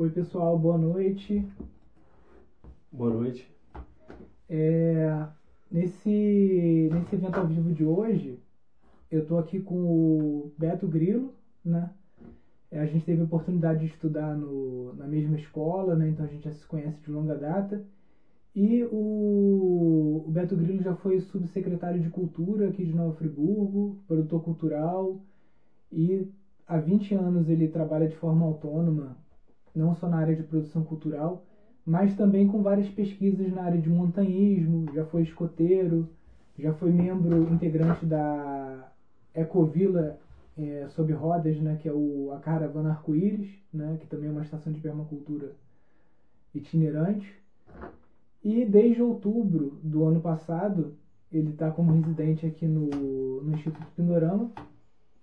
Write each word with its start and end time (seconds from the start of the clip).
Oi, 0.00 0.08
pessoal, 0.08 0.56
boa 0.56 0.78
noite. 0.78 1.44
Boa 2.90 3.12
noite. 3.12 3.46
É, 4.48 5.28
nesse, 5.70 6.88
nesse 6.90 7.16
evento 7.16 7.38
ao 7.38 7.46
vivo 7.46 7.70
de 7.70 7.84
hoje, 7.84 8.40
eu 9.10 9.20
estou 9.20 9.36
aqui 9.36 9.60
com 9.60 9.74
o 9.74 10.50
Beto 10.56 10.88
Grilo, 10.88 11.34
né? 11.62 11.92
É, 12.70 12.80
a 12.80 12.86
gente 12.86 13.04
teve 13.04 13.20
a 13.20 13.24
oportunidade 13.24 13.80
de 13.80 13.92
estudar 13.92 14.34
no, 14.34 14.94
na 14.94 15.06
mesma 15.06 15.36
escola, 15.36 15.94
né? 15.94 16.08
Então 16.08 16.24
a 16.24 16.28
gente 16.30 16.44
já 16.44 16.50
se 16.50 16.66
conhece 16.66 16.98
de 17.02 17.10
longa 17.10 17.36
data. 17.36 17.84
E 18.56 18.82
o, 18.84 20.24
o 20.26 20.30
Beto 20.30 20.56
Grilo 20.56 20.80
já 20.80 20.94
foi 20.94 21.20
subsecretário 21.20 22.00
de 22.00 22.08
Cultura 22.08 22.68
aqui 22.68 22.84
de 22.86 22.94
Nova 22.94 23.12
Friburgo, 23.12 23.98
produtor 24.06 24.40
cultural, 24.40 25.20
e 25.92 26.26
há 26.66 26.78
20 26.78 27.12
anos 27.12 27.50
ele 27.50 27.68
trabalha 27.68 28.08
de 28.08 28.16
forma 28.16 28.46
autônoma, 28.46 29.19
não 29.80 29.94
só 29.94 30.08
na 30.08 30.18
área 30.18 30.36
de 30.36 30.42
produção 30.42 30.84
cultural, 30.84 31.42
mas 31.84 32.14
também 32.14 32.46
com 32.46 32.62
várias 32.62 32.88
pesquisas 32.88 33.52
na 33.52 33.62
área 33.62 33.80
de 33.80 33.88
montanhismo, 33.88 34.86
já 34.94 35.04
foi 35.04 35.22
escoteiro, 35.22 36.08
já 36.58 36.72
foi 36.74 36.90
membro 36.90 37.52
integrante 37.52 38.04
da 38.04 38.92
Ecovila 39.34 40.18
é, 40.56 40.86
sob 40.90 41.12
rodas, 41.12 41.58
né, 41.58 41.76
que 41.80 41.88
é 41.88 41.92
o, 41.92 42.30
a 42.32 42.38
Caravana 42.38 42.90
Arco-Íris, 42.90 43.50
né, 43.72 43.96
que 43.98 44.06
também 44.06 44.28
é 44.28 44.32
uma 44.32 44.42
estação 44.42 44.72
de 44.72 44.80
permacultura 44.80 45.52
itinerante. 46.54 47.34
E 48.42 48.64
desde 48.64 49.02
outubro 49.02 49.78
do 49.82 50.04
ano 50.04 50.20
passado, 50.20 50.94
ele 51.32 51.50
está 51.50 51.70
como 51.70 51.92
residente 51.92 52.46
aqui 52.46 52.66
no, 52.66 53.42
no 53.42 53.52
Instituto 53.54 53.86
Pindorama. 53.96 54.50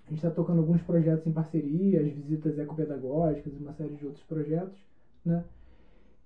A 0.07 0.09
gente 0.09 0.19
está 0.19 0.31
tocando 0.31 0.59
alguns 0.59 0.81
projetos 0.81 1.27
em 1.27 1.31
parceria, 1.33 2.01
as 2.01 2.07
visitas 2.07 2.57
ecopedagógicas 2.57 3.53
e 3.53 3.61
uma 3.61 3.73
série 3.73 3.93
de 3.95 4.05
outros 4.05 4.23
projetos. 4.23 4.77
Né? 5.23 5.43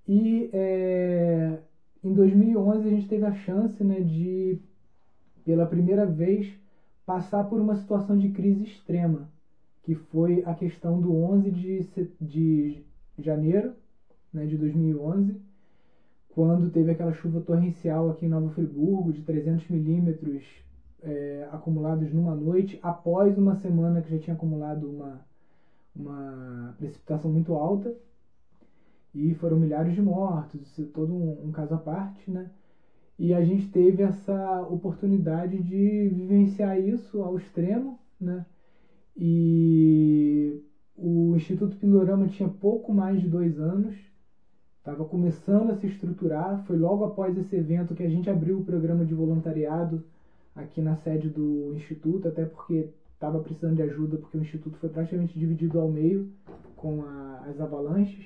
E 0.07 0.49
é, 0.53 1.57
em 2.03 2.13
2011 2.13 2.87
a 2.87 2.91
gente 2.91 3.07
teve 3.07 3.25
a 3.25 3.33
chance 3.33 3.83
né, 3.83 3.99
de, 3.99 4.59
pela 5.43 5.65
primeira 5.65 6.05
vez, 6.05 6.53
passar 7.05 7.45
por 7.45 7.59
uma 7.59 7.75
situação 7.75 8.17
de 8.17 8.29
crise 8.29 8.63
extrema, 8.63 9.27
que 9.81 9.95
foi 9.95 10.43
a 10.45 10.53
questão 10.53 11.01
do 11.01 11.15
11 11.15 11.49
de, 11.49 11.79
de 12.21 12.83
janeiro 13.17 13.73
né, 14.31 14.45
de 14.45 14.57
2011 14.57 15.41
quando 16.33 16.69
teve 16.69 16.91
aquela 16.91 17.13
chuva 17.13 17.41
torrencial 17.41 18.09
aqui 18.09 18.25
em 18.25 18.29
Nova 18.29 18.49
Friburgo 18.51 19.11
de 19.11 19.21
300 19.21 19.67
milímetros 19.69 20.43
é, 21.01 21.47
acumulados 21.51 22.11
numa 22.13 22.35
noite, 22.35 22.79
após 22.81 23.37
uma 23.37 23.55
semana 23.55 24.01
que 24.01 24.11
já 24.11 24.19
tinha 24.19 24.35
acumulado 24.35 24.89
uma, 24.89 25.25
uma 25.95 26.75
precipitação 26.77 27.31
muito 27.31 27.53
alta. 27.53 27.95
E 29.13 29.33
foram 29.33 29.59
milhares 29.59 29.93
de 29.93 30.01
mortos, 30.01 30.61
isso 30.61 30.81
é 30.83 30.85
todo 30.85 31.13
um, 31.13 31.47
um 31.47 31.51
caso 31.51 31.73
à 31.73 31.77
parte, 31.77 32.31
né? 32.31 32.49
E 33.19 33.33
a 33.33 33.43
gente 33.43 33.69
teve 33.69 34.01
essa 34.01 34.61
oportunidade 34.63 35.61
de 35.61 36.09
vivenciar 36.09 36.79
isso 36.79 37.21
ao 37.21 37.37
extremo, 37.37 37.99
né? 38.19 38.45
E 39.15 40.63
o 40.95 41.35
Instituto 41.35 41.75
Pindorama 41.75 42.27
tinha 42.27 42.47
pouco 42.47 42.93
mais 42.93 43.19
de 43.19 43.27
dois 43.27 43.59
anos, 43.59 43.95
estava 44.77 45.03
começando 45.03 45.71
a 45.71 45.75
se 45.75 45.87
estruturar. 45.87 46.63
Foi 46.65 46.77
logo 46.77 47.03
após 47.03 47.37
esse 47.37 47.55
evento 47.55 47.93
que 47.93 48.03
a 48.03 48.09
gente 48.09 48.29
abriu 48.29 48.59
o 48.59 48.63
programa 48.63 49.03
de 49.03 49.13
voluntariado 49.13 50.03
aqui 50.55 50.81
na 50.81 50.95
sede 50.95 51.29
do 51.29 51.73
Instituto, 51.73 52.27
até 52.27 52.45
porque 52.45 52.89
estava 53.13 53.39
precisando 53.39 53.75
de 53.75 53.83
ajuda, 53.83 54.17
porque 54.17 54.37
o 54.37 54.41
Instituto 54.41 54.77
foi 54.77 54.89
praticamente 54.89 55.37
dividido 55.37 55.79
ao 55.79 55.89
meio 55.89 56.29
com 56.75 57.03
a, 57.03 57.45
as 57.47 57.59
avalanches. 57.59 58.25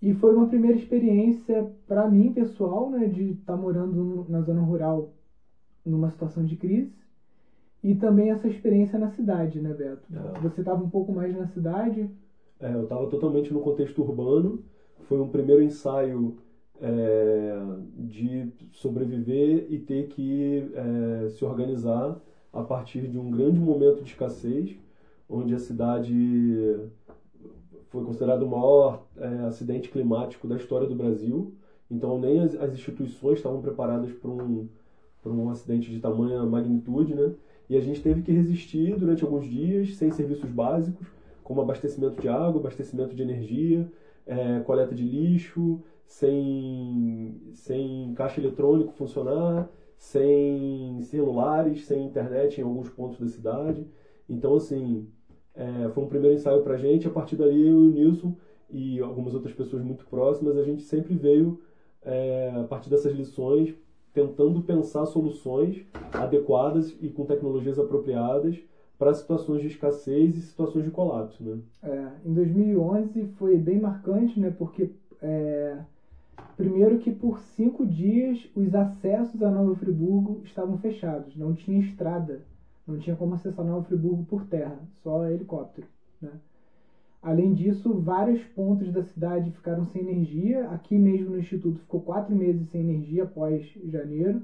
E 0.00 0.14
foi 0.14 0.34
uma 0.34 0.46
primeira 0.46 0.76
experiência 0.76 1.70
para 1.86 2.08
mim, 2.08 2.32
pessoal, 2.32 2.90
né, 2.90 3.06
de 3.06 3.30
estar 3.30 3.54
tá 3.54 3.58
morando 3.58 4.26
na 4.28 4.40
zona 4.42 4.60
rural 4.60 5.12
numa 5.84 6.10
situação 6.10 6.44
de 6.44 6.56
crise. 6.56 6.96
E 7.82 7.94
também 7.94 8.30
essa 8.30 8.48
experiência 8.48 8.98
na 8.98 9.08
cidade, 9.08 9.60
né, 9.60 9.72
Beto? 9.72 10.08
É. 10.12 10.40
Você 10.40 10.60
estava 10.60 10.82
um 10.82 10.90
pouco 10.90 11.12
mais 11.12 11.34
na 11.34 11.46
cidade? 11.46 12.10
É, 12.60 12.74
eu 12.74 12.84
estava 12.84 13.06
totalmente 13.08 13.52
no 13.52 13.60
contexto 13.60 14.02
urbano 14.02 14.62
foi 15.08 15.18
um 15.18 15.28
primeiro 15.28 15.62
ensaio 15.62 16.36
é, 16.80 17.58
de 17.96 18.52
sobreviver 18.72 19.66
e 19.68 19.78
ter 19.78 20.06
que 20.08 20.70
é, 20.74 21.28
se 21.30 21.44
organizar 21.44 22.20
a 22.52 22.62
partir 22.62 23.08
de 23.08 23.18
um 23.18 23.30
grande 23.30 23.58
momento 23.58 24.02
de 24.02 24.10
escassez, 24.10 24.76
onde 25.28 25.54
a 25.54 25.58
cidade 25.58 26.76
foi 27.88 28.04
considerado 28.04 28.42
o 28.42 28.48
maior 28.48 29.06
é, 29.16 29.26
acidente 29.46 29.88
climático 29.88 30.46
da 30.46 30.56
história 30.56 30.86
do 30.86 30.94
Brasil. 30.94 31.54
Então 31.90 32.18
nem 32.18 32.40
as, 32.40 32.54
as 32.54 32.72
instituições 32.72 33.38
estavam 33.38 33.60
preparadas 33.60 34.12
para 34.12 34.30
um, 34.30 34.68
um 35.24 35.50
acidente 35.50 35.90
de 35.90 36.00
tamanha 36.00 36.42
magnitude, 36.44 37.14
né? 37.14 37.32
E 37.68 37.76
a 37.76 37.80
gente 37.80 38.00
teve 38.00 38.22
que 38.22 38.32
resistir 38.32 38.96
durante 38.96 39.22
alguns 39.22 39.46
dias 39.46 39.94
sem 39.96 40.10
serviços 40.10 40.50
básicos, 40.50 41.06
como 41.44 41.60
abastecimento 41.60 42.20
de 42.20 42.28
água, 42.28 42.60
abastecimento 42.60 43.14
de 43.14 43.22
energia, 43.22 43.90
é, 44.26 44.60
coleta 44.60 44.94
de 44.94 45.04
lixo, 45.04 45.80
sem, 46.08 47.38
sem 47.54 48.14
caixa 48.14 48.40
eletrônico 48.40 48.94
funcionar, 48.94 49.68
sem 49.96 51.00
celulares, 51.02 51.84
sem 51.84 52.04
internet 52.04 52.58
em 52.58 52.64
alguns 52.64 52.88
pontos 52.88 53.20
da 53.20 53.28
cidade. 53.28 53.86
Então, 54.28 54.56
assim, 54.56 55.06
é, 55.54 55.88
foi 55.90 56.02
um 56.02 56.08
primeiro 56.08 56.34
ensaio 56.34 56.62
para 56.62 56.74
a 56.74 56.78
gente. 56.78 57.06
A 57.06 57.10
partir 57.10 57.36
dali, 57.36 57.60
eu 57.60 57.84
e 57.84 57.88
o 57.88 57.90
Nilson 57.90 58.34
e 58.70 59.00
algumas 59.00 59.34
outras 59.34 59.54
pessoas 59.54 59.82
muito 59.82 60.06
próximas, 60.06 60.56
a 60.56 60.62
gente 60.62 60.82
sempre 60.82 61.14
veio, 61.14 61.60
é, 62.02 62.52
a 62.56 62.64
partir 62.64 62.88
dessas 62.88 63.12
lições, 63.12 63.74
tentando 64.12 64.62
pensar 64.62 65.04
soluções 65.06 65.84
adequadas 66.12 66.96
e 67.00 67.10
com 67.10 67.24
tecnologias 67.24 67.78
apropriadas 67.78 68.58
para 68.98 69.14
situações 69.14 69.60
de 69.60 69.68
escassez 69.68 70.36
e 70.36 70.42
situações 70.42 70.84
de 70.84 70.90
colapso, 70.90 71.42
né? 71.44 71.58
É, 71.82 72.08
em 72.24 72.32
2011 72.32 73.26
foi 73.36 73.56
bem 73.56 73.78
marcante, 73.78 74.40
né? 74.40 74.50
Porque 74.50 74.90
é, 75.22 75.78
primeiro 76.58 76.98
que 76.98 77.12
por 77.12 77.38
cinco 77.38 77.86
dias 77.86 78.50
os 78.54 78.74
acessos 78.74 79.42
a 79.42 79.50
Nova 79.50 79.74
Friburgo 79.76 80.40
estavam 80.42 80.76
fechados, 80.76 81.36
não 81.36 81.54
tinha 81.54 81.78
estrada, 81.78 82.42
não 82.84 82.98
tinha 82.98 83.16
como 83.16 83.32
acessar 83.32 83.64
Nova 83.64 83.86
Friburgo 83.86 84.24
por 84.24 84.44
terra, 84.44 84.82
só 85.02 85.26
helicóptero, 85.28 85.86
né? 86.20 86.32
Além 87.22 87.52
disso, 87.52 87.94
vários 87.94 88.42
pontos 88.44 88.90
da 88.90 89.02
cidade 89.02 89.50
ficaram 89.50 89.84
sem 89.84 90.02
energia. 90.02 90.68
Aqui 90.68 90.98
mesmo 90.98 91.30
no 91.30 91.38
Instituto 91.38 91.80
ficou 91.80 92.00
quatro 92.00 92.34
meses 92.34 92.68
sem 92.68 92.80
energia 92.80 93.22
após 93.22 93.64
janeiro 93.86 94.42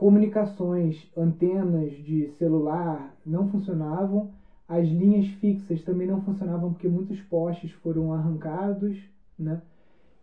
comunicações, 0.00 1.12
antenas 1.14 1.92
de 1.92 2.26
celular 2.38 3.14
não 3.26 3.46
funcionavam, 3.46 4.30
as 4.66 4.88
linhas 4.88 5.26
fixas 5.26 5.82
também 5.82 6.06
não 6.06 6.18
funcionavam 6.22 6.72
porque 6.72 6.88
muitos 6.88 7.20
postes 7.20 7.70
foram 7.70 8.10
arrancados, 8.10 8.96
né? 9.38 9.60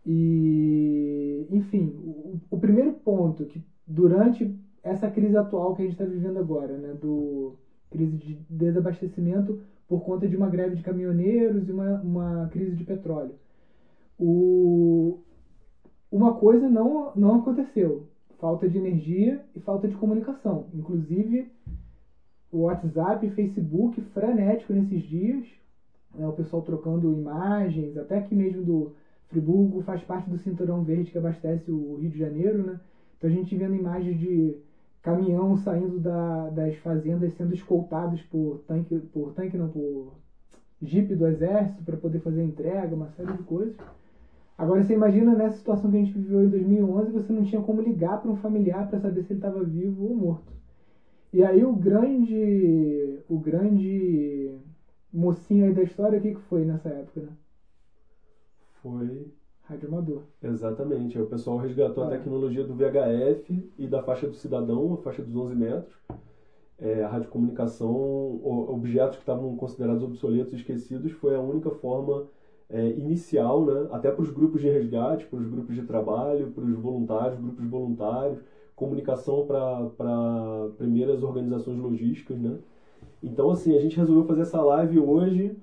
E, 0.09 1.45
enfim, 1.49 1.93
o, 2.01 2.39
o 2.49 2.57
primeiro 2.57 2.93
ponto 2.93 3.45
que 3.45 3.61
durante 3.85 4.57
essa 4.81 5.09
crise 5.09 5.35
atual 5.35 5.75
que 5.75 5.81
a 5.81 5.85
gente 5.85 5.95
está 5.95 6.05
vivendo 6.05 6.39
agora, 6.39 6.77
né, 6.77 6.93
do 6.93 7.55
crise 7.89 8.15
de 8.15 8.35
desabastecimento 8.49 9.59
por 9.85 10.05
conta 10.05 10.25
de 10.25 10.37
uma 10.37 10.49
greve 10.49 10.75
de 10.75 10.81
caminhoneiros 10.81 11.67
e 11.67 11.71
uma, 11.73 11.99
uma 11.99 12.47
crise 12.47 12.73
de 12.73 12.85
petróleo. 12.85 13.35
O, 14.17 15.19
uma 16.09 16.35
coisa 16.35 16.69
não, 16.69 17.11
não 17.13 17.41
aconteceu, 17.41 18.07
falta 18.39 18.67
de 18.69 18.77
energia 18.77 19.43
e 19.53 19.59
falta 19.59 19.89
de 19.89 19.95
comunicação. 19.97 20.67
Inclusive, 20.73 21.51
o 22.49 22.59
WhatsApp 22.59 23.25
e 23.25 23.31
Facebook 23.31 23.99
frenético 24.13 24.71
nesses 24.71 25.03
dias, 25.03 25.45
né, 26.15 26.25
o 26.25 26.31
pessoal 26.31 26.61
trocando 26.61 27.11
imagens, 27.11 27.97
até 27.97 28.17
aqui 28.17 28.33
mesmo 28.33 28.63
do 28.63 28.95
Friburgo 29.27 29.81
faz 29.81 30.03
parte 30.03 30.29
do 30.29 30.37
cinturão 30.37 30.83
verde 30.83 31.11
que 31.11 31.17
abastece 31.17 31.69
o 31.71 31.95
Rio 31.95 32.09
de 32.09 32.17
Janeiro, 32.17 32.63
né? 32.63 32.79
Então 33.17 33.29
a 33.29 33.33
gente 33.33 33.55
vendo 33.55 33.75
imagens 33.75 34.17
de 34.17 34.57
caminhão 35.01 35.55
saindo 35.55 35.99
da, 35.99 36.49
das 36.49 36.75
fazendas 36.75 37.33
sendo 37.33 37.53
escoltados 37.53 38.21
por 38.23 38.59
tanque, 38.59 38.97
por 38.99 39.31
tanque 39.33 39.57
não, 39.57 39.69
por 39.69 40.13
jipe 40.81 41.15
do 41.15 41.25
exército 41.25 41.81
para 41.83 41.97
poder 41.97 42.19
fazer 42.19 42.43
entrega, 42.43 42.95
uma 42.95 43.09
série 43.09 43.33
de 43.33 43.43
coisas. 43.43 43.75
Agora 44.57 44.83
você 44.83 44.93
imagina 44.93 45.35
nessa 45.35 45.57
situação 45.57 45.89
que 45.89 45.97
a 45.97 45.99
gente 45.99 46.17
viveu 46.17 46.43
em 46.43 46.49
2011, 46.49 47.11
você 47.11 47.31
não 47.31 47.43
tinha 47.43 47.61
como 47.61 47.81
ligar 47.81 48.19
para 48.21 48.31
um 48.31 48.35
familiar 48.35 48.87
para 48.87 48.97
saber 48.97 49.21
se 49.21 49.33
ele 49.33 49.39
estava 49.39 49.61
vivo 49.63 50.03
ou 50.05 50.15
morto. 50.15 50.51
E 51.33 51.43
aí 51.43 51.63
o 51.63 51.73
grande, 51.75 53.19
o 53.29 53.37
grande 53.39 54.51
mocinho 55.13 55.65
aí 55.65 55.71
da 55.73 55.83
história, 55.83 56.17
o 56.19 56.21
que, 56.21 56.33
que 56.33 56.39
foi 56.41 56.65
nessa 56.65 56.89
época, 56.89 57.21
né? 57.21 57.33
Foi 58.81 59.27
Rádio 59.63 59.89
Amador. 59.89 60.23
Exatamente. 60.41 61.17
Aí 61.17 61.23
o 61.23 61.27
pessoal 61.27 61.57
resgatou 61.57 62.03
ah. 62.03 62.07
a 62.07 62.09
tecnologia 62.11 62.63
do 62.63 62.73
VHF 62.73 63.71
e 63.77 63.87
da 63.87 64.01
faixa 64.01 64.27
do 64.27 64.33
cidadão, 64.33 64.93
a 64.93 64.97
faixa 64.97 65.21
dos 65.21 65.35
11 65.35 65.55
metros. 65.55 65.93
É, 66.79 67.03
a 67.03 67.07
radiocomunicação, 67.07 68.39
objetos 68.43 69.15
que 69.15 69.23
estavam 69.23 69.55
considerados 69.57 70.03
obsoletos 70.03 70.53
e 70.53 70.57
esquecidos, 70.57 71.11
foi 71.11 71.35
a 71.35 71.39
única 71.39 71.71
forma 71.71 72.27
é, 72.69 72.89
inicial, 72.91 73.65
né? 73.65 73.87
até 73.91 74.11
para 74.11 74.21
os 74.21 74.29
grupos 74.29 74.61
de 74.61 74.69
resgate, 74.69 75.25
para 75.25 75.39
os 75.39 75.47
grupos 75.49 75.75
de 75.75 75.81
trabalho, 75.81 76.51
para 76.51 76.63
os 76.63 76.77
voluntários, 76.77 77.39
grupos 77.39 77.65
voluntários, 77.65 78.39
comunicação 78.75 79.45
para 79.47 80.69
primeiras 80.77 81.23
organizações 81.23 81.79
logísticas. 81.79 82.37
Né? 82.37 82.57
Então, 83.23 83.49
assim, 83.49 83.75
a 83.75 83.81
gente 83.81 83.97
resolveu 83.97 84.25
fazer 84.25 84.41
essa 84.41 84.61
live 84.61 84.99
hoje 84.99 85.57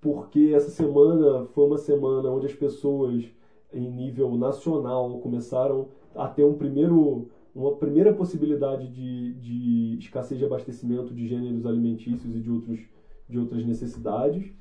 porque 0.00 0.52
essa 0.54 0.70
semana 0.70 1.46
foi 1.46 1.66
uma 1.66 1.78
semana 1.78 2.30
onde 2.30 2.46
as 2.46 2.54
pessoas 2.54 3.24
em 3.72 3.90
nível 3.90 4.36
nacional 4.36 5.18
começaram 5.18 5.88
a 6.14 6.26
ter 6.28 6.44
um 6.44 6.54
primeiro 6.54 7.28
uma 7.54 7.74
primeira 7.74 8.12
possibilidade 8.12 8.86
de, 8.88 9.34
de 9.34 9.98
escassez 9.98 10.38
de 10.38 10.44
abastecimento 10.44 11.12
de 11.12 11.26
gêneros 11.26 11.66
alimentícios 11.66 12.36
e 12.36 12.40
de, 12.40 12.48
outros, 12.48 12.78
de 13.28 13.36
outras 13.36 13.64
necessidades. 13.66 14.52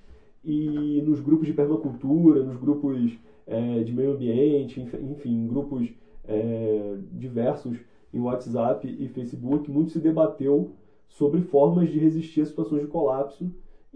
E 0.43 1.01
nos 1.03 1.19
grupos 1.19 1.45
de 1.45 1.53
permacultura, 1.53 2.41
nos 2.41 2.57
grupos 2.57 3.15
é, 3.45 3.83
de 3.83 3.93
meio 3.93 4.13
ambiente, 4.13 4.81
enfim, 4.81 5.45
grupos 5.45 5.89
é, 6.23 6.97
diversos 7.11 7.77
em 8.11 8.19
WhatsApp 8.19 8.87
e 8.87 9.07
Facebook, 9.09 9.69
muito 9.69 9.91
se 9.91 9.99
debateu 9.99 10.71
sobre 11.07 11.41
formas 11.41 11.89
de 11.91 11.99
resistir 11.99 12.41
a 12.41 12.45
situações 12.45 12.81
de 12.81 12.87
colapso 12.87 13.51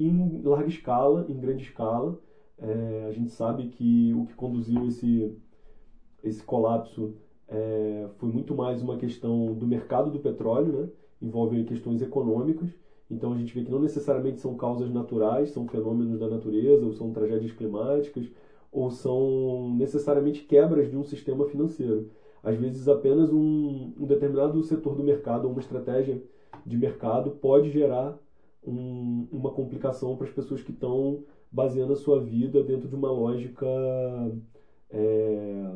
em 0.08 0.42
larga 0.44 0.68
escala, 0.68 1.26
em 1.30 1.40
grande 1.40 1.64
escala. 1.64 2.20
É, 2.58 3.06
a 3.08 3.12
gente 3.12 3.32
sabe 3.32 3.70
que 3.70 4.14
o 4.14 4.26
que 4.26 4.36
conduziu 4.36 4.86
esse, 4.86 5.36
esse 6.24 6.44
colapso 6.44 7.16
é, 7.48 8.08
foi 8.18 8.30
muito 8.30 8.56
mais 8.56 8.82
uma 8.82 8.98
questão 8.98 9.54
do 9.54 9.68
mercado 9.68 10.12
do 10.12 10.20
petróleo, 10.20 10.72
né? 10.74 10.90
envolve 11.22 11.64
questões 11.66 12.02
econômicas. 12.02 12.70
Então 13.10 13.34
a 13.34 13.38
gente 13.38 13.54
vê 13.54 13.64
que 13.64 13.72
não 13.72 13.82
necessariamente 13.82 14.40
são 14.40 14.56
causas 14.56 14.90
naturais, 14.90 15.50
são 15.50 15.68
fenômenos 15.68 16.20
da 16.20 16.30
natureza, 16.30 16.86
ou 16.86 16.94
são 16.94 17.12
tragédias 17.12 17.52
climáticas, 17.52 18.32
ou 18.72 18.90
são 18.90 19.76
necessariamente 19.76 20.44
quebras 20.44 20.90
de 20.90 20.96
um 20.96 21.04
sistema 21.04 21.46
financeiro. 21.46 22.10
Às 22.42 22.58
vezes 22.58 22.88
apenas 22.88 23.32
um, 23.32 23.94
um 24.00 24.06
determinado 24.06 24.64
setor 24.64 24.96
do 24.96 25.04
mercado 25.04 25.46
ou 25.46 25.52
uma 25.52 25.60
estratégia 25.60 26.24
de 26.66 26.78
mercado 26.78 27.32
pode 27.32 27.70
gerar 27.70 28.18
um, 28.64 29.28
uma 29.32 29.52
complicação 29.52 30.16
para 30.16 30.28
as 30.28 30.34
pessoas 30.34 30.62
que 30.62 30.72
estão 30.72 31.24
baseando 31.52 31.94
a 31.94 31.96
sua 31.96 32.20
vida 32.22 32.64
dentro 32.64 32.88
de 32.88 32.96
uma 32.96 33.12
lógica 33.12 33.66
é, 34.90 35.72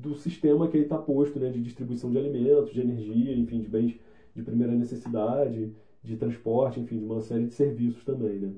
do 0.00 0.14
sistema 0.14 0.68
que 0.68 0.76
aí 0.76 0.82
está 0.82 0.98
posto, 0.98 1.38
né, 1.38 1.50
de 1.50 1.60
distribuição 1.60 2.10
de 2.10 2.18
alimentos, 2.18 2.72
de 2.72 2.80
energia, 2.80 3.34
enfim, 3.36 3.60
de 3.60 3.68
bens 3.68 3.98
de 4.34 4.42
primeira 4.42 4.74
necessidade, 4.74 5.74
de 6.02 6.16
transporte, 6.16 6.80
enfim, 6.80 6.98
de 6.98 7.04
uma 7.04 7.20
série 7.20 7.46
de 7.46 7.52
serviços 7.54 8.04
também, 8.04 8.38
né? 8.38 8.54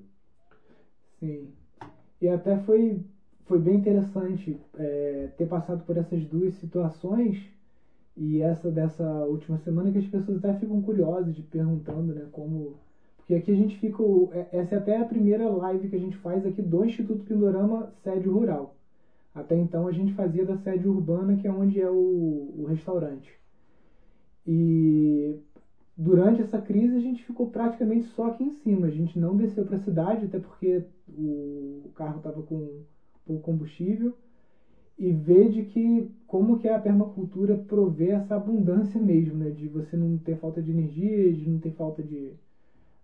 Sim. 1.18 1.48
E 2.20 2.28
até 2.28 2.56
foi, 2.58 3.00
foi 3.46 3.58
bem 3.58 3.76
interessante 3.76 4.58
é, 4.76 5.28
ter 5.36 5.46
passado 5.46 5.84
por 5.84 5.96
essas 5.96 6.25
duas 6.26 6.54
situações 6.54 7.38
e 8.16 8.40
essa 8.40 8.70
dessa 8.70 9.25
última 9.25 9.58
semana 9.58 9.90
que 9.90 9.98
as 9.98 10.06
pessoas 10.06 10.38
até 10.38 10.54
ficam 10.54 10.80
curiosas 10.82 11.34
de 11.34 11.42
perguntando, 11.42 12.12
né, 12.14 12.28
como 12.32 12.78
porque 13.22 13.34
aqui 13.34 13.52
a 13.52 13.56
gente 13.56 13.78
fica. 13.78 14.02
É, 14.32 14.48
essa 14.58 14.74
é 14.74 14.78
até 14.78 14.96
a 14.98 15.04
primeira 15.04 15.48
live 15.48 15.88
que 15.88 15.96
a 15.96 16.00
gente 16.00 16.16
faz 16.16 16.44
aqui 16.44 16.60
do 16.60 16.84
Instituto 16.84 17.24
Pindorama 17.24 17.92
Sede 18.02 18.28
Rural. 18.28 18.74
Até 19.34 19.56
então 19.56 19.86
a 19.86 19.92
gente 19.92 20.12
fazia 20.12 20.44
da 20.44 20.56
sede 20.58 20.88
urbana, 20.88 21.36
que 21.36 21.46
é 21.46 21.52
onde 21.52 21.80
é 21.80 21.88
o, 21.88 22.52
o 22.58 22.66
restaurante. 22.69 23.32
E 24.46 25.38
durante 25.96 26.42
essa 26.42 26.60
crise 26.60 26.96
a 26.96 27.00
gente 27.00 27.24
ficou 27.24 27.46
praticamente 27.46 28.06
só 28.06 28.26
aqui 28.26 28.42
em 28.42 28.50
cima. 28.50 28.88
A 28.88 28.90
gente 28.90 29.19
não 29.19 29.36
desceu 29.36 29.64
para 29.64 29.76
a 29.76 29.80
cidade, 29.80 30.26
até 30.26 30.38
porque 30.38 30.82
o 31.08 31.90
carro 31.94 32.18
estava 32.18 32.42
com 32.42 32.82
pouco 33.25 33.42
combustível. 33.42 34.14
E 34.98 35.10
ver 35.12 35.48
de 35.48 35.62
que 35.62 36.10
como 36.26 36.58
que 36.58 36.68
a 36.68 36.78
permacultura 36.78 37.56
provê 37.56 38.08
essa 38.10 38.34
abundância 38.34 39.00
mesmo, 39.00 39.36
né? 39.38 39.50
De 39.50 39.68
você 39.68 39.96
não 39.96 40.18
ter 40.18 40.36
falta 40.36 40.60
de 40.60 40.70
energia, 40.70 41.32
de 41.32 41.48
não 41.48 41.58
ter 41.58 41.72
falta 41.72 42.02
de, 42.02 42.32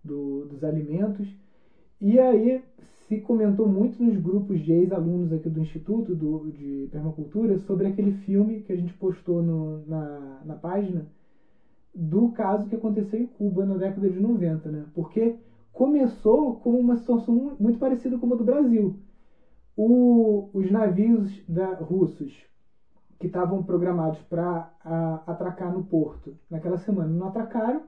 do, 0.09 0.47
dos 0.47 0.65
alimentos. 0.65 1.29
E 2.01 2.19
aí 2.19 2.63
se 3.09 3.21
comentou 3.21 3.69
muito 3.69 4.03
nos 4.03 4.17
grupos 4.17 4.61
de 4.61 4.73
ex-alunos 4.73 5.33
aqui 5.33 5.49
do 5.49 5.61
Instituto 5.61 6.15
do, 6.15 6.51
de 6.51 6.89
Permacultura 6.91 7.59
sobre 7.59 7.87
aquele 7.87 8.13
filme 8.13 8.63
que 8.63 8.73
a 8.73 8.77
gente 8.77 8.95
postou 8.95 9.43
no, 9.43 9.87
na, 9.87 10.43
na 10.45 10.57
página 10.57 11.07
do 11.95 12.31
caso 12.31 12.69
que 12.69 12.77
aconteceu 12.77 13.21
em 13.21 13.27
Cuba 13.27 13.65
na 13.65 13.77
década 13.77 14.09
de 14.09 14.21
90, 14.21 14.71
né? 14.71 14.87
Porque 14.95 15.37
começou 15.73 16.57
com 16.61 16.79
uma 16.79 16.97
situação 16.97 17.57
muito 17.59 17.79
parecida 17.79 18.19
com 18.19 18.33
a 18.33 18.37
do 18.37 18.45
Brasil. 18.45 18.97
O, 19.77 20.51
os 20.53 20.71
navios 20.71 21.43
da, 21.49 21.75
russos 21.75 22.33
que 23.19 23.27
estavam 23.27 23.63
programados 23.63 24.21
para 24.23 24.71
atracar 25.27 25.73
no 25.73 25.85
porto 25.85 26.37
naquela 26.51 26.79
semana 26.79 27.13
não 27.13 27.27
atracaram. 27.27 27.83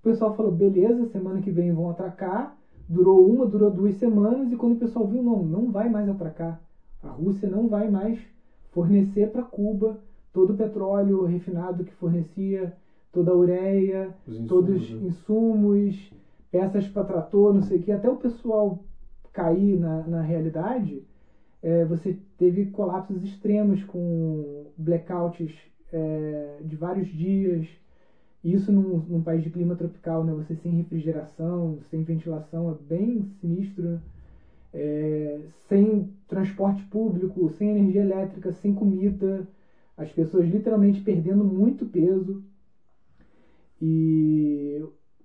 O 0.00 0.02
pessoal 0.02 0.34
falou: 0.34 0.52
beleza, 0.52 1.04
semana 1.04 1.40
que 1.40 1.50
vem 1.50 1.72
vão 1.72 1.88
atracar 1.88 2.56
durou 2.88 3.24
uma, 3.30 3.46
durou 3.46 3.70
duas 3.70 3.94
semanas, 3.94 4.50
e 4.50 4.56
quando 4.56 4.72
o 4.72 4.76
pessoal 4.76 5.06
viu, 5.06 5.22
não, 5.22 5.44
não 5.44 5.70
vai 5.70 5.88
mais 5.88 6.08
atracar. 6.08 6.60
A 7.00 7.08
Rússia 7.08 7.48
não 7.48 7.68
vai 7.68 7.88
mais 7.88 8.18
fornecer 8.70 9.28
para 9.28 9.42
Cuba 9.44 9.96
todo 10.32 10.50
o 10.50 10.54
petróleo 10.54 11.22
refinado 11.22 11.84
que 11.84 11.92
fornecia, 11.92 12.72
toda 13.12 13.30
a 13.30 13.34
ureia, 13.34 14.12
insumos, 14.26 14.48
todos 14.48 14.74
os 14.74 14.90
né? 14.90 15.06
insumos, 15.06 16.12
peças 16.50 16.88
para 16.88 17.04
trator, 17.04 17.52
não 17.52 17.62
sei 17.62 17.78
o 17.78 17.80
que, 17.80 17.92
até 17.92 18.08
o 18.08 18.16
pessoal 18.16 18.76
cair 19.32 19.76
na, 19.76 20.06
na 20.06 20.20
realidade, 20.20 21.04
é, 21.62 21.84
você 21.84 22.16
teve 22.36 22.64
colapsos 22.64 23.22
extremos 23.22 23.84
com 23.84 24.66
blackouts 24.76 25.52
é, 25.92 26.60
de 26.64 26.74
vários 26.76 27.06
dias, 27.06 27.66
isso 28.42 28.72
num, 28.72 28.98
num 28.98 29.22
país 29.22 29.42
de 29.42 29.50
clima 29.50 29.74
tropical, 29.74 30.24
né? 30.24 30.32
Você 30.32 30.54
sem 30.54 30.72
refrigeração, 30.72 31.78
sem 31.80 32.02
ventilação, 32.02 32.70
é 32.70 32.74
bem 32.74 33.22
sinistro. 33.40 33.82
Né? 33.82 34.00
É, 34.72 35.40
sem 35.48 36.08
transporte 36.28 36.84
público, 36.84 37.48
sem 37.48 37.70
energia 37.70 38.00
elétrica, 38.00 38.50
sem 38.52 38.72
comida, 38.72 39.44
as 39.96 40.12
pessoas 40.12 40.46
literalmente 40.46 41.00
perdendo 41.00 41.44
muito 41.44 41.84
peso. 41.84 42.40
E 43.80 44.80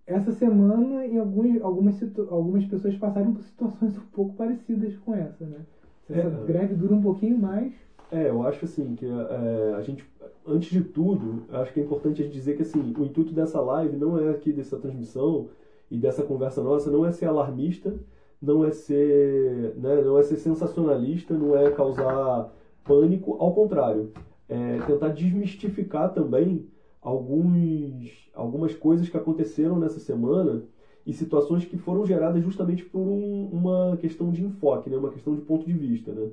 essa 0.06 0.32
semana, 0.32 1.06
em 1.06 1.18
alguns, 1.18 1.62
algumas, 1.62 2.04
algumas 2.28 2.66
pessoas 2.66 2.96
passaram 2.96 3.32
por 3.32 3.42
situações 3.44 3.96
um 3.98 4.06
pouco 4.12 4.34
parecidas 4.34 4.96
com 4.98 5.14
essa, 5.14 5.46
né? 5.46 5.64
Essa 6.10 6.28
é, 6.28 6.46
greve 6.46 6.74
dura 6.76 6.94
um 6.94 7.02
pouquinho 7.02 7.38
mais. 7.38 7.74
É, 8.12 8.30
eu 8.30 8.44
acho 8.44 8.66
assim 8.66 8.96
que 8.96 9.06
é, 9.06 9.74
a 9.76 9.82
gente 9.82 10.06
antes 10.48 10.70
de 10.70 10.82
tudo, 10.84 11.44
acho 11.50 11.74
que 11.74 11.80
é 11.80 11.84
importante 11.84 12.22
a 12.22 12.26
gente 12.26 12.34
dizer 12.34 12.56
que 12.56 12.62
assim, 12.62 12.94
o 12.98 13.04
intuito 13.04 13.34
dessa 13.34 13.60
live 13.60 13.98
não 13.98 14.20
é 14.20 14.30
aqui 14.30 14.54
dessa 14.54 14.78
transmissão 14.78 15.50
e 15.90 15.98
dessa 15.98 16.24
conversa 16.24 16.62
nossa, 16.62 16.92
não 16.92 17.06
é 17.06 17.12
ser 17.12 17.26
alarmista, 17.26 17.94
não 18.42 18.64
é 18.64 18.72
ser, 18.72 19.76
né, 19.78 20.02
não 20.02 20.18
é 20.20 20.24
ser 20.24 20.38
sensacionalista, 20.38 21.36
não 21.36 21.58
é 21.58 21.72
causar 21.72 22.52
pânico, 22.84 23.38
ao 23.40 23.54
contrário, 23.54 24.12
é 24.48 24.80
tentar 24.86 25.10
desmistificar 25.10 26.14
também 26.14 26.68
alguns, 27.02 28.30
algumas 28.34 28.76
coisas 28.76 29.10
que 29.10 29.18
aconteceram 29.18 29.80
nessa 29.80 30.00
semana 30.00 30.64
e 31.06 31.14
situações 31.14 31.66
que 31.66 31.78
foram 31.78 32.06
geradas 32.06 32.44
justamente 32.44 32.84
por 32.84 33.00
um, 33.02 33.50
uma 33.52 33.98
questão 33.98 34.32
de 34.32 34.44
enfoque, 34.44 34.90
né, 34.90 34.98
uma 34.98 35.10
questão 35.10 35.36
de 35.36 35.42
ponto 35.42 35.66
de 35.66 35.74
vista, 35.74 36.12
né? 36.12 36.30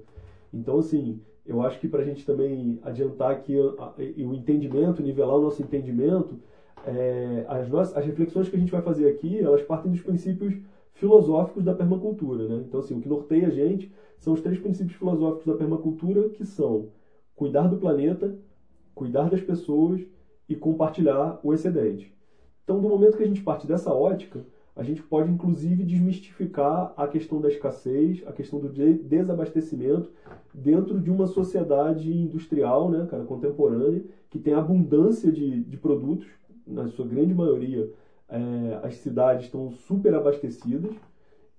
Então, 0.52 0.79
assim, 0.79 1.21
eu 1.44 1.62
acho 1.62 1.80
que 1.80 1.88
para 1.88 2.02
a 2.02 2.04
gente 2.04 2.25
também 2.25 2.78
adiantar 2.82 3.32
aqui 3.32 3.56
o 3.56 4.34
entendimento, 4.34 5.02
nivelar 5.02 5.37
o 5.37 5.42
nosso 5.42 5.62
entendimento, 5.62 6.38
é, 6.87 7.44
as, 7.49 7.68
nossas, 7.68 7.96
as 7.96 8.04
reflexões 8.04 8.49
que 8.49 8.56
a 8.56 8.58
gente 8.58 8.72
vai 8.72 8.82
fazer 8.82 9.08
aqui, 9.08 9.38
elas 9.38 9.62
partem 9.62 9.90
dos 9.90 10.00
princípios 10.00 10.54
filosóficos 10.94 11.64
da 11.64 11.75
permacultura. 11.75 12.46
Né? 12.46 12.64
Então, 12.66 12.80
assim, 12.80 12.96
o 12.96 13.00
que 13.00 13.08
norteia 13.08 13.49
a 13.49 13.50
gente 13.50 13.92
são 14.18 14.32
os 14.32 14.40
três 14.40 14.58
princípios 14.58 14.96
filosóficos 14.96 15.46
da 15.46 15.58
permacultura, 15.58 16.28
que 16.30 16.44
são 16.44 16.90
cuidar 17.34 17.66
do 17.66 17.76
planeta, 17.76 18.37
cuidar 18.94 19.28
das 19.28 19.40
pessoas 19.40 20.00
e 20.49 20.54
compartilhar 20.54 21.40
o 21.42 21.52
excedente. 21.52 22.12
Então, 22.62 22.80
do 22.80 22.88
momento 22.88 23.16
que 23.16 23.22
a 23.25 23.26
gente 23.26 23.42
parte 23.42 23.66
dessa 23.66 23.92
ótica, 23.92 24.44
a 24.75 24.83
gente 24.83 25.02
pode 25.02 25.31
inclusive 25.31 25.85
desmistificar 25.85 26.93
a 26.97 27.07
questão 27.07 27.41
da 27.41 27.49
escassez, 27.49 28.23
a 28.26 28.33
questão 28.33 28.59
do 28.59 28.69
desabastecimento 28.69 30.11
dentro 30.52 30.99
de 30.99 31.11
uma 31.11 31.26
sociedade 31.26 32.11
industrial, 32.11 32.91
né, 32.91 33.07
cara, 33.11 33.25
contemporânea, 33.25 34.02
que 34.31 34.38
tem 34.38 34.55
abundância 34.55 35.31
de, 35.31 35.62
de 35.64 35.76
produtos, 35.76 36.26
na 36.67 36.88
sua 36.88 37.07
grande 37.07 37.35
maioria 37.35 37.91
é, 38.29 38.81
as 38.83 38.97
cidades 38.97 39.45
estão 39.45 39.71
super 39.71 40.14
abastecidas, 40.14 40.95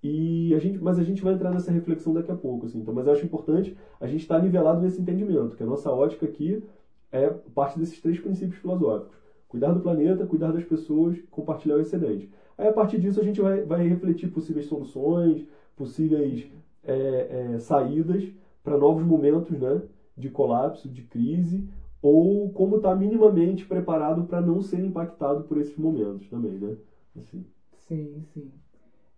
e 0.01 0.53
a 0.53 0.59
gente, 0.59 0.79
mas 0.79 0.99
a 0.99 1.03
gente 1.03 1.23
vai 1.23 1.33
entrar 1.33 1.51
nessa 1.51 1.71
reflexão 1.71 2.13
daqui 2.13 2.29
a 2.29 2.35
pouco, 2.35 2.65
assim. 2.65 2.79
Então, 2.79 2.93
mas 2.93 3.07
eu 3.07 3.13
acho 3.13 3.25
importante 3.25 3.77
a 4.01 4.07
gente 4.07 4.21
estar 4.21 4.41
nivelado 4.41 4.81
nesse 4.81 4.99
entendimento, 4.99 5.55
que 5.55 5.63
a 5.63 5.65
nossa 5.65 5.89
ótica 5.89 6.25
aqui 6.25 6.61
é 7.09 7.29
parte 7.29 7.79
desses 7.79 8.01
três 8.01 8.19
princípios 8.19 8.59
filosóficos: 8.59 9.15
cuidar 9.47 9.71
do 9.71 9.79
planeta, 9.79 10.25
cuidar 10.25 10.51
das 10.51 10.65
pessoas, 10.65 11.17
compartilhar 11.31 11.75
o 11.75 11.79
excedente. 11.79 12.29
Aí, 12.57 12.67
a 12.67 12.71
partir 12.71 12.97
disso, 12.97 13.19
a 13.19 13.23
gente 13.23 13.41
vai, 13.41 13.61
vai 13.61 13.85
refletir 13.87 14.27
possíveis 14.27 14.65
soluções, 14.65 15.45
possíveis 15.75 16.47
é, 16.83 17.53
é, 17.55 17.59
saídas 17.59 18.31
para 18.63 18.77
novos 18.77 19.03
momentos 19.03 19.59
né, 19.59 19.81
de 20.15 20.29
colapso, 20.29 20.87
de 20.89 21.01
crise, 21.03 21.63
ou 22.01 22.49
como 22.51 22.75
está 22.75 22.93
minimamente 22.93 23.65
preparado 23.65 24.23
para 24.23 24.41
não 24.41 24.61
ser 24.61 24.81
impactado 24.83 25.43
por 25.43 25.57
esses 25.57 25.75
momentos 25.77 26.27
também, 26.27 26.57
né? 26.57 26.75
Assim. 27.17 27.43
Sim, 27.75 28.23
sim. 28.33 28.51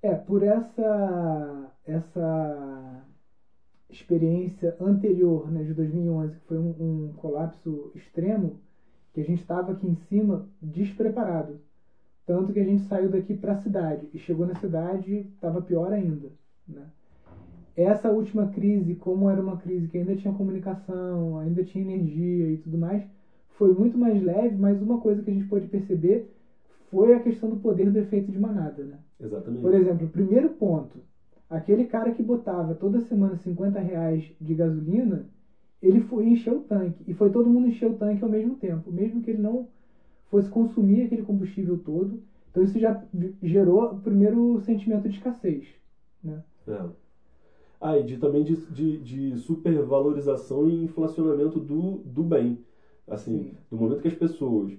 É, 0.01 0.15
por 0.15 0.43
essa, 0.43 1.73
essa 1.85 3.05
experiência 3.89 4.75
anterior, 4.79 5.51
né, 5.51 5.63
de 5.63 5.73
2011, 5.73 6.37
que 6.39 6.45
foi 6.45 6.57
um, 6.59 7.07
um 7.09 7.13
colapso 7.13 7.91
extremo, 7.95 8.59
que 9.13 9.21
a 9.21 9.23
gente 9.23 9.39
estava 9.39 9.71
aqui 9.71 9.87
em 9.87 9.95
cima 9.95 10.47
despreparado. 10.61 11.59
Tanto 12.25 12.51
que 12.51 12.59
a 12.59 12.63
gente 12.63 12.81
saiu 12.81 13.09
daqui 13.09 13.35
para 13.35 13.53
a 13.53 13.55
cidade 13.61 14.09
e 14.13 14.17
chegou 14.17 14.47
na 14.47 14.55
cidade 14.55 15.29
estava 15.35 15.61
pior 15.61 15.93
ainda. 15.93 16.31
Né? 16.67 16.83
Essa 17.75 18.09
última 18.09 18.47
crise, 18.47 18.95
como 18.95 19.29
era 19.29 19.41
uma 19.41 19.57
crise 19.57 19.87
que 19.87 19.97
ainda 19.97 20.15
tinha 20.15 20.33
comunicação, 20.33 21.37
ainda 21.37 21.61
tinha 21.61 21.83
energia 21.83 22.49
e 22.49 22.57
tudo 22.57 22.77
mais, 22.77 23.05
foi 23.49 23.73
muito 23.73 23.97
mais 23.97 24.21
leve, 24.21 24.57
mas 24.57 24.81
uma 24.81 24.97
coisa 24.97 25.21
que 25.21 25.29
a 25.29 25.33
gente 25.33 25.45
pode 25.45 25.67
perceber 25.67 26.33
foi 26.89 27.13
a 27.13 27.19
questão 27.19 27.49
do 27.49 27.57
poder 27.57 27.91
do 27.91 27.99
efeito 27.99 28.31
de 28.31 28.39
manada. 28.39 28.83
Né? 28.83 28.97
Exatamente. 29.19 29.61
Por 29.61 29.73
exemplo, 29.73 30.07
o 30.07 30.09
primeiro 30.09 30.49
ponto, 30.49 30.99
aquele 31.49 31.85
cara 31.85 32.11
que 32.11 32.23
botava 32.23 32.73
toda 32.73 32.99
semana 32.99 33.35
50 33.35 33.79
reais 33.79 34.33
de 34.41 34.53
gasolina, 34.55 35.29
ele 35.81 35.99
foi 35.99 36.25
encher 36.25 36.53
o 36.53 36.61
tanque. 36.61 37.03
E 37.07 37.13
foi 37.13 37.29
todo 37.29 37.49
mundo 37.49 37.67
encher 37.67 37.89
o 37.89 37.93
tanque 37.93 38.23
ao 38.23 38.29
mesmo 38.29 38.55
tempo, 38.55 38.91
mesmo 38.91 39.21
que 39.21 39.29
ele 39.29 39.41
não 39.41 39.67
fosse 40.35 40.49
consumir 40.49 41.03
aquele 41.03 41.23
combustível 41.23 41.77
todo. 41.77 42.21
Então 42.51 42.63
isso 42.63 42.77
já 42.77 43.01
gerou 43.41 43.85
o 43.85 43.99
primeiro 43.99 44.59
sentimento 44.61 45.07
de 45.07 45.15
escassez. 45.15 45.65
Né? 46.23 46.43
É. 46.67 46.85
Ah, 47.79 47.97
e 47.97 48.03
de, 48.03 48.17
também 48.17 48.43
de, 48.43 48.55
de, 48.71 48.97
de, 48.99 49.37
supervalorização 49.37 50.69
e 50.69 50.83
inflacionamento 50.83 51.59
do, 51.59 51.97
do 51.99 52.23
bem. 52.23 52.59
Assim, 53.07 53.43
Sim. 53.43 53.51
do 53.69 53.77
momento 53.77 54.01
que 54.01 54.07
as 54.07 54.13
pessoas. 54.13 54.73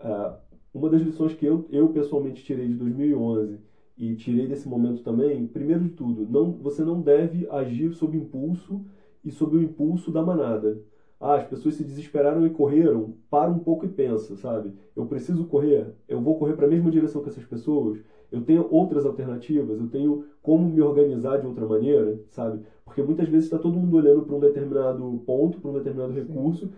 Uh, 0.00 0.36
uma 0.72 0.90
das 0.90 1.00
lições 1.00 1.34
que 1.34 1.44
eu, 1.44 1.66
eu 1.70 1.88
pessoalmente 1.88 2.44
tirei 2.44 2.68
de 2.68 2.74
2011 2.74 3.58
e 3.96 4.14
tirei 4.14 4.46
desse 4.46 4.68
momento 4.68 5.02
também, 5.02 5.46
primeiro 5.46 5.84
de 5.84 5.90
tudo, 5.90 6.26
não, 6.26 6.52
você 6.52 6.84
não 6.84 7.00
deve 7.00 7.48
agir 7.48 7.92
sob 7.94 8.16
impulso 8.16 8.84
e 9.24 9.30
sob 9.30 9.56
o 9.56 9.62
impulso 9.62 10.10
da 10.10 10.22
manada. 10.22 10.82
Ah, 11.18 11.36
as 11.36 11.44
pessoas 11.44 11.74
se 11.74 11.84
desesperaram 11.84 12.46
e 12.46 12.50
correram, 12.50 13.16
para 13.30 13.50
um 13.50 13.58
pouco 13.58 13.86
e 13.86 13.88
pensa, 13.88 14.36
sabe? 14.36 14.74
Eu 14.94 15.06
preciso 15.06 15.46
correr, 15.46 15.94
eu 16.06 16.20
vou 16.20 16.38
correr 16.38 16.54
para 16.54 16.66
a 16.66 16.68
mesma 16.68 16.90
direção 16.90 17.22
que 17.22 17.28
essas 17.28 17.44
pessoas, 17.44 17.98
eu 18.30 18.42
tenho 18.42 18.66
outras 18.70 19.06
alternativas, 19.06 19.78
eu 19.78 19.88
tenho 19.88 20.26
como 20.42 20.68
me 20.68 20.82
organizar 20.82 21.38
de 21.38 21.46
outra 21.46 21.64
maneira, 21.64 22.20
sabe? 22.28 22.60
Porque 22.84 23.02
muitas 23.02 23.28
vezes 23.28 23.46
está 23.46 23.58
todo 23.58 23.78
mundo 23.78 23.96
olhando 23.96 24.22
para 24.24 24.34
um 24.34 24.40
determinado 24.40 25.22
ponto, 25.24 25.58
para 25.58 25.70
um 25.70 25.74
determinado 25.74 26.12
recurso 26.12 26.70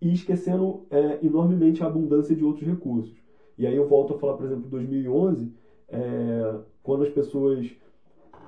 e 0.00 0.12
esquecendo 0.12 0.86
é, 0.90 1.24
enormemente 1.24 1.82
a 1.82 1.86
abundância 1.86 2.34
de 2.34 2.44
outros 2.44 2.66
recursos. 2.66 3.14
E 3.56 3.66
aí 3.66 3.76
eu 3.76 3.86
volto 3.86 4.14
a 4.14 4.18
falar, 4.18 4.34
por 4.34 4.44
exemplo, 4.44 4.68
2011, 4.68 5.52
é, 5.88 6.58
quando 6.82 7.04
as 7.04 7.10
pessoas 7.10 7.70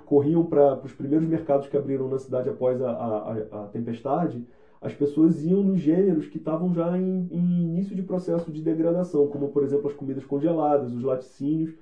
corriam 0.04 0.44
para 0.44 0.80
os 0.82 0.92
primeiros 0.92 1.26
mercados 1.26 1.68
que 1.68 1.76
abriram 1.76 2.08
na 2.08 2.18
cidade 2.18 2.48
após 2.48 2.80
a, 2.80 2.90
a, 2.90 3.32
a 3.32 3.66
tempestade, 3.68 4.44
as 4.80 4.94
pessoas 4.94 5.44
iam 5.44 5.62
nos 5.62 5.80
gêneros 5.80 6.26
que 6.26 6.38
estavam 6.38 6.72
já 6.72 6.96
em, 6.96 7.28
em, 7.30 7.62
início 7.62 7.94
de 7.96 8.02
processo 8.02 8.50
de 8.50 8.62
degradação, 8.62 9.26
como 9.28 9.48
por 9.48 9.62
exemplo 9.62 9.88
as 9.88 9.94
comidas 9.94 10.24
congeladas, 10.24 10.92
os 10.92 11.02
laticínios, 11.02 11.74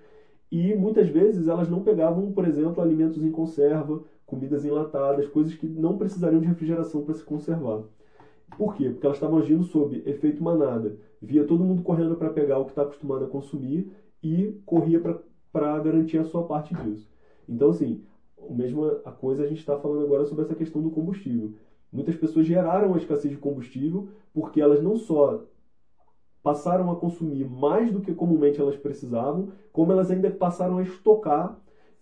e 0.50 0.74
muitas 0.74 1.08
vezes 1.08 1.48
elas 1.48 1.68
não 1.68 1.82
pegavam, 1.82 2.32
por 2.32 2.46
exemplo, 2.46 2.82
alimentos 2.82 3.22
em 3.22 3.30
conserva, 3.30 4.02
comidas 4.24 4.64
enlatadas, 4.64 5.26
coisas 5.26 5.54
que 5.54 5.66
não 5.66 5.98
precisariam 5.98 6.40
de 6.40 6.46
refrigeração 6.46 7.04
para 7.04 7.14
se 7.14 7.24
conservar. 7.24 7.82
Por 8.56 8.74
quê? 8.74 8.90
Porque 8.90 9.04
elas 9.04 9.16
estavam 9.16 9.38
agindo 9.38 9.64
sob 9.64 10.02
efeito 10.06 10.42
manada. 10.42 10.96
Via 11.20 11.44
todo 11.44 11.64
mundo 11.64 11.82
correndo 11.82 12.14
para 12.16 12.30
pegar 12.30 12.58
o 12.58 12.64
que 12.64 12.70
está 12.70 12.82
acostumado 12.82 13.24
a 13.24 13.28
consumir 13.28 13.90
e 14.22 14.60
corria 14.64 15.00
para 15.52 15.78
garantir 15.80 16.18
a 16.18 16.24
sua 16.24 16.44
parte 16.44 16.74
disso. 16.74 17.10
Então, 17.48 17.70
assim, 17.70 18.02
a 18.48 18.52
mesma 18.52 18.90
coisa 19.18 19.42
a 19.42 19.46
gente 19.46 19.58
está 19.58 19.76
falando 19.78 20.04
agora 20.04 20.24
sobre 20.24 20.44
essa 20.44 20.54
questão 20.54 20.82
do 20.82 20.90
combustível. 20.90 21.54
Muitas 21.94 22.16
pessoas 22.16 22.44
geraram 22.44 22.92
a 22.92 22.96
escassez 22.98 23.32
de 23.32 23.38
combustível 23.38 24.08
porque 24.32 24.60
elas 24.60 24.82
não 24.82 24.96
só 24.96 25.44
passaram 26.42 26.90
a 26.90 26.96
consumir 26.96 27.44
mais 27.44 27.92
do 27.92 28.00
que 28.00 28.12
comumente 28.12 28.60
elas 28.60 28.76
precisavam, 28.76 29.48
como 29.72 29.92
elas 29.92 30.10
ainda 30.10 30.28
passaram 30.28 30.78
a 30.78 30.82
estocar, 30.82 31.56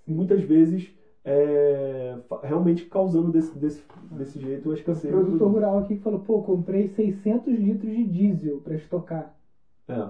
muitas 0.06 0.42
vezes 0.42 0.92
é, 1.22 2.18
realmente 2.42 2.87
causando 2.87 3.30
desse, 3.30 3.56
desse, 3.56 3.82
desse 4.11 4.40
jeito 4.40 4.70
a 4.70 4.75
escassez. 4.75 5.12
O 5.12 5.16
produtor 5.18 5.50
rural 5.50 5.78
aqui 5.78 5.94
falou, 5.96 6.20
pô, 6.20 6.40
comprei 6.40 6.88
600 6.88 7.54
litros 7.54 7.94
de 7.94 8.02
diesel 8.04 8.61
para 8.61 8.75
estocar. 8.75 9.37
É, 9.87 10.08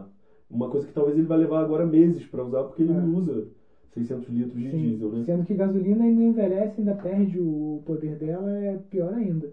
uma 0.48 0.70
coisa 0.70 0.86
que 0.86 0.92
talvez 0.92 1.18
ele 1.18 1.26
vai 1.26 1.38
levar 1.38 1.60
agora 1.60 1.84
meses 1.84 2.24
para 2.24 2.44
usar, 2.44 2.62
porque 2.64 2.82
ele 2.82 2.92
é. 2.92 2.94
não 2.94 3.16
usa 3.16 3.48
600 3.88 4.28
litros 4.28 4.62
de 4.62 4.70
Sim, 4.70 4.78
diesel, 4.78 5.10
né? 5.10 5.24
Sendo 5.24 5.44
que 5.44 5.54
gasolina 5.54 6.04
ainda 6.04 6.22
envelhece, 6.22 6.80
ainda 6.80 6.94
perde 6.94 7.38
o 7.38 7.82
poder 7.84 8.16
dela, 8.16 8.50
é 8.50 8.76
pior 8.76 9.12
ainda. 9.12 9.52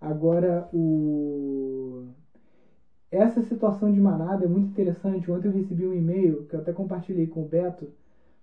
Agora, 0.00 0.68
o... 0.72 2.04
essa 3.10 3.42
situação 3.42 3.92
de 3.92 4.00
manada 4.00 4.44
é 4.44 4.48
muito 4.48 4.68
interessante. 4.68 5.30
Ontem 5.30 5.48
eu 5.48 5.52
recebi 5.52 5.86
um 5.86 5.92
e-mail, 5.92 6.44
que 6.44 6.54
eu 6.54 6.60
até 6.60 6.72
compartilhei 6.72 7.26
com 7.26 7.42
o 7.42 7.48
Beto, 7.48 7.88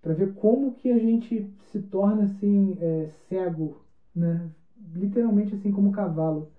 para 0.02 0.14
ver 0.14 0.34
como 0.34 0.74
que 0.74 0.92
a 0.92 1.00
gente 1.00 1.50
se 1.72 1.80
torna 1.80 2.24
assim 2.24 2.78
é, 2.80 3.08
cego, 3.28 3.78
né? 4.14 4.50
Literalmente 4.94 5.56
assim 5.56 5.72
como 5.72 5.92
cavalo. 5.92 6.50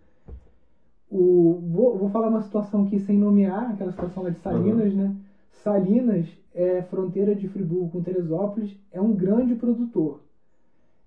O, 1.08 1.60
vou, 1.70 1.96
vou 1.96 2.08
falar 2.08 2.28
uma 2.28 2.42
situação 2.42 2.84
aqui 2.84 2.98
sem 2.98 3.16
nomear, 3.16 3.70
aquela 3.70 3.92
situação 3.92 4.24
lá 4.24 4.30
de 4.30 4.38
Salinas, 4.38 4.92
uhum. 4.92 4.98
né? 4.98 5.16
Salinas 5.62 6.26
é 6.54 6.82
fronteira 6.82 7.34
de 7.34 7.46
Friburgo 7.46 7.90
com 7.90 8.02
Teresópolis, 8.02 8.76
é 8.90 9.00
um 9.00 9.14
grande 9.14 9.54
produtor 9.54 10.20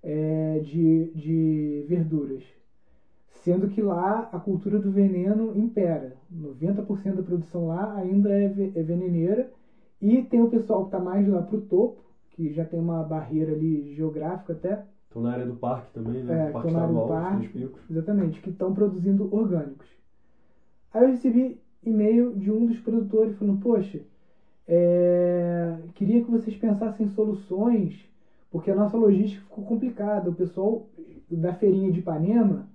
é, 0.02 0.60
de, 0.60 1.10
de 1.14 1.84
verduras. 1.86 2.42
Sendo 3.30 3.66
que 3.66 3.80
lá 3.80 4.28
a 4.32 4.38
cultura 4.38 4.78
do 4.78 4.90
veneno 4.90 5.56
impera. 5.56 6.16
90% 6.32 7.14
da 7.14 7.22
produção 7.22 7.66
lá 7.66 7.94
ainda 7.94 8.30
é, 8.30 8.44
é 8.44 8.82
veneneira. 8.82 9.50
E 10.00 10.22
tem 10.22 10.40
o 10.40 10.48
pessoal 10.48 10.82
que 10.82 10.88
está 10.88 10.98
mais 10.98 11.26
lá 11.26 11.40
para 11.40 11.56
o 11.56 11.60
topo, 11.60 12.02
que 12.30 12.50
já 12.52 12.64
tem 12.64 12.78
uma 12.78 13.02
barreira 13.02 13.52
ali 13.52 13.92
geográfica 13.94 14.52
até. 14.52 14.84
Estão 15.06 15.22
na 15.22 15.32
área 15.32 15.46
do 15.46 15.54
parque 15.54 15.90
também, 15.92 16.22
né? 16.22 16.44
É, 16.44 16.46
estão 16.46 16.70
na 16.70 16.82
área 16.82 16.94
do 16.94 17.06
parque, 17.06 17.70
exatamente, 17.88 18.40
que 18.40 18.50
estão 18.50 18.72
produzindo 18.72 19.28
orgânicos. 19.34 19.88
Aí 20.92 21.04
eu 21.04 21.10
recebi 21.10 21.60
e-mail 21.82 22.34
de 22.34 22.50
um 22.50 22.64
dos 22.66 22.78
produtores 22.78 23.34
falando, 23.36 23.58
poxa, 23.58 24.00
é, 24.66 25.78
queria 25.94 26.22
que 26.22 26.30
vocês 26.30 26.56
pensassem 26.56 27.06
em 27.06 27.08
soluções, 27.08 28.08
porque 28.50 28.70
a 28.70 28.74
nossa 28.74 28.96
logística 28.96 29.42
ficou 29.44 29.64
complicada. 29.64 30.30
O 30.30 30.34
pessoal 30.34 30.86
da 31.28 31.52
feirinha 31.52 31.90
de 31.90 31.98
Ipanema 32.00 32.69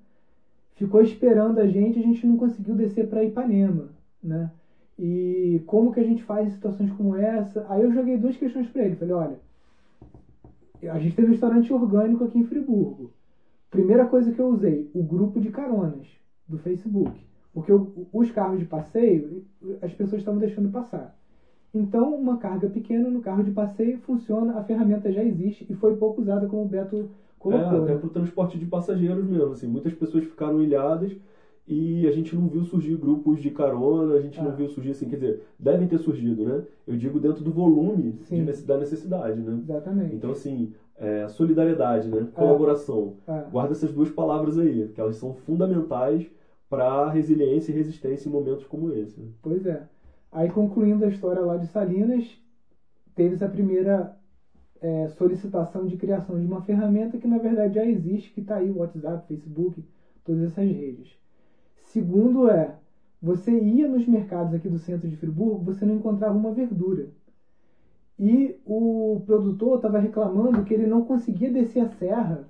ficou 0.75 1.01
esperando 1.01 1.59
a 1.59 1.67
gente, 1.67 1.99
a 1.99 2.01
gente 2.01 2.25
não 2.27 2.37
conseguiu 2.37 2.75
descer 2.75 3.07
para 3.07 3.23
Ipanema, 3.23 3.89
né? 4.21 4.51
E 4.97 5.61
como 5.65 5.91
que 5.91 5.99
a 5.99 6.03
gente 6.03 6.23
faz 6.23 6.47
em 6.47 6.51
situações 6.51 6.91
como 6.91 7.15
essa? 7.15 7.65
Aí 7.69 7.81
eu 7.81 7.91
joguei 7.91 8.17
duas 8.17 8.37
questões 8.37 8.67
para 8.67 8.83
ele. 8.83 8.95
Falei, 8.95 9.13
olha, 9.13 9.39
a 10.89 10.99
gente 10.99 11.15
teve 11.15 11.27
um 11.27 11.31
restaurante 11.31 11.73
orgânico 11.73 12.23
aqui 12.23 12.39
em 12.39 12.45
Friburgo. 12.45 13.11
Primeira 13.69 14.05
coisa 14.05 14.31
que 14.31 14.39
eu 14.39 14.47
usei, 14.47 14.89
o 14.93 15.03
grupo 15.03 15.39
de 15.39 15.49
caronas 15.49 16.07
do 16.47 16.57
Facebook. 16.57 17.11
Porque 17.53 17.71
os 18.13 18.31
carros 18.31 18.59
de 18.59 18.65
passeio, 18.65 19.45
as 19.81 19.93
pessoas 19.93 20.21
estavam 20.21 20.39
deixando 20.39 20.69
passar. 20.69 21.17
Então, 21.73 22.15
uma 22.15 22.37
carga 22.37 22.69
pequena 22.69 23.09
no 23.09 23.19
carro 23.19 23.43
de 23.43 23.51
passeio 23.51 23.97
funciona, 23.99 24.57
a 24.57 24.63
ferramenta 24.63 25.11
já 25.11 25.23
existe 25.23 25.65
e 25.69 25.73
foi 25.73 25.97
pouco 25.97 26.21
usada 26.21 26.47
como 26.47 26.63
o 26.63 26.67
Beto 26.67 27.09
colocou. 27.39 27.79
É, 27.79 27.81
até 27.81 27.95
para 27.95 28.07
o 28.07 28.11
transporte 28.11 28.57
de 28.57 28.65
passageiros 28.65 29.25
mesmo. 29.25 29.51
Assim, 29.51 29.67
muitas 29.67 29.93
pessoas 29.93 30.23
ficaram 30.23 30.61
ilhadas 30.61 31.15
e 31.67 32.07
a 32.07 32.11
gente 32.11 32.35
não 32.35 32.47
viu 32.47 32.63
surgir 32.63 32.95
grupos 32.95 33.41
de 33.41 33.49
carona, 33.49 34.13
a 34.13 34.21
gente 34.21 34.39
ah. 34.39 34.43
não 34.43 34.55
viu 34.55 34.67
surgir 34.69 34.91
assim, 34.91 35.09
quer 35.09 35.15
dizer, 35.15 35.41
devem 35.57 35.87
ter 35.87 35.97
surgido, 35.97 36.45
né? 36.45 36.63
Eu 36.85 36.95
digo 36.95 37.19
dentro 37.19 37.43
do 37.43 37.51
volume 37.51 38.19
de, 38.29 38.63
da 38.63 38.77
necessidade, 38.77 39.41
né? 39.41 39.59
Exatamente. 39.63 40.15
Então, 40.15 40.31
assim, 40.31 40.73
é, 40.95 41.27
solidariedade, 41.27 42.07
né? 42.07 42.21
É. 42.21 42.39
Colaboração. 42.39 43.15
É. 43.27 43.45
Guarda 43.51 43.73
essas 43.73 43.91
duas 43.91 44.09
palavras 44.09 44.57
aí, 44.59 44.89
que 44.93 45.01
elas 45.01 45.15
são 45.15 45.33
fundamentais 45.33 46.29
para 46.69 47.09
resiliência 47.09 47.71
e 47.71 47.75
resistência 47.75 48.29
em 48.29 48.31
momentos 48.31 48.65
como 48.65 48.91
esse. 48.91 49.19
Né? 49.19 49.27
Pois 49.41 49.65
é. 49.65 49.87
Aí, 50.31 50.49
concluindo 50.49 51.05
a 51.05 51.07
história 51.07 51.41
lá 51.41 51.57
de 51.57 51.67
Salinas, 51.67 52.25
teve 53.15 53.35
essa 53.35 53.47
primeira 53.47 54.15
é, 54.81 55.07
solicitação 55.09 55.85
de 55.85 55.97
criação 55.97 56.39
de 56.39 56.45
uma 56.45 56.61
ferramenta 56.61 57.17
que, 57.17 57.27
na 57.27 57.37
verdade, 57.37 57.75
já 57.75 57.85
existe, 57.85 58.31
que 58.31 58.41
está 58.41 58.57
aí 58.57 58.69
o 58.69 58.77
WhatsApp, 58.77 59.27
Facebook, 59.27 59.83
todas 60.23 60.43
essas 60.43 60.69
redes. 60.69 61.17
Segundo 61.85 62.49
é, 62.49 62.75
você 63.21 63.51
ia 63.51 63.87
nos 63.87 64.07
mercados 64.07 64.53
aqui 64.53 64.67
do 64.67 64.77
centro 64.77 65.07
de 65.07 65.15
Friburgo, 65.15 65.63
você 65.63 65.85
não 65.85 65.95
encontrava 65.95 66.37
uma 66.37 66.51
verdura. 66.51 67.07
E 68.17 68.55
o 68.65 69.21
produtor 69.25 69.77
estava 69.77 69.99
reclamando 69.99 70.63
que 70.63 70.73
ele 70.73 70.87
não 70.87 71.03
conseguia 71.03 71.51
descer 71.51 71.81
a 71.81 71.89
serra 71.89 72.47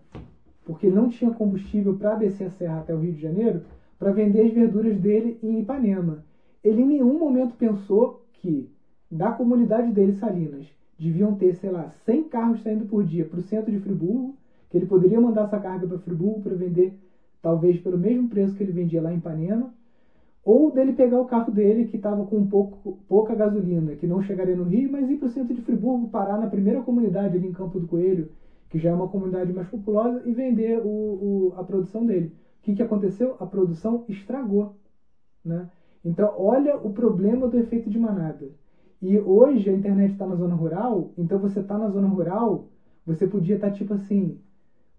porque 0.63 0.89
não 0.89 1.10
tinha 1.10 1.32
combustível 1.32 1.96
para 1.96 2.15
descer 2.15 2.48
a 2.48 2.51
serra 2.51 2.79
até 2.79 2.94
o 2.94 3.00
Rio 3.00 3.13
de 3.13 3.22
Janeiro 3.22 3.62
para 3.98 4.12
vender 4.12 4.41
as 4.41 4.53
verduras 4.53 4.98
dele 5.00 5.39
em 5.41 5.60
Ipanema. 5.60 6.24
Ele 6.63 6.82
em 6.82 6.88
nenhum 6.88 7.17
momento 7.17 7.55
pensou 7.55 8.25
que 8.34 8.70
da 9.10 9.32
comunidade 9.32 9.91
dele, 9.91 10.13
Salinas, 10.13 10.67
deviam 10.98 11.36
ter, 11.36 11.54
sei 11.56 11.70
lá, 11.70 11.90
100 11.90 12.30
carros 12.30 12.62
saindo 12.62 12.86
por 12.86 13.04
dia 13.04 13.25
para 13.25 13.40
o 13.40 13.42
centro 13.42 13.72
de 13.72 13.80
Friburgo, 13.80 14.36
que 14.70 14.78
ele 14.78 14.86
poderia 14.86 15.20
mandar 15.20 15.44
essa 15.44 15.60
carga 15.60 15.88
para 15.88 15.98
Friburgo 15.98 16.42
para 16.42 16.56
vender 16.56 16.98
talvez 17.42 17.78
pelo 17.80 17.98
mesmo 17.98 18.28
preço 18.28 18.56
que 18.56 18.64
ele 18.64 18.72
vendia 18.72 19.02
lá 19.02 19.12
em 19.12 19.18
Ipanema, 19.18 19.74
ou 20.44 20.72
dele 20.72 20.94
pegar 20.94 21.20
o 21.20 21.25
carro 21.25 21.52
dele 21.52 21.86
que 21.86 21.96
estava 21.96 22.24
com 22.25 22.38
um 22.38 22.48
pouco, 22.48 22.98
pouca 23.08 23.36
gasolina, 23.36 23.96
que 23.96 24.08
não 24.08 24.22
chegaria 24.22 24.56
no 24.56 24.64
Rio, 24.64 24.92
mas 24.92 25.10
ir 25.10 25.18
para 25.18 25.28
o 25.28 25.30
centro 25.30 25.54
de 25.54 25.62
Friburgo, 25.62 26.08
parar 26.08 26.38
na 26.38 26.48
primeira 26.48 26.82
comunidade 26.82 27.36
ali 27.36 27.48
em 27.48 27.52
Campo 27.52 27.80
do 27.80 27.88
Coelho, 27.88 28.30
que 28.70 28.78
já 28.78 28.92
é 28.92 28.94
uma 28.94 29.08
comunidade 29.08 29.52
mais 29.52 29.68
populosa, 29.68 30.22
e 30.25 30.32
vender 30.32 30.80
o, 30.84 30.88
o 30.88 31.54
a 31.56 31.64
produção 31.64 32.06
dele. 32.06 32.28
O 32.60 32.62
que, 32.62 32.74
que 32.74 32.84
aconteceu? 32.84 33.36
A 33.40 33.46
produção 33.46 34.06
estragou. 34.08 34.75
Né? 35.44 35.68
Então, 36.04 36.34
olha 36.38 36.78
o 36.78 36.92
problema 36.92 37.48
do 37.48 37.58
efeito 37.58 37.90
de 37.90 38.00
manada. 38.00 38.50
E 39.02 39.18
hoje 39.20 39.70
a 39.70 39.74
internet 39.74 40.12
está 40.12 40.25
na 40.25 40.36
zona 40.36 40.56
rural, 40.56 41.12
então 41.18 41.38
você 41.40 41.60
está 41.60 41.78
na 41.78 41.90
zona 41.90 42.08
rural, 42.08 42.68
você 43.06 43.28
podia 43.28 43.56
estar 43.56 43.70
tá, 43.70 43.74
tipo 43.74 43.94
assim, 43.94 44.40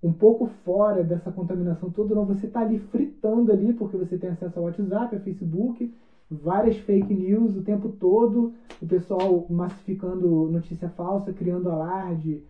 um 0.03 0.13
pouco 0.13 0.47
fora 0.47 1.03
dessa 1.03 1.31
contaminação 1.31 1.91
toda, 1.91 2.15
não, 2.15 2.25
você 2.25 2.47
está 2.47 2.61
ali 2.61 2.79
fritando 2.79 3.51
ali, 3.51 3.73
porque 3.73 3.97
você 3.97 4.17
tem 4.17 4.31
acesso 4.31 4.59
ao 4.59 4.67
WhatsApp, 4.67 5.17
a 5.17 5.21
Facebook, 5.21 5.93
várias 6.31 6.77
fake 6.77 7.13
news 7.15 7.57
o 7.57 7.63
tempo 7.63 7.89
todo, 7.89 8.53
o 8.81 8.87
pessoal 8.87 9.47
massificando 9.49 10.49
notícia 10.49 10.89
falsa, 10.89 11.33
criando 11.33 11.71
alarde, 11.71 12.43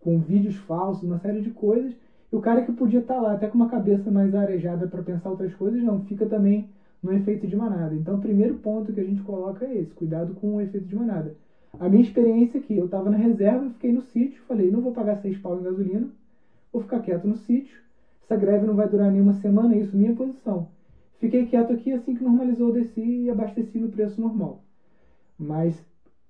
com 0.00 0.18
vídeos 0.18 0.56
falsos, 0.56 1.02
uma 1.02 1.18
série 1.18 1.40
de 1.40 1.50
coisas. 1.50 1.94
E 2.32 2.36
o 2.36 2.40
cara 2.40 2.62
que 2.62 2.72
podia 2.72 3.00
estar 3.00 3.16
tá 3.16 3.20
lá, 3.20 3.32
até 3.32 3.46
com 3.46 3.56
uma 3.56 3.68
cabeça 3.68 4.10
mais 4.10 4.34
arejada 4.34 4.86
para 4.86 5.02
pensar 5.02 5.30
outras 5.30 5.54
coisas, 5.54 5.82
não, 5.82 6.00
fica 6.00 6.26
também 6.26 6.68
no 7.02 7.12
efeito 7.12 7.46
de 7.46 7.56
manada. 7.56 7.94
Então, 7.94 8.14
o 8.14 8.20
primeiro 8.20 8.54
ponto 8.54 8.92
que 8.92 9.00
a 9.00 9.04
gente 9.04 9.22
coloca 9.22 9.64
é 9.64 9.76
esse: 9.78 9.92
cuidado 9.92 10.32
com 10.34 10.54
o 10.54 10.60
efeito 10.60 10.86
de 10.86 10.94
manada. 10.94 11.34
A 11.78 11.88
minha 11.88 12.02
experiência 12.02 12.60
aqui, 12.60 12.76
eu 12.76 12.84
estava 12.84 13.08
na 13.10 13.16
reserva, 13.16 13.70
fiquei 13.70 13.92
no 13.92 14.02
sítio, 14.02 14.42
falei, 14.46 14.70
não 14.70 14.80
vou 14.80 14.92
pagar 14.92 15.16
seis 15.16 15.36
pau 15.38 15.58
em 15.58 15.62
gasolina, 15.62 16.06
vou 16.72 16.82
ficar 16.82 17.00
quieto 17.00 17.26
no 17.26 17.34
sítio. 17.34 17.80
Essa 18.22 18.36
greve 18.36 18.66
não 18.66 18.74
vai 18.74 18.86
durar 18.86 19.10
nenhuma 19.10 19.32
semana, 19.32 19.74
é 19.74 19.78
isso 19.78 19.96
minha 19.96 20.12
posição. 20.12 20.68
Fiquei 21.18 21.46
quieto 21.46 21.72
aqui, 21.72 21.92
assim 21.92 22.14
que 22.14 22.22
normalizou, 22.22 22.68
eu 22.68 22.74
desci 22.74 23.00
e 23.00 23.30
abasteci 23.30 23.78
no 23.78 23.88
preço 23.88 24.20
normal. 24.20 24.62
Mas 25.38 25.84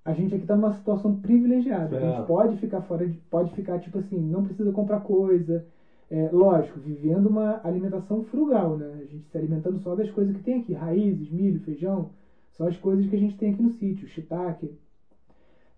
a 0.05 0.13
gente 0.13 0.33
aqui 0.33 0.43
está 0.43 0.55
numa 0.55 0.71
situação 0.71 1.15
privilegiada. 1.15 1.97
É. 1.97 2.03
A 2.03 2.11
gente 2.11 2.27
pode 2.27 2.57
ficar 2.57 2.81
fora 2.81 3.07
de, 3.07 3.17
pode 3.29 3.51
ficar 3.53 3.79
tipo 3.79 3.97
assim, 3.97 4.19
não 4.19 4.43
precisa 4.43 4.71
comprar 4.71 4.99
coisa, 4.99 5.65
é, 6.13 6.29
lógico, 6.31 6.79
vivendo 6.79 7.25
uma 7.25 7.59
alimentação 7.63 8.21
frugal, 8.21 8.77
né? 8.77 8.99
A 9.01 9.05
gente 9.05 9.25
se 9.25 9.35
alimentando 9.35 9.79
só 9.79 9.95
das 9.95 10.11
coisas 10.11 10.35
que 10.35 10.43
tem 10.43 10.59
aqui, 10.59 10.71
raízes, 10.71 11.27
milho, 11.31 11.59
feijão, 11.61 12.11
só 12.51 12.67
as 12.67 12.77
coisas 12.77 13.07
que 13.07 13.15
a 13.15 13.19
gente 13.19 13.35
tem 13.35 13.51
aqui 13.51 13.63
no 13.63 13.71
sítio, 13.71 14.07
shiitake, 14.07 14.77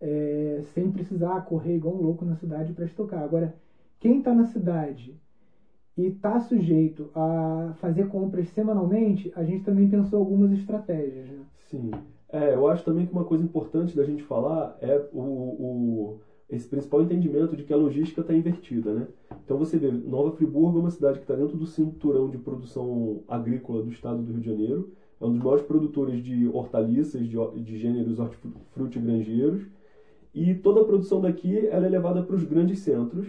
é, 0.01 0.59
sem 0.73 0.91
precisar 0.91 1.45
correr 1.45 1.77
igual 1.77 1.95
um 1.95 2.01
louco 2.01 2.25
na 2.25 2.35
cidade 2.35 2.73
para 2.73 2.83
estocar. 2.83 3.23
Agora, 3.23 3.55
quem 3.97 4.17
está 4.17 4.33
na 4.33 4.43
cidade 4.43 5.17
e 5.95 6.07
está 6.07 6.37
sujeito 6.37 7.09
a 7.15 7.73
fazer 7.79 8.09
compras 8.09 8.49
semanalmente, 8.49 9.31
a 9.37 9.43
gente 9.45 9.63
também 9.63 9.87
pensou 9.87 10.19
algumas 10.19 10.51
estratégias, 10.51 11.29
né? 11.29 11.45
Sim. 11.69 11.91
É, 12.27 12.53
eu 12.53 12.67
acho 12.67 12.83
também 12.83 13.05
que 13.05 13.13
uma 13.13 13.23
coisa 13.23 13.41
importante 13.41 13.95
da 13.95 14.03
gente 14.03 14.21
falar 14.21 14.77
é 14.81 14.97
o, 15.13 15.21
o 15.21 16.19
esse 16.49 16.67
principal 16.67 17.01
entendimento 17.01 17.55
de 17.55 17.63
que 17.63 17.73
a 17.73 17.77
logística 17.77 18.21
está 18.21 18.33
invertida, 18.33 18.93
né? 18.93 19.07
Então 19.43 19.57
você 19.57 19.77
vê, 19.77 19.91
Nova 19.91 20.31
Friburgo 20.35 20.77
é 20.77 20.81
uma 20.81 20.91
cidade 20.91 21.17
que 21.17 21.23
está 21.23 21.35
dentro 21.35 21.57
do 21.57 21.65
cinturão 21.65 22.29
de 22.29 22.37
produção 22.37 23.23
agrícola 23.27 23.81
do 23.81 23.89
estado 23.89 24.21
do 24.21 24.31
Rio 24.31 24.41
de 24.41 24.49
Janeiro, 24.49 24.91
é 25.19 25.25
um 25.25 25.31
dos 25.31 25.39
maiores 25.39 25.65
produtores 25.65 26.23
de 26.23 26.47
hortaliças, 26.47 27.27
de, 27.27 27.37
de 27.63 27.77
gêneros 27.79 28.19
hortifrutigranjeiros, 28.19 29.65
e 30.33 30.53
toda 30.53 30.81
a 30.81 30.85
produção 30.85 31.21
daqui 31.21 31.65
ela 31.67 31.85
é 31.85 31.89
levada 31.89 32.21
para 32.21 32.35
os 32.35 32.43
grandes 32.43 32.79
centros, 32.79 33.27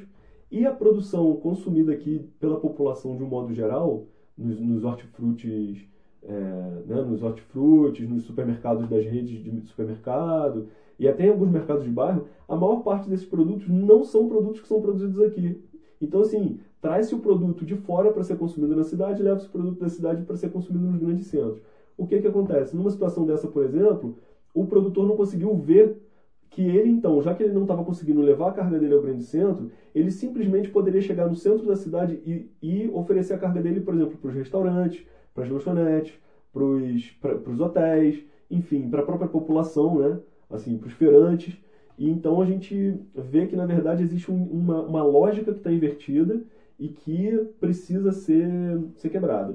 e 0.50 0.66
a 0.66 0.72
produção 0.72 1.34
consumida 1.36 1.92
aqui 1.92 2.28
pela 2.38 2.60
população 2.60 3.16
de 3.16 3.22
um 3.22 3.28
modo 3.28 3.54
geral, 3.54 4.06
nos, 4.36 4.60
nos 4.60 4.84
hortifrutis, 4.84 5.86
é, 6.22 6.82
né, 6.86 7.02
nos 7.02 7.22
hortifrutis, 7.22 8.08
nos 8.08 8.24
supermercados 8.24 8.88
das 8.88 9.04
redes 9.04 9.42
de 9.42 9.60
supermercado, 9.68 10.68
e 10.98 11.06
até 11.06 11.26
em 11.26 11.30
alguns 11.30 11.50
mercados 11.50 11.84
de 11.84 11.90
bairro, 11.90 12.26
a 12.48 12.56
maior 12.56 12.82
parte 12.82 13.08
desses 13.08 13.26
produtos 13.26 13.68
não 13.68 14.04
são 14.04 14.28
produtos 14.28 14.60
que 14.60 14.68
são 14.68 14.80
produzidos 14.80 15.20
aqui. 15.20 15.60
Então, 16.00 16.20
assim, 16.20 16.60
traz-se 16.80 17.14
o 17.14 17.18
produto 17.18 17.64
de 17.64 17.74
fora 17.74 18.12
para 18.12 18.22
ser 18.22 18.36
consumido 18.36 18.76
na 18.76 18.84
cidade 18.84 19.22
leva-se 19.22 19.46
o 19.46 19.50
produto 19.50 19.80
da 19.80 19.88
cidade 19.88 20.22
para 20.22 20.36
ser 20.36 20.50
consumido 20.50 20.86
nos 20.86 21.00
grandes 21.00 21.26
centros. 21.26 21.60
O 21.96 22.06
que, 22.06 22.20
que 22.20 22.26
acontece? 22.26 22.76
Numa 22.76 22.90
situação 22.90 23.24
dessa, 23.24 23.48
por 23.48 23.64
exemplo, 23.64 24.16
o 24.54 24.66
produtor 24.66 25.06
não 25.06 25.16
conseguiu 25.16 25.54
ver 25.56 26.02
que 26.50 26.62
ele, 26.62 26.88
então, 26.90 27.20
já 27.20 27.34
que 27.34 27.42
ele 27.42 27.52
não 27.52 27.62
estava 27.62 27.84
conseguindo 27.84 28.20
levar 28.20 28.48
a 28.50 28.52
carga 28.52 28.78
dele 28.78 28.94
ao 28.94 29.02
grande 29.02 29.24
centro, 29.24 29.70
ele 29.94 30.10
simplesmente 30.10 30.68
poderia 30.68 31.00
chegar 31.00 31.28
no 31.28 31.34
centro 31.34 31.66
da 31.66 31.76
cidade 31.76 32.20
e, 32.24 32.50
e 32.62 32.88
oferecer 32.88 33.34
a 33.34 33.38
carga 33.38 33.60
dele, 33.60 33.80
por 33.80 33.94
exemplo, 33.94 34.16
para 34.16 34.28
os 34.28 34.34
restaurantes, 34.34 35.04
para 35.34 35.44
as 35.44 35.50
lanchonetes, 35.50 36.14
para 36.52 37.50
os 37.50 37.60
hotéis, 37.60 38.24
enfim, 38.50 38.88
para 38.88 39.00
a 39.00 39.04
própria 39.04 39.28
população, 39.28 39.98
né? 39.98 40.18
assim, 40.48 40.78
para 40.78 40.86
os 40.86 40.94
feirantes. 40.94 41.56
E 41.98 42.08
então 42.08 42.40
a 42.40 42.46
gente 42.46 43.00
vê 43.14 43.46
que, 43.46 43.56
na 43.56 43.66
verdade, 43.66 44.02
existe 44.02 44.30
um, 44.30 44.42
uma, 44.42 44.82
uma 44.82 45.02
lógica 45.02 45.52
que 45.52 45.58
está 45.58 45.72
invertida 45.72 46.42
e 46.78 46.88
que 46.88 47.50
precisa 47.58 48.12
ser, 48.12 48.48
ser 48.96 49.08
quebrada. 49.08 49.54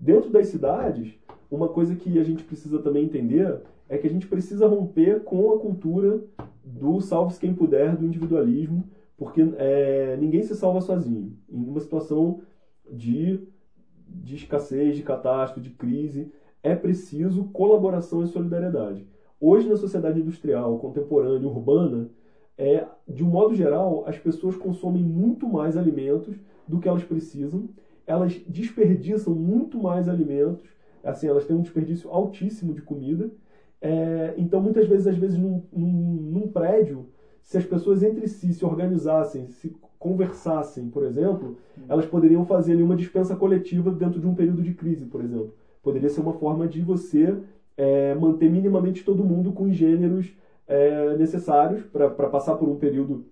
Dentro 0.00 0.30
das 0.30 0.48
cidades, 0.48 1.14
uma 1.50 1.68
coisa 1.68 1.94
que 1.94 2.18
a 2.18 2.24
gente 2.24 2.44
precisa 2.44 2.78
também 2.78 3.04
entender 3.04 3.60
é 3.88 3.98
que 3.98 4.06
a 4.06 4.10
gente 4.10 4.26
precisa 4.26 4.66
romper 4.66 5.22
com 5.22 5.52
a 5.52 5.58
cultura 5.58 6.20
do 6.64 7.00
salve-se 7.00 7.38
quem 7.38 7.54
puder, 7.54 7.96
do 7.96 8.04
individualismo, 8.04 8.84
porque 9.16 9.40
é, 9.56 10.16
ninguém 10.18 10.42
se 10.42 10.54
salva 10.54 10.80
sozinho. 10.80 11.36
Em 11.48 11.64
uma 11.64 11.80
situação 11.80 12.40
de, 12.90 13.40
de 14.08 14.34
escassez, 14.34 14.96
de 14.96 15.02
catástrofe, 15.02 15.60
de 15.60 15.70
crise, 15.70 16.32
é 16.62 16.74
preciso 16.74 17.44
colaboração 17.44 18.22
e 18.22 18.26
solidariedade. 18.26 19.06
Hoje, 19.40 19.68
na 19.68 19.76
sociedade 19.76 20.20
industrial, 20.20 20.78
contemporânea, 20.78 21.48
urbana, 21.48 22.08
é, 22.56 22.86
de 23.06 23.22
um 23.22 23.28
modo 23.28 23.54
geral, 23.54 24.04
as 24.06 24.18
pessoas 24.18 24.56
consomem 24.56 25.02
muito 25.02 25.46
mais 25.46 25.76
alimentos 25.76 26.36
do 26.66 26.80
que 26.80 26.88
elas 26.88 27.04
precisam, 27.04 27.68
elas 28.06 28.32
desperdiçam 28.46 29.34
muito 29.34 29.78
mais 29.78 30.08
alimentos, 30.08 30.64
assim, 31.04 31.28
elas 31.28 31.44
têm 31.44 31.54
um 31.54 31.60
desperdício 31.60 32.10
altíssimo 32.10 32.72
de 32.72 32.80
comida. 32.80 33.30
É, 33.80 34.34
então, 34.38 34.60
muitas 34.60 34.86
vezes, 34.86 35.06
às 35.06 35.16
vezes, 35.16 35.38
num, 35.38 35.62
num, 35.70 35.92
num 36.32 36.48
prédio, 36.48 37.06
se 37.42 37.58
as 37.58 37.64
pessoas 37.64 38.02
entre 38.02 38.26
si 38.26 38.52
se 38.52 38.64
organizassem, 38.64 39.50
se 39.50 39.76
conversassem, 39.98 40.88
por 40.88 41.04
exemplo, 41.04 41.58
elas 41.88 42.06
poderiam 42.06 42.44
fazer 42.44 42.72
ali 42.72 42.82
uma 42.82 42.96
dispensa 42.96 43.36
coletiva 43.36 43.90
dentro 43.90 44.18
de 44.18 44.26
um 44.26 44.34
período 44.34 44.62
de 44.62 44.72
crise, 44.72 45.06
por 45.06 45.20
exemplo. 45.22 45.54
Poderia 45.82 46.08
ser 46.08 46.20
uma 46.20 46.32
forma 46.32 46.66
de 46.66 46.82
você 46.82 47.36
é, 47.76 48.14
manter 48.14 48.50
minimamente 48.50 49.04
todo 49.04 49.24
mundo 49.24 49.52
com 49.52 49.64
os 49.64 49.76
gêneros 49.76 50.32
é, 50.66 51.16
necessários 51.16 51.84
para 51.84 52.28
passar 52.28 52.56
por 52.56 52.68
um 52.68 52.76
período 52.76 53.26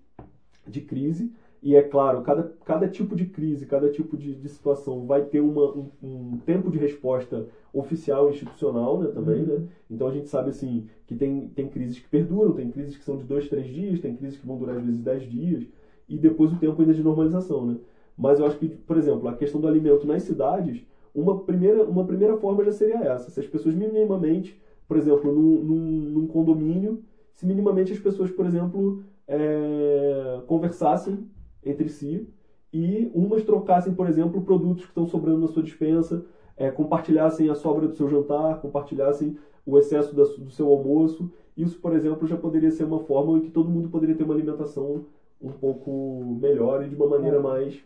de 0.67 0.81
crise. 0.81 1.33
E 1.63 1.75
é 1.75 1.83
claro, 1.83 2.21
cada, 2.21 2.53
cada 2.63 2.87
tipo 2.87 3.17
de 3.17 3.25
crise, 3.25 3.65
cada 3.65 3.89
tipo 3.89 4.19
de, 4.19 4.35
de 4.35 4.49
situação 4.51 5.07
vai 5.07 5.23
ter 5.23 5.41
uma, 5.41 5.65
um, 5.75 5.91
um, 6.03 6.39
tempo 6.45 6.71
de 6.71 6.77
resposta 6.77 7.47
oficial, 7.73 8.29
institucional 8.29 9.01
né, 9.01 9.09
também. 9.09 9.41
Uhum. 9.41 9.61
Né? 9.61 9.67
Então 9.91 10.07
a 10.07 10.13
gente 10.13 10.29
sabe 10.29 10.51
assim 10.51 10.87
que 11.07 11.15
tem, 11.15 11.49
tem 11.49 11.67
crises 11.67 11.99
que 11.99 12.07
perduram, 12.07 12.53
tem 12.53 12.71
crises 12.71 12.99
que 12.99 13.03
são 13.03 13.17
de 13.17 13.25
dois, 13.25 13.49
três 13.49 13.67
dias, 13.67 13.99
tem 13.99 14.15
crises 14.15 14.39
que 14.39 14.47
vão 14.47 14.59
durar 14.59 14.77
às 14.77 14.85
vezes 14.85 15.01
dez 15.01 15.23
dias, 15.23 15.67
e 16.07 16.19
depois 16.19 16.53
o 16.53 16.57
tempo 16.57 16.83
ainda 16.83 16.93
de 16.93 17.03
normalização. 17.03 17.65
Né? 17.67 17.77
Mas 18.15 18.39
eu 18.39 18.45
acho 18.45 18.59
que, 18.59 18.69
por 18.69 18.99
exemplo, 18.99 19.27
a 19.27 19.35
questão 19.35 19.59
do 19.59 19.67
alimento 19.67 20.07
nas 20.07 20.23
cidades 20.23 20.85
uma 21.15 21.45
primeira, 21.45 21.85
uma 21.85 22.05
primeira 22.05 22.35
forma 22.35 22.65
já 22.65 22.73
seria 22.73 22.99
essa. 22.99 23.31
Se 23.31 23.39
as 23.39 23.47
pessoas 23.47 23.75
minimamente, 23.75 24.59
por 24.89 24.97
exemplo, 24.97 25.33
num, 25.33 25.63
num, 25.63 26.11
num 26.11 26.27
condomínio, 26.27 27.03
se 27.33 27.47
minimamente 27.47 27.93
as 27.93 27.99
pessoas, 27.99 28.31
por 28.31 28.45
exemplo, 28.45 29.03
é, 29.27 30.43
conversassem 30.47 31.27
entre 31.63 31.89
si 31.89 32.29
e 32.73 33.09
umas 33.15 33.43
trocassem, 33.43 33.95
por 33.95 34.07
exemplo, 34.07 34.43
produtos 34.43 34.85
que 34.85 34.91
estão 34.91 35.07
sobrando 35.07 35.39
na 35.39 35.47
sua 35.47 35.63
dispensa, 35.63 36.25
é, 36.57 36.71
compartilhassem 36.71 37.49
a 37.49 37.55
sobra 37.55 37.87
do 37.87 37.95
seu 37.95 38.09
jantar, 38.09 38.61
compartilhassem 38.61 39.37
o 39.65 39.79
excesso 39.79 40.15
da, 40.15 40.25
do 40.25 40.51
seu 40.51 40.69
almoço. 40.69 41.31
Isso, 41.57 41.79
por 41.79 41.93
exemplo, 41.93 42.27
já 42.27 42.37
poderia 42.37 42.71
ser 42.71 42.85
uma 42.85 42.99
forma 42.99 43.39
em 43.39 43.41
que 43.41 43.51
todo 43.51 43.71
mundo 43.71 43.89
poderia 43.89 44.15
ter 44.15 44.25
uma 44.25 44.35
alimentação 44.35 45.05
um 45.41 45.51
pouco 45.51 46.37
melhor 46.41 46.85
e 46.85 46.89
de 46.89 46.97
uma 46.97 47.07
maneira 47.07 47.37
é. 47.37 47.41
mais, 47.41 47.85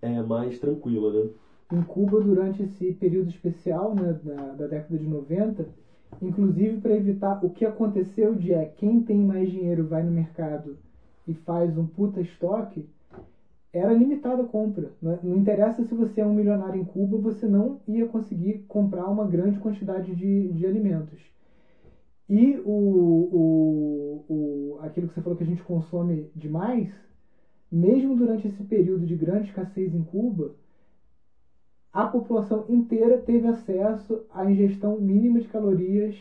é, 0.00 0.22
mais 0.22 0.58
tranquila, 0.58 1.12
né? 1.12 1.30
Em 1.74 1.82
Cuba 1.82 2.20
durante 2.20 2.62
esse 2.62 2.92
período 2.92 3.28
especial 3.28 3.94
né, 3.94 4.18
da, 4.22 4.52
da 4.52 4.66
década 4.66 4.96
de 4.96 5.06
90, 5.06 5.66
inclusive 6.22 6.80
para 6.80 6.94
evitar 6.94 7.44
o 7.44 7.50
que 7.50 7.64
aconteceu 7.64 8.34
de 8.34 8.52
é 8.52 8.64
quem 8.64 9.02
tem 9.02 9.18
mais 9.18 9.50
dinheiro 9.50 9.86
vai 9.86 10.02
no 10.02 10.10
mercado 10.10 10.78
e 11.26 11.34
faz 11.34 11.76
um 11.76 11.86
puta 11.86 12.20
estoque, 12.20 12.88
era 13.72 13.92
limitada 13.92 14.42
a 14.42 14.46
compra. 14.46 14.92
Não, 15.02 15.18
não 15.22 15.36
interessa 15.36 15.82
se 15.82 15.94
você 15.94 16.20
é 16.20 16.26
um 16.26 16.34
milionário 16.34 16.80
em 16.80 16.84
Cuba, 16.84 17.18
você 17.18 17.46
não 17.46 17.80
ia 17.88 18.06
conseguir 18.06 18.64
comprar 18.68 19.08
uma 19.10 19.26
grande 19.26 19.58
quantidade 19.58 20.14
de, 20.14 20.52
de 20.52 20.66
alimentos. 20.66 21.20
E 22.28 22.56
o, 22.64 22.70
o, 22.70 24.24
o, 24.28 24.78
aquilo 24.80 25.08
que 25.08 25.14
você 25.14 25.20
falou 25.20 25.36
que 25.36 25.44
a 25.44 25.46
gente 25.46 25.62
consome 25.62 26.30
demais, 26.34 26.88
mesmo 27.70 28.16
durante 28.16 28.46
esse 28.46 28.62
período 28.62 29.04
de 29.04 29.16
grande 29.16 29.48
escassez 29.48 29.92
em 29.94 30.02
Cuba, 30.02 30.54
a 31.94 32.08
população 32.08 32.64
inteira 32.68 33.16
teve 33.18 33.46
acesso 33.46 34.20
à 34.34 34.50
ingestão 34.50 34.98
mínima 34.98 35.38
de 35.38 35.46
calorias 35.46 36.16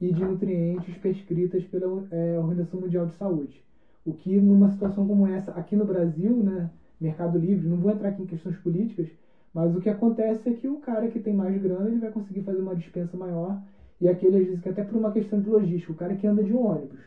e 0.00 0.12
de 0.12 0.24
nutrientes 0.24 0.96
prescritas 0.98 1.64
pela 1.64 2.06
é, 2.12 2.38
Organização 2.38 2.80
Mundial 2.80 3.06
de 3.06 3.14
Saúde. 3.14 3.60
O 4.06 4.14
que, 4.14 4.38
numa 4.38 4.70
situação 4.70 5.04
como 5.08 5.26
essa, 5.26 5.50
aqui 5.50 5.74
no 5.74 5.84
Brasil, 5.84 6.36
né, 6.36 6.70
Mercado 7.00 7.36
Livre, 7.36 7.66
não 7.66 7.78
vou 7.78 7.90
entrar 7.90 8.10
aqui 8.10 8.22
em 8.22 8.26
questões 8.26 8.56
políticas, 8.58 9.08
mas 9.52 9.74
o 9.74 9.80
que 9.80 9.88
acontece 9.88 10.48
é 10.48 10.52
que 10.52 10.68
o 10.68 10.78
cara 10.78 11.08
que 11.08 11.18
tem 11.18 11.34
mais 11.34 11.60
grana, 11.60 11.88
ele 11.88 11.98
vai 11.98 12.12
conseguir 12.12 12.42
fazer 12.42 12.60
uma 12.60 12.76
dispensa 12.76 13.16
maior, 13.16 13.60
e 14.00 14.08
aquele, 14.08 14.36
às 14.36 14.44
vezes, 14.44 14.60
que 14.60 14.68
até 14.68 14.84
por 14.84 14.96
uma 14.96 15.10
questão 15.10 15.40
de 15.40 15.48
logística, 15.48 15.92
o 15.92 15.96
cara 15.96 16.14
que 16.14 16.26
anda 16.26 16.44
de 16.44 16.54
ônibus, 16.54 17.00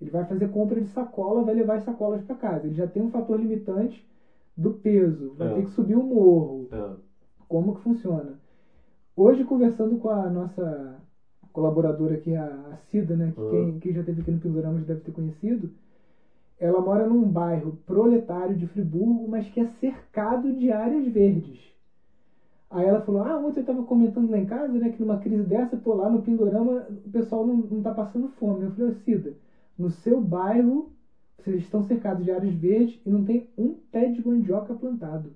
ele 0.00 0.10
vai 0.10 0.24
fazer 0.24 0.48
compra 0.48 0.80
de 0.80 0.88
sacola, 0.88 1.44
vai 1.44 1.54
levar 1.54 1.74
as 1.74 1.82
sacolas 1.82 2.22
para 2.22 2.34
casa. 2.34 2.66
Ele 2.66 2.74
já 2.74 2.86
tem 2.86 3.02
um 3.02 3.10
fator 3.10 3.38
limitante 3.38 4.08
do 4.56 4.70
peso, 4.70 5.34
vai 5.34 5.48
é. 5.48 5.52
ter 5.52 5.64
que 5.64 5.70
subir 5.70 5.94
o 5.94 6.02
morro. 6.02 6.66
É. 6.72 7.09
Como 7.50 7.74
que 7.74 7.80
funciona? 7.80 8.38
Hoje, 9.16 9.42
conversando 9.42 9.96
com 9.98 10.08
a 10.08 10.30
nossa 10.30 11.00
colaboradora 11.52 12.14
aqui, 12.14 12.32
a, 12.32 12.76
Cida, 12.76 13.16
né, 13.16 13.32
que 13.34 13.40
uhum. 13.40 13.50
quem, 13.50 13.78
quem 13.80 13.92
já 13.92 14.04
teve 14.04 14.20
aqui 14.20 14.30
no 14.30 14.38
Pindorama 14.38 14.78
já 14.78 14.86
deve 14.86 15.00
ter 15.00 15.10
conhecido, 15.10 15.68
ela 16.60 16.80
mora 16.80 17.08
num 17.08 17.28
bairro 17.28 17.76
proletário 17.84 18.54
de 18.54 18.68
Friburgo, 18.68 19.26
mas 19.28 19.48
que 19.48 19.58
é 19.58 19.64
cercado 19.64 20.52
de 20.52 20.70
áreas 20.70 21.04
verdes. 21.08 21.74
Aí 22.70 22.86
ela 22.86 23.00
falou, 23.00 23.20
ah, 23.20 23.36
ontem 23.38 23.58
eu 23.58 23.62
estava 23.62 23.82
comentando 23.82 24.30
lá 24.30 24.38
em 24.38 24.46
casa, 24.46 24.78
né, 24.78 24.88
que 24.90 25.00
numa 25.00 25.18
crise 25.18 25.42
dessa, 25.42 25.76
pô, 25.76 25.92
lá 25.92 26.08
no 26.08 26.22
Pindorama 26.22 26.86
o 27.04 27.10
pessoal 27.10 27.44
não, 27.44 27.56
não 27.56 27.82
tá 27.82 27.92
passando 27.92 28.28
fome. 28.28 28.62
Eu 28.62 28.70
falei, 28.70 28.92
Cida, 28.92 29.34
no 29.76 29.90
seu 29.90 30.20
bairro 30.20 30.88
vocês 31.36 31.62
estão 31.62 31.82
cercados 31.82 32.24
de 32.24 32.30
áreas 32.30 32.54
verdes 32.54 33.00
e 33.04 33.10
não 33.10 33.24
tem 33.24 33.48
um 33.58 33.74
pé 33.90 34.06
de 34.06 34.24
mandioca 34.24 34.72
plantado. 34.72 35.34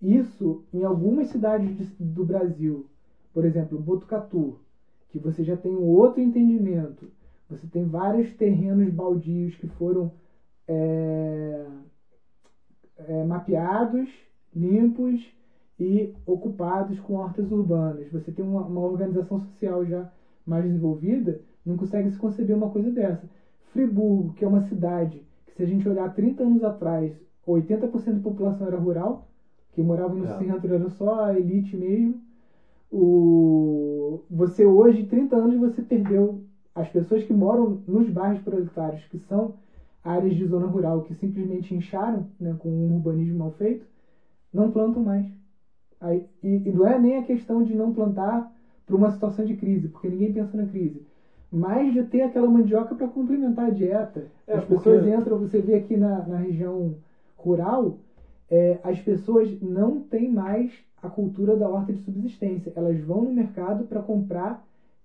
Isso, 0.00 0.64
em 0.72 0.84
algumas 0.84 1.28
cidades 1.28 1.76
de, 1.76 2.04
do 2.04 2.24
Brasil, 2.24 2.86
por 3.32 3.44
exemplo, 3.44 3.78
Botucatu, 3.78 4.58
que 5.08 5.18
você 5.18 5.42
já 5.42 5.56
tem 5.56 5.74
um 5.74 5.84
outro 5.84 6.20
entendimento, 6.20 7.10
você 7.48 7.66
tem 7.66 7.84
vários 7.84 8.32
terrenos 8.32 8.90
baldios 8.90 9.56
que 9.56 9.66
foram 9.66 10.12
é, 10.68 11.66
é, 12.96 13.24
mapeados, 13.24 14.08
limpos 14.54 15.32
e 15.78 16.14
ocupados 16.26 16.98
com 17.00 17.14
hortas 17.14 17.50
urbanas. 17.50 18.10
Você 18.10 18.30
tem 18.32 18.44
uma, 18.44 18.62
uma 18.62 18.82
organização 18.82 19.38
social 19.38 19.84
já 19.84 20.10
mais 20.44 20.64
desenvolvida, 20.64 21.40
não 21.64 21.76
consegue 21.76 22.08
se 22.10 22.18
conceber 22.18 22.54
uma 22.56 22.68
coisa 22.70 22.90
dessa. 22.90 23.28
Friburgo, 23.60 24.32
que 24.32 24.44
é 24.44 24.46
uma 24.46 24.60
cidade 24.60 25.24
que, 25.46 25.52
se 25.52 25.62
a 25.62 25.66
gente 25.66 25.88
olhar 25.88 26.08
30 26.14 26.44
anos 26.44 26.62
atrás, 26.62 27.20
80% 27.46 28.14
da 28.14 28.20
população 28.20 28.66
era 28.66 28.76
rural, 28.76 29.27
quem 29.78 29.84
morava 29.84 30.12
no 30.12 30.24
é. 30.24 30.38
centro 30.38 30.74
era 30.74 30.88
só 30.88 31.26
a 31.26 31.38
elite 31.38 31.76
mesmo. 31.76 32.20
O... 32.90 34.24
Você 34.28 34.64
hoje, 34.64 35.04
30 35.04 35.36
anos, 35.36 35.56
você 35.56 35.80
perdeu 35.80 36.42
as 36.74 36.88
pessoas 36.88 37.22
que 37.22 37.32
moram 37.32 37.80
nos 37.86 38.08
bairros 38.10 38.42
proletários, 38.42 39.04
que 39.04 39.16
são 39.16 39.54
áreas 40.02 40.34
de 40.34 40.44
zona 40.44 40.66
rural 40.66 41.02
que 41.02 41.14
simplesmente 41.14 41.76
incharam 41.76 42.26
né, 42.40 42.56
com 42.58 42.68
um 42.68 42.96
urbanismo 42.96 43.38
mal 43.38 43.52
feito, 43.52 43.86
não 44.52 44.68
plantam 44.68 45.00
mais. 45.00 45.26
Aí, 46.00 46.26
e, 46.42 46.68
e 46.68 46.72
não 46.72 46.84
é 46.84 46.98
nem 46.98 47.16
a 47.16 47.22
questão 47.22 47.62
de 47.62 47.72
não 47.76 47.92
plantar 47.92 48.52
para 48.84 48.96
uma 48.96 49.10
situação 49.10 49.44
de 49.44 49.54
crise, 49.54 49.86
porque 49.86 50.08
ninguém 50.08 50.32
pensa 50.32 50.56
na 50.56 50.66
crise, 50.66 51.06
mas 51.52 51.92
de 51.92 52.02
ter 52.02 52.22
aquela 52.22 52.50
mandioca 52.50 52.96
para 52.96 53.06
complementar 53.06 53.66
a 53.66 53.70
dieta. 53.70 54.26
É, 54.44 54.54
as 54.54 54.64
porque... 54.64 54.74
pessoas 54.74 55.06
entram, 55.06 55.38
você 55.38 55.60
vê 55.60 55.76
aqui 55.76 55.96
na, 55.96 56.26
na 56.26 56.36
região 56.36 56.96
rural, 57.36 58.00
é, 58.50 58.78
as 58.82 58.98
pessoas 59.00 59.60
não 59.60 60.00
têm 60.00 60.30
mais 60.30 60.72
a 61.02 61.08
cultura 61.08 61.56
da 61.56 61.68
horta 61.68 61.92
de 61.92 62.02
subsistência. 62.02 62.72
Elas 62.74 62.98
vão 63.00 63.22
no 63.22 63.32
mercado 63.32 63.84
para 63.84 64.00
comprar 64.00 64.64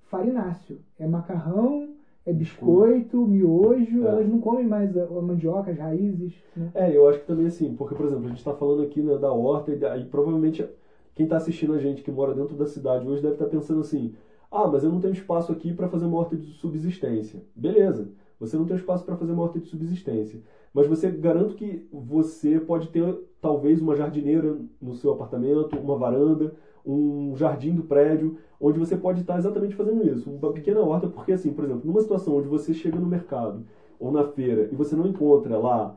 farináceo. 0.10 0.80
É 1.00 1.06
macarrão, 1.06 1.90
é 2.26 2.32
biscoito, 2.32 3.28
miojo, 3.28 4.06
é. 4.06 4.08
elas 4.08 4.28
não 4.28 4.40
comem 4.40 4.66
mais 4.66 4.96
a, 4.98 5.04
a 5.04 5.22
mandioca, 5.22 5.72
as 5.72 5.78
raízes. 5.78 6.34
Né? 6.56 6.72
É, 6.74 6.96
eu 6.96 7.08
acho 7.08 7.20
que 7.20 7.28
também 7.28 7.48
assim, 7.48 7.76
porque, 7.76 7.96
por 7.96 8.06
exemplo, 8.06 8.26
a 8.26 8.30
gente 8.30 8.38
está 8.38 8.54
falando 8.54 8.84
aqui 8.84 9.02
né, 9.02 9.18
da 9.18 9.32
horta 9.32 9.72
e, 9.72 9.76
da, 9.76 9.98
e 9.98 10.06
provavelmente 10.06 10.66
quem 11.14 11.26
está 11.26 11.38
assistindo 11.38 11.74
a 11.74 11.80
gente 11.80 12.02
que 12.02 12.12
mora 12.12 12.34
dentro 12.34 12.56
da 12.56 12.66
cidade 12.66 13.08
hoje 13.08 13.22
deve 13.22 13.36
estar 13.36 13.46
tá 13.46 13.52
pensando 13.52 13.82
assim: 13.82 14.16
ah, 14.52 14.68
mas 14.68 14.84
eu 14.84 14.92
não 14.92 15.02
tenho 15.02 15.14
espaço 15.14 15.52
aqui 15.52 15.74
para 15.74 15.90
fazer 15.90 16.06
uma 16.06 16.18
horta 16.18 16.38
de 16.38 16.54
subsistência. 16.54 17.42
Beleza, 17.56 18.08
você 18.40 18.56
não 18.56 18.66
tem 18.66 18.78
espaço 18.78 19.04
para 19.06 19.18
fazer 19.18 19.34
uma 19.34 19.44
horta 19.44 19.60
de 19.60 19.68
subsistência. 19.68 20.40
Mas 20.74 20.88
você 20.88 21.12
garanto 21.12 21.56
que 21.56 21.88
você 21.92 22.60
pode 22.60 22.88
ter 22.90 23.16
talvez 23.40 23.82
uma 23.82 23.96
jardineira 23.96 24.58
no 24.82 24.96
seu 24.96 25.12
apartamento, 25.12 25.78
uma 25.78 25.96
varanda, 25.96 26.56
um 26.86 27.36
jardim 27.36 27.76
do 27.76 27.84
prédio, 27.84 28.38
onde 28.60 28.80
você 28.80 28.98
pode 28.98 29.22
estar 29.22 29.38
exatamente 29.38 29.76
fazendo 29.76 30.08
isso. 30.08 30.30
Uma 30.30 30.52
pequena 30.52 30.82
horta, 30.82 31.08
porque 31.08 31.34
assim, 31.34 31.54
por 31.54 31.64
exemplo, 31.64 31.84
numa 31.86 32.02
situação 32.02 32.36
onde 32.36 32.48
você 32.48 32.74
chega 32.74 33.00
no 33.00 33.06
mercado 33.06 33.66
ou 34.00 34.12
na 34.12 34.24
feira 34.24 34.68
e 34.72 34.76
você 34.76 34.96
não 34.96 35.06
encontra 35.06 35.58
lá 35.58 35.96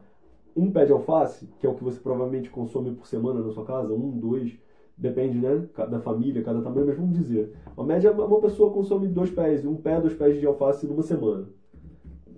um 0.55 0.71
pé 0.71 0.85
de 0.85 0.93
alface, 0.93 1.49
que 1.59 1.67
é 1.67 1.69
o 1.69 1.75
que 1.75 1.85
você 1.85 2.01
provavelmente 2.01 2.51
consome 2.51 2.91
por 2.93 3.07
semana 3.07 3.41
na 3.41 3.51
sua 3.51 3.65
casa, 3.65 3.93
um, 3.93 4.11
dois, 4.11 4.59
depende 4.97 5.39
né, 5.39 5.69
da 5.91 6.01
família, 6.01 6.43
cada 6.43 6.63
tamanho, 6.63 6.87
mas 6.87 6.97
vamos 6.97 7.15
dizer, 7.15 7.53
uma 7.77 7.85
média, 7.85 8.11
uma 8.11 8.41
pessoa 8.41 8.73
consome 8.73 9.07
dois 9.07 9.31
pés, 9.31 9.67
um 9.67 9.77
pé, 9.77 10.01
dois 10.01 10.15
pés 10.15 10.41
de 10.41 10.47
alface 10.47 10.87
numa 10.87 11.03
semana, 11.03 11.47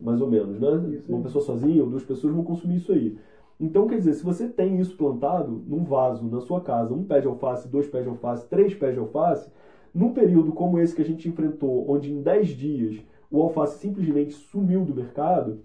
mais 0.00 0.20
ou 0.20 0.28
menos, 0.28 0.58
né? 0.60 1.00
Uma 1.08 1.22
pessoa 1.22 1.44
sozinha 1.44 1.82
ou 1.82 1.90
duas 1.90 2.04
pessoas 2.04 2.32
vão 2.32 2.44
consumir 2.44 2.76
isso 2.76 2.92
aí. 2.92 3.16
Então, 3.60 3.88
quer 3.88 3.98
dizer, 3.98 4.14
se 4.14 4.24
você 4.24 4.48
tem 4.48 4.78
isso 4.78 4.96
plantado 4.96 5.62
num 5.66 5.84
vaso 5.84 6.24
na 6.28 6.40
sua 6.40 6.60
casa, 6.60 6.94
um 6.94 7.02
pé 7.02 7.20
de 7.20 7.26
alface, 7.26 7.68
dois 7.68 7.88
pés 7.88 8.04
de 8.04 8.10
alface, 8.10 8.48
três 8.48 8.74
pés 8.74 8.94
de 8.94 9.00
alface, 9.00 9.50
num 9.92 10.12
período 10.12 10.52
como 10.52 10.78
esse 10.78 10.94
que 10.94 11.02
a 11.02 11.04
gente 11.04 11.28
enfrentou, 11.28 11.90
onde 11.90 12.12
em 12.12 12.22
10 12.22 12.48
dias 12.48 13.02
o 13.30 13.42
alface 13.42 13.78
simplesmente 13.78 14.32
sumiu 14.32 14.84
do 14.84 14.94
mercado, 14.94 15.60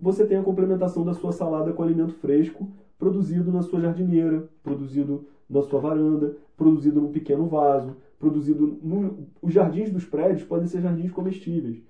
você 0.00 0.24
tem 0.24 0.38
a 0.38 0.42
complementação 0.42 1.04
da 1.04 1.14
sua 1.14 1.32
salada 1.32 1.72
com 1.72 1.82
alimento 1.82 2.14
fresco, 2.14 2.68
produzido 2.98 3.52
na 3.52 3.62
sua 3.62 3.80
jardineira, 3.80 4.48
produzido 4.62 5.26
na 5.48 5.62
sua 5.62 5.80
varanda, 5.80 6.36
produzido 6.56 7.00
num 7.00 7.10
pequeno 7.10 7.46
vaso, 7.46 7.96
produzido 8.18 8.78
no... 8.82 9.26
os 9.42 9.52
jardins 9.52 9.90
dos 9.90 10.04
prédios 10.04 10.44
podem 10.44 10.66
ser 10.66 10.80
jardins 10.80 11.10
comestíveis. 11.10 11.82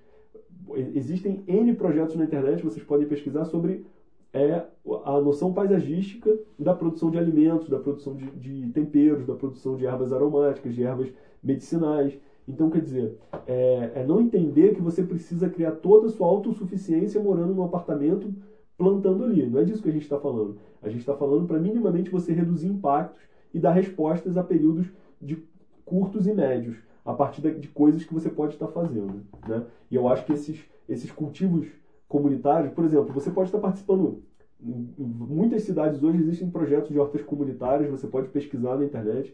Existem 0.75 1.43
N 1.47 1.73
projetos 1.75 2.15
na 2.15 2.25
internet, 2.25 2.63
vocês 2.63 2.83
podem 2.83 3.07
pesquisar 3.07 3.45
sobre 3.45 3.85
é 4.33 4.63
a 5.05 5.21
noção 5.21 5.53
paisagística 5.53 6.37
da 6.59 6.73
produção 6.73 7.09
de 7.09 7.17
alimentos, 7.17 7.69
da 7.69 7.79
produção 7.79 8.15
de, 8.15 8.29
de, 8.31 8.69
temperos, 8.69 9.25
da 9.25 9.33
produção 9.33 9.75
de 9.75 9.85
ervas 9.85 10.11
aromáticas, 10.11 10.75
de 10.75 10.83
ervas 10.83 11.11
medicinais. 11.41 12.17
Então, 12.47 12.69
quer 12.69 12.81
dizer, 12.81 13.17
é, 13.45 13.91
é, 13.95 14.05
não 14.05 14.21
entender 14.21 14.75
que 14.75 14.81
você 14.81 15.03
precisa 15.03 15.49
criar 15.49 15.71
toda 15.71 16.07
a 16.07 16.09
sua 16.09 16.27
autossuficiência 16.27 17.21
morando 17.21 17.53
num 17.53 17.63
apartamento 17.63 18.33
plantando 18.77 19.23
ali. 19.23 19.45
Não 19.49 19.59
é 19.59 19.63
disso 19.63 19.81
que 19.81 19.89
a 19.89 19.93
gente 19.93 20.03
está 20.03 20.19
falando. 20.19 20.57
A 20.81 20.89
gente 20.89 20.99
está 20.99 21.15
falando 21.15 21.47
para 21.47 21.59
minimamente 21.59 22.09
você 22.09 22.31
reduzir 22.31 22.67
impactos 22.67 23.21
e 23.53 23.59
dar 23.59 23.71
respostas 23.71 24.37
a 24.37 24.43
períodos 24.43 24.87
de 25.21 25.43
curtos 25.83 26.27
e 26.27 26.33
médios, 26.33 26.77
a 27.07 27.13
partir 27.13 27.41
de 27.57 27.69
coisas 27.69 28.03
que 28.03 28.13
você 28.13 28.29
pode 28.29 28.55
estar 28.55 28.67
fazendo. 28.67 29.23
Né? 29.47 29.63
E 29.89 29.95
eu 29.95 30.09
acho 30.09 30.25
que 30.25 30.33
esses, 30.33 30.59
esses 30.89 31.09
cultivos 31.09 31.65
comunitários, 32.05 32.73
por 32.73 32.83
exemplo, 32.83 33.13
você 33.13 33.31
pode 33.31 33.47
estar 33.47 33.59
participando. 33.59 34.21
Em 34.61 34.93
muitas 34.99 35.63
cidades 35.63 36.03
hoje 36.03 36.17
existem 36.17 36.49
projetos 36.49 36.89
de 36.89 36.99
hortas 36.99 37.21
comunitárias, 37.21 37.89
você 37.89 38.07
pode 38.07 38.27
pesquisar 38.27 38.75
na 38.75 38.83
internet, 38.83 39.33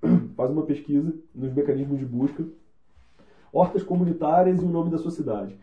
faz 0.36 0.50
uma 0.52 0.62
pesquisa 0.62 1.12
nos 1.34 1.52
mecanismos 1.52 1.98
de 1.98 2.06
busca, 2.06 2.46
hortas 3.52 3.82
comunitárias 3.82 4.62
e 4.62 4.64
o 4.64 4.70
nome 4.70 4.88
da 4.88 4.98
sua 4.98 5.10
cidade. 5.10 5.58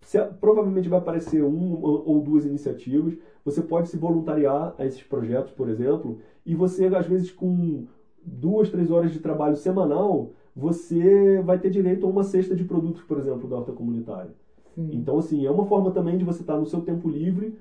Você, 0.00 0.20
provavelmente 0.40 0.88
vai 0.88 0.98
aparecer 0.98 1.44
uma 1.44 1.78
ou 1.78 2.20
duas 2.20 2.44
iniciativas. 2.44 3.16
Você 3.44 3.62
pode 3.62 3.90
se 3.90 3.96
voluntariar 3.96 4.74
a 4.76 4.84
esses 4.84 5.02
projetos, 5.04 5.52
por 5.52 5.68
exemplo, 5.68 6.18
e 6.44 6.54
você, 6.54 6.86
às 6.86 7.06
vezes, 7.06 7.30
com 7.30 7.86
duas, 8.24 8.70
três 8.70 8.90
horas 8.90 9.12
de 9.12 9.20
trabalho 9.20 9.56
semanal, 9.56 10.32
você 10.58 11.40
vai 11.42 11.56
ter 11.56 11.70
direito 11.70 12.04
a 12.04 12.10
uma 12.10 12.24
cesta 12.24 12.52
de 12.52 12.64
produtos, 12.64 13.00
por 13.02 13.16
exemplo, 13.16 13.48
da 13.48 13.56
horta 13.56 13.70
comunitária. 13.70 14.32
Sim. 14.74 14.90
Então, 14.92 15.16
assim, 15.16 15.46
é 15.46 15.50
uma 15.50 15.64
forma 15.64 15.92
também 15.92 16.18
de 16.18 16.24
você 16.24 16.40
estar 16.40 16.58
no 16.58 16.66
seu 16.66 16.80
tempo 16.80 17.08
livre, 17.08 17.56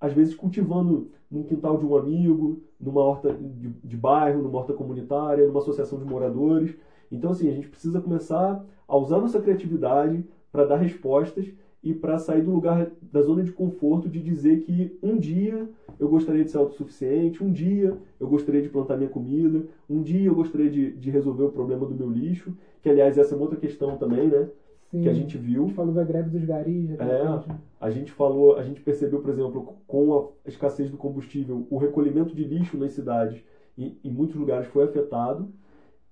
às 0.00 0.14
vezes 0.14 0.34
cultivando 0.34 1.10
num 1.30 1.42
quintal 1.42 1.76
de 1.76 1.84
um 1.84 1.94
amigo, 1.94 2.62
numa 2.80 3.02
horta 3.02 3.30
de, 3.30 3.68
de 3.68 3.96
bairro, 3.96 4.42
numa 4.42 4.58
horta 4.58 4.72
comunitária, 4.72 5.46
numa 5.46 5.58
associação 5.58 5.98
de 5.98 6.04
moradores. 6.06 6.74
Então, 7.12 7.30
assim, 7.30 7.46
a 7.46 7.52
gente 7.52 7.68
precisa 7.68 8.00
começar 8.00 8.64
a 8.88 8.96
usar 8.96 9.20
nossa 9.20 9.38
criatividade 9.38 10.24
para 10.50 10.64
dar 10.64 10.76
respostas 10.76 11.52
e 11.84 11.92
para 11.92 12.18
sair 12.18 12.42
do 12.42 12.50
lugar 12.50 12.90
da 13.12 13.20
zona 13.20 13.44
de 13.44 13.52
conforto 13.52 14.08
de 14.08 14.18
dizer 14.18 14.60
que 14.60 14.98
um 15.02 15.18
dia 15.18 15.68
eu 16.00 16.08
gostaria 16.08 16.42
de 16.42 16.50
ser 16.50 16.56
autossuficiente, 16.56 17.44
um 17.44 17.52
dia 17.52 17.94
eu 18.18 18.26
gostaria 18.26 18.62
de 18.62 18.70
plantar 18.70 18.96
minha 18.96 19.10
comida, 19.10 19.66
um 19.88 20.02
dia 20.02 20.26
eu 20.26 20.34
gostaria 20.34 20.70
de, 20.70 20.92
de 20.92 21.10
resolver 21.10 21.44
o 21.44 21.50
problema 21.50 21.86
do 21.86 21.94
meu 21.94 22.10
lixo, 22.10 22.56
que 22.82 22.88
aliás 22.88 23.18
essa 23.18 23.34
é 23.34 23.36
uma 23.36 23.44
outra 23.44 23.58
questão 23.58 23.98
também, 23.98 24.28
né? 24.28 24.48
Sim. 24.90 25.02
Que 25.02 25.08
a 25.10 25.12
gente 25.12 25.36
viu. 25.36 25.64
A 25.64 25.66
gente 25.66 25.74
falou 25.74 25.92
da 25.92 26.04
greve 26.04 26.30
dos 26.30 26.44
garis. 26.44 26.90
É, 26.90 26.94
repente. 26.94 27.60
a 27.80 27.90
gente 27.90 28.12
falou, 28.12 28.56
a 28.56 28.62
gente 28.62 28.80
percebeu, 28.80 29.20
por 29.20 29.30
exemplo, 29.30 29.76
com 29.86 30.32
a 30.44 30.48
escassez 30.48 30.90
do 30.90 30.96
combustível, 30.96 31.66
o 31.68 31.76
recolhimento 31.76 32.34
de 32.34 32.44
lixo 32.44 32.78
nas 32.78 32.92
cidades 32.92 33.44
em, 33.76 33.98
em 34.02 34.10
muitos 34.10 34.36
lugares 34.36 34.66
foi 34.68 34.84
afetado. 34.84 35.52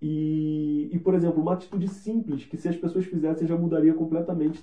E, 0.03 0.91
e, 0.93 0.99
por 0.99 1.15
exemplo, 1.15 1.41
uma 1.41 1.53
atitude 1.53 1.87
simples 1.87 2.45
que 2.45 2.57
se 2.57 2.69
as 2.69 2.77
pessoas 2.77 3.05
fizessem 3.05 3.47
já 3.47 3.57
mudaria 3.57 3.95
completamente, 3.95 4.61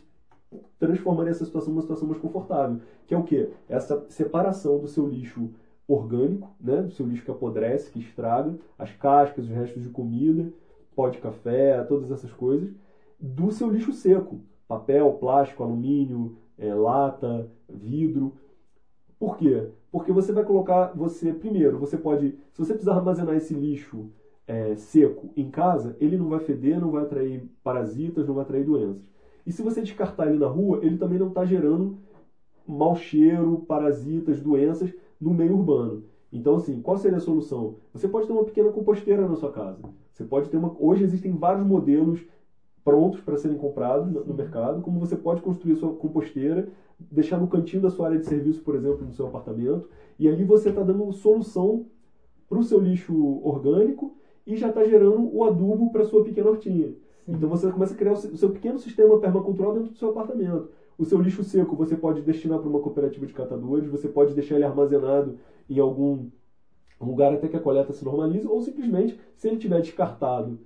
transformaria 0.77 1.31
essa 1.31 1.45
situação 1.45 1.71
numa 1.71 1.81
situação 1.81 2.07
mais 2.07 2.19
confortável. 2.19 2.79
Que 3.05 3.13
é 3.13 3.17
o 3.17 3.23
quê? 3.23 3.49
Essa 3.67 4.05
separação 4.09 4.79
do 4.79 4.87
seu 4.87 5.07
lixo 5.07 5.49
orgânico, 5.87 6.49
né? 6.59 6.81
do 6.81 6.91
seu 6.91 7.05
lixo 7.05 7.25
que 7.25 7.31
apodrece, 7.31 7.91
que 7.91 7.99
estraga, 7.99 8.57
as 8.77 8.91
cascas, 8.91 9.45
os 9.45 9.51
restos 9.51 9.81
de 9.83 9.89
comida, 9.89 10.51
pó 10.95 11.09
de 11.09 11.17
café, 11.17 11.83
todas 11.83 12.11
essas 12.11 12.31
coisas, 12.31 12.71
do 13.19 13.51
seu 13.51 13.69
lixo 13.69 13.91
seco, 13.91 14.41
papel, 14.67 15.13
plástico, 15.13 15.63
alumínio, 15.63 16.37
é, 16.57 16.73
lata, 16.73 17.49
vidro. 17.67 18.33
Por 19.17 19.37
quê? 19.37 19.69
Porque 19.91 20.11
você 20.11 20.31
vai 20.31 20.43
colocar, 20.43 20.93
você 20.95 21.33
primeiro, 21.33 21.79
você 21.79 21.97
pode, 21.97 22.37
se 22.51 22.59
você 22.59 22.73
precisar 22.73 22.95
armazenar 22.95 23.35
esse 23.35 23.53
lixo 23.53 24.11
é, 24.45 24.75
seco 24.75 25.31
em 25.35 25.49
casa, 25.49 25.95
ele 25.99 26.17
não 26.17 26.29
vai 26.29 26.39
feder, 26.39 26.79
não 26.79 26.91
vai 26.91 27.03
atrair 27.03 27.49
parasitas, 27.63 28.27
não 28.27 28.35
vai 28.35 28.43
atrair 28.43 28.63
doenças. 28.63 29.01
E 29.49 29.51
se 29.51 29.63
você 29.63 29.81
descartar 29.81 30.27
ele 30.27 30.37
na 30.37 30.45
rua, 30.45 30.77
ele 30.83 30.95
também 30.95 31.17
não 31.17 31.29
está 31.29 31.43
gerando 31.43 31.97
mau 32.67 32.95
cheiro, 32.95 33.65
parasitas, 33.67 34.39
doenças 34.39 34.93
no 35.19 35.33
meio 35.33 35.55
urbano. 35.55 36.03
Então, 36.31 36.57
assim, 36.57 36.79
qual 36.79 36.99
seria 36.99 37.17
a 37.17 37.19
solução? 37.19 37.77
Você 37.91 38.07
pode 38.07 38.27
ter 38.27 38.33
uma 38.33 38.43
pequena 38.43 38.69
composteira 38.69 39.27
na 39.27 39.35
sua 39.35 39.51
casa. 39.51 39.79
Você 40.13 40.23
pode 40.23 40.49
ter 40.49 40.57
uma. 40.57 40.75
Hoje 40.79 41.03
existem 41.03 41.35
vários 41.35 41.65
modelos 41.65 42.23
prontos 42.83 43.21
para 43.21 43.37
serem 43.37 43.57
comprados 43.57 44.13
no, 44.23 44.35
mercado, 44.35 44.83
como 44.83 44.99
você 44.99 45.15
pode 45.15 45.41
construir 45.41 45.77
sua 45.77 45.95
composteira, 45.95 46.69
deixar 46.99 47.39
no 47.39 47.47
cantinho 47.47 47.81
da 47.81 47.89
sua 47.89 48.05
área 48.05 48.19
de 48.19 48.27
serviço, 48.27 48.61
por 48.61 48.75
exemplo, 48.75 49.03
no 49.03 49.13
seu 49.13 49.25
apartamento, 49.25 49.89
e 50.19 50.27
ali 50.27 50.43
você 50.43 50.69
está 50.69 50.83
dando 50.83 51.11
solução 51.11 51.87
para 52.47 52.59
o 52.59 52.63
seu 52.63 52.79
lixo 52.79 53.15
orgânico 53.43 54.15
e 54.45 54.55
já 54.55 54.69
está 54.69 54.85
gerando 54.85 55.35
o 55.35 55.43
adubo 55.43 55.91
para 55.91 56.05
sua 56.05 56.23
pequena 56.23 56.51
hortinha. 56.51 56.93
Sim. 57.29 57.35
Então 57.35 57.49
você 57.49 57.71
começa 57.71 57.93
a 57.93 57.97
criar 57.97 58.13
o 58.13 58.37
seu 58.37 58.49
pequeno 58.51 58.79
sistema 58.79 59.19
permacultural 59.19 59.73
dentro 59.73 59.91
do 59.91 59.97
seu 59.97 60.09
apartamento. 60.09 60.69
O 60.97 61.05
seu 61.05 61.21
lixo 61.21 61.43
seco 61.43 61.75
você 61.75 61.95
pode 61.95 62.21
destinar 62.21 62.59
para 62.59 62.67
uma 62.67 62.79
cooperativa 62.81 63.25
de 63.25 63.33
catadores, 63.33 63.89
você 63.89 64.07
pode 64.07 64.33
deixar 64.33 64.55
ele 64.55 64.65
armazenado 64.65 65.37
em 65.69 65.79
algum 65.79 66.29
lugar 66.99 67.33
até 67.33 67.47
que 67.47 67.55
a 67.55 67.61
coleta 67.61 67.93
se 67.93 68.03
normalize, 68.03 68.45
ou 68.47 68.61
simplesmente, 68.61 69.17
se 69.37 69.47
ele 69.47 69.57
tiver 69.57 69.81
descartado 69.81 70.59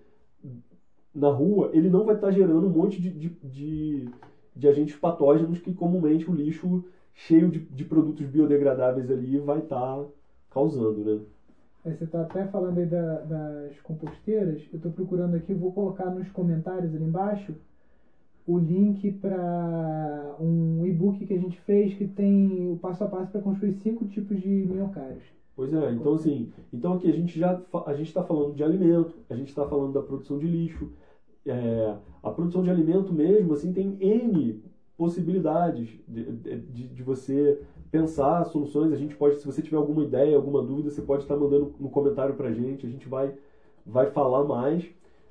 na 1.13 1.29
rua, 1.29 1.69
ele 1.73 1.89
não 1.89 2.05
vai 2.05 2.15
estar 2.15 2.31
gerando 2.31 2.65
um 2.65 2.69
monte 2.69 2.99
de, 3.01 3.11
de, 3.11 3.29
de, 3.43 4.09
de 4.55 4.67
agentes 4.67 4.95
patógenos 4.95 5.59
que 5.59 5.73
comumente 5.73 6.29
o 6.29 6.33
lixo 6.33 6.83
cheio 7.13 7.49
de, 7.51 7.59
de 7.59 7.85
produtos 7.85 8.25
biodegradáveis 8.25 9.11
ali 9.11 9.37
vai 9.39 9.59
estar 9.59 10.05
causando, 10.49 11.03
né? 11.03 11.19
Você 11.83 12.03
está 12.05 12.21
até 12.21 12.45
falando 12.45 12.77
aí 12.79 12.85
da- 12.85 13.21
das 13.21 13.79
composteiras. 13.81 14.61
Eu 14.71 14.77
estou 14.77 14.91
procurando 14.91 15.35
aqui, 15.35 15.53
vou 15.53 15.71
colocar 15.71 16.09
nos 16.09 16.29
comentários 16.29 16.93
ali 16.93 17.03
embaixo 17.03 17.55
o 18.45 18.57
link 18.57 19.09
para 19.11 20.35
um 20.39 20.85
e-book 20.85 21.25
que 21.25 21.33
a 21.33 21.37
gente 21.37 21.57
fez 21.59 21.93
que 21.93 22.05
tem 22.05 22.69
o 22.69 22.75
passo 22.77 23.03
a 23.03 23.07
passo 23.07 23.31
para 23.31 23.39
construir 23.41 23.71
cinco 23.71 24.05
tipos 24.05 24.39
de 24.39 24.47
minhocários. 24.47 25.23
Pois 25.55 25.71
é, 25.71 25.91
então 25.91 26.13
assim, 26.13 26.49
então 26.71 26.93
aqui 26.93 27.07
a 27.07 27.11
gente 27.11 27.37
já 27.39 27.61
a 27.85 27.93
gente 27.93 28.07
está 28.07 28.23
falando 28.23 28.53
de 28.55 28.63
alimento, 28.63 29.23
a 29.29 29.35
gente 29.35 29.49
está 29.49 29.65
falando 29.65 29.93
da 29.93 30.01
produção 30.01 30.37
de 30.37 30.47
lixo, 30.47 30.89
é, 31.45 31.95
a 32.23 32.31
produção 32.31 32.63
de 32.63 32.69
alimento 32.71 33.13
mesmo 33.13 33.53
assim 33.53 33.71
tem 33.71 33.95
n 33.99 34.61
possibilidades 34.97 35.97
de, 36.07 36.23
de, 36.57 36.87
de 36.89 37.03
você 37.03 37.59
pensar 37.93 38.43
soluções. 38.45 38.91
A 38.91 38.95
gente 38.95 39.15
pode, 39.15 39.37
se 39.39 39.45
você 39.45 39.61
tiver 39.61 39.77
alguma 39.77 40.03
ideia, 40.03 40.35
alguma 40.35 40.63
dúvida, 40.63 40.89
você 40.89 41.01
pode 41.03 41.21
estar 41.21 41.37
mandando 41.37 41.75
no 41.79 41.91
comentário 41.91 42.33
para 42.33 42.49
a 42.49 42.51
gente. 42.51 42.87
A 42.87 42.89
gente 42.89 43.07
vai 43.07 43.35
vai 43.85 44.09
falar 44.09 44.43
mais. 44.45 44.83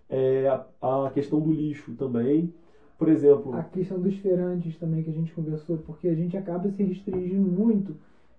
É, 0.08 0.46
a, 0.46 1.06
a 1.06 1.10
questão 1.10 1.40
do 1.40 1.50
lixo 1.50 1.94
também, 1.96 2.54
por 2.98 3.08
exemplo. 3.08 3.52
A 3.54 3.64
questão 3.64 3.98
dos 4.00 4.14
feirantes 4.16 4.78
também 4.78 5.02
que 5.02 5.10
a 5.10 5.12
gente 5.12 5.32
conversou, 5.32 5.78
porque 5.78 6.06
a 6.06 6.14
gente 6.14 6.36
acaba 6.36 6.70
se 6.70 6.82
restringindo 6.82 7.48
muito 7.48 7.96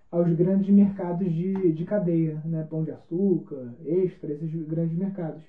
aos 0.10 0.32
grandes 0.34 0.70
mercados 0.70 1.30
de, 1.34 1.74
de 1.74 1.84
cadeia, 1.84 2.42
né? 2.46 2.66
Pão 2.70 2.84
de 2.84 2.92
açúcar, 2.92 3.74
extra, 3.84 4.32
esses 4.32 4.54
grandes 4.66 4.96
mercados. 4.96 5.44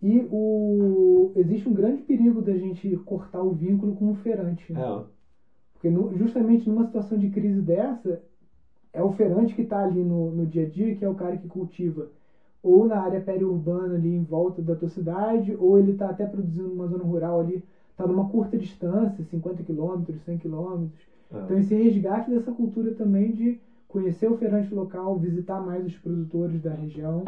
E 0.00 0.26
o, 0.30 1.32
existe 1.36 1.68
um 1.68 1.74
grande 1.74 2.02
perigo 2.02 2.40
da 2.40 2.56
gente 2.56 2.96
cortar 2.98 3.42
o 3.42 3.52
vínculo 3.52 3.96
com 3.96 4.10
o 4.12 4.14
feirante. 4.14 4.72
né? 4.72 4.80
É, 4.80 5.15
Porque 5.86 5.90
no- 5.90 6.12
justamente 6.14 6.68
numa 6.68 6.84
situação 6.84 7.16
de 7.16 7.28
crise 7.28 7.60
dessa, 7.62 8.20
é 8.92 9.02
o 9.02 9.10
feirante 9.10 9.54
que 9.54 9.62
está 9.62 9.82
ali 9.82 10.02
no, 10.04 10.32
no 10.32 10.46
dia 10.46 10.62
a 10.62 10.66
dia, 10.66 10.94
que 10.94 11.04
é 11.04 11.08
o 11.08 11.14
cara 11.14 11.36
que 11.36 11.48
cultiva 11.48 12.08
ou 12.62 12.86
na 12.86 12.98
área 12.98 13.20
periurbana 13.20 13.94
ali 13.94 14.08
em 14.08 14.22
volta 14.22 14.60
da 14.62 14.74
tua 14.74 14.88
cidade, 14.88 15.54
ou 15.58 15.78
ele 15.78 15.90
está 15.92 16.08
até 16.08 16.26
produzindo 16.26 16.68
numa 16.68 16.86
zona 16.86 17.04
rural 17.04 17.38
ali, 17.38 17.62
está 17.90 18.06
numa 18.06 18.24
curta 18.24 18.58
distância, 18.58 19.22
50 19.24 19.62
quilômetros, 19.62 20.20
100 20.22 20.36
quilômetros. 20.38 21.06
é. 21.30 21.38
Então 21.44 21.56
esse 21.58 21.74
resgate 21.74 22.30
dessa 22.30 22.52
cultura 22.52 22.92
também 22.92 23.32
de 23.32 23.56
conhecer 23.88 24.28
o 24.28 24.34
feirante 24.34 24.74
local, 24.74 25.16
visitar 25.16 25.60
mais 25.60 25.84
os 25.86 25.96
produtores 25.98 26.60
da 26.60 26.72
região. 26.72 27.24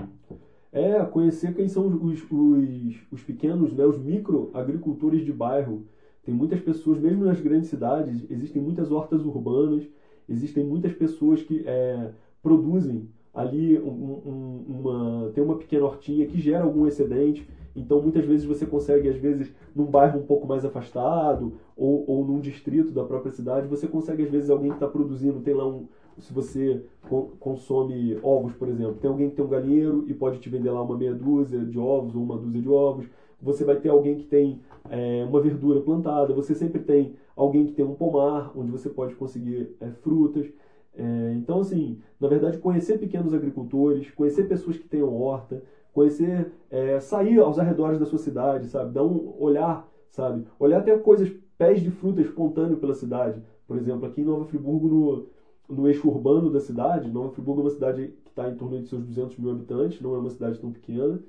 É, 0.71 1.03
conhecer 1.05 1.55
quem 1.55 1.67
são 1.67 1.87
os, 1.87 2.23
os, 2.31 3.03
os 3.11 3.23
pequenos, 3.23 3.73
né, 3.73 3.85
os 3.87 3.97
micro 3.99 4.51
agricultores 4.53 5.25
de 5.25 5.33
bairro. 5.33 5.83
Tem 6.29 6.35
muitas 6.37 6.61
pessoas, 6.61 6.99
mesmo 7.01 7.25
nas 7.25 7.41
grandes 7.41 7.71
cidades, 7.71 8.27
existem 8.29 8.61
muitas 8.61 8.91
hortas 8.93 9.25
urbanas, 9.25 9.89
existem 10.29 10.63
muitas 10.63 10.93
pessoas 10.93 11.41
que 11.41 11.63
é, 11.65 12.11
produzem 12.43 13.09
ali 13.33 13.79
um- 13.79 14.21
um- 14.27 14.63
uma, 14.69 15.31
tem 15.33 15.43
uma 15.43 15.55
pequena 15.55 15.87
hortinha 15.87 16.27
que 16.27 16.39
gera 16.39 16.65
algum 16.65 16.87
excedente. 16.87 17.47
Então, 17.75 17.99
muitas 17.99 18.27
vezes 18.27 18.45
você 18.45 18.67
consegue, 18.67 19.09
às 19.09 19.17
vezes, 19.17 19.51
num 19.75 19.87
bairro 19.87 20.19
um 20.19 20.23
pouco 20.23 20.47
mais 20.47 20.67
afastado 20.67 21.55
ou, 21.75 22.05
ou 22.07 22.23
num 22.27 22.41
distrito 22.41 22.93
da 22.93 23.03
própria 23.03 23.33
cidade, 23.33 23.67
você 23.67 23.87
consegue, 23.89 24.23
às 24.23 24.29
vezes, 24.29 24.51
alguém 24.51 24.69
que 24.69 24.77
está 24.77 24.87
produzindo, 24.87 25.41
tem 25.41 25.55
lá 25.55 25.65
um, 25.65 25.87
se 26.19 26.31
você 26.31 26.79
co- 27.09 27.31
consome 27.39 28.19
ovos, 28.23 28.53
por 28.53 28.69
exemplo, 28.69 28.97
tem 29.01 29.09
alguém 29.09 29.31
que 29.31 29.35
tem 29.37 29.43
um 29.45 29.49
galinheiro 29.49 30.05
e 30.07 30.13
pode 30.13 30.39
te 30.39 30.51
vender 30.51 30.71
lá 30.71 30.83
uma 30.83 30.95
meia 30.95 31.15
dúzia 31.15 31.65
de 31.65 31.79
ovos 31.79 32.15
ou 32.15 32.23
uma 32.23 32.37
dúzia 32.37 32.61
de 32.61 32.69
ovos. 32.69 33.09
Você 33.41 33.65
vai 33.65 33.77
ter 33.77 33.89
alguém 33.89 34.17
que 34.17 34.25
tem 34.25 34.61
é, 34.91 35.25
uma 35.29 35.41
verdura 35.41 35.81
plantada. 35.81 36.35
Você 36.35 36.55
sempre 36.55 36.81
tem 36.81 37.15
alguém 37.37 37.67
que 37.67 37.73
tem 37.73 37.85
um 37.85 37.95
pomar, 37.95 38.53
onde 38.57 38.71
você 38.71 38.89
pode 38.89 39.15
conseguir 39.15 39.77
é, 39.81 39.91
frutas. 39.91 40.47
É, 40.97 41.33
então, 41.37 41.61
assim, 41.61 41.99
na 42.21 42.29
verdade, 42.29 42.59
conhecer 42.59 42.99
pequenos 42.99 43.33
agricultores, 43.33 44.11
conhecer 44.11 44.49
pessoas 44.49 44.77
que 44.77 44.89
tenham 44.89 45.15
horta, 45.15 45.63
conhecer, 45.93 46.53
sair 47.01 47.41
aos 47.41 47.59
arredores 47.59 47.99
da 47.99 48.07
sua 48.07 48.19
cidade, 48.19 48.69
sabe? 48.69 48.93
Dar 48.93 49.03
um 49.05 49.35
olhar, 49.41 49.89
sabe? 50.11 50.47
Olhar 50.59 50.79
até 50.79 50.97
coisas, 50.97 51.29
pés 51.57 51.81
de 51.81 51.91
fruta 51.91 52.21
espontâneo 52.21 52.77
pela 52.77 52.95
cidade. 52.95 53.43
Por 53.67 53.77
exemplo, 53.77 54.07
aqui 54.07 54.21
em 54.21 54.25
Nova 54.25 54.45
Friburgo, 54.45 54.89
no, 54.89 55.27
no 55.77 55.89
eixo 55.89 56.09
urbano 56.09 56.51
da 56.51 56.61
cidade, 56.61 57.11
Nova 57.11 57.31
Friburgo 57.31 57.61
é 57.61 57.65
uma 57.65 57.71
cidade 57.71 58.15
que 58.25 58.31
está 58.31 58.49
em 58.49 58.57
torno 58.57 58.81
de 58.81 58.89
seus 58.89 59.05
200 59.05 59.37
mil 59.39 59.51
habitantes, 59.51 60.01
não 60.01 60.15
é 60.15 60.19
uma 60.19 60.31
cidade 60.31 60.59
tão 60.59 60.73
pequena. 60.73 61.21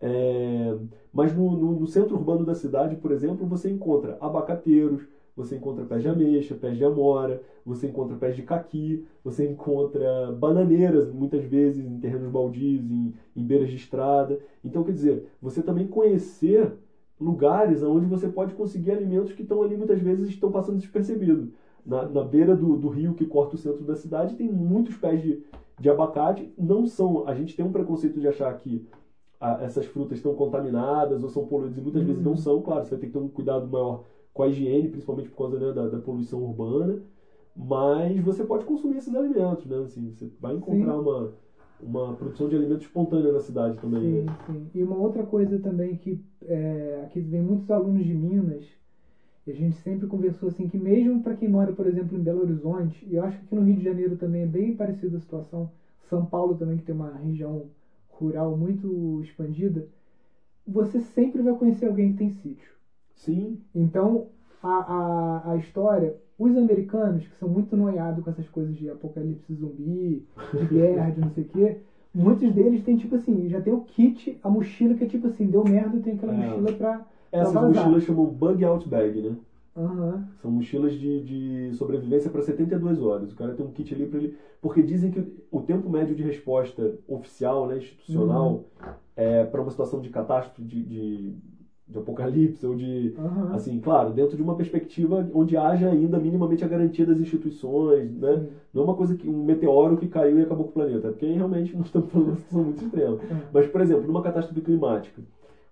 É, 0.00 0.76
mas 1.12 1.34
no, 1.34 1.56
no, 1.56 1.80
no 1.80 1.86
centro 1.86 2.16
urbano 2.16 2.44
da 2.44 2.54
cidade, 2.54 2.96
por 2.96 3.10
exemplo, 3.10 3.46
você 3.46 3.70
encontra 3.70 4.16
abacateiros, 4.20 5.02
você 5.34 5.56
encontra 5.56 5.84
pés 5.84 6.02
de 6.02 6.08
ameixa, 6.08 6.54
pés 6.56 6.76
de 6.76 6.84
amora, 6.84 7.40
você 7.64 7.86
encontra 7.86 8.16
pés 8.16 8.34
de 8.34 8.42
caqui, 8.42 9.04
você 9.22 9.46
encontra 9.48 10.32
bananeiras, 10.32 11.10
muitas 11.12 11.44
vezes 11.44 11.86
em 11.86 11.98
terrenos 11.98 12.28
baldios, 12.30 12.90
em, 12.90 13.14
em 13.36 13.44
beiras 13.44 13.68
de 13.70 13.76
estrada. 13.76 14.40
Então, 14.64 14.82
quer 14.82 14.92
dizer, 14.92 15.24
você 15.40 15.62
também 15.62 15.86
conhecer 15.86 16.72
lugares 17.20 17.82
onde 17.82 18.06
você 18.06 18.28
pode 18.28 18.54
conseguir 18.54 18.92
alimentos 18.92 19.32
que 19.32 19.42
estão 19.42 19.62
ali 19.62 19.76
muitas 19.76 20.00
vezes 20.00 20.28
estão 20.28 20.50
passando 20.50 20.78
despercebidos. 20.78 21.48
Na, 21.84 22.04
na 22.06 22.22
beira 22.22 22.54
do, 22.54 22.76
do 22.76 22.88
rio 22.88 23.14
que 23.14 23.24
corta 23.24 23.54
o 23.54 23.58
centro 23.58 23.84
da 23.84 23.94
cidade 23.94 24.36
tem 24.36 24.48
muitos 24.48 24.96
pés 24.96 25.22
de, 25.22 25.42
de 25.78 25.88
abacate. 25.88 26.52
Não 26.58 26.84
são. 26.86 27.26
A 27.26 27.34
gente 27.34 27.54
tem 27.56 27.64
um 27.64 27.72
preconceito 27.72 28.20
de 28.20 28.26
achar 28.28 28.52
que 28.58 28.84
essas 29.40 29.86
frutas 29.86 30.18
estão 30.18 30.34
contaminadas 30.34 31.22
ou 31.22 31.28
são 31.28 31.44
poluídas 31.44 31.78
e 31.78 31.80
muitas 31.80 32.02
vezes 32.04 32.22
não 32.22 32.36
são. 32.36 32.60
Claro, 32.60 32.84
você 32.84 32.90
vai 32.90 32.98
ter 32.98 33.06
que 33.06 33.12
ter 33.12 33.18
um 33.18 33.28
cuidado 33.28 33.68
maior 33.68 34.04
com 34.32 34.42
a 34.42 34.48
higiene, 34.48 34.88
principalmente 34.88 35.28
por 35.30 35.36
causa 35.36 35.58
né, 35.58 35.72
da, 35.72 35.86
da 35.88 35.98
poluição 35.98 36.42
urbana. 36.42 37.00
Mas 37.54 38.18
você 38.20 38.44
pode 38.44 38.64
consumir 38.64 38.96
esses 38.98 39.14
alimentos, 39.14 39.66
né? 39.66 39.78
Assim, 39.82 40.10
você 40.10 40.30
vai 40.38 40.54
encontrar 40.54 40.96
uma, 40.98 41.34
uma 41.80 42.14
produção 42.14 42.48
de 42.48 42.56
alimentos 42.56 42.86
espontânea 42.86 43.32
na 43.32 43.40
cidade 43.40 43.78
também. 43.78 44.00
Sim, 44.00 44.24
né? 44.26 44.26
sim. 44.46 44.70
E 44.72 44.82
uma 44.82 44.96
outra 44.96 45.24
coisa 45.24 45.58
também 45.58 45.94
que 45.94 46.24
é, 46.44 47.00
aqui 47.02 47.20
vem 47.20 47.42
muitos 47.42 47.70
alunos 47.70 48.04
de 48.04 48.14
Minas 48.14 48.64
E 49.46 49.50
a 49.50 49.54
gente 49.54 49.76
sempre 49.76 50.06
conversou 50.06 50.48
assim 50.48 50.66
que 50.66 50.78
mesmo 50.78 51.20
para 51.20 51.34
quem 51.34 51.48
mora, 51.48 51.72
por 51.72 51.86
exemplo, 51.86 52.16
em 52.16 52.22
Belo 52.22 52.40
Horizonte, 52.40 53.06
e 53.06 53.14
eu 53.14 53.22
acho 53.22 53.38
que 53.38 53.44
aqui 53.44 53.54
no 53.54 53.62
Rio 53.62 53.76
de 53.76 53.82
Janeiro 53.84 54.16
também 54.16 54.42
é 54.42 54.46
bem 54.46 54.74
parecida 54.74 55.16
a 55.16 55.18
situação, 55.18 55.70
São 56.00 56.24
Paulo 56.24 56.54
também 56.54 56.76
que 56.76 56.84
tem 56.84 56.94
uma 56.94 57.16
região 57.16 57.70
rural 58.18 58.54
muito 58.54 59.20
expandida, 59.20 59.86
você 60.66 60.98
sempre 61.00 61.42
vai 61.42 61.54
conhecer 61.54 61.86
alguém 61.86 62.10
que 62.10 62.16
tem 62.16 62.28
sítio. 62.28 62.74
Sim. 63.14 63.60
Então, 63.74 64.26
a, 64.62 65.48
a, 65.48 65.50
a 65.52 65.56
história, 65.56 66.16
os 66.36 66.56
americanos, 66.56 67.26
que 67.26 67.34
são 67.36 67.48
muito 67.48 67.76
noiados 67.76 68.22
com 68.22 68.30
essas 68.30 68.48
coisas 68.48 68.74
de 68.76 68.88
apocalipse 68.88 69.52
zumbi, 69.54 70.24
de 70.54 70.66
guerra, 70.66 71.10
de 71.10 71.20
não 71.20 71.28
sei 71.30 71.42
o 71.44 71.46
quê, 71.46 71.76
muitos 72.12 72.50
deles 72.52 72.82
têm 72.82 72.96
tipo 72.96 73.14
assim, 73.14 73.48
já 73.48 73.60
tem 73.60 73.72
o 73.72 73.78
kit, 73.78 74.38
a 74.42 74.48
mochila 74.50 74.94
que 74.94 75.04
é 75.04 75.06
tipo 75.06 75.26
assim, 75.26 75.48
deu 75.48 75.62
merda, 75.64 76.00
tem 76.00 76.12
aquela 76.14 76.32
É. 76.32 76.32
mochila 76.32 76.72
pra. 76.72 77.04
Essas 77.32 77.60
pra 77.60 77.62
mochilas 77.62 78.02
chamam 78.02 78.26
Bug 78.26 78.64
Out 78.64 78.88
Bag, 78.88 79.20
né? 79.22 79.36
Aham. 79.78 80.24
São 80.40 80.50
mochilas 80.50 80.92
de, 80.92 81.20
de 81.20 81.72
sobrevivência 81.74 82.30
para 82.30 82.42
72 82.42 83.00
horas. 83.00 83.30
O 83.30 83.34
cara 83.34 83.54
tem 83.54 83.64
um 83.64 83.70
kit 83.70 83.92
ali 83.94 84.06
para 84.06 84.18
ele. 84.18 84.36
Porque 84.60 84.82
dizem 84.82 85.10
que 85.10 85.24
o 85.50 85.60
tempo 85.60 85.88
médio 85.88 86.14
de 86.14 86.22
resposta 86.22 86.94
oficial, 87.06 87.66
né, 87.66 87.76
institucional, 87.76 88.64
é 89.14 89.44
para 89.44 89.60
uma 89.60 89.70
situação 89.70 90.00
de 90.00 90.08
catástrofe, 90.10 90.62
de, 90.62 90.82
de, 90.82 91.34
de 91.86 91.98
apocalipse, 91.98 92.66
ou 92.66 92.74
de. 92.74 93.14
Aham. 93.16 93.54
Assim, 93.54 93.78
claro, 93.78 94.12
dentro 94.12 94.36
de 94.36 94.42
uma 94.42 94.54
perspectiva 94.54 95.28
onde 95.32 95.56
haja 95.56 95.88
ainda 95.88 96.18
minimamente 96.18 96.64
a 96.64 96.68
garantia 96.68 97.04
das 97.06 97.18
instituições, 97.18 98.16
né? 98.16 98.48
Não 98.72 98.82
é 98.82 98.84
uma 98.84 98.94
coisa 98.94 99.14
que 99.14 99.28
um 99.28 99.44
meteoro 99.44 99.96
que 99.96 100.06
caiu 100.08 100.38
e 100.38 100.42
acabou 100.42 100.64
com 100.64 100.70
o 100.70 100.74
planeta, 100.74 101.10
porque 101.10 101.24
aí 101.24 101.34
realmente 101.34 101.74
nós 101.76 101.86
estamos 101.86 102.10
falando 102.10 102.26
de 102.26 102.30
uma 102.32 102.36
situação 102.36 102.64
muito 102.64 102.84
extrema. 102.84 103.16
Mas, 103.52 103.66
por 103.66 103.80
exemplo, 103.80 104.06
numa 104.06 104.22
catástrofe 104.22 104.60
climática, 104.60 105.22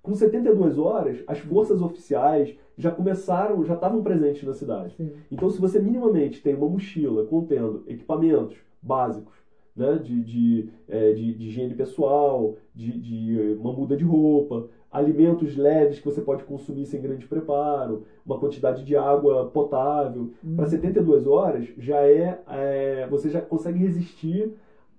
com 0.07 0.14
72 0.14 0.79
horas, 0.79 1.19
as 1.27 1.40
forças 1.40 1.83
oficiais 1.83 2.57
já 2.79 2.92
começaram, 2.92 3.64
já 3.64 3.75
estavam 3.75 4.05
presentes 4.05 4.45
na 4.45 4.55
cidade. 4.55 4.95
Sim. 4.97 5.11
Então, 5.33 5.51
se 5.51 5.61
você 5.61 5.81
minimamente 5.81 6.40
tem 6.40 6.55
uma 6.55 6.69
mochila 6.69 7.25
contendo 7.25 7.83
equipamentos 7.88 8.57
básicos, 8.81 9.35
né, 9.75 9.99
de, 9.99 10.23
de, 10.23 10.69
eh, 10.88 11.12
de, 11.12 11.35
de 11.35 11.49
higiene 11.49 11.75
pessoal, 11.75 12.55
de, 12.73 12.99
de 12.99 13.57
uma 13.59 13.73
muda 13.73 13.97
de 13.97 14.05
roupa, 14.05 14.69
alimentos 14.90 15.57
leves 15.57 15.99
que 15.99 16.05
você 16.05 16.23
pode 16.23 16.45
consumir 16.45 16.87
sem 16.87 17.03
grande 17.03 17.27
preparo, 17.27 18.05
uma 18.25 18.38
quantidade 18.38 18.85
de 18.85 18.97
água 18.97 19.47
potável, 19.47 20.31
para 20.55 20.66
72 20.66 21.27
horas 21.27 21.69
já 21.77 21.99
é, 21.99 22.40
eh, 22.49 23.09
você 23.11 23.29
já 23.29 23.40
consegue 23.40 23.81
resistir 23.81 24.53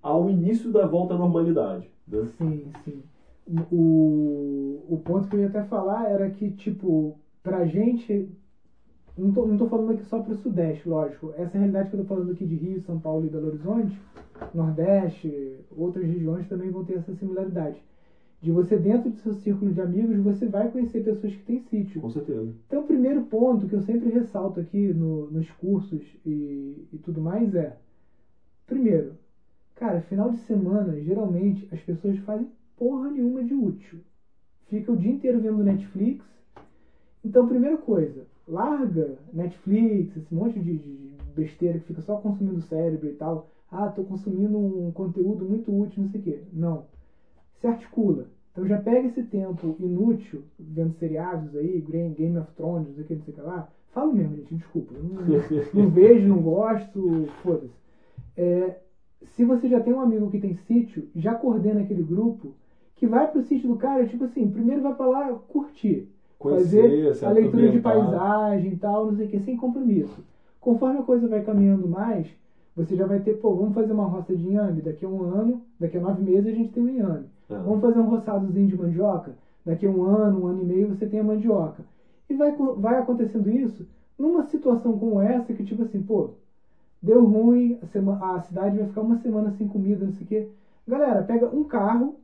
ao 0.03 0.29
início 0.29 0.69
da 0.69 0.85
volta 0.85 1.13
à 1.13 1.17
normalidade. 1.17 1.89
Né? 2.05 2.27
Sim, 2.37 2.65
sim. 2.83 3.01
O, 3.71 4.83
o 4.93 4.97
ponto 4.97 5.27
que 5.27 5.35
eu 5.35 5.39
ia 5.39 5.45
até 5.45 5.61
falar 5.61 6.05
era 6.05 6.27
que, 6.27 6.49
tipo, 6.49 7.17
pra 7.41 7.65
gente. 7.65 8.27
Não 9.17 9.31
tô, 9.31 9.45
não 9.45 9.57
tô 9.57 9.65
falando 9.65 9.91
aqui 9.91 10.03
só 10.03 10.19
pro 10.19 10.33
Sudeste, 10.35 10.87
lógico. 10.87 11.31
Essa 11.35 11.57
realidade 11.57 11.89
que 11.89 11.95
eu 11.95 12.01
tô 12.03 12.07
falando 12.07 12.31
aqui 12.31 12.45
de 12.45 12.55
Rio, 12.55 12.79
São 12.79 12.97
Paulo 12.99 13.25
e 13.25 13.29
Belo 13.29 13.47
Horizonte, 13.47 13.99
Nordeste, 14.53 15.59
outras 15.71 16.05
regiões 16.07 16.47
também 16.47 16.69
vão 16.69 16.83
ter 16.83 16.93
essa 16.93 17.13
similaridade. 17.13 17.83
De 18.41 18.51
você, 18.51 18.77
dentro 18.77 19.09
do 19.09 19.15
seu 19.17 19.33
círculo 19.33 19.71
de 19.71 19.81
amigos, 19.81 20.17
você 20.17 20.45
vai 20.47 20.67
conhecer 20.67 21.01
pessoas 21.01 21.35
que 21.35 21.43
têm 21.43 21.57
sítio. 21.59 22.01
Com 22.01 22.09
certeza. 22.09 22.53
Então, 22.67 22.81
o 22.81 22.85
primeiro 22.85 23.21
ponto 23.21 23.67
que 23.67 23.75
eu 23.75 23.79
sempre 23.81 24.09
ressalto 24.09 24.59
aqui 24.59 24.93
no- 24.93 25.29
nos 25.29 25.51
cursos 25.51 26.15
e, 26.25 26.87
e 26.91 26.97
tudo 26.99 27.21
mais 27.21 27.53
é: 27.55 27.77
primeiro, 28.65 29.15
cara, 29.75 29.99
final 29.99 30.29
de 30.29 30.37
semana, 30.37 30.99
geralmente 31.01 31.67
as 31.71 31.81
pessoas 31.81 32.17
fazem 32.17 32.47
porra 32.77 33.09
nenhuma 33.09 33.43
de 33.43 33.53
útil. 33.53 33.99
Fica 34.67 34.91
o 34.91 34.97
dia 34.97 35.11
inteiro 35.11 35.39
vendo 35.39 35.63
Netflix. 35.63 36.25
Então, 37.23 37.47
primeira 37.47 37.77
coisa, 37.77 38.25
larga 38.47 39.17
Netflix, 39.33 40.15
esse 40.15 40.33
monte 40.33 40.59
de, 40.59 40.77
de 40.77 41.17
besteira 41.35 41.79
que 41.79 41.87
fica 41.87 42.01
só 42.01 42.17
consumindo 42.17 42.61
cérebro 42.61 43.09
e 43.09 43.13
tal. 43.13 43.49
Ah, 43.69 43.89
tô 43.89 44.03
consumindo 44.03 44.57
um 44.57 44.91
conteúdo 44.91 45.43
muito 45.43 45.77
útil, 45.77 46.03
não 46.03 46.09
sei 46.09 46.21
o 46.21 46.23
quê. 46.23 46.43
Não 46.53 46.85
se 47.59 47.67
articula. 47.67 48.27
Então 48.51 48.65
já 48.65 48.79
pega 48.79 49.07
esse 49.07 49.23
tempo 49.23 49.75
inútil, 49.79 50.41
vendo 50.57 50.93
seriados 50.93 51.55
aí, 51.55 51.79
Game 51.79 52.37
of 52.37 52.51
Thrones, 52.53 52.87
não 52.87 52.95
sei 52.95 53.03
o 53.03 53.07
que, 53.07 53.15
não 53.15 53.21
sei 53.21 53.33
o 53.33 53.37
que 53.37 53.41
lá. 53.41 53.69
Falo 53.91 54.13
mesmo, 54.13 54.35
gente, 54.35 54.55
desculpa. 54.55 54.93
Não, 54.97 55.83
não 55.83 55.89
vejo, 55.89 56.27
não 56.27 56.41
gosto, 56.41 57.27
foda-se. 57.43 57.73
É, 58.35 58.79
se 59.21 59.45
você 59.45 59.67
já 59.67 59.79
tem 59.79 59.93
um 59.93 60.01
amigo 60.01 60.29
que 60.29 60.39
tem 60.39 60.53
sítio, 60.53 61.07
já 61.15 61.35
coordena 61.35 61.81
aquele 61.81 62.03
grupo 62.03 62.53
que 62.97 63.07
vai 63.07 63.27
pro 63.27 63.41
sítio 63.41 63.69
do 63.69 63.77
cara, 63.77 64.05
tipo 64.05 64.25
assim, 64.25 64.49
primeiro 64.49 64.81
vai 64.81 64.93
pra 64.93 65.07
lá 65.07 65.35
curtir. 65.47 66.05
Conhecer, 66.39 66.99
fazer 67.19 67.29
a 67.29 67.31
leitura 67.31 67.69
de 67.69 67.79
paisagem 67.79 68.71
e 68.73 68.75
tal, 68.77 69.05
não 69.05 69.13
sei 69.15 69.25
o 69.25 69.29
que, 69.29 69.39
sem 69.39 69.55
compromisso. 69.55 70.23
Conforme 70.61 70.99
a 70.99 71.03
coisa 71.03 71.27
vai 71.27 71.41
caminhando 71.41 71.87
mais, 71.87 72.35
você 72.75 72.95
já 72.95 73.05
vai 73.05 73.19
ter, 73.19 73.33
pô, 73.35 73.53
vamos 73.55 73.73
fazer 73.73 73.93
uma 73.93 74.05
roça 74.05 74.35
de 74.35 74.45
inhame, 74.45 74.81
daqui 74.81 75.05
a 75.05 75.09
um 75.09 75.21
ano, 75.21 75.61
daqui 75.79 75.97
a 75.97 76.01
nove 76.01 76.21
meses 76.21 76.47
a 76.47 76.51
gente 76.53 76.71
tem 76.71 76.83
o 76.83 76.89
inhame. 76.89 77.27
É. 77.49 77.55
Vamos 77.55 77.81
fazer 77.81 77.99
um 77.99 78.05
roçadozinho 78.05 78.67
de 78.67 78.75
mandioca, 78.75 79.35
daqui 79.65 79.85
a 79.85 79.89
um 79.89 80.03
ano, 80.03 80.41
um 80.41 80.47
ano 80.47 80.61
e 80.61 80.65
meio 80.65 80.87
você 80.87 81.07
tem 81.07 81.19
a 81.19 81.23
mandioca. 81.23 81.85
E 82.29 82.35
vai, 82.35 82.51
vai 82.75 82.97
acontecendo 82.97 83.49
isso 83.49 83.85
numa 84.17 84.43
situação 84.43 84.97
como 84.97 85.19
essa, 85.19 85.53
que 85.53 85.63
tipo 85.63 85.81
assim, 85.83 86.01
pô, 86.01 86.29
deu 87.01 87.25
ruim, 87.25 87.77
a, 87.81 87.85
sema- 87.85 88.17
a 88.19 88.39
cidade 88.39 88.77
vai 88.77 88.85
ficar 88.85 89.01
uma 89.01 89.15
semana 89.15 89.49
sem 89.51 89.67
comida, 89.67 90.05
não 90.05 90.11
sei 90.11 90.25
o 90.25 90.27
quê. 90.27 90.47
Galera, 90.87 91.21
pega 91.21 91.53
um 91.53 91.63
carro, 91.63 92.15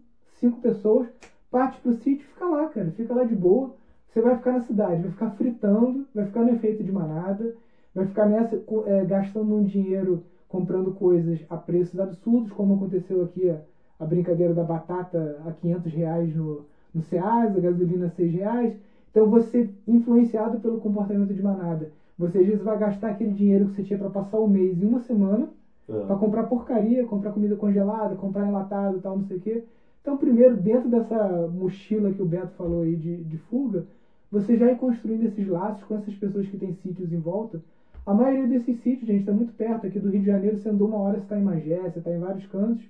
cinco 0.43 0.59
pessoas, 0.59 1.07
parte 1.49 1.79
pro 1.79 1.93
sítio 1.93 2.25
e 2.25 2.27
fica 2.33 2.45
lá, 2.47 2.67
cara. 2.67 2.91
Fica 2.91 3.13
lá 3.13 3.23
de 3.23 3.35
boa. 3.35 3.71
Você 4.07 4.21
vai 4.21 4.35
ficar 4.35 4.51
na 4.53 4.59
cidade, 4.59 5.01
vai 5.01 5.09
ficar 5.11 5.29
fritando, 5.31 6.05
vai 6.13 6.25
ficar 6.25 6.43
no 6.43 6.51
efeito 6.51 6.83
de 6.83 6.91
manada, 6.91 7.55
vai 7.95 8.05
ficar 8.05 8.25
nessa, 8.25 8.61
é, 8.85 9.05
gastando 9.05 9.55
um 9.55 9.63
dinheiro 9.63 10.23
comprando 10.47 10.91
coisas 10.91 11.45
a 11.49 11.57
preços 11.57 11.99
absurdos, 11.99 12.51
como 12.51 12.73
aconteceu 12.75 13.21
aqui 13.21 13.49
a, 13.49 13.61
a 13.99 14.05
brincadeira 14.05 14.53
da 14.53 14.63
batata 14.63 15.41
a 15.45 15.51
500 15.51 15.91
reais 15.93 16.35
no, 16.35 16.65
no 16.93 17.01
Ceasa, 17.01 17.57
a 17.57 17.61
gasolina 17.61 18.05
a 18.05 18.09
6 18.09 18.31
reais. 18.33 18.77
Então 19.09 19.25
você, 19.27 19.69
influenciado 19.87 20.57
pelo 20.59 20.77
comportamento 20.77 21.33
de 21.33 21.41
manada, 21.41 21.89
você 22.17 22.39
às 22.39 22.45
vezes 22.45 22.63
vai 22.63 22.77
gastar 22.77 23.09
aquele 23.09 23.31
dinheiro 23.33 23.65
que 23.65 23.71
você 23.71 23.83
tinha 23.83 23.97
para 23.97 24.09
passar 24.09 24.37
o 24.39 24.47
mês 24.47 24.81
em 24.81 24.85
uma 24.85 24.99
semana 24.99 25.49
É. 25.89 26.05
para 26.05 26.15
comprar 26.15 26.43
porcaria, 26.43 27.05
comprar 27.05 27.31
comida 27.31 27.55
congelada, 27.55 28.15
comprar 28.15 28.45
enlatado 28.47 28.97
e 28.97 28.99
tal, 28.99 29.15
não 29.15 29.23
sei 29.23 29.37
o 29.37 29.39
quê. 29.39 29.63
Então, 30.03 30.17
primeiro, 30.17 30.57
dentro 30.57 30.89
dessa 30.89 31.47
mochila 31.47 32.11
que 32.11 32.21
o 32.21 32.25
Beto 32.25 32.51
falou 32.57 32.83
aí 32.83 32.93
de, 32.93 33.23
de 33.23 33.37
fuga, 33.37 33.87
você 34.29 34.57
já 34.57 34.69
ir 34.69 34.77
construindo 34.77 35.23
esses 35.23 35.47
laços 35.47 35.81
com 35.85 35.95
essas 35.95 36.13
pessoas 36.15 36.45
que 36.45 36.57
têm 36.57 36.73
sítios 36.73 37.13
em 37.13 37.19
volta. 37.19 37.61
A 38.05 38.13
maioria 38.13 38.45
desses 38.45 38.75
sítios, 38.81 39.07
gente, 39.07 39.21
está 39.21 39.31
muito 39.31 39.53
perto 39.53 39.87
aqui 39.87 39.97
do 39.97 40.09
Rio 40.09 40.19
de 40.19 40.25
Janeiro. 40.25 40.57
Você 40.57 40.67
andou 40.67 40.89
uma 40.89 40.97
hora, 40.97 41.19
você 41.19 41.23
está 41.23 41.39
em 41.39 41.43
Magé, 41.43 41.89
você 41.89 41.99
está 41.99 42.13
em 42.13 42.19
vários 42.19 42.45
cantos. 42.47 42.83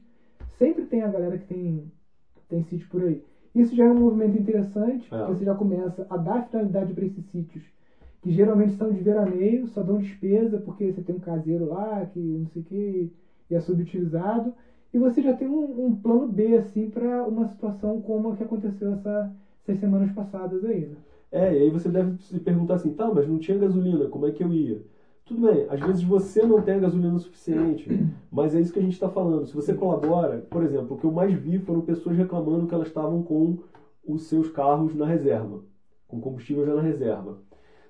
Sempre 0.58 0.86
tem 0.86 1.04
a 1.04 1.08
galera 1.08 1.38
que 1.38 1.46
tem, 1.46 1.92
tem 2.50 2.64
sítio 2.64 2.88
por 2.90 3.04
aí. 3.04 3.24
Isso 3.54 3.76
já 3.76 3.86
é 3.86 3.92
um 3.92 4.00
movimento 4.00 4.36
interessante, 4.36 5.08
É. 5.14 5.28
você 5.28 5.46
já 5.46 5.54
começa 5.54 6.08
a 6.10 6.18
dar 6.18 6.48
finalidade 6.48 6.94
para 6.94 7.06
esses 7.06 7.24
sítios, 7.26 7.64
que 8.24 8.32
geralmente 8.32 8.74
são 8.74 8.92
de 8.92 9.00
veraneio, 9.00 9.68
só 9.68 9.84
dão 9.84 10.00
despesa 10.00 10.58
porque 10.58 10.92
você 10.92 11.02
tem 11.04 11.14
um 11.14 11.20
caseiro 11.20 11.66
lá, 11.66 12.04
que 12.08 12.20
não 12.20 12.48
sei 12.48 12.64
o 12.64 12.66
que, 12.66 13.14
e 13.52 13.56
é 13.56 13.60
subutilizado. 13.60 14.52
E 14.94 14.98
você 15.00 15.22
já 15.22 15.34
tem 15.34 15.48
um, 15.48 15.88
um 15.88 15.92
plano 15.92 16.26
B, 16.28 16.56
assim, 16.56 16.88
para 16.88 17.24
uma 17.24 17.46
situação 17.46 18.00
como 18.00 18.30
a 18.30 18.36
que 18.36 18.44
aconteceu 18.44 18.92
essa, 18.92 19.34
essas 19.64 19.78
semanas 19.78 20.12
passadas 20.12 20.64
aí, 20.64 20.86
né? 20.86 20.96
É, 21.32 21.52
e 21.52 21.62
aí 21.62 21.70
você 21.70 21.90
deve 21.90 22.16
se 22.22 22.40
perguntar 22.40 22.76
assim, 22.76 22.92
tá, 22.92 23.10
mas 23.10 23.26
não 23.26 23.40
tinha 23.40 23.58
gasolina, 23.58 24.08
como 24.08 24.28
é 24.28 24.32
que 24.32 24.44
eu 24.44 24.54
ia? 24.54 24.80
Tudo 25.26 25.42
bem, 25.42 25.66
às 25.68 25.80
vezes 25.80 26.04
você 26.04 26.46
não 26.46 26.62
tem 26.62 26.76
a 26.76 26.78
gasolina 26.78 27.18
suficiente, 27.18 27.90
mas 28.30 28.54
é 28.54 28.60
isso 28.60 28.72
que 28.72 28.78
a 28.78 28.82
gente 28.84 28.92
está 28.94 29.10
falando. 29.10 29.46
Se 29.48 29.54
você 29.54 29.74
colabora, 29.74 30.46
por 30.50 30.62
exemplo, 30.62 30.94
o 30.96 30.98
que 30.98 31.06
eu 31.06 31.12
mais 31.12 31.34
vi 31.34 31.58
foram 31.58 31.82
pessoas 31.82 32.16
reclamando 32.16 32.68
que 32.68 32.74
elas 32.74 32.88
estavam 32.88 33.20
com 33.20 33.58
os 34.06 34.24
seus 34.24 34.48
carros 34.48 34.94
na 34.94 35.06
reserva, 35.06 35.64
com 36.08 36.20
combustível 36.20 36.64
já 36.64 36.74
na 36.76 36.82
reserva. 36.82 37.40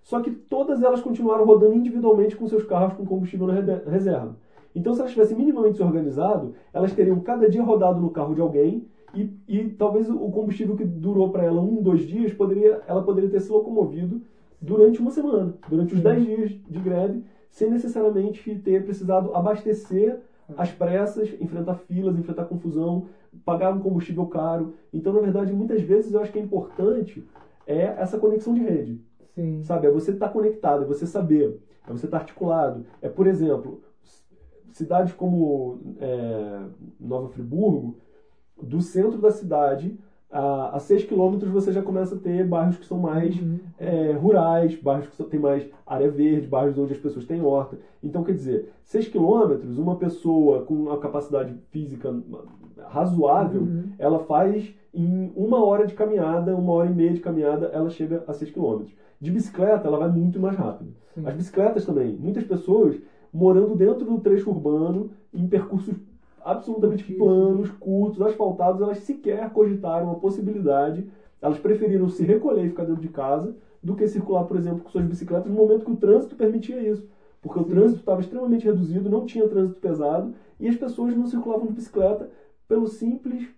Só 0.02 0.20
que 0.20 0.32
todas 0.32 0.82
elas 0.82 1.02
continuaram 1.02 1.44
rodando 1.44 1.74
individualmente 1.74 2.36
com 2.36 2.46
seus 2.48 2.64
carros 2.64 2.94
com 2.94 3.06
combustível 3.06 3.48
na 3.48 3.54
reserva. 3.90 4.38
Então, 4.76 4.94
se 4.94 5.00
elas 5.00 5.12
tivessem 5.12 5.38
minimamente 5.38 5.78
se 5.78 5.84
organizado, 5.84 6.54
elas 6.74 6.94
teriam 6.94 7.20
cada 7.20 7.48
dia 7.50 7.62
rodado 7.62 8.02
no 8.02 8.10
carro 8.10 8.34
de 8.34 8.42
alguém 8.42 8.88
e, 9.14 9.30
e 9.48 9.70
talvez 9.70 10.10
o 10.10 10.30
combustível 10.30 10.76
que 10.76 10.84
durou 10.84 11.30
para 11.30 11.44
ela 11.44 11.62
um, 11.62 11.82
dois 11.82 12.02
dias, 12.02 12.34
poderia, 12.34 12.82
ela 12.88 13.04
poderia 13.04 13.30
ter 13.30 13.40
se 13.40 13.52
locomovido 13.52 14.22
durante 14.60 15.00
uma 15.00 15.12
semana, 15.12 15.56
durante 15.68 15.94
os 15.94 16.00
Sim. 16.00 16.04
10 16.04 16.24
dias 16.24 16.50
de 16.68 16.80
greve, 16.80 17.24
sem 17.50 17.70
necessariamente 17.70 18.56
ter 18.56 18.84
precisado 18.84 19.34
abastecer 19.36 20.18
às 20.58 20.72
pressas, 20.72 21.36
enfrentar 21.40 21.76
filas, 21.76 22.18
enfrentar 22.18 22.46
confusão, 22.46 23.06
pagar 23.46 23.72
um 23.72 23.80
combustível 23.80 24.26
caro. 24.26 24.74
Então, 24.92 25.14
na 25.14 25.20
verdade, 25.20 25.54
muitas 25.54 25.82
vezes 25.82 26.14
eu 26.14 26.20
acho 26.20 26.32
que 26.32 26.40
é 26.40 26.42
importante 26.42 27.24
é 27.66 27.94
essa 27.98 28.18
conexão 28.18 28.54
de 28.54 28.62
rede. 28.62 29.00
Sim. 29.36 29.62
Sabe? 29.64 29.88
É 29.88 29.90
você 29.90 30.12
estar 30.12 30.30
conectado, 30.30 30.84
é 30.84 30.86
você 30.86 31.06
saber, 31.06 31.60
é 31.88 31.92
você 31.92 32.06
estar 32.06 32.18
articulado. 32.18 32.84
É, 33.02 33.08
por 33.10 33.26
exemplo, 33.26 33.82
cidades 34.78 35.14
como 35.14 35.80
é, 36.00 36.60
Nova 37.00 37.30
Friburgo, 37.30 37.98
do 38.62 38.82
centro 38.82 39.20
da 39.20 39.32
cidade 39.32 39.98
a, 40.32 40.76
a 40.78 40.80
6 40.80 41.04
quilômetros 41.04 41.52
você 41.52 41.72
já 41.72 41.82
começa 41.84 42.16
a 42.16 42.18
ter 42.18 42.44
bairros 42.48 42.78
que 42.78 42.86
são 42.86 42.98
mais 42.98 43.36
Uhum. 43.40 43.60
é, 43.78 44.14
rurais, 44.14 44.76
bairros 44.76 45.08
que 45.08 45.16
só 45.16 45.26
tem 45.26 45.40
mais 45.40 45.64
área 45.86 46.10
verde, 46.10 46.48
bairros 46.48 46.78
onde 46.78 46.94
as 46.94 46.98
pessoas 47.00 47.26
têm 47.26 47.40
horta. 47.42 47.78
Então, 48.02 48.24
quer 48.24 48.34
dizer, 48.34 48.70
6 48.84 49.08
quilômetros, 49.10 49.78
uma 49.78 49.96
pessoa 49.96 50.64
com 50.66 50.74
uma 50.74 50.98
capacidade 50.98 51.54
física 51.70 52.12
razoável, 52.88 53.62
Uhum. 53.62 53.84
ela 54.00 54.20
faz 54.20 54.74
em 54.94 55.32
uma 55.36 55.64
hora 55.64 55.86
de 55.86 55.94
caminhada, 55.94 56.56
uma 56.56 56.72
hora 56.74 56.90
e 56.90 56.94
meia 56.94 57.14
de 57.14 57.20
caminhada, 57.20 57.68
ela 57.68 57.90
chega 57.90 58.24
a 58.28 58.34
6 58.34 58.52
quilômetros. 58.52 58.96
De 59.20 59.32
bicicleta, 59.32 59.88
ela 59.88 59.98
vai 59.98 60.10
muito 60.10 60.40
mais 60.40 60.56
rápido. 60.56 60.94
Sim. 61.14 61.24
As 61.28 61.34
bicicletas 61.36 61.86
também. 61.86 62.12
Muitas 62.16 62.44
pessoas 62.44 62.96
morando 63.34 63.76
dentro 63.76 64.06
do 64.06 64.20
trecho 64.20 64.50
urbano, 64.52 65.12
em 65.34 65.48
percursos 65.48 65.96
absolutamente 66.42 67.14
planos, 67.14 67.72
curtos, 67.72 68.22
asfaltados, 68.22 68.82
elas 68.82 69.00
sequer 69.00 69.50
cogitaram 69.52 70.12
a 70.12 70.16
possibilidade, 70.16 71.10
elas 71.42 71.58
preferiram 71.58 72.08
se 72.08 72.24
recolher 72.24 72.66
e 72.66 72.70
ficar 72.70 72.84
dentro 72.84 73.02
de 73.02 73.10
casa 73.10 73.56
do 73.82 73.96
que 73.96 74.08
circular, 74.08 74.44
por 74.46 74.58
exemplo, 74.58 74.84
com 74.84 74.90
suas 74.90 75.06
bicicletas 75.06 75.52
no 75.52 75.58
momento 75.58 75.86
que 75.86 75.92
o 75.92 75.96
trânsito 75.96 76.36
permitia 76.36 76.80
isso. 76.82 77.06
Porque 77.42 77.60
o 77.60 77.64
Sim. 77.64 77.72
trânsito 77.72 78.00
estava 78.00 78.22
extremamente 78.22 78.66
reduzido, 78.66 79.10
não 79.10 79.26
tinha 79.26 79.48
trânsito 79.48 79.80
pesado 79.80 80.32
e 80.60 80.68
as 80.68 80.76
pessoas 80.76 81.14
não 81.16 81.26
circulavam 81.26 81.68
de 81.68 81.74
bicicleta 81.74 82.30
pelo 82.68 82.88
simples 82.88 83.50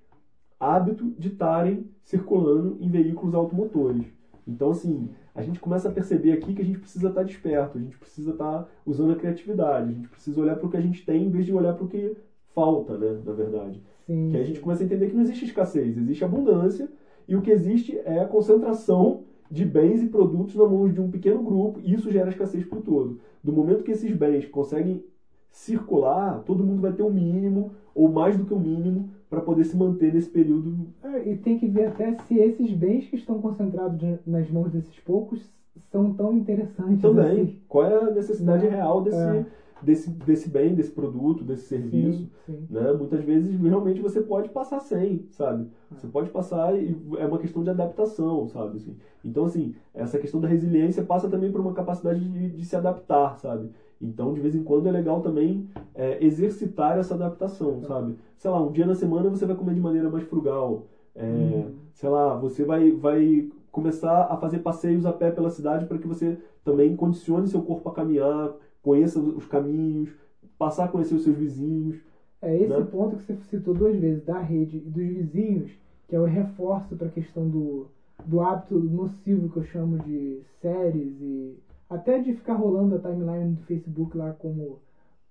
hábito 0.59 1.13
de 1.17 1.27
estarem 1.27 1.85
circulando 2.03 2.75
em 2.79 2.89
veículos 2.89 3.35
automotores. 3.35 4.05
Então, 4.47 4.71
assim, 4.71 5.09
a 5.35 5.41
gente 5.41 5.59
começa 5.59 5.89
a 5.89 5.91
perceber 5.91 6.31
aqui 6.31 6.53
que 6.53 6.61
a 6.61 6.65
gente 6.65 6.79
precisa 6.79 7.09
estar 7.09 7.23
desperto, 7.23 7.77
a 7.77 7.81
gente 7.81 7.97
precisa 7.97 8.31
estar 8.31 8.67
usando 8.85 9.11
a 9.11 9.15
criatividade, 9.17 9.91
a 9.91 9.93
gente 9.93 10.07
precisa 10.07 10.39
olhar 10.39 10.55
para 10.55 10.65
o 10.65 10.69
que 10.69 10.77
a 10.77 10.81
gente 10.81 11.05
tem 11.05 11.25
em 11.25 11.29
vez 11.29 11.45
de 11.45 11.53
olhar 11.53 11.73
para 11.73 11.83
o 11.83 11.89
que 11.89 12.15
falta, 12.53 12.97
né, 12.97 13.19
na 13.23 13.33
verdade. 13.33 13.83
Sim. 14.07 14.29
Que 14.31 14.37
aí 14.37 14.43
a 14.43 14.45
gente 14.45 14.61
começa 14.61 14.81
a 14.81 14.85
entender 14.85 15.09
que 15.09 15.15
não 15.15 15.23
existe 15.23 15.43
escassez, 15.43 15.97
existe 15.97 16.23
abundância 16.23 16.89
e 17.27 17.35
o 17.35 17.41
que 17.41 17.51
existe 17.51 17.99
é 18.05 18.21
a 18.21 18.27
concentração 18.27 19.23
de 19.51 19.65
bens 19.65 20.01
e 20.01 20.07
produtos 20.07 20.55
na 20.55 20.65
mão 20.65 20.89
de 20.89 21.01
um 21.01 21.11
pequeno 21.11 21.43
grupo 21.43 21.81
e 21.83 21.93
isso 21.93 22.09
gera 22.09 22.29
escassez 22.29 22.65
para 22.65 22.79
o 22.79 22.81
todo. 22.81 23.19
Do 23.43 23.51
momento 23.51 23.83
que 23.83 23.91
esses 23.91 24.15
bens 24.15 24.45
conseguem 24.45 25.03
circular, 25.51 26.43
todo 26.45 26.63
mundo 26.63 26.81
vai 26.81 26.93
ter 26.93 27.03
o 27.03 27.11
mínimo 27.11 27.73
ou 27.93 28.09
mais 28.09 28.37
do 28.37 28.45
que 28.45 28.53
o 28.53 28.59
mínimo 28.59 29.09
para 29.35 29.41
poder 29.43 29.65
se 29.65 29.75
manter 29.75 30.13
nesse 30.13 30.29
período. 30.29 30.87
É, 31.03 31.29
e 31.29 31.35
tem 31.37 31.59
que 31.59 31.67
ver 31.67 31.87
até 31.87 32.17
se 32.19 32.35
esses 32.39 32.71
bens 32.71 33.07
que 33.07 33.17
estão 33.17 33.41
concentrados 33.41 34.01
nas 34.25 34.49
mãos 34.49 34.71
desses 34.71 34.97
poucos 34.99 35.51
são 35.91 36.13
tão 36.13 36.33
interessantes 36.33 37.01
Também, 37.01 37.41
assim. 37.41 37.59
qual 37.67 37.85
é 37.85 37.93
a 37.93 38.11
necessidade 38.11 38.63
Né? 38.63 38.69
real 38.69 39.01
desse, 39.03 39.17
É. 39.17 39.45
desse, 39.81 40.09
desse 40.09 40.49
bem, 40.49 40.73
desse 40.73 40.91
produto, 40.91 41.43
desse 41.43 41.63
serviço? 41.67 42.19
Sim, 42.45 42.53
sim. 42.53 42.67
né? 42.69 42.93
Muitas 42.93 43.21
vezes 43.25 43.59
realmente 43.59 43.99
você 43.99 44.21
pode 44.21 44.49
passar 44.49 44.79
sem, 44.79 45.25
sabe? 45.31 45.67
Você 45.91 46.07
pode 46.07 46.29
passar 46.29 46.73
e 46.77 46.95
é 47.17 47.25
uma 47.25 47.37
questão 47.37 47.61
de 47.61 47.69
adaptação, 47.69 48.47
sabe? 48.47 48.77
Assim. 48.77 48.95
Então, 49.23 49.43
assim, 49.45 49.75
essa 49.93 50.17
questão 50.17 50.39
da 50.39 50.47
resiliência 50.47 51.03
passa 51.03 51.27
também 51.29 51.51
por 51.51 51.59
uma 51.59 51.73
capacidade 51.73 52.19
de, 52.27 52.49
de 52.51 52.65
se 52.65 52.75
adaptar, 52.75 53.37
sabe? 53.37 53.69
Então, 54.01 54.33
de 54.33 54.39
vez 54.41 54.55
em 54.55 54.63
quando 54.63 54.87
é 54.87 54.91
legal 54.91 55.21
também 55.21 55.67
é, 55.93 56.23
exercitar 56.23 56.97
essa 56.97 57.13
adaptação, 57.13 57.81
sabe? 57.83 58.15
Sei 58.37 58.49
lá, 58.49 58.61
um 58.61 58.71
dia 58.71 58.85
na 58.85 58.93
semana 58.95 59.29
você 59.29 59.45
vai 59.45 59.55
comer 59.55 59.73
de 59.73 59.79
maneira 59.81 60.09
mais 60.09 60.23
frugal. 60.23 60.85
É, 61.13 61.23
Uhum. 61.23 61.71
Sei 61.93 62.09
lá, 62.09 62.35
você 62.35 62.63
vai, 62.65 62.91
vai 62.91 63.47
começar 63.71 64.23
a 64.29 64.35
fazer 64.35 64.59
passeios 64.59 65.05
a 65.05 65.13
pé 65.13 65.31
pela 65.31 65.49
cidade 65.49 65.85
para 65.85 65.97
que 65.97 66.07
você 66.07 66.37
também 66.63 66.93
condicione 66.95 67.47
seu 67.47 67.61
corpo 67.61 67.87
a 67.89 67.93
caminhar, 67.93 68.53
conheça 68.81 69.19
os 69.19 69.45
caminhos, 69.45 70.13
passar 70.57 70.85
a 70.85 70.87
conhecer 70.87 71.13
os 71.15 71.23
seus 71.23 71.35
vizinhos. 71.35 71.95
É 72.41 72.55
esse 72.55 72.67
Né? 72.67 72.81
ponto 72.81 73.15
que 73.15 73.23
você 73.23 73.33
citou 73.49 73.73
duas 73.73 73.95
vezes, 73.95 74.23
da 74.23 74.37
rede 74.39 74.77
e 74.77 74.89
dos 74.89 75.03
vizinhos, 75.03 75.71
que 76.07 76.15
é 76.15 76.19
o 76.19 76.23
reforço 76.23 76.95
para 76.95 77.07
a 77.07 77.09
questão 77.09 77.47
do, 77.47 77.87
do 78.25 78.39
hábito 78.41 78.77
nocivo 78.77 79.49
que 79.49 79.57
eu 79.57 79.63
chamo 79.63 79.97
de 79.97 80.41
séries 80.61 81.19
e 81.21 81.57
até 81.89 82.19
de 82.19 82.33
ficar 82.33 82.55
rolando 82.55 82.95
a 82.95 82.99
timeline 82.99 83.53
do 83.53 83.61
Facebook 83.63 84.15
lá 84.17 84.33
como 84.33 84.79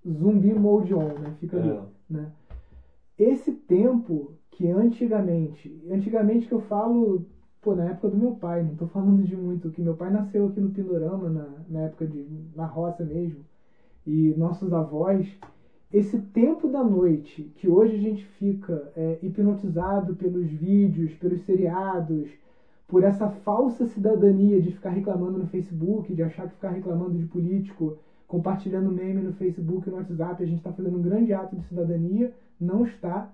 zumbi 0.08 0.52
mode 0.54 0.94
on, 0.94 1.18
né? 1.18 1.34
Fica 1.40 1.56
ali, 1.58 1.70
É. 1.70 1.82
né? 2.10 2.32
Esse 3.18 3.52
tempo 3.52 4.32
que 4.50 4.68
antigamente, 4.68 5.82
antigamente 5.90 6.46
que 6.46 6.52
eu 6.52 6.60
falo, 6.60 7.24
pô, 7.60 7.74
na 7.74 7.90
época 7.90 8.08
do 8.08 8.16
meu 8.16 8.32
pai, 8.32 8.62
não 8.62 8.74
tô 8.76 8.86
falando 8.86 9.22
de 9.22 9.36
muito, 9.36 9.70
que 9.70 9.80
meu 9.80 9.94
pai 9.94 10.10
nasceu 10.10 10.46
aqui 10.46 10.60
no 10.60 10.70
Pindorama, 10.70 11.28
na, 11.28 11.48
na 11.68 11.80
época 11.82 12.06
de, 12.06 12.26
na 12.54 12.66
roça 12.66 13.04
mesmo, 13.04 13.44
e 14.06 14.34
nossos 14.36 14.72
avós, 14.72 15.26
esse 15.92 16.18
tempo 16.18 16.68
da 16.68 16.82
noite 16.84 17.52
que 17.54 17.68
hoje 17.68 17.96
a 17.96 18.00
gente 18.00 18.24
fica 18.24 18.92
é, 18.96 19.18
hipnotizado 19.22 20.14
pelos 20.16 20.46
vídeos, 20.46 21.14
pelos 21.14 21.40
seriados, 21.42 22.28
por 22.86 23.02
essa 23.02 23.28
falsa 23.28 23.86
cidadania 23.86 24.60
de 24.60 24.72
ficar 24.72 24.90
reclamando 24.90 25.38
no 25.38 25.46
Facebook, 25.46 26.14
de 26.14 26.22
achar 26.22 26.46
que 26.48 26.54
ficar 26.54 26.70
reclamando 26.70 27.18
de 27.18 27.26
político, 27.26 27.96
compartilhando 28.26 28.90
meme 28.90 29.22
no 29.22 29.32
Facebook 29.32 29.88
no 29.88 29.96
WhatsApp, 29.96 30.42
a 30.42 30.46
gente 30.46 30.58
está 30.58 30.72
fazendo 30.72 30.98
um 30.98 31.02
grande 31.02 31.32
ato 31.32 31.56
de 31.56 31.62
cidadania, 31.64 32.32
não 32.60 32.84
está. 32.84 33.30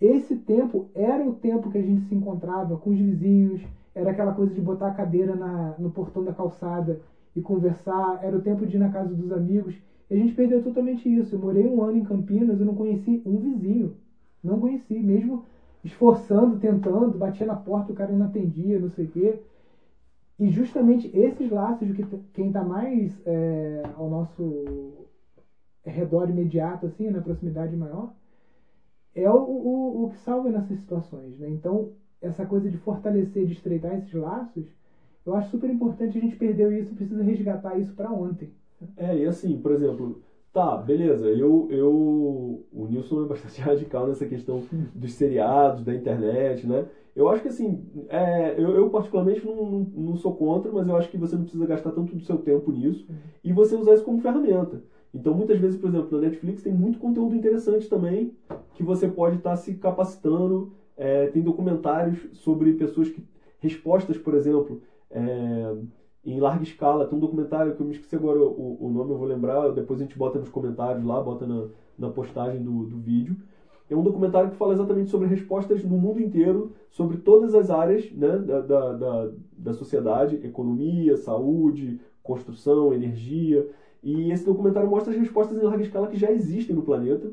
Esse 0.00 0.36
tempo 0.36 0.88
era 0.94 1.24
o 1.28 1.34
tempo 1.34 1.70
que 1.70 1.78
a 1.78 1.82
gente 1.82 2.02
se 2.02 2.14
encontrava 2.14 2.76
com 2.76 2.90
os 2.90 2.98
vizinhos, 2.98 3.60
era 3.94 4.12
aquela 4.12 4.32
coisa 4.32 4.54
de 4.54 4.60
botar 4.60 4.88
a 4.88 4.94
cadeira 4.94 5.34
na, 5.34 5.74
no 5.78 5.90
portão 5.90 6.22
da 6.22 6.32
calçada 6.32 7.00
e 7.34 7.40
conversar, 7.40 8.20
era 8.22 8.36
o 8.36 8.42
tempo 8.42 8.64
de 8.64 8.76
ir 8.76 8.78
na 8.78 8.90
casa 8.90 9.12
dos 9.12 9.32
amigos. 9.32 9.74
E 10.08 10.14
a 10.14 10.16
gente 10.16 10.34
perdeu 10.34 10.62
totalmente 10.62 11.08
isso. 11.12 11.34
Eu 11.34 11.40
morei 11.40 11.66
um 11.66 11.82
ano 11.82 11.98
em 11.98 12.04
Campinas 12.04 12.60
e 12.60 12.64
não 12.64 12.74
conheci 12.74 13.22
um 13.26 13.38
vizinho. 13.38 13.96
Não 14.42 14.60
conheci, 14.60 14.98
mesmo 15.00 15.44
esforçando, 15.88 16.56
tentando, 16.56 17.16
batia 17.18 17.46
na 17.46 17.54
porta, 17.54 17.92
o 17.92 17.94
cara 17.94 18.12
não 18.12 18.26
atendia, 18.26 18.78
não 18.78 18.88
sei 18.88 19.04
o 19.06 19.08
quê. 19.08 19.38
E 20.38 20.48
justamente 20.48 21.10
esses 21.12 21.50
laços 21.50 21.86
de 21.88 21.92
que 21.92 22.02
quem 22.32 22.46
está 22.48 22.62
mais 22.62 23.20
é, 23.26 23.82
ao 23.96 24.08
nosso 24.08 25.06
redor 25.82 26.28
imediato, 26.28 26.86
assim, 26.86 27.10
na 27.10 27.20
proximidade 27.20 27.74
maior, 27.74 28.12
é 29.14 29.28
o, 29.28 29.36
o, 29.36 30.02
o 30.04 30.08
que 30.08 30.16
salva 30.16 30.50
nessas 30.50 30.78
situações. 30.78 31.38
Né? 31.38 31.48
Então, 31.50 31.90
essa 32.20 32.44
coisa 32.46 32.68
de 32.68 32.76
fortalecer, 32.76 33.44
de 33.44 33.52
estreitar 33.52 33.94
esses 33.94 34.12
laços, 34.12 34.64
eu 35.26 35.34
acho 35.34 35.50
super 35.50 35.68
importante. 35.68 36.16
A 36.16 36.20
gente 36.20 36.36
perdeu 36.36 36.70
isso, 36.70 36.94
precisa 36.94 37.22
resgatar 37.22 37.76
isso 37.76 37.92
para 37.94 38.10
ontem. 38.10 38.48
É, 38.96 39.16
e 39.16 39.26
assim, 39.26 39.58
por 39.58 39.72
exemplo, 39.72 40.20
tá, 40.58 40.76
beleza, 40.76 41.28
eu, 41.28 41.68
eu. 41.70 42.64
O 42.72 42.86
Nilson 42.86 43.24
é 43.24 43.28
bastante 43.28 43.60
radical 43.62 44.08
nessa 44.08 44.26
questão 44.26 44.64
dos 44.92 45.12
seriados, 45.12 45.84
da 45.84 45.94
internet, 45.94 46.66
né? 46.66 46.86
Eu 47.14 47.28
acho 47.28 47.42
que 47.42 47.48
assim, 47.48 47.84
é, 48.08 48.54
eu, 48.56 48.70
eu 48.76 48.90
particularmente 48.90 49.44
não, 49.44 49.54
não, 49.54 49.78
não 49.94 50.16
sou 50.16 50.34
contra, 50.34 50.70
mas 50.70 50.86
eu 50.88 50.96
acho 50.96 51.08
que 51.10 51.16
você 51.16 51.36
não 51.36 51.42
precisa 51.42 51.66
gastar 51.66 51.92
tanto 51.92 52.14
do 52.14 52.22
seu 52.22 52.38
tempo 52.38 52.70
nisso 52.72 53.06
e 53.42 53.52
você 53.52 53.74
usar 53.74 53.94
isso 53.94 54.04
como 54.04 54.20
ferramenta. 54.20 54.82
Então, 55.14 55.32
muitas 55.34 55.58
vezes, 55.58 55.78
por 55.78 55.88
exemplo, 55.88 56.10
na 56.12 56.28
Netflix 56.28 56.62
tem 56.62 56.72
muito 56.72 56.98
conteúdo 56.98 57.34
interessante 57.34 57.88
também 57.88 58.36
que 58.74 58.82
você 58.82 59.08
pode 59.08 59.36
estar 59.36 59.56
se 59.56 59.74
capacitando. 59.74 60.72
É, 60.96 61.26
tem 61.28 61.42
documentários 61.42 62.26
sobre 62.32 62.72
pessoas 62.72 63.08
que. 63.08 63.22
Respostas, 63.60 64.16
por 64.16 64.34
exemplo, 64.34 64.80
é, 65.10 65.74
em 66.32 66.40
larga 66.40 66.62
escala. 66.62 67.06
Tem 67.06 67.16
um 67.16 67.20
documentário 67.20 67.74
que 67.74 67.80
eu 67.80 67.86
me 67.86 67.92
esqueci 67.92 68.14
agora 68.14 68.38
o, 68.38 68.76
o 68.80 68.90
nome, 68.90 69.12
eu 69.12 69.18
vou 69.18 69.26
lembrar, 69.26 69.70
depois 69.72 70.00
a 70.00 70.04
gente 70.04 70.18
bota 70.18 70.38
nos 70.38 70.48
comentários 70.48 71.04
lá, 71.04 71.20
bota 71.22 71.46
na, 71.46 71.68
na 71.98 72.10
postagem 72.10 72.62
do, 72.62 72.84
do 72.84 72.98
vídeo. 72.98 73.36
É 73.90 73.96
um 73.96 74.02
documentário 74.02 74.50
que 74.50 74.56
fala 74.56 74.74
exatamente 74.74 75.08
sobre 75.08 75.28
respostas 75.28 75.82
no 75.82 75.96
mundo 75.96 76.20
inteiro, 76.20 76.72
sobre 76.90 77.16
todas 77.16 77.54
as 77.54 77.70
áreas 77.70 78.10
né, 78.12 78.36
da, 78.36 78.60
da, 78.60 78.92
da, 78.92 79.30
da 79.56 79.72
sociedade, 79.72 80.36
economia, 80.44 81.16
saúde, 81.16 81.98
construção, 82.22 82.92
energia. 82.92 83.66
E 84.02 84.30
esse 84.30 84.44
documentário 84.44 84.90
mostra 84.90 85.12
as 85.12 85.18
respostas 85.18 85.56
em 85.56 85.62
larga 85.62 85.82
escala 85.82 86.08
que 86.08 86.18
já 86.18 86.30
existem 86.30 86.76
no 86.76 86.82
planeta. 86.82 87.32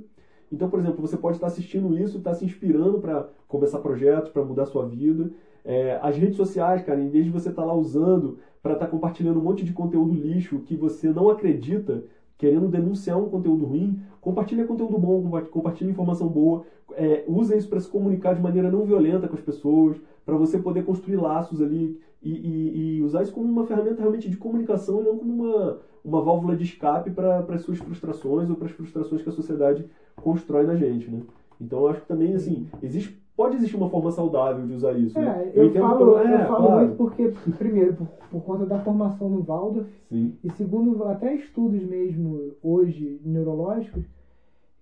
Então, 0.49 0.69
por 0.69 0.79
exemplo, 0.79 1.01
você 1.01 1.17
pode 1.17 1.35
estar 1.35 1.47
assistindo 1.47 1.97
isso, 1.97 2.19
estar 2.19 2.33
se 2.33 2.45
inspirando 2.45 2.99
para 2.99 3.27
começar 3.45 3.79
projetos, 3.79 4.29
para 4.29 4.45
mudar 4.45 4.65
sua 4.65 4.87
vida. 4.87 5.29
É, 5.67 5.97
as 6.01 6.15
redes 6.15 6.37
sociais, 6.37 6.81
cara, 6.81 7.01
em 7.01 7.09
vez 7.09 7.25
de 7.25 7.31
você 7.31 7.49
estar 7.49 7.63
lá 7.63 7.73
usando 7.73 8.37
para 8.61 8.73
estar 8.73 8.85
compartilhando 8.87 9.39
um 9.39 9.41
monte 9.41 9.63
de 9.63 9.71
conteúdo 9.73 10.13
lixo 10.13 10.59
que 10.59 10.75
você 10.75 11.11
não 11.11 11.27
acredita, 11.27 12.03
querendo 12.37 12.67
denunciar 12.67 13.17
um 13.17 13.27
conteúdo 13.27 13.65
ruim, 13.65 13.97
compartilha 14.21 14.63
conteúdo 14.65 14.97
bom, 14.97 15.21
compa- 15.21 15.41
compartilha 15.41 15.89
informação 15.89 16.27
boa, 16.29 16.61
é, 16.93 17.23
usa 17.25 17.55
isso 17.55 17.67
para 17.67 17.79
se 17.79 17.87
comunicar 17.89 18.33
de 18.33 18.41
maneira 18.41 18.69
não 18.69 18.83
violenta 18.83 19.27
com 19.27 19.35
as 19.35 19.41
pessoas, 19.41 19.99
para 20.23 20.35
você 20.35 20.57
poder 20.59 20.83
construir 20.83 21.15
laços 21.15 21.59
ali 21.61 21.95
e, 22.21 22.31
e- 22.31 22.97
e 22.97 23.01
usar 23.01 23.21
isso 23.23 23.31
como 23.31 23.47
uma 23.49 23.63
ferramenta 23.63 24.01
realmente 24.01 24.29
de 24.29 24.37
comunicação 24.37 24.99
e 25.01 25.03
não 25.03 25.15
como 25.17 25.33
uma, 25.33 25.77
uma 26.03 26.21
válvula 26.21 26.55
de 26.55 26.63
escape 26.63 27.09
para 27.09 27.43
as 27.49 27.61
suas 27.61 27.77
frustrações 27.79 28.49
ou 28.49 28.55
para 28.55 28.67
as 28.67 28.71
frustrações 28.73 29.21
que 29.21 29.29
a 29.29 29.31
sociedade 29.31 29.85
constrói 30.21 30.63
na 30.65 30.75
gente, 30.75 31.09
né? 31.09 31.19
Então 31.59 31.79
eu 31.79 31.87
acho 31.87 32.01
que 32.01 32.05
também, 32.07 32.33
assim, 32.35 32.65
existe, 32.81 33.15
pode 33.35 33.55
existir 33.57 33.75
uma 33.75 33.89
forma 33.89 34.11
saudável 34.11 34.65
de 34.65 34.73
usar 34.73 34.93
isso, 34.93 35.19
né? 35.19 35.51
É, 35.53 35.59
eu, 35.59 35.65
entendo 35.65 35.87
falo, 35.87 36.17
é, 36.17 36.43
eu 36.43 36.47
falo 36.47 36.67
claro. 36.67 36.85
muito 36.85 36.95
porque, 36.95 37.33
primeiro, 37.57 37.93
por, 37.93 38.07
por 38.31 38.43
conta 38.43 38.65
da 38.65 38.79
formação 38.79 39.29
no 39.29 39.43
Waldorf, 39.43 39.89
Sim, 40.09 40.33
e 40.43 40.49
segundo, 40.51 41.03
até 41.05 41.35
estudos 41.35 41.83
mesmo 41.83 42.53
hoje 42.61 43.19
neurológicos, 43.23 44.05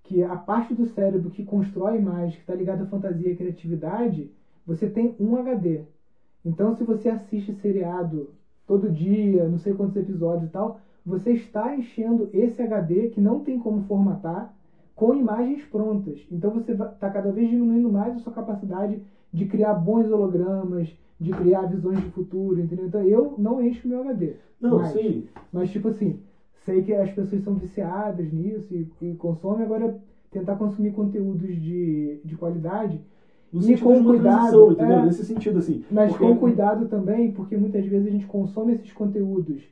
que 0.04 0.22
a 0.22 0.36
parte 0.36 0.74
do 0.74 0.86
cérebro 0.86 1.30
que 1.30 1.44
constrói 1.44 1.98
imagens, 1.98 2.36
que 2.36 2.42
está 2.42 2.54
ligada 2.54 2.84
à 2.84 2.88
fantasia 2.88 3.30
e 3.30 3.34
à 3.34 3.36
criatividade, 3.36 4.30
você 4.66 4.88
tem 4.88 5.16
um 5.20 5.36
HD. 5.36 5.82
Então, 6.46 6.76
se 6.76 6.84
você 6.84 7.10
assiste 7.10 7.54
seriado 7.54 8.30
todo 8.68 8.90
dia, 8.90 9.48
não 9.48 9.58
sei 9.58 9.74
quantos 9.74 9.96
episódios 9.96 10.50
e 10.50 10.52
tal, 10.52 10.80
você 11.06 11.32
está 11.32 11.76
enchendo 11.76 12.30
esse 12.34 12.62
HD 12.62 13.10
que 13.10 13.22
não 13.22 13.40
tem 13.40 13.58
como 13.58 13.82
formatar 13.82 14.54
com 14.96 15.14
imagens 15.14 15.64
prontas. 15.64 16.26
Então 16.32 16.52
você 16.52 16.72
está 16.72 17.10
cada 17.10 17.32
vez 17.32 17.50
diminuindo 17.50 17.90
mais 17.90 18.14
a 18.16 18.20
sua 18.20 18.32
capacidade 18.32 19.00
de 19.32 19.46
criar 19.46 19.74
bons 19.74 20.10
hologramas, 20.10 20.96
de 21.20 21.32
criar 21.32 21.66
visões 21.66 22.00
de 22.00 22.08
futuro, 22.08 22.60
entendeu? 22.60 22.86
Então 22.86 23.02
eu 23.02 23.36
não 23.38 23.60
encho 23.60 23.88
meu 23.88 24.00
HD. 24.00 24.36
Não, 24.60 24.78
mais. 24.78 24.94
sim. 24.94 25.28
Mas 25.52 25.70
tipo 25.70 25.88
assim, 25.88 26.18
sei 26.54 26.82
que 26.82 26.94
as 26.94 27.12
pessoas 27.12 27.42
são 27.42 27.56
viciadas 27.56 28.32
nisso 28.32 28.74
e, 28.74 28.88
e 29.02 29.16
consomem, 29.16 29.64
agora 29.64 29.96
tentar 30.30 30.56
consumir 30.56 30.92
conteúdos 30.92 31.54
de, 31.56 32.20
de 32.24 32.36
qualidade 32.36 33.02
No 33.52 33.62
e 33.62 33.78
com 33.78 34.04
cuidado, 34.04 34.72
entendeu? 34.72 35.00
é. 35.00 35.02
Nesse 35.02 35.24
sentido, 35.24 35.58
assim. 35.60 35.80
mas 35.90 36.16
porque- 36.16 36.24
com 36.24 36.36
cuidado 36.36 36.86
também, 36.86 37.30
porque 37.30 37.56
muitas 37.58 37.86
vezes 37.86 38.08
a 38.08 38.10
gente 38.12 38.26
consome 38.28 38.72
esses 38.72 38.92
conteúdos 38.92 39.70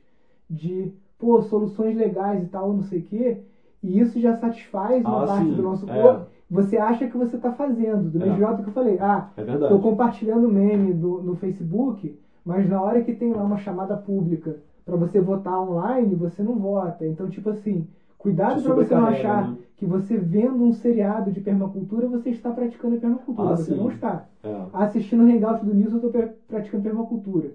de, 0.48 0.88
pô, 1.18 1.40
soluções 1.40 1.94
legais 1.94 2.42
e 2.42 2.46
tal, 2.46 2.72
não 2.72 2.82
sei 2.82 2.98
o 2.98 3.02
quê, 3.02 3.36
e 3.82 3.98
isso 3.98 4.18
já 4.20 4.32
satisfaz 4.32 5.04
uma 5.04 5.22
Ah, 5.24 5.26
parte 5.26 5.44
sim, 5.46 5.54
do 5.54 5.62
nosso 5.62 5.88
é. 5.90 6.00
corpo. 6.02 6.26
Você 6.50 6.76
acha 6.76 7.06
que 7.06 7.16
você 7.16 7.36
está 7.36 7.50
fazendo, 7.50 8.10
do 8.10 8.18
É. 8.22 8.26
mesmo 8.26 8.36
jeito 8.36 8.62
que 8.62 8.68
eu 8.68 8.72
falei, 8.72 8.98
ah, 9.00 9.28
É 9.36 9.40
estou 9.42 9.80
compartilhando 9.80 10.48
meme 10.48 10.92
do, 10.92 11.22
no 11.22 11.34
Facebook, 11.34 12.14
mas 12.44 12.68
na 12.68 12.80
hora 12.80 13.00
que 13.02 13.12
tem 13.12 13.32
lá 13.32 13.42
uma 13.42 13.56
chamada 13.56 13.96
pública 13.96 14.56
para 14.84 14.96
você 14.96 15.20
votar 15.20 15.58
online, 15.60 16.14
você 16.14 16.42
não 16.42 16.56
vota. 16.58 17.06
Então, 17.06 17.28
tipo 17.28 17.48
assim, 17.48 17.86
cuidado 18.18 18.62
para 18.62 18.74
você 18.74 18.94
não 18.94 19.06
achar 19.06 19.48
né? 19.50 19.56
que 19.76 19.86
você 19.86 20.16
vendo 20.16 20.62
um 20.62 20.72
seriado 20.72 21.30
de 21.30 21.40
permacultura, 21.40 22.06
você 22.06 22.30
está 22.30 22.50
praticando 22.50 22.94
a 22.96 22.98
permacultura. 22.98 23.48
Ah, 23.52 23.56
você 23.56 23.72
sim. 23.72 23.76
não 23.76 23.88
está 23.90 24.24
É. 24.44 24.62
assistindo 24.72 25.24
o 25.24 25.26
Hangout 25.30 25.64
do 25.64 25.72
Nilson, 25.72 25.98
eu 26.02 26.10
pra- 26.10 26.28
praticando 26.46 26.82
permacultura. 26.82 27.50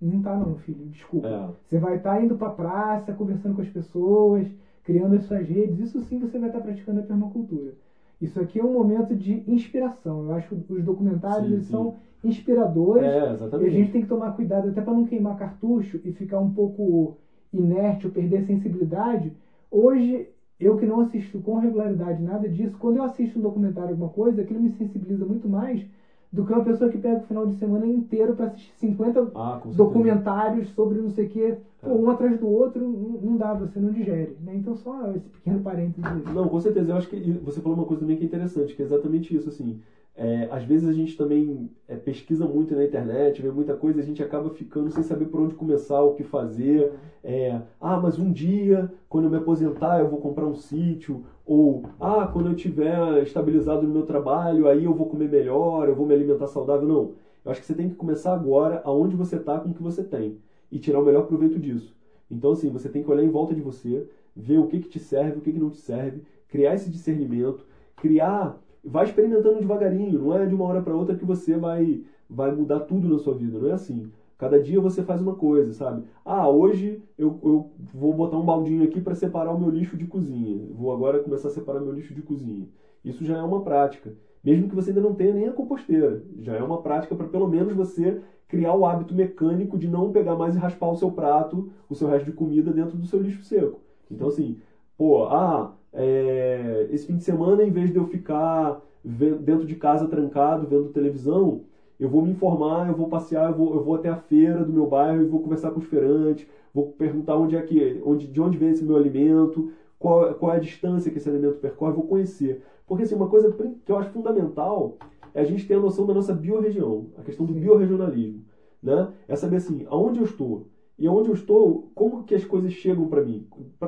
Não 0.00 0.20
tá 0.20 0.36
não, 0.36 0.56
filho, 0.56 0.84
desculpa. 0.86 1.28
É. 1.28 1.46
Você 1.62 1.78
vai 1.78 1.94
estar 1.94 2.20
indo 2.20 2.34
pra 2.34 2.50
praça, 2.50 3.12
conversando 3.12 3.54
com 3.54 3.60
as 3.62 3.68
pessoas, 3.68 4.48
criando 4.82 5.14
as 5.14 5.22
suas 5.22 5.46
redes, 5.46 5.78
isso 5.78 6.00
sim 6.00 6.18
você 6.18 6.38
vai 6.38 6.48
estar 6.48 6.60
praticando 6.60 7.00
a 7.00 7.02
permacultura. 7.02 7.74
Isso 8.20 8.38
aqui 8.38 8.58
é 8.58 8.64
um 8.64 8.70
momento 8.72 9.14
de 9.14 9.42
inspiração. 9.46 10.22
Eu 10.22 10.30
acho 10.32 10.48
que 10.48 10.72
os 10.72 10.82
documentários 10.82 11.50
Sim, 11.50 11.60
sim. 11.60 11.66
são 11.66 11.96
inspiradores 12.22 13.18
É, 13.18 13.30
e 13.56 13.64
a 13.64 13.68
exatamente. 13.68 13.70
gente 13.70 13.90
tem 13.90 14.00
que 14.00 14.06
tomar 14.06 14.30
cuidado 14.30 14.68
até 14.68 14.80
para 14.80 14.92
não 14.92 15.04
queimar 15.04 15.34
cartucho 15.36 16.00
e 16.04 16.10
ficar 16.10 16.38
um 16.38 16.48
pouco 16.48 17.16
inerte 17.52 18.06
ou 18.06 18.12
perder 18.12 18.36
a 18.38 18.40
sensibilidade. 18.40 19.34
Hoje, 19.70 20.28
eu 20.58 20.76
que 20.76 20.86
não 20.86 21.00
assisto 21.00 21.40
com 21.40 21.56
regularidade 21.56 22.22
nada 22.22 22.48
disso, 22.48 22.78
quando 22.78 22.96
eu 22.96 23.02
assisto 23.02 23.38
um 23.38 23.42
documentário, 23.42 23.90
alguma 23.90 24.08
coisa, 24.08 24.40
aquilo 24.40 24.60
me 24.60 24.70
sensibiliza 24.70 25.24
muito 25.24 25.48
mais 25.48 25.86
do 26.32 26.44
que 26.44 26.52
uma 26.52 26.64
pessoa 26.64 26.88
que 26.88 26.96
pega 26.96 27.20
o 27.20 27.26
final 27.26 27.44
de 27.44 27.52
semana 27.58 27.86
inteiro 27.86 28.32
para 28.34 28.46
assistir 28.46 28.72
50 28.78 29.30
Ah, 29.34 29.60
documentários 29.76 30.68
sobre 30.70 30.98
não 30.98 31.10
sei 31.10 31.26
o 31.26 31.28
quê, 31.28 31.56
pô, 31.80 31.90
É. 31.90 31.92
um 31.92 32.08
atrás 32.08 32.38
do 32.38 32.48
outro, 32.48 32.88
não 33.22 33.36
dá, 33.36 33.52
você 33.52 33.78
não 33.78 33.90
digere. 33.90 34.34
Né? 34.42 34.54
Então, 34.54 34.74
só 34.74 35.12
esse 35.12 35.28
pequeno 35.28 35.60
parênteses. 35.60 36.02
Não, 36.32 36.48
com 36.48 36.58
certeza. 36.58 36.90
Eu 36.92 36.96
acho 36.96 37.08
que 37.08 37.20
você 37.42 37.60
falou 37.60 37.76
uma 37.76 37.84
coisa 37.84 38.00
também 38.00 38.16
que 38.16 38.22
é 38.24 38.26
interessante, 38.26 38.74
que 38.74 38.80
é 38.80 38.84
exatamente 38.84 39.34
isso, 39.34 39.48
assim. 39.48 39.76
É, 40.14 40.46
às 40.50 40.62
vezes 40.64 40.86
a 40.86 40.92
gente 40.92 41.16
também 41.16 41.70
é, 41.88 41.96
pesquisa 41.96 42.46
muito 42.46 42.74
na 42.74 42.84
internet, 42.84 43.40
vê 43.40 43.50
muita 43.50 43.74
coisa, 43.74 44.00
a 44.00 44.04
gente 44.04 44.22
acaba 44.22 44.50
ficando 44.50 44.90
sem 44.90 45.02
saber 45.02 45.26
por 45.26 45.40
onde 45.40 45.54
começar, 45.54 46.02
o 46.02 46.14
que 46.14 46.22
fazer. 46.22 46.92
É, 47.24 47.60
ah, 47.80 47.98
mas 47.98 48.18
um 48.18 48.30
dia, 48.30 48.92
quando 49.08 49.24
eu 49.24 49.30
me 49.30 49.38
aposentar, 49.38 50.00
eu 50.00 50.08
vou 50.08 50.20
comprar 50.20 50.46
um 50.46 50.54
sítio. 50.54 51.24
Ou, 51.46 51.84
ah, 51.98 52.28
quando 52.30 52.50
eu 52.50 52.54
tiver 52.54 53.22
estabilizado 53.22 53.82
no 53.86 53.92
meu 53.92 54.04
trabalho, 54.04 54.68
aí 54.68 54.84
eu 54.84 54.94
vou 54.94 55.08
comer 55.08 55.28
melhor, 55.30 55.88
eu 55.88 55.94
vou 55.94 56.06
me 56.06 56.14
alimentar 56.14 56.46
saudável. 56.46 56.86
Não. 56.86 57.14
Eu 57.44 57.50
acho 57.50 57.60
que 57.60 57.66
você 57.66 57.74
tem 57.74 57.88
que 57.88 57.96
começar 57.96 58.34
agora, 58.34 58.82
aonde 58.84 59.16
você 59.16 59.36
está, 59.36 59.58
com 59.58 59.70
o 59.70 59.74
que 59.74 59.82
você 59.82 60.04
tem. 60.04 60.38
E 60.70 60.78
tirar 60.78 61.00
o 61.00 61.04
melhor 61.04 61.26
proveito 61.26 61.58
disso. 61.58 61.94
Então, 62.30 62.52
assim, 62.52 62.70
você 62.70 62.88
tem 62.88 63.02
que 63.02 63.10
olhar 63.10 63.24
em 63.24 63.30
volta 63.30 63.54
de 63.54 63.60
você, 63.60 64.08
ver 64.34 64.58
o 64.58 64.66
que, 64.66 64.80
que 64.80 64.88
te 64.88 64.98
serve, 64.98 65.38
o 65.38 65.40
que, 65.40 65.52
que 65.52 65.58
não 65.58 65.70
te 65.70 65.78
serve, 65.78 66.22
criar 66.48 66.74
esse 66.74 66.90
discernimento, 66.90 67.66
criar. 67.96 68.58
Vai 68.84 69.04
experimentando 69.04 69.60
devagarinho, 69.60 70.18
não 70.18 70.34
é 70.34 70.46
de 70.46 70.54
uma 70.54 70.64
hora 70.64 70.82
para 70.82 70.94
outra 70.94 71.14
que 71.16 71.24
você 71.24 71.56
vai, 71.56 72.02
vai 72.28 72.50
mudar 72.50 72.80
tudo 72.80 73.08
na 73.08 73.18
sua 73.18 73.34
vida, 73.34 73.58
não 73.58 73.68
é 73.68 73.72
assim. 73.72 74.10
Cada 74.36 74.60
dia 74.60 74.80
você 74.80 75.04
faz 75.04 75.20
uma 75.20 75.36
coisa, 75.36 75.72
sabe? 75.72 76.04
Ah, 76.24 76.48
hoje 76.48 77.00
eu, 77.16 77.38
eu 77.44 77.70
vou 77.94 78.12
botar 78.12 78.36
um 78.36 78.44
baldinho 78.44 78.82
aqui 78.82 79.00
para 79.00 79.14
separar 79.14 79.52
o 79.52 79.58
meu 79.58 79.70
lixo 79.70 79.96
de 79.96 80.04
cozinha. 80.04 80.66
Vou 80.72 80.92
agora 80.92 81.20
começar 81.20 81.46
a 81.46 81.50
separar 81.52 81.78
meu 81.80 81.92
lixo 81.92 82.12
de 82.12 82.22
cozinha. 82.22 82.66
Isso 83.04 83.24
já 83.24 83.36
é 83.36 83.42
uma 83.42 83.62
prática. 83.62 84.12
Mesmo 84.42 84.66
que 84.68 84.74
você 84.74 84.90
ainda 84.90 85.00
não 85.00 85.14
tenha 85.14 85.32
nem 85.32 85.46
a 85.46 85.52
composteira. 85.52 86.20
Já 86.40 86.56
é 86.56 86.62
uma 86.62 86.82
prática 86.82 87.14
para 87.14 87.28
pelo 87.28 87.46
menos 87.46 87.72
você 87.72 88.20
criar 88.48 88.72
o 88.72 88.84
hábito 88.84 89.14
mecânico 89.14 89.78
de 89.78 89.88
não 89.88 90.10
pegar 90.10 90.34
mais 90.34 90.56
e 90.56 90.58
raspar 90.58 90.88
o 90.90 90.96
seu 90.96 91.10
prato, 91.10 91.70
o 91.88 91.94
seu 91.94 92.08
resto 92.08 92.24
de 92.24 92.32
comida 92.32 92.72
dentro 92.72 92.96
do 92.98 93.06
seu 93.06 93.20
lixo 93.20 93.42
seco. 93.42 93.80
Então, 94.10 94.26
assim, 94.26 94.58
pô, 94.96 95.24
ah, 95.24 95.72
é, 95.92 96.88
esse 96.90 97.06
fim 97.06 97.16
de 97.16 97.24
semana, 97.24 97.62
em 97.62 97.70
vez 97.70 97.90
de 97.90 97.98
eu 97.98 98.06
ficar 98.06 98.80
dentro 99.04 99.66
de 99.66 99.74
casa 99.74 100.06
trancado, 100.06 100.66
vendo 100.66 100.90
televisão, 100.90 101.62
eu 101.98 102.08
vou 102.08 102.22
me 102.22 102.30
informar, 102.30 102.88
eu 102.88 102.94
vou 102.94 103.08
passear, 103.08 103.50
eu 103.50 103.56
vou, 103.56 103.74
eu 103.74 103.82
vou 103.82 103.94
até 103.94 104.08
a 104.08 104.16
feira 104.16 104.64
do 104.64 104.72
meu 104.72 104.86
bairro 104.86 105.22
e 105.22 105.26
vou 105.26 105.40
conversar 105.40 105.70
com 105.70 105.78
os 105.78 105.86
feirantes, 105.86 106.46
vou 106.72 106.86
perguntar 106.92 107.36
onde 107.36 107.56
é 107.56 107.62
que, 107.62 108.00
onde, 108.04 108.26
de 108.26 108.40
onde 108.40 108.56
vem 108.56 108.70
esse 108.70 108.84
meu 108.84 108.96
alimento, 108.96 109.70
qual, 109.98 110.34
qual 110.34 110.52
é 110.52 110.56
a 110.56 110.60
distância 110.60 111.10
que 111.10 111.18
esse 111.18 111.28
alimento 111.28 111.58
percorre, 111.58 111.92
vou 111.92 112.06
conhecer. 112.06 112.62
Porque 112.86 113.04
assim, 113.04 113.14
uma 113.14 113.28
coisa 113.28 113.52
que 113.52 113.92
eu 113.92 113.96
acho 113.96 114.10
fundamental 114.10 114.96
é 115.34 115.40
a 115.40 115.44
gente 115.44 115.66
ter 115.66 115.74
a 115.74 115.80
noção 115.80 116.06
da 116.06 116.14
nossa 116.14 116.34
biorregião, 116.34 117.06
a 117.16 117.22
questão 117.22 117.46
do 117.46 117.54
biorregionalismo, 117.54 118.44
né? 118.82 119.12
É 119.28 119.36
saber 119.36 119.56
assim, 119.56 119.86
aonde 119.88 120.18
eu 120.18 120.24
estou, 120.24 120.66
e 121.02 121.08
onde 121.08 121.28
eu 121.28 121.32
estou, 121.32 121.90
como 121.94 122.22
que 122.22 122.34
as 122.34 122.44
coisas 122.44 122.72
chegam 122.72 123.06
para 123.08 123.20
mim? 123.20 123.44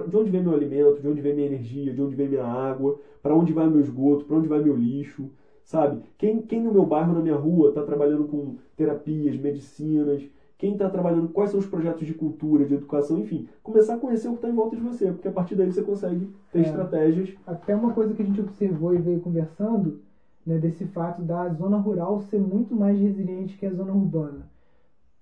De 0.08 0.16
onde 0.16 0.30
vem 0.30 0.40
meu 0.40 0.52
alimento, 0.52 1.00
de 1.00 1.08
onde 1.08 1.20
vem 1.20 1.32
minha 1.32 1.46
energia, 1.46 1.92
de 1.92 2.00
onde 2.02 2.14
vem 2.14 2.28
minha 2.28 2.42
água, 2.44 2.96
para 3.22 3.34
onde 3.34 3.52
vai 3.52 3.68
meu 3.68 3.80
esgoto, 3.80 4.24
para 4.24 4.36
onde 4.36 4.48
vai 4.48 4.60
meu 4.60 4.74
lixo, 4.74 5.30
sabe? 5.62 6.00
Quem, 6.18 6.40
quem 6.40 6.60
no 6.60 6.70
meu 6.70 6.84
bairro, 6.84 7.12
na 7.12 7.20
minha 7.20 7.34
rua, 7.34 7.68
está 7.68 7.82
trabalhando 7.82 8.24
com 8.24 8.54
terapias, 8.76 9.36
medicinas, 9.36 10.28
quem 10.58 10.72
está 10.72 10.88
trabalhando, 10.88 11.28
quais 11.28 11.50
são 11.50 11.58
os 11.58 11.66
projetos 11.66 12.06
de 12.06 12.14
cultura, 12.14 12.64
de 12.64 12.74
educação, 12.74 13.16
enfim, 13.18 13.44
começar 13.62 13.94
a 13.94 13.96
conhecer 13.96 14.28
o 14.28 14.32
que 14.32 14.38
está 14.38 14.48
em 14.48 14.52
volta 14.54 14.76
de 14.76 14.82
você, 14.82 15.12
porque 15.12 15.28
a 15.28 15.30
partir 15.30 15.54
daí 15.54 15.70
você 15.70 15.82
consegue 15.82 16.28
ter 16.50 16.60
É. 16.60 16.62
estratégias. 16.62 17.34
Até 17.46 17.74
uma 17.74 17.90
coisa 17.90 18.14
que 18.14 18.22
a 18.22 18.24
gente 18.24 18.40
observou 18.40 18.92
e 18.92 18.98
veio 18.98 19.18
conversando, 19.18 19.98
né, 20.44 20.58
desse 20.58 20.84
fato 20.84 21.22
da 21.22 21.48
zona 21.50 21.76
rural 21.76 22.18
ser 22.18 22.40
muito 22.40 22.74
mais 22.74 22.98
resiliente 22.98 23.56
que 23.56 23.66
a 23.66 23.70
zona 23.70 23.92
urbana. 23.92 24.46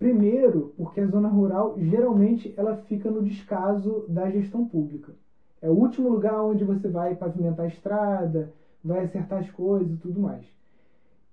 Primeiro, 0.02 0.72
porque 0.76 0.98
a 1.00 1.06
zona 1.06 1.28
rural 1.28 1.74
geralmente 1.76 2.52
ela 2.56 2.74
fica 2.74 3.08
no 3.08 3.22
descaso 3.22 4.04
da 4.08 4.28
gestão 4.28 4.64
pública. 4.64 5.14
É 5.60 5.68
o 5.70 5.72
último 5.72 6.08
lugar 6.08 6.42
onde 6.42 6.64
você 6.64 6.88
vai 6.88 7.14
pavimentar 7.14 7.64
a 7.64 7.68
estrada, 7.68 8.50
vai 8.82 9.02
acertar 9.02 9.38
as 9.38 9.48
coisas 9.48 9.94
e 9.94 9.96
tudo 9.96 10.18
mais. 10.18 10.52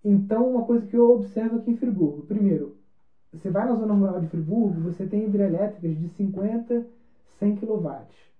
Então, 0.03 0.47
uma 0.47 0.63
coisa 0.63 0.85
que 0.85 0.95
eu 0.97 1.09
observo 1.11 1.55
aqui 1.55 1.71
em 1.71 1.75
Friburgo, 1.75 2.23
primeiro, 2.23 2.75
você 3.31 3.49
vai 3.49 3.65
na 3.65 3.75
zona 3.75 3.93
rural 3.93 4.19
de 4.19 4.27
Friburgo, 4.27 4.81
você 4.81 5.05
tem 5.05 5.25
hidrelétricas 5.25 5.95
de 5.97 6.07
50, 6.07 6.85
100 7.25 7.53
kW. 7.53 8.31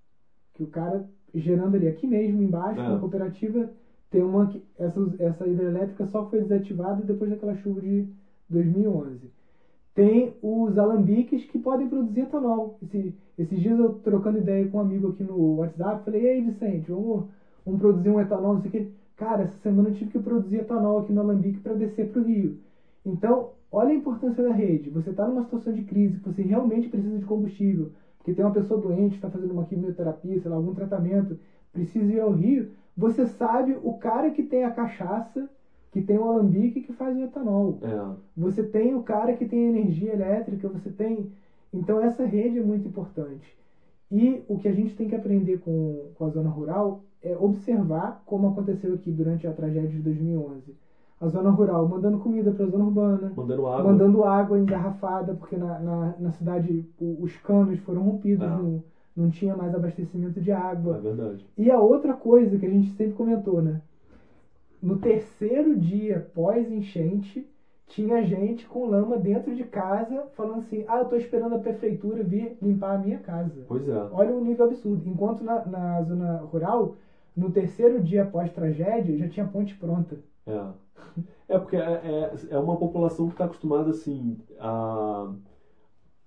Que 0.54 0.64
o 0.64 0.68
cara 0.68 1.06
gerando 1.34 1.76
ali 1.76 1.88
aqui 1.88 2.08
mesmo 2.08 2.42
embaixo, 2.42 2.82
É. 2.82 2.90
na 2.90 2.98
cooperativa, 2.98 3.70
tem 4.10 4.22
uma 4.24 4.48
que 4.48 4.62
essa, 4.78 5.00
essa 5.20 5.48
hidrelétrica 5.48 6.06
só 6.06 6.24
foi 6.24 6.40
desativada 6.42 7.04
depois 7.04 7.30
daquela 7.30 7.54
chuva 7.54 7.82
de 7.82 8.06
2011. 8.50 9.32
Tem 10.00 10.34
os 10.42 10.78
alambiques 10.78 11.44
que 11.44 11.60
podem 11.60 11.90
produzir 11.90 12.22
etanol. 12.22 12.80
Esse, 12.82 13.14
esses 13.38 13.60
dias 13.60 13.78
eu 13.78 13.96
trocando 13.96 14.38
ideia 14.38 14.66
com 14.70 14.78
um 14.78 14.80
amigo 14.80 15.10
aqui 15.10 15.26
no 15.26 15.58
WhatsApp, 15.58 16.06
falei, 16.06 16.24
e 16.24 16.30
aí 16.30 16.42
Vicente, 16.42 16.90
vamos, 16.90 17.26
vamos 17.66 17.82
produzir 17.82 18.10
um 18.10 18.18
etanol, 18.18 18.54
não 18.54 18.62
sei 18.62 18.70
o 18.70 18.72
que. 18.72 18.94
Cara, 19.18 19.44
essa 19.44 19.58
semana 19.58 19.90
eu 19.90 19.94
tive 19.94 20.12
que 20.12 20.20
produzir 20.20 20.60
etanol 20.60 21.00
aqui 21.00 21.12
no 21.12 21.20
alambique 21.20 21.60
para 21.60 21.74
descer 21.74 22.08
para 22.08 22.22
o 22.22 22.24
Rio. 22.24 22.58
Então, 23.06 23.50
olha 23.70 23.90
a 23.90 23.94
importância 23.94 24.42
da 24.42 24.54
rede. 24.54 24.90
Você 24.90 25.10
está 25.10 25.28
numa 25.28 25.44
situação 25.44 25.74
de 25.74 25.82
crise, 25.82 26.18
você 26.24 26.44
realmente 26.44 26.88
precisa 26.88 27.18
de 27.18 27.26
combustível, 27.26 27.92
porque 28.20 28.32
tem 28.32 28.46
uma 28.46 28.54
pessoa 28.54 28.80
doente, 28.80 29.16
está 29.16 29.30
fazendo 29.30 29.52
uma 29.52 29.66
quimioterapia, 29.66 30.40
sei 30.40 30.50
lá, 30.50 30.56
algum 30.56 30.74
tratamento, 30.74 31.38
precisa 31.74 32.10
ir 32.10 32.22
ao 32.22 32.32
Rio. 32.32 32.70
Você 32.96 33.26
sabe 33.26 33.78
o 33.84 33.98
cara 33.98 34.32
que 34.32 34.44
tem 34.44 34.64
a 34.64 34.72
cachaça, 34.72 35.50
que 35.92 36.02
tem 36.02 36.18
o 36.18 36.26
alambique 36.26 36.82
que 36.82 36.92
faz 36.94 37.16
o 37.18 37.22
etanol. 37.22 37.78
É, 37.82 38.16
Você 38.36 38.64
tem 38.64 38.94
o 38.94 39.00
cara 39.02 39.34
que 39.34 39.46
tem 39.46 39.66
energia 39.68 40.12
elétrica, 40.14 40.68
você 40.70 40.90
tem. 40.90 41.28
Então, 41.74 42.00
essa 42.00 42.24
rede 42.24 42.58
é 42.58 42.62
muito 42.62 42.88
importante. 42.88 43.58
E 44.12 44.44
o 44.48 44.58
que 44.58 44.68
a 44.68 44.72
gente 44.72 44.96
tem 44.96 45.08
que 45.08 45.16
aprender 45.16 45.58
com, 45.58 46.10
com 46.16 46.24
a 46.26 46.30
zona 46.30 46.50
rural 46.50 47.04
é 47.22 47.36
observar 47.38 48.22
como 48.26 48.48
aconteceu 48.48 48.94
aqui 48.94 49.12
durante 49.12 49.46
a 49.46 49.54
tragédia 49.54 49.90
de 49.90 50.02
2011. 50.02 50.76
A 51.20 51.28
zona 51.28 51.50
rural 51.50 51.86
mandando 51.86 52.18
comida 52.18 52.52
para 52.52 52.64
a 52.64 52.68
zona 52.68 52.86
urbana, 52.86 53.34
mandando 53.36 53.68
água. 53.68 53.84
mandando 53.92 54.24
água 54.24 54.58
engarrafada, 54.58 55.34
porque 55.34 55.58
na, 55.58 55.78
na, 55.80 56.16
na 56.18 56.32
cidade 56.32 56.86
o- 56.98 57.22
os 57.22 57.36
canos 57.38 57.78
foram 57.80 58.02
rompidos, 58.02 58.48
Ah. 58.48 58.56
não, 58.58 58.82
não 59.16 59.28
tinha 59.30 59.54
mais 59.54 59.74
abastecimento 59.76 60.40
de 60.40 60.52
água. 60.52 60.96
É 60.96 61.00
verdade. 61.00 61.46
E 61.58 61.70
a 61.70 61.78
outra 61.80 62.14
coisa 62.14 62.58
que 62.58 62.66
a 62.66 62.70
gente 62.70 62.90
sempre 62.92 63.16
comentou, 63.16 63.62
né? 63.62 63.82
No 64.82 64.98
terceiro 64.98 65.78
dia 65.78 66.30
pós-enchente, 66.34 67.48
tinha 67.90 68.24
gente 68.24 68.66
com 68.68 68.86
lama 68.86 69.18
dentro 69.18 69.54
de 69.56 69.64
casa 69.64 70.28
falando 70.36 70.60
assim: 70.60 70.86
ah, 70.88 71.00
eu 71.00 71.06
tô 71.06 71.16
esperando 71.16 71.56
a 71.56 71.60
prefeitura 71.60 72.24
vir 72.24 72.58
limpar 72.62 72.96
a 72.96 72.98
minha 72.98 73.18
casa. 73.20 73.66
Pois 73.68 73.88
é. 73.88 73.98
Olha 74.12 74.34
o 74.34 74.44
nível 74.44 74.66
absurdo. 74.66 75.08
Enquanto 75.08 75.44
na, 75.44 75.66
na 75.66 76.02
zona 76.04 76.38
rural, 76.38 76.96
no 77.36 77.52
terceiro 77.52 78.02
dia 78.02 78.24
após 78.24 78.52
tragédia, 78.52 79.18
já 79.18 79.28
tinha 79.28 79.48
ponte 79.48 79.76
pronta. 79.76 80.18
É. 80.46 80.68
É 81.48 81.58
porque 81.58 81.76
é, 81.76 81.82
é, 81.82 82.34
é 82.52 82.60
uma 82.60 82.78
população 82.78 83.28
que 83.28 83.34
está 83.34 83.46
acostumada 83.46 83.90
assim 83.90 84.38
a, 84.60 85.34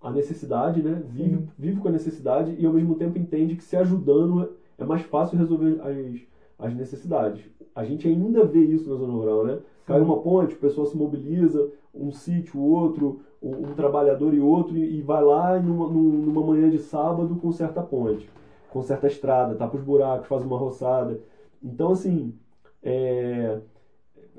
a 0.00 0.10
necessidade, 0.10 0.82
né? 0.82 1.02
Vive, 1.06 1.36
Sim. 1.36 1.48
vive 1.56 1.80
com 1.80 1.88
a 1.88 1.92
necessidade 1.92 2.56
e 2.58 2.66
ao 2.66 2.72
mesmo 2.72 2.96
tempo 2.96 3.18
entende 3.18 3.54
que 3.54 3.62
se 3.62 3.76
ajudando 3.76 4.56
é 4.76 4.84
mais 4.84 5.02
fácil 5.02 5.38
resolver 5.38 5.80
as, 5.80 6.20
as 6.62 6.74
necessidades. 6.74 7.50
A 7.74 7.84
gente 7.84 8.06
ainda 8.08 8.44
vê 8.44 8.60
isso 8.60 8.88
na 8.90 8.96
zona 8.96 9.12
rural, 9.12 9.44
né? 9.44 9.58
Cai 9.86 10.00
uma 10.00 10.20
ponte, 10.22 10.54
o 10.54 10.58
pessoal 10.58 10.86
se 10.86 10.96
mobiliza, 10.96 11.70
um 11.94 12.10
sítio, 12.12 12.60
outro, 12.60 13.20
um, 13.42 13.74
trabalhador 13.74 14.32
e 14.34 14.40
outro, 14.40 14.76
e, 14.76 14.98
e 14.98 15.02
vai 15.02 15.22
lá 15.22 15.58
numa, 15.58 15.88
num- 15.88 16.22
numa 16.22 16.42
manhã 16.42 16.70
de 16.70 16.78
sábado 16.78 17.36
conserta 17.36 17.80
a 17.80 17.82
ponte, 17.82 18.28
conserta 18.70 19.06
a 19.06 19.10
estrada, 19.10 19.54
tapa 19.56 19.76
os 19.76 19.82
buracos, 19.82 20.28
faz 20.28 20.44
uma 20.44 20.56
roçada. 20.58 21.20
Então, 21.62 21.90
assim, 21.90 22.34
é, 22.82 23.58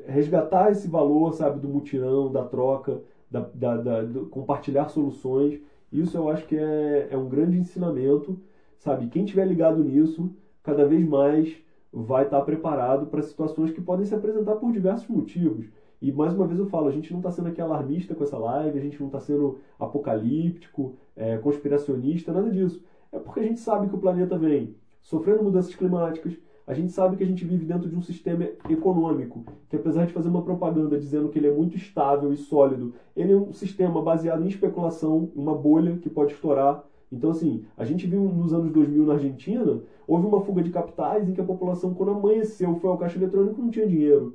resgatar 0.05 0.71
esse 0.71 0.87
valor, 0.87 1.33
sabe, 1.33 1.59
do 1.59 1.67
mutirão, 1.69 2.31
da 2.31 2.43
troca, 2.43 3.01
da, 3.29 3.41
da- 3.53 3.77
da- 3.77 4.03
do 4.03 4.25
compartilhar 4.27 4.87
soluções, 4.89 5.59
isso 5.91 6.17
eu 6.17 6.29
acho 6.29 6.45
que 6.45 6.55
é, 6.55 7.07
é 7.11 7.17
um 7.17 7.27
grande 7.29 7.57
ensinamento, 7.57 8.39
sabe? 8.77 9.07
Quem 9.07 9.25
tiver 9.25 9.45
ligado 9.45 9.83
nisso, 9.83 10.31
cada 10.63 10.85
vez 10.85 11.05
mais 11.07 11.62
vai 11.93 12.23
estar 12.23 12.41
preparado 12.41 13.05
para 13.05 13.21
situações 13.21 13.71
que 13.71 13.79
podem 13.79 14.05
se 14.05 14.15
apresentar 14.15 14.55
por 14.55 14.71
diversos 14.71 15.07
motivos. 15.07 15.67
E 16.01 16.11
mais 16.11 16.33
uma 16.33 16.47
vez 16.47 16.59
eu 16.59 16.65
falo, 16.65 16.87
a 16.87 16.91
gente 16.91 17.11
não 17.11 17.19
está 17.19 17.31
sendo 17.31 17.49
aqui 17.49 17.61
alarmista 17.61 18.15
com 18.15 18.23
essa 18.23 18.37
live, 18.37 18.77
a 18.77 18.81
gente 18.81 18.99
não 18.99 19.07
está 19.07 19.19
sendo 19.19 19.59
apocalíptico, 19.79 20.95
é, 21.15 21.37
conspiracionista, 21.37 22.33
nada 22.33 22.49
disso. 22.49 22.83
É 23.11 23.19
porque 23.19 23.39
a 23.39 23.43
gente 23.43 23.59
sabe 23.59 23.87
que 23.87 23.95
o 23.95 23.99
planeta 23.99 24.37
vem 24.37 24.75
sofrendo 25.01 25.43
mudanças 25.43 25.75
climáticas, 25.75 26.33
a 26.65 26.73
gente 26.73 26.91
sabe 26.93 27.17
que 27.17 27.23
a 27.23 27.27
gente 27.27 27.45
vive 27.45 27.65
dentro 27.65 27.89
de 27.89 27.95
um 27.95 28.01
sistema 28.01 28.47
econômico, 28.69 29.43
que 29.69 29.75
apesar 29.75 30.05
de 30.05 30.13
fazer 30.13 30.29
uma 30.29 30.41
propaganda 30.41 30.97
dizendo 30.97 31.29
que 31.29 31.37
ele 31.37 31.47
é 31.47 31.53
muito 31.53 31.75
estável 31.75 32.31
e 32.31 32.37
sólido, 32.37 32.93
ele 33.15 33.33
é 33.33 33.35
um 33.35 33.51
sistema 33.51 34.01
baseado 34.01 34.43
em 34.43 34.47
especulação, 34.47 35.29
uma 35.35 35.53
bolha 35.53 35.97
que 35.97 36.09
pode 36.09 36.33
estourar. 36.33 36.83
Então, 37.13 37.29
assim, 37.29 37.61
a 37.77 37.83
gente 37.85 38.07
viu 38.07 38.21
nos 38.31 38.53
anos 38.53 38.71
2000 38.71 39.05
na 39.05 39.13
Argentina, 39.13 39.79
houve 40.07 40.25
uma 40.25 40.39
fuga 40.39 40.61
de 40.63 40.69
capitais 40.71 41.27
em 41.27 41.33
que 41.33 41.39
a 41.39 41.43
população, 41.43 41.93
quando 41.93 42.09
amanheceu, 42.11 42.73
foi 42.75 42.89
ao 42.89 42.97
caixa 42.97 43.19
eletrônico 43.19 43.61
não 43.61 43.69
tinha 43.69 43.85
dinheiro. 43.87 44.33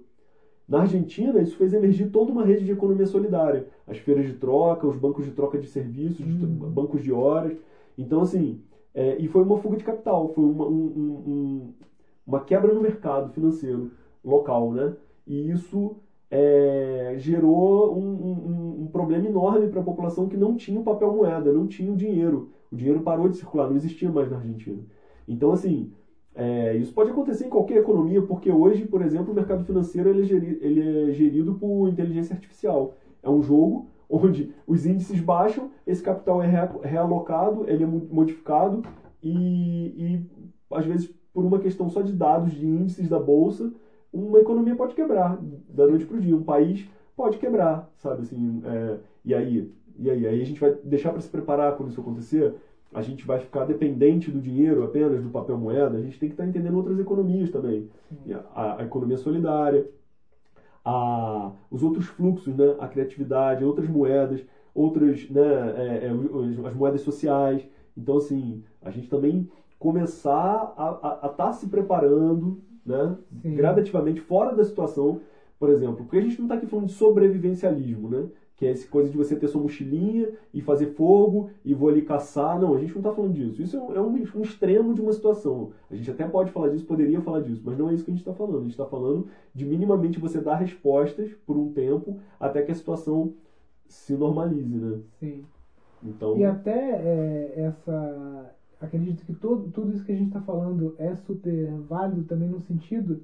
Na 0.67 0.81
Argentina, 0.81 1.41
isso 1.41 1.57
fez 1.57 1.73
emergir 1.73 2.07
toda 2.07 2.31
uma 2.31 2.43
rede 2.45 2.65
de 2.65 2.73
economia 2.73 3.07
solidária. 3.07 3.65
As 3.87 3.99
feiras 3.99 4.27
de 4.27 4.35
troca, 4.35 4.87
os 4.87 4.97
bancos 4.97 5.25
de 5.25 5.33
troca 5.33 5.59
de 5.59 5.67
serviços, 5.67 6.27
de 6.27 6.47
Hum. 6.47 6.59
bancos 6.71 7.03
de 7.03 7.11
horas. 7.13 7.55
Então, 7.97 8.21
assim, 8.21 8.59
é, 8.95 9.17
e 9.19 9.27
foi 9.27 9.43
uma 9.43 9.57
fuga 9.57 9.77
de 9.77 9.85
capital, 9.85 10.29
foi 10.29 10.45
uma, 10.45 10.67
um- 10.67 10.93
um- 10.95 11.23
um- 11.27 11.73
uma 12.27 12.41
quebra 12.41 12.73
no 12.73 12.81
mercado 12.81 13.31
financeiro 13.31 13.89
local, 14.23 14.73
né? 14.73 14.93
E 15.27 15.51
isso 15.51 15.95
é, 16.31 17.15
gerou 17.17 17.91
um, 17.97 18.01
um- 18.01 18.83
um 18.83 18.89
problema 18.89 19.27
enorme 19.27 19.67
para 19.69 19.81
a 19.81 19.83
população 19.83 20.27
que 20.29 20.37
não 20.37 20.55
tinha 20.55 20.79
o 20.79 20.83
papel 20.83 21.11
moeda, 21.11 21.51
não 21.53 21.67
tinha 21.67 21.91
o 21.91 21.97
dinheiro. 21.97 22.47
O 22.71 22.77
dinheiro 22.77 23.01
parou 23.01 23.29
de 23.29 23.37
circular, 23.37 23.67
não 23.67 23.77
existia 23.77 24.11
mais 24.11 24.29
na 24.29 24.37
Argentina. 24.37 24.85
Então, 25.27 25.51
assim, 25.51 25.89
é, 26.35 26.75
isso 26.75 26.93
pode 26.93 27.11
acontecer 27.11 27.45
em 27.45 27.49
qualquer 27.49 27.77
economia, 27.77 28.21
porque 28.23 28.51
hoje, 28.51 28.85
por 28.85 29.01
exemplo, 29.01 29.33
o 29.33 29.35
mercado 29.35 29.63
financeiro 29.63 30.09
ele 30.09 30.21
é, 30.21 30.25
geri- 30.25 30.57
ele 30.61 31.09
é 31.09 31.13
gerido 31.13 31.53
por 31.53 31.89
inteligência 31.89 32.33
artificial. 32.35 32.91
É 33.23 33.29
um 33.29 33.41
jogo 33.43 33.85
onde 34.09 34.47
os 34.67 34.85
índices 34.87 35.21
baixam, 35.21 35.69
esse 35.87 36.03
capital 36.03 36.41
é 36.41 36.47
rea- 36.47 36.69
realocado, 36.83 37.65
ele 37.69 37.83
é 37.83 37.87
mo- 37.87 38.07
modificado 38.09 38.81
e, 39.23 39.93
e, 40.17 40.21
às 40.71 40.85
vezes, 40.85 41.09
por 41.33 41.45
uma 41.45 41.59
questão 41.59 41.89
só 41.89 42.01
de 42.01 42.13
dados, 42.13 42.53
de 42.53 42.65
índices 42.67 43.09
da 43.09 43.19
bolsa, 43.19 43.71
uma 44.13 44.39
economia 44.39 44.75
pode 44.75 44.95
quebrar 44.95 45.37
da 45.67 45.87
noite 45.87 46.05
para 46.07 46.17
o 46.17 46.21
dia. 46.21 46.35
Um 46.35 46.43
país 46.43 46.87
pode 47.15 47.37
quebrar, 47.37 47.87
sabe? 47.97 48.23
Assim, 48.23 48.61
é, 48.65 48.99
e 49.25 49.35
aí? 49.35 49.65
E 49.99 50.11
aí? 50.11 50.27
Aí 50.27 50.41
a 50.41 50.45
gente 50.45 50.61
vai 50.61 50.71
deixar 50.83 51.11
para 51.13 51.21
se 51.21 51.29
preparar 51.29 51.73
quando 51.77 51.91
isso 51.91 52.01
acontecer? 52.01 52.55
A 52.93 53.03
gente 53.03 53.27
vai 53.27 53.39
ficar 53.39 53.65
dependente 53.65 54.31
do 54.31 54.41
dinheiro 54.41 54.83
apenas, 54.83 55.23
do 55.23 55.31
papel 55.31 55.59
moeda? 55.59 55.97
A 55.99 56.01
gente 56.01 56.19
tem 56.19 56.29
que 56.29 56.35
estar 56.35 56.47
entendendo 56.47 56.75
outras 56.77 56.99
economias 56.99 57.51
também. 57.51 57.87
A- 58.55 58.81
A, 58.81 58.85
economia 58.85 59.17
solidária, 59.17 59.87
a, 60.85 61.51
os 61.71 61.83
outros 61.83 62.07
fluxos, 62.07 62.55
né? 62.57 62.75
a 62.79 62.87
criatividade, 62.89 63.65
outras 63.65 63.89
moedas, 63.89 64.45
outras, 64.75 65.29
né? 65.29 65.41
é, 65.77 66.07
é, 66.07 66.67
as 66.67 66.75
moedas 66.75 67.01
sociais. 67.03 67.67
Então, 67.97 68.17
assim, 68.17 68.63
a 68.81 68.91
gente 68.91 69.09
também 69.09 69.49
começar 69.79 70.73
a 70.77 71.27
estar 71.27 71.53
se 71.53 71.67
preparando 71.67 72.59
né? 72.85 73.15
Sim. 73.43 73.55
gradativamente 73.55 74.19
fora 74.21 74.55
da 74.55 74.65
situação, 74.65 75.21
por 75.59 75.69
exemplo, 75.69 75.97
porque 76.05 76.17
a 76.17 76.21
gente 76.23 76.39
não 76.39 76.47
está 76.47 76.55
aqui 76.55 76.67
falando 76.67 76.87
de 76.87 76.93
sobrevivencialismo, 76.93 78.09
né? 78.09 78.27
Que 78.59 78.67
é 78.67 78.71
essa 78.73 78.87
coisa 78.89 79.09
de 79.11 79.17
você 79.17 79.37
ter 79.37 79.49
sua 79.49 79.63
mochilinha 79.63 80.31
e 80.53 80.61
fazer 80.61 80.89
fogo 80.89 81.51
e 81.65 81.73
vou 81.75 81.89
ali 81.89 82.03
caçar. 82.03 82.61
Não, 82.61 82.75
a 82.75 82.79
gente 82.79 82.91
não 82.93 82.99
está 83.01 83.13
falando 83.15 83.33
disso. 83.35 83.63
Isso 83.63 83.77
é 83.77 83.81
um, 83.81 83.95
é 83.97 84.01
um- 84.03 84.15
um 84.37 84.43
extremo 84.43 84.93
de 84.95 85.01
uma 85.01 85.13
situação. 85.15 85.73
A 85.91 85.95
gente 85.97 86.11
até 86.11 86.27
pode 86.29 86.51
falar 86.51 86.69
disso, 86.71 86.85
poderia 86.85 87.21
falar 87.23 87.41
disso, 87.41 87.63
mas 87.65 87.79
não 87.79 87.89
é 87.89 87.95
isso 87.95 88.05
que 88.05 88.11
a 88.11 88.15
gente 88.15 88.21
está 88.23 88.35
falando. 88.35 88.59
A 88.59 88.63
gente 88.63 88.73
está 88.73 88.87
falando 88.87 89.29
de 89.55 89.65
minimamente 89.65 90.19
você 90.21 90.41
dar 90.41 90.57
respostas 90.57 91.33
por 91.47 91.57
um 91.57 91.73
tempo 91.73 92.19
até 92.41 92.63
que 92.63 92.73
a 92.73 92.75
situação 92.75 93.33
se 93.89 94.15
normalize, 94.15 94.77
né? 94.77 94.99
Sim. 95.21 95.45
Então, 96.05 96.37
E 96.37 96.45
até 96.45 96.73
é, 96.91 97.55
essa. 97.63 98.55
Acredito 98.81 99.25
que 99.25 99.35
todo, 99.35 99.71
tudo 99.73 99.93
isso 99.93 100.05
que 100.05 100.13
a 100.13 100.17
gente 100.17 100.29
está 100.29 100.41
falando 100.41 100.95
é 100.99 101.15
super 101.17 101.73
válido 101.89 102.23
também 102.25 102.49
no 102.49 102.61
sentido 102.61 103.23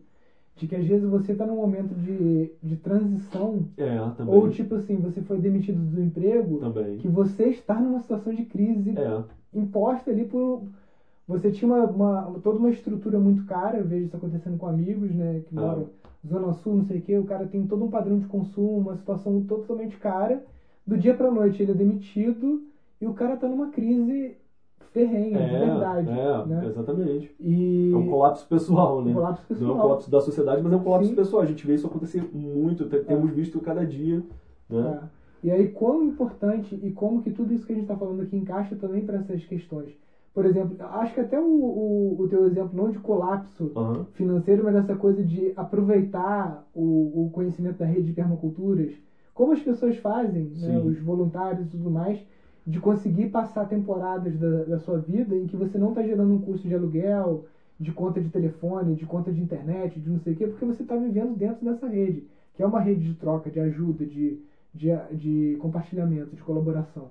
de 0.55 0.67
que 0.67 0.75
às 0.77 0.85
vezes 0.85 1.07
você 1.07 1.33
está 1.33 1.45
num 1.45 1.57
momento 1.57 1.95
de, 1.95 2.51
de 2.63 2.77
transição, 2.77 3.67
é, 3.77 4.11
também. 4.13 4.35
ou 4.35 4.49
tipo 4.49 4.75
assim, 4.75 4.99
você 4.99 5.21
foi 5.21 5.39
demitido 5.39 5.81
do 5.91 6.01
emprego, 6.01 6.59
também. 6.61 6.97
que 6.99 7.09
você 7.09 7.47
está 7.49 7.81
numa 7.81 7.99
situação 7.99 8.33
de 8.33 8.43
crise 8.43 8.93
É, 8.97 9.25
imposta 9.53 10.11
ali 10.11 10.25
por. 10.25 10.63
Você 11.27 11.51
tinha 11.51 11.67
uma, 11.71 11.85
uma- 11.85 12.39
toda 12.41 12.59
uma 12.59 12.69
estrutura 12.69 13.19
muito 13.19 13.45
cara, 13.45 13.79
eu 13.79 13.85
vejo 13.85 14.05
isso 14.05 14.17
acontecendo 14.17 14.57
com 14.59 14.67
amigos, 14.67 15.15
né, 15.15 15.41
que 15.41 15.55
Ah. 15.57 15.61
moram 15.61 15.89
Zona 16.27 16.53
Sul, 16.53 16.75
não 16.75 16.83
sei 16.83 16.99
o 16.99 17.01
quê, 17.01 17.17
o 17.19 17.25
cara 17.25 17.47
tem 17.47 17.65
todo 17.65 17.83
um 17.85 17.89
padrão 17.89 18.19
de 18.19 18.27
consumo, 18.27 18.79
uma 18.79 18.95
situação 18.95 19.41
totalmente 19.41 19.97
cara. 19.99 20.43
Do 20.87 20.97
dia 20.99 21.15
pra 21.15 21.31
noite 21.31 21.63
ele 21.63 21.71
é 21.71 21.75
demitido 21.75 22.61
e 23.01 23.07
o 23.07 23.13
cara 23.13 23.37
tá 23.37 23.49
numa 23.49 23.67
crise 23.69 24.37
ferrenha, 24.93 25.39
de 25.41 25.55
é, 25.55 25.59
verdade. 25.59 26.11
é, 26.11 26.47
né? 26.49 26.67
exatamente. 26.67 27.35
E 27.39 27.93
É 27.93 27.97
um 27.97 28.07
colapso 28.11 28.47
pessoal, 28.47 29.03
né? 29.03 29.11
um 29.11 29.15
colapso 29.15 29.43
Não 29.43 29.47
é 29.49 29.55
pessoal. 29.59 29.79
um 29.79 29.81
colapso 29.81 30.11
da 30.11 30.21
sociedade, 30.21 30.63
mas 30.63 30.73
é 30.73 30.77
um 30.77 30.83
colapso 30.83 31.09
Sim. 31.09 31.17
pessoal. 31.17 31.43
A 31.43 31.47
gente 31.47 31.67
vê 31.67 31.75
isso 31.75 31.87
acontecer 31.87 32.23
muito, 32.33 32.87
te- 32.87 33.01
temos 33.01 33.31
visto 33.31 33.61
cada 33.61 33.85
dia, 33.85 34.23
né? 34.69 34.99
É. 35.03 35.25
E 35.43 35.51
aí, 35.51 35.69
quão 35.69 36.03
importante 36.03 36.75
e 36.81 36.91
como 36.91 37.21
que 37.21 37.31
tudo 37.31 37.53
isso 37.53 37.67
que 37.67 37.73
a 37.73 37.75
gente 37.75 37.85
está 37.85 37.97
falando 37.97 38.23
aqui 38.23 38.35
encaixa 38.37 38.75
também 38.77 39.05
para 39.05 39.19
essas 39.19 39.45
questões. 39.45 39.95
Por 40.33 40.45
exemplo, 40.45 40.75
acho 40.81 41.13
que 41.15 41.21
até 41.21 41.39
o, 41.39 41.45
o, 41.45 42.21
o 42.21 42.27
teu 42.27 42.45
exemplo, 42.45 42.75
não 42.77 42.89
de 42.89 42.99
colapso 42.99 43.71
Aham. 43.77 44.07
financeiro, 44.15 44.65
mas 44.65 44.75
essa 44.75 44.97
coisa 44.97 45.23
de 45.23 45.53
aproveitar 45.55 46.67
o, 46.73 47.27
o 47.27 47.31
conhecimento 47.31 47.77
da 47.79 47.85
rede 47.85 48.07
de 48.07 48.13
permaculturas, 48.13 48.93
como 49.35 49.53
as 49.53 49.61
pessoas 49.61 49.97
fazem, 49.97 50.49
né, 50.57 50.79
os 50.79 50.99
voluntários 50.99 51.67
e 51.67 51.69
tudo 51.69 51.91
mais, 51.91 52.25
de 52.67 52.81
conseguir 52.81 53.29
passar 53.29 53.69
temporadas 53.69 54.39
da, 54.39 54.65
da 54.65 54.79
sua 54.79 54.99
vida 54.99 55.37
em 55.37 55.47
que 55.47 55.57
você 55.57 55.77
não 55.77 55.91
está 55.91 56.03
gerando 56.03 56.33
um 56.33 56.41
custo 56.41 56.67
de 56.67 56.75
aluguel, 56.75 57.45
de 57.79 57.93
conta 57.93 58.21
de 58.21 58.29
telefone, 58.29 58.95
de 58.95 59.05
conta 59.05 59.33
de 59.33 59.41
internet, 59.41 60.01
de 60.01 60.09
não 60.09 60.19
sei 60.19 60.33
o 60.33 60.37
quê, 60.37 60.47
porque 60.47 60.65
você 60.65 60.83
está 60.83 60.97
vivendo 60.97 61.37
dentro 61.37 61.65
dessa 61.65 61.87
rede, 61.87 62.25
que 62.55 62.63
é 62.63 62.67
uma 62.67 62.81
rede 62.81 63.05
de 63.05 63.15
troca, 63.15 63.51
de 63.51 63.61
ajuda, 63.61 64.07
de, 64.07 64.41
de, 64.73 64.89
de 65.13 65.57
compartilhamento, 65.61 66.35
de 66.35 66.43
colaboração. 66.43 67.11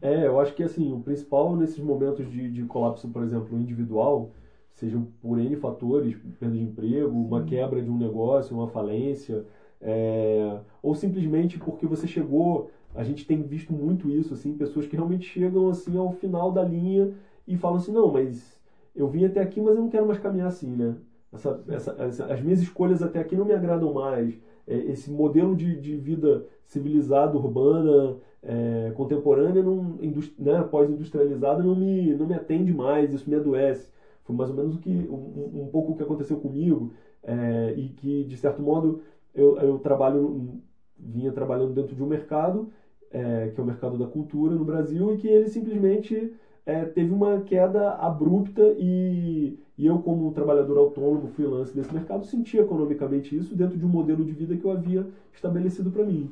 É, 0.00 0.26
eu 0.26 0.40
acho 0.40 0.54
que 0.54 0.62
assim, 0.62 0.92
o 0.92 1.00
principal 1.00 1.54
nesses 1.54 1.78
momentos 1.78 2.28
de, 2.28 2.50
de 2.50 2.64
colapso, 2.64 3.08
por 3.08 3.22
exemplo, 3.22 3.56
individual, 3.56 4.30
sejam 4.72 5.06
por 5.20 5.38
N 5.38 5.54
fatores, 5.56 6.16
perda 6.38 6.56
de 6.56 6.62
emprego, 6.62 7.10
uma 7.10 7.44
quebra 7.44 7.80
de 7.80 7.90
um 7.90 7.96
negócio, 7.96 8.56
uma 8.56 8.68
falência, 8.68 9.44
é, 9.80 10.58
ou 10.82 10.94
simplesmente 10.94 11.58
porque 11.58 11.86
você 11.86 12.06
chegou, 12.06 12.70
a 12.98 13.02
gente 13.04 13.24
tem 13.24 13.42
visto 13.42 13.72
muito 13.72 14.10
isso, 14.10 14.32
assim, 14.32 14.54
pessoas 14.54 14.86
que 14.86 14.96
realmente 14.96 15.24
chegam 15.26 15.68
assim 15.68 15.96
ao 15.96 16.10
final 16.10 16.50
da 16.50 16.62
linha 16.62 17.08
e 17.46 17.56
falam 17.56 17.76
assim, 17.76 17.92
não, 17.92 18.08
mas 18.10 18.60
eu 18.94 19.06
vim 19.08 19.24
até 19.24 19.40
aqui, 19.40 19.60
mas 19.60 19.74
eu 19.76 19.80
não 19.82 19.88
quero 19.88 20.04
mais 20.06 20.18
caminhar 20.18 20.48
assim, 20.48 20.74
né? 20.74 20.96
Essa, 21.32 21.56
essa, 21.68 21.94
essa- 21.98 22.24
as 22.32 22.40
minhas 22.40 22.60
escolhas 22.60 23.02
até 23.02 23.18
aqui 23.20 23.36
não 23.36 23.44
me 23.44 23.52
agradam 23.52 23.90
mais. 23.90 24.38
É, 24.66 24.76
esse 24.90 25.10
modelo 25.10 25.54
de, 25.54 25.76
de 25.76 25.94
vida 25.94 26.42
civilizada, 26.64 27.36
urbana, 27.36 28.16
é, 28.42 28.90
contemporânea, 28.94 29.62
não, 29.62 29.96
né, 30.38 30.62
pós-industrializada, 30.62 31.62
não 31.62 31.74
me, 31.74 32.14
não 32.14 32.26
me 32.26 32.34
atende 32.34 32.72
mais, 32.72 33.12
isso 33.12 33.28
me 33.28 33.36
adoece. 33.36 33.90
Foi 34.24 34.34
mais 34.34 34.50
ou 34.50 34.56
menos 34.56 34.74
o 34.74 34.78
que, 34.78 34.90
um- 35.08 35.62
um 35.64 35.68
pouco 35.68 35.92
o 35.92 35.94
que 35.94 36.02
aconteceu 36.02 36.36
comigo, 36.36 36.90
é, 37.22 37.72
e 37.76 37.90
que, 37.90 38.24
de 38.24 38.36
certo 38.36 38.62
modo, 38.62 38.98
eu, 39.34 39.56
eu 39.58 39.78
trabalho 39.78 40.58
vinha 40.96 41.30
trabalhando 41.32 41.72
dentro 41.72 41.94
de 41.94 42.02
um 42.02 42.06
mercado, 42.06 42.68
é, 43.10 43.48
que 43.48 43.60
é 43.60 43.62
o 43.62 43.66
mercado 43.66 43.96
da 43.96 44.06
cultura 44.06 44.54
no 44.54 44.64
Brasil, 44.64 45.12
e 45.12 45.16
que 45.18 45.28
ele 45.28 45.48
simplesmente 45.48 46.32
é, 46.66 46.84
teve 46.84 47.12
uma 47.12 47.40
queda 47.40 47.92
abrupta 47.94 48.62
e, 48.78 49.58
e 49.76 49.86
eu, 49.86 50.00
como 50.00 50.30
trabalhador 50.32 50.76
autônomo, 50.76 51.28
freelance 51.28 51.74
desse 51.74 51.92
mercado, 51.92 52.26
senti 52.26 52.58
economicamente 52.58 53.36
isso 53.36 53.54
dentro 53.54 53.78
de 53.78 53.86
um 53.86 53.88
modelo 53.88 54.24
de 54.24 54.32
vida 54.32 54.56
que 54.56 54.64
eu 54.64 54.70
havia 54.70 55.06
estabelecido 55.32 55.90
para 55.90 56.04
mim. 56.04 56.30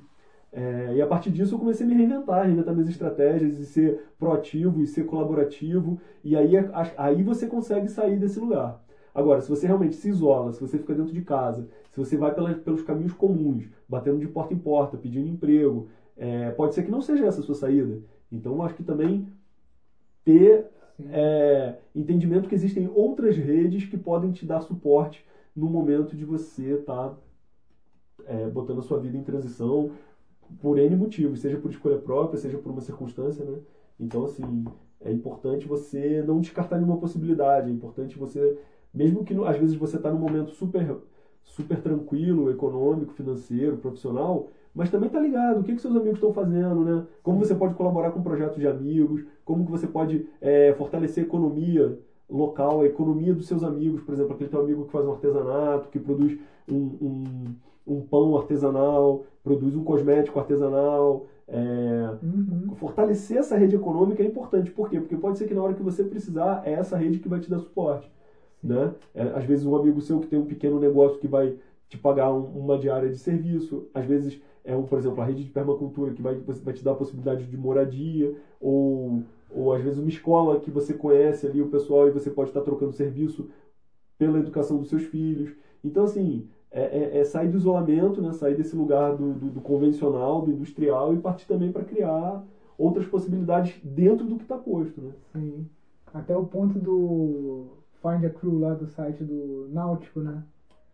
É, 0.53 0.95
e 0.97 1.03
a 1.03 1.07
partir 1.07 1.31
disso 1.31 1.55
eu 1.55 1.59
comecei 1.59 1.85
a 1.85 1.89
me 1.89 1.95
reinventar, 1.95 2.45
reinventar 2.45 2.73
minhas 2.73 2.89
estratégias 2.89 3.59
e 3.59 3.67
ser 3.67 4.01
proativo 4.19 4.81
e 4.83 4.87
ser 4.87 5.05
colaborativo. 5.05 5.99
E 6.23 6.37
aí, 6.37 6.53
aí 6.97 7.23
você 7.23 7.47
consegue 7.47 7.89
sair 7.89 8.19
desse 8.19 8.39
lugar. 8.39 8.81
Agora, 9.15 9.41
se 9.41 9.49
você 9.49 9.67
realmente 9.67 9.97
se 9.97 10.11
isola, 10.11 10.53
se 10.53 10.61
você 10.61 10.77
fica 10.79 10.95
dentro 10.95 11.13
de 11.13 11.23
casa, 11.23 11.67
se 11.91 11.99
você 11.99 12.19
vai 12.19 12.35
pelos 12.35 12.83
caminhos 12.83 13.15
comuns, 13.15 13.67
batendo 13.89 14.19
de 14.19 14.29
porta 14.29 14.53
em 14.53 14.59
porta, 14.59 14.99
pedindo 14.99 15.27
emprego, 15.27 15.89
é, 16.17 16.51
pode 16.51 16.75
ser 16.75 16.83
que 16.83 16.91
não 16.91 17.01
seja 17.01 17.27
essa 17.27 17.41
a 17.41 17.45
sua 17.45 17.55
saída. 17.55 18.01
Então, 18.31 18.63
acho 18.63 18.75
que 18.75 18.83
também 18.83 19.29
ter 20.25 20.67
é, 21.11 21.77
entendimento 21.95 22.49
que 22.49 22.55
existem 22.55 22.91
outras 22.95 23.37
redes 23.37 23.85
que 23.87 23.97
podem 23.97 24.33
te 24.33 24.47
dar 24.47 24.61
suporte 24.61 25.25
no 25.55 25.69
momento 25.69 26.17
de 26.17 26.25
você 26.25 26.75
estar 26.75 27.11
tá, 27.11 27.17
é, 28.27 28.49
botando 28.49 28.81
a 28.81 28.83
sua 28.83 28.99
vida 28.99 29.17
em 29.17 29.23
transição 29.23 29.91
por 30.61 30.79
N 30.79 30.97
motivos, 30.97 31.41
seja 31.41 31.59
por 31.59 31.71
escolha 31.71 31.99
própria, 31.99 32.39
seja 32.39 32.59
por 32.59 32.71
uma 32.71 32.81
circunstância, 32.81 33.45
né? 33.45 33.59
Então, 33.99 34.25
assim, 34.25 34.65
é 35.01 35.11
importante 35.11 35.67
você 35.67 36.23
não 36.23 36.41
descartar 36.41 36.77
nenhuma 36.77 36.99
possibilidade, 36.99 37.71
é 37.71 37.73
importante 37.73 38.19
você, 38.19 38.59
mesmo 38.93 39.25
que 39.25 39.35
às 39.45 39.57
vezes 39.57 39.77
você 39.77 39.97
está 39.97 40.11
num 40.11 40.19
momento 40.19 40.51
super, 40.53 40.99
super 41.43 41.81
tranquilo, 41.81 42.51
econômico, 42.51 43.13
financeiro, 43.13 43.79
profissional, 43.79 44.51
mas 44.77 44.91
também 44.91 45.09
tá 45.09 45.19
ligado 45.19 45.61
o 45.61 45.63
que, 45.65 45.75
que 45.75 45.81
seus 45.81 45.97
amigos 45.97 46.17
estão 46.17 46.35
fazendo, 46.35 46.85
né? 46.85 47.07
Como 47.23 47.39
você 47.39 47.55
pode 47.55 47.75
colaborar 47.75 48.11
com 48.11 48.23
projetos 48.23 48.59
de 48.59 48.69
amigos, 48.69 49.25
como 49.43 49.65
que 49.65 49.71
você 49.71 49.87
pode 49.87 50.29
é, 50.39 50.75
fortalecer 50.75 51.25
a 51.25 51.27
economia 51.27 51.99
local, 52.29 52.83
a 52.83 52.87
economia 52.87 53.33
dos 53.33 53.47
seus 53.47 53.65
amigos, 53.65 54.03
por 54.03 54.13
exemplo, 54.13 54.35
aquele 54.35 54.51
teu 54.51 54.61
amigo 54.61 54.85
que 54.85 54.93
faz 54.93 55.07
um 55.07 55.13
artesanato, 55.13 55.89
que 55.89 55.99
produz 55.99 56.39
um, 56.71 56.77
um, 56.77 57.25
um 57.87 58.01
pão 58.03 58.37
artesanal, 58.37 59.25
produz 59.43 59.75
um 59.75 59.83
cosmético 59.83 60.39
artesanal. 60.39 61.25
É, 61.49 62.11
uhum. 62.23 62.75
Fortalecer 62.75 63.39
essa 63.39 63.57
rede 63.57 63.77
econômica 63.77 64.23
é 64.23 64.27
importante. 64.27 64.71
Por 64.71 64.91
quê? 64.91 65.01
Porque 65.01 65.17
pode 65.17 65.39
ser 65.39 65.47
que 65.47 65.55
na 65.55 65.63
hora 65.63 65.73
que 65.73 65.83
você 65.83 66.05
precisar, 66.05 66.61
é 66.67 66.75
essa 66.75 66.99
rede 66.99 67.19
que 67.19 67.31
vai 67.31 67.41
te 67.41 67.49
dar 67.49 67.61
suporte. 67.61 68.13
Né? 68.63 68.93
É, 69.15 69.23
às 69.23 69.45
vezes 69.45 69.65
um 69.65 69.75
amigo 69.75 70.03
seu 70.03 70.21
que 70.21 70.27
tem 70.27 70.39
um 70.39 70.45
pequeno 70.45 70.79
negócio 70.79 71.19
que 71.19 71.29
vai 71.29 71.57
te 71.89 71.97
pagar 71.97 72.33
um, 72.33 72.45
uma 72.45 72.79
diária 72.79 73.09
de 73.09 73.19
serviço, 73.19 73.87
às 73.95 74.05
vezes 74.05 74.41
é 74.67 74.77
um, 74.77 74.83
por 74.83 74.99
exemplo, 74.99 75.23
a 75.23 75.25
rede 75.25 75.45
de 75.45 75.51
permacultura 75.51 76.13
que 76.13 76.21
vai, 76.21 76.35
vai 76.35 76.75
te 76.75 76.85
dar 76.85 76.93
a 76.93 76.97
possibilidade 76.97 77.47
de 77.47 77.57
moradia, 77.57 78.35
ou, 78.61 79.23
ou 79.55 79.73
às 79.73 79.81
vezes 79.83 79.99
uma 79.99 80.09
escola 80.09 80.61
que 80.61 80.71
você 80.71 80.93
conhece 80.93 81.47
ali 81.47 81.63
o 81.63 81.69
pessoal 81.69 82.09
e 82.09 82.11
você 82.11 82.31
pode 82.31 82.51
estar 82.51 82.63
trocando 82.63 82.93
serviço 82.93 83.49
pela 84.19 84.39
educação 84.39 84.79
dos 84.79 84.89
seus 84.89 85.05
filhos. 85.05 85.55
Então, 85.85 86.05
assim, 86.05 86.49
é, 86.71 86.83
é, 86.83 87.19
é 87.19 87.25
sair 87.25 87.49
do 87.49 87.57
isolamento, 87.57 88.21
né? 88.21 88.33
sair 88.33 88.57
desse 88.57 88.75
lugar 88.75 89.17
do, 89.17 89.35
do, 89.35 89.51
do 89.51 89.61
convencional, 89.61 90.43
do 90.43 90.51
industrial 90.51 91.15
e 91.15 91.19
partir 91.19 91.47
também 91.47 91.71
para 91.71 91.85
criar 91.85 92.45
outras 92.77 93.07
possibilidades 93.07 93.81
dentro 93.85 94.27
do 94.27 94.37
que 94.37 94.43
está 94.43 94.59
posto. 94.59 95.01
Né? 95.01 95.13
Sim. 95.33 95.67
Até 96.13 96.37
o 96.37 96.45
ponto 96.45 96.79
do 96.79 97.67
Find 98.03 98.25
a 98.25 98.31
Crew 98.31 98.59
lá 98.59 98.75
do 98.75 98.87
site 98.87 99.23
do 99.23 99.69
Náutico, 99.71 100.21
né? 100.21 100.43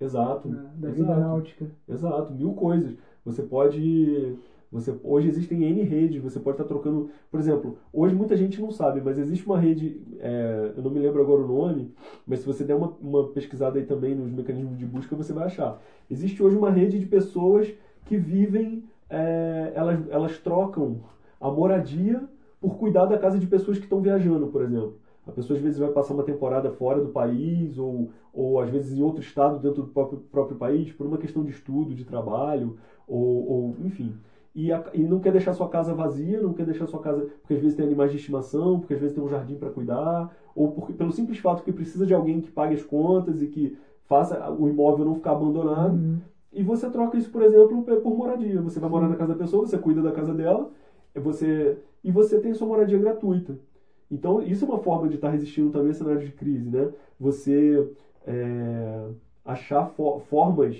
Exato. 0.00 0.48
Da 0.48 0.88
exato, 0.88 0.94
vida 0.94 1.16
náutica. 1.16 1.70
Exato, 1.88 2.32
mil 2.32 2.52
coisas. 2.54 2.96
Você 3.24 3.42
pode. 3.42 4.36
Você, 4.70 4.98
hoje 5.04 5.28
existem 5.28 5.64
N 5.64 5.82
redes, 5.82 6.22
você 6.22 6.40
pode 6.40 6.54
estar 6.54 6.64
trocando. 6.64 7.10
Por 7.30 7.38
exemplo, 7.38 7.76
hoje 7.92 8.14
muita 8.14 8.34
gente 8.34 8.58
não 8.58 8.70
sabe, 8.70 9.02
mas 9.02 9.18
existe 9.18 9.44
uma 9.44 9.58
rede, 9.58 10.00
é, 10.18 10.72
eu 10.74 10.82
não 10.82 10.90
me 10.90 10.98
lembro 10.98 11.20
agora 11.20 11.42
o 11.42 11.46
nome, 11.46 11.92
mas 12.26 12.40
se 12.40 12.46
você 12.46 12.64
der 12.64 12.74
uma, 12.74 12.96
uma 12.98 13.28
pesquisada 13.28 13.78
aí 13.78 13.84
também 13.84 14.14
nos 14.14 14.32
mecanismos 14.32 14.78
de 14.78 14.86
busca, 14.86 15.14
você 15.14 15.30
vai 15.34 15.44
achar. 15.44 15.78
Existe 16.10 16.42
hoje 16.42 16.56
uma 16.56 16.70
rede 16.70 16.98
de 16.98 17.04
pessoas 17.04 17.70
que 18.06 18.16
vivem, 18.16 18.82
é, 19.10 19.72
elas, 19.74 20.08
elas 20.08 20.38
trocam 20.38 21.02
a 21.38 21.50
moradia 21.50 22.26
por 22.58 22.76
cuidar 22.76 23.04
da 23.04 23.18
casa 23.18 23.38
de 23.38 23.46
pessoas 23.46 23.76
que 23.76 23.84
estão 23.84 24.00
viajando, 24.00 24.46
por 24.46 24.62
exemplo. 24.62 24.98
A 25.26 25.30
pessoa 25.30 25.56
às 25.56 25.62
vezes 25.62 25.78
vai 25.78 25.90
passar 25.90 26.14
uma 26.14 26.24
temporada 26.24 26.70
fora 26.70 27.00
do 27.00 27.10
país 27.10 27.78
ou, 27.78 28.10
ou 28.32 28.58
às 28.60 28.70
vezes 28.70 28.96
em 28.96 29.02
outro 29.02 29.20
estado 29.20 29.58
dentro 29.60 29.82
do 29.82 29.88
próprio, 29.88 30.18
próprio 30.18 30.56
país 30.56 30.92
por 30.92 31.06
uma 31.06 31.18
questão 31.18 31.44
de 31.44 31.50
estudo, 31.50 31.94
de 31.94 32.04
trabalho 32.04 32.76
ou, 33.06 33.50
ou 33.50 33.76
enfim. 33.84 34.14
E, 34.54 34.70
a, 34.70 34.84
e, 34.92 35.02
não 35.02 35.18
quer 35.18 35.32
deixar 35.32 35.54
sua 35.54 35.68
casa 35.68 35.94
vazia, 35.94 36.40
não 36.40 36.52
quer 36.52 36.66
deixar 36.66 36.86
sua 36.86 37.00
casa 37.00 37.26
porque 37.40 37.54
às 37.54 37.60
vezes 37.60 37.74
tem 37.74 37.86
animais 37.86 38.10
de 38.10 38.18
estimação, 38.18 38.80
porque 38.80 38.94
às 38.94 39.00
vezes 39.00 39.14
tem 39.14 39.24
um 39.24 39.28
jardim 39.28 39.54
para 39.54 39.70
cuidar, 39.70 40.30
ou 40.54 40.72
porque, 40.72 40.92
pelo 40.92 41.10
simples 41.10 41.38
fato 41.38 41.62
que 41.62 41.72
precisa 41.72 42.04
de 42.04 42.12
alguém 42.12 42.40
que 42.40 42.50
pague 42.50 42.74
as 42.74 42.82
contas 42.82 43.40
e 43.40 43.46
que 43.46 43.76
faça 44.04 44.50
o 44.50 44.68
imóvel 44.68 45.06
não 45.06 45.14
ficar 45.14 45.32
abandonado. 45.32 45.94
Uhum. 45.94 46.18
E 46.52 46.62
você 46.62 46.90
troca 46.90 47.16
isso, 47.16 47.30
por 47.30 47.42
exemplo, 47.42 47.82
por 47.82 48.14
moradia. 48.14 48.60
Você 48.60 48.78
vai 48.78 48.90
morar 48.90 49.08
na 49.08 49.16
casa 49.16 49.32
da 49.32 49.38
pessoa, 49.38 49.66
você 49.66 49.78
cuida 49.78 50.02
da 50.02 50.12
casa 50.12 50.34
dela, 50.34 50.70
você 51.14 51.78
e 52.04 52.10
você 52.10 52.38
tem 52.38 52.52
sua 52.52 52.66
moradia 52.66 52.98
gratuita. 52.98 53.56
Então, 54.10 54.42
isso 54.42 54.66
é 54.66 54.68
uma 54.68 54.78
forma 54.78 55.08
de 55.08 55.14
estar 55.14 55.30
resistindo 55.30 55.70
também 55.70 55.92
a 55.92 55.94
cenários 55.94 56.24
de 56.24 56.32
crise, 56.32 56.68
né? 56.68 56.90
Você 57.18 57.90
é, 58.26 59.08
achar 59.42 59.86
fo 59.86 60.20
formas, 60.28 60.76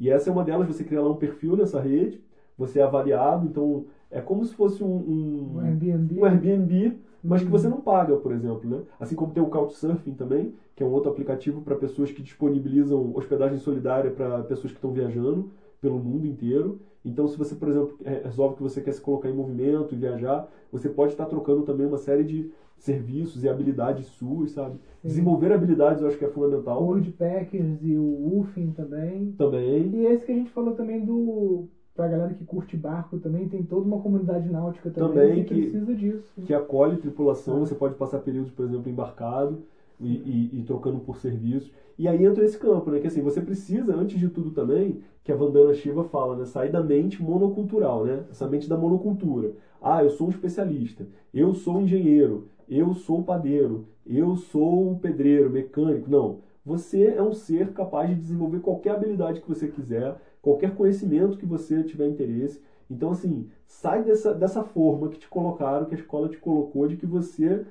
e 0.00 0.10
essa 0.10 0.28
é 0.28 0.32
uma 0.32 0.42
delas, 0.42 0.66
você 0.66 0.82
criar 0.82 1.02
lá 1.02 1.10
um 1.10 1.16
perfil 1.16 1.56
nessa 1.56 1.80
rede, 1.80 2.20
você 2.58 2.80
é 2.80 2.82
avaliado, 2.82 3.46
então 3.46 3.84
é 4.10 4.20
como 4.20 4.44
se 4.44 4.54
fosse 4.54 4.82
um, 4.82 4.88
um, 4.88 5.52
um 5.54 5.60
Airbnb, 5.60 6.18
um 6.18 6.24
Airbnb 6.24 6.98
mas 7.22 7.42
que 7.42 7.48
você 7.48 7.66
uhum. 7.66 7.74
não 7.74 7.80
paga, 7.80 8.16
por 8.16 8.32
exemplo, 8.32 8.68
né? 8.68 8.82
Assim 8.98 9.14
como 9.14 9.32
tem 9.32 9.42
o 9.42 9.48
Couchsurfing 9.48 10.14
também, 10.14 10.54
que 10.74 10.82
é 10.82 10.86
um 10.86 10.90
outro 10.90 11.10
aplicativo 11.10 11.60
para 11.60 11.76
pessoas 11.76 12.10
que 12.10 12.22
disponibilizam 12.22 13.12
hospedagem 13.14 13.58
solidária 13.58 14.10
para 14.10 14.42
pessoas 14.44 14.72
que 14.72 14.78
estão 14.78 14.90
viajando 14.90 15.50
pelo 15.80 15.98
mundo 15.98 16.26
inteiro. 16.26 16.80
Então, 17.04 17.28
se 17.28 17.36
você, 17.36 17.54
por 17.54 17.68
exemplo, 17.68 17.96
é, 18.04 18.22
resolve 18.24 18.56
que 18.56 18.62
você 18.62 18.80
quer 18.80 18.92
se 18.92 19.00
colocar 19.00 19.28
em 19.28 19.34
movimento 19.34 19.94
e 19.94 19.98
viajar, 19.98 20.48
você 20.72 20.88
pode 20.88 21.12
estar 21.12 21.26
trocando 21.26 21.62
também 21.62 21.86
uma 21.86 21.98
série 21.98 22.24
de 22.24 22.50
serviços 22.80 23.44
e 23.44 23.48
habilidades 23.48 24.06
suas, 24.06 24.52
sabe? 24.52 24.76
Sim. 25.02 25.08
Desenvolver 25.08 25.52
habilidades 25.52 26.02
eu 26.02 26.08
acho 26.08 26.18
que 26.18 26.24
é 26.24 26.28
fundamental. 26.28 26.82
O 26.82 26.86
Woodpackers 26.86 27.82
e 27.82 27.96
o 27.96 28.38
Ufing 28.40 28.72
também. 28.72 29.32
Também. 29.32 29.90
E 29.94 30.06
esse 30.06 30.24
que 30.24 30.32
a 30.32 30.34
gente 30.34 30.50
falou 30.50 30.74
também 30.74 31.04
do 31.04 31.68
pra 31.94 32.08
galera 32.08 32.32
que 32.32 32.44
curte 32.44 32.76
barco 32.78 33.18
também, 33.18 33.46
tem 33.46 33.62
toda 33.62 33.86
uma 33.86 34.00
comunidade 34.00 34.48
náutica 34.48 34.90
também, 34.90 35.12
também 35.12 35.44
que, 35.44 35.54
que, 35.54 35.60
precisa 35.60 35.94
disso. 35.94 36.32
Que 36.46 36.54
acolhe 36.54 36.96
tripulação, 36.96 37.58
é. 37.58 37.60
você 37.60 37.74
pode 37.74 37.94
passar 37.94 38.20
períodos, 38.20 38.50
por 38.50 38.64
exemplo, 38.64 38.90
embarcado 38.90 39.62
e, 40.00 40.08
e, 40.08 40.60
e, 40.60 40.62
trocando 40.62 41.00
por 41.00 41.18
serviços. 41.18 41.70
E 41.98 42.08
aí 42.08 42.24
entra 42.24 42.42
esse 42.42 42.56
campo, 42.56 42.90
né? 42.90 43.00
Que 43.00 43.08
assim, 43.08 43.20
você 43.20 43.42
precisa, 43.42 43.94
antes 43.94 44.18
de 44.18 44.30
tudo 44.30 44.50
também, 44.52 45.02
que 45.22 45.30
a 45.30 45.36
Vandana 45.36 45.74
Shiva 45.74 46.04
fala, 46.04 46.36
né? 46.36 46.46
Sair 46.46 46.72
da 46.72 46.82
mente 46.82 47.22
monocultural, 47.22 48.06
né? 48.06 48.24
Essa 48.30 48.48
mente 48.48 48.66
da 48.66 48.78
monocultura. 48.78 49.52
Ah, 49.82 50.02
eu 50.02 50.08
sou 50.08 50.26
um 50.28 50.30
especialista, 50.30 51.06
eu 51.34 51.52
sou 51.52 51.76
um 51.76 51.82
engenheiro, 51.82 52.48
eu 52.70 52.94
sou 52.94 53.22
padeiro, 53.24 53.88
eu 54.06 54.36
sou 54.36 54.96
pedreiro, 55.00 55.50
mecânico. 55.50 56.08
Não. 56.08 56.38
Você 56.64 57.04
é 57.08 57.22
um 57.22 57.32
ser 57.32 57.72
capaz 57.72 58.08
de 58.08 58.14
desenvolver 58.14 58.60
qualquer 58.60 58.90
habilidade 58.90 59.40
que 59.40 59.48
você 59.48 59.66
quiser, 59.66 60.16
qualquer 60.40 60.74
conhecimento 60.76 61.36
que 61.36 61.46
você 61.46 61.82
tiver 61.82 62.06
interesse. 62.06 62.62
Então, 62.88 63.10
assim, 63.10 63.48
sai 63.66 64.04
dessa, 64.04 64.32
dessa 64.32 64.62
forma 64.62 65.08
que 65.08 65.18
te 65.18 65.28
colocaram, 65.28 65.86
que 65.86 65.94
a 65.94 65.98
escola 65.98 66.28
te 66.28 66.38
colocou, 66.38 66.86
de 66.86 66.96
que 66.96 67.06
você 67.06 67.66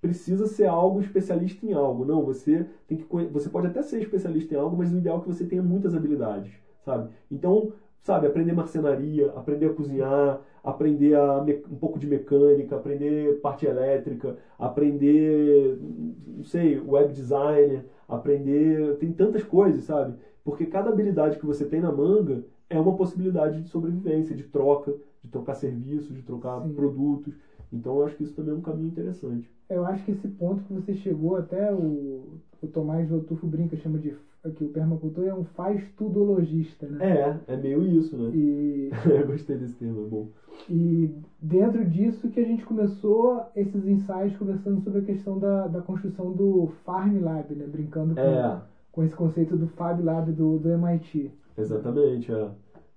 precisa 0.00 0.46
ser 0.46 0.66
algo 0.66 1.00
especialista 1.00 1.66
em 1.66 1.72
algo. 1.72 2.04
Não, 2.04 2.22
você 2.24 2.66
tem 2.86 2.98
que 2.98 3.06
você 3.32 3.48
pode 3.48 3.68
até 3.68 3.82
ser 3.82 4.00
especialista 4.02 4.54
em 4.54 4.58
algo, 4.58 4.76
mas 4.76 4.92
o 4.92 4.98
ideal 4.98 5.18
é 5.18 5.20
que 5.22 5.28
você 5.28 5.44
tenha 5.46 5.62
muitas 5.62 5.94
habilidades, 5.94 6.52
sabe? 6.84 7.10
Então, 7.30 7.72
sabe, 8.04 8.26
aprender 8.26 8.52
marcenaria, 8.52 9.30
aprender 9.30 9.66
a 9.66 9.70
cozinhar, 9.70 10.38
aprender 10.62 11.14
a, 11.16 11.38
um 11.70 11.76
pouco 11.76 11.98
de 11.98 12.06
mecânica, 12.06 12.76
aprender 12.76 13.40
parte 13.40 13.66
elétrica, 13.66 14.36
aprender, 14.58 15.76
não 15.80 16.44
sei, 16.44 16.78
web 16.78 17.12
designer, 17.12 17.84
aprender, 18.08 18.94
tem 18.98 19.10
tantas 19.12 19.42
coisas, 19.42 19.84
sabe? 19.84 20.14
Porque 20.44 20.66
cada 20.66 20.90
habilidade 20.90 21.38
que 21.38 21.46
você 21.46 21.66
tem 21.66 21.80
na 21.80 21.90
manga 21.90 22.42
é 22.70 22.78
uma 22.78 22.92
possibilidade 22.92 23.60
de 23.60 23.68
sobrevivência, 23.68 24.34
de 24.34 24.44
troca, 24.44 24.96
de 25.22 25.28
trocar 25.28 25.54
serviços, 25.54 26.14
de 26.14 26.22
trocar 26.22 26.60
Sim. 26.60 26.74
produtos. 26.74 27.38
Então 27.72 27.96
eu 27.98 28.04
acho 28.04 28.16
que 28.16 28.22
isso 28.22 28.34
também 28.34 28.52
é 28.52 28.56
um 28.56 28.60
caminho 28.60 28.88
interessante. 28.88 29.50
Eu 29.68 29.84
acho 29.84 30.04
que 30.04 30.10
esse 30.10 30.28
ponto 30.28 30.62
que 30.62 30.72
você 30.72 30.92
chegou, 30.94 31.34
até 31.34 31.72
o, 31.72 32.38
o 32.60 32.68
Tomás 32.68 33.08
Lotufo 33.08 33.46
brinca, 33.46 33.76
chama 33.76 33.98
de 33.98 34.14
que 34.50 34.64
o 34.64 34.68
permacultor 34.68 35.24
é 35.24 35.34
um 35.34 35.44
faz-tudologista, 35.44 36.86
né? 36.86 37.38
É, 37.48 37.54
é 37.54 37.56
meio 37.56 37.82
isso, 37.84 38.16
né? 38.16 38.30
E... 38.34 38.90
eu 39.08 39.26
gostei 39.26 39.56
desse 39.56 39.74
termo, 39.74 40.06
é 40.06 40.08
bom. 40.08 40.28
E 40.68 41.10
dentro 41.40 41.84
disso 41.84 42.28
que 42.28 42.40
a 42.40 42.44
gente 42.44 42.64
começou 42.64 43.44
esses 43.56 43.86
ensaios 43.86 44.36
conversando 44.36 44.80
sobre 44.82 45.00
a 45.00 45.04
questão 45.04 45.38
da, 45.38 45.66
da 45.66 45.80
construção 45.80 46.32
do 46.32 46.72
Farm 46.84 47.20
Lab, 47.22 47.54
né? 47.54 47.66
Brincando 47.66 48.14
com, 48.14 48.20
é. 48.20 48.62
com 48.92 49.02
esse 49.02 49.14
conceito 49.14 49.56
do 49.56 49.66
Fab 49.68 50.02
Lab 50.02 50.30
do, 50.32 50.58
do 50.58 50.70
MIT. 50.70 51.30
Exatamente, 51.56 52.32
é. 52.32 52.48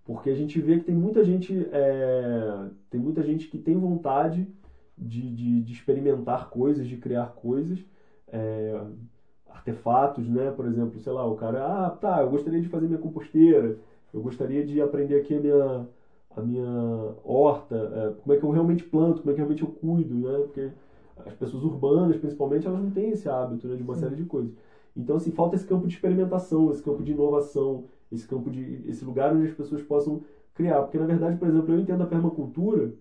Porque 0.06 0.30
a 0.30 0.36
gente 0.36 0.60
vê 0.62 0.80
que 0.80 0.86
tem 0.86 0.96
muita 0.96 1.24
gente, 1.24 1.68
é, 1.72 2.70
tem 2.90 3.00
muita 3.00 3.22
gente 3.22 3.48
que 3.50 3.58
tem 3.58 3.76
vontade 3.76 4.48
de, 4.98 5.22
de, 5.36 5.62
de 5.62 5.74
experimentar 5.74 6.50
coisas, 6.50 6.88
de 6.88 6.96
criar 6.96 7.34
coisas, 7.34 7.84
é, 8.28 8.82
artefatos, 9.58 10.28
né? 10.28 10.52
Por 10.52 10.66
exemplo, 10.66 11.00
sei 11.00 11.12
lá, 11.12 11.26
o 11.26 11.36
cara, 11.36 11.88
ah, 11.88 11.90
tá, 11.90 12.22
eu 12.22 12.30
gostaria 12.30 12.62
de 12.62 12.68
fazer 12.68 12.88
minha 12.88 13.00
composteira, 13.00 13.78
eu 14.14 14.22
gostaria 14.22 14.64
de 14.64 14.82
aprender 14.82 15.16
aqui 15.16 15.36
a 15.36 15.40
minha, 15.40 15.88
a 16.36 16.42
minha 16.42 17.14
horta, 17.24 17.76
é, 17.76 18.22
como 18.22 18.34
é 18.34 18.38
que 18.38 18.44
eu 18.44 18.50
realmente 18.50 18.84
planto, 18.84 19.22
como 19.22 19.32
é 19.32 19.34
que 19.34 19.40
realmente 19.40 19.64
eu 19.64 19.70
cuido, 19.70 20.16
né? 20.16 20.44
Porque 20.44 20.72
as 21.26 21.34
pessoas 21.34 21.64
urbanas, 21.64 22.16
principalmente, 22.18 22.68
elas 22.68 22.82
não 22.82 22.92
têm 22.92 23.10
esse 23.10 23.28
hábito, 23.28 23.68
né, 23.68 23.76
de 23.76 23.84
uma 23.84 23.96
Sim. 23.96 24.02
série 24.02 24.16
de 24.16 24.26
coisas. 24.26 24.52
Então, 24.96 25.16
assim, 25.16 25.32
falta 25.32 25.56
esse 25.56 25.66
campo 25.66 25.88
de 25.88 25.94
experimentação, 25.94 26.72
esse 26.72 26.82
campo 26.82 27.04
de 27.04 27.12
inovação, 27.12 27.86
esse 28.12 28.28
campo 28.28 28.50
de 28.50 28.84
esse 28.88 29.04
lugar 29.04 29.34
onde 29.34 29.48
as 29.48 29.54
pessoas 29.54 29.82
possam 29.82 30.22
criar, 30.54 30.82
porque 30.82 30.98
na 30.98 31.06
verdade, 31.06 31.38
por 31.38 31.48
exemplo, 31.48 31.74
eu 31.74 31.80
entendo 31.80 32.02
a 32.02 32.08
permacultura 32.08 32.92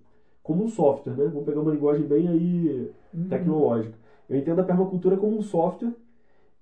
como 0.42 0.62
um 0.62 0.68
software, 0.68 1.14
né? 1.14 1.24
Vamos 1.24 1.44
pegar 1.44 1.60
uma 1.60 1.72
linguagem 1.72 2.06
bem 2.06 2.28
aí 2.28 2.90
uhum. 3.14 3.28
tecnológica. 3.28 3.98
Eu 4.28 4.36
entendo 4.36 4.60
a 4.60 4.64
permacultura 4.64 5.16
como 5.16 5.36
um 5.36 5.42
software 5.42 5.92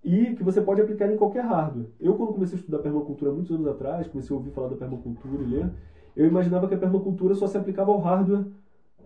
e 0.05 0.35
que 0.35 0.43
você 0.43 0.61
pode 0.61 0.83
aplicar 0.83 1.11
em 1.11 1.17
qualquer 1.17 1.43
hardware. 1.45 1.87
Eu, 1.99 2.15
quando 2.15 2.35
comecei 2.35 2.57
a 2.57 2.61
estudar 2.61 2.79
permacultura 2.81 3.33
muitos 3.33 3.51
anos 3.51 3.67
atrás, 3.67 4.07
comecei 4.07 4.35
a 4.35 4.39
ouvir 4.39 4.51
falar 4.51 4.69
da 4.69 4.77
permacultura 4.77 5.43
e 5.43 5.47
ler, 5.47 5.71
eu 6.15 6.27
imaginava 6.27 6.69
que 6.69 6.75
a 6.75 6.79
permacultura 6.79 7.35
só 7.35 7.47
se 7.47 7.57
aplicava 7.57 7.91
ao 7.91 7.99
hardware 7.99 8.45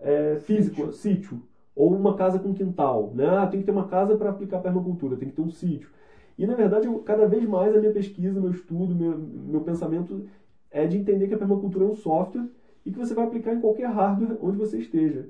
é, 0.01 0.37
físico, 0.41 0.91
sítio. 0.91 0.93
sítio. 0.93 1.41
ou 1.73 1.95
uma 1.95 2.15
casa 2.15 2.37
com 2.37 2.53
quintal. 2.53 3.13
Né? 3.15 3.25
Ah, 3.25 3.47
tem 3.47 3.61
que 3.61 3.65
ter 3.65 3.71
uma 3.71 3.87
casa 3.87 4.17
para 4.17 4.29
aplicar 4.29 4.59
permacultura, 4.59 5.15
tem 5.15 5.29
que 5.29 5.35
ter 5.35 5.41
um 5.41 5.49
sítio. 5.49 5.89
E, 6.37 6.45
na 6.45 6.55
verdade, 6.55 6.87
eu, 6.87 6.99
cada 6.99 7.25
vez 7.25 7.47
mais 7.47 7.73
a 7.73 7.79
minha 7.79 7.93
pesquisa, 7.93 8.39
meu 8.39 8.51
estudo, 8.51 8.93
meu, 8.93 9.17
meu 9.17 9.61
pensamento 9.61 10.25
é 10.69 10.85
de 10.85 10.97
entender 10.97 11.27
que 11.27 11.33
a 11.33 11.37
permacultura 11.37 11.85
é 11.85 11.87
um 11.87 11.95
software 11.95 12.47
e 12.85 12.91
que 12.91 12.99
você 12.99 13.13
vai 13.13 13.25
aplicar 13.25 13.53
em 13.53 13.61
qualquer 13.61 13.87
hardware 13.87 14.37
onde 14.41 14.57
você 14.57 14.77
esteja. 14.77 15.27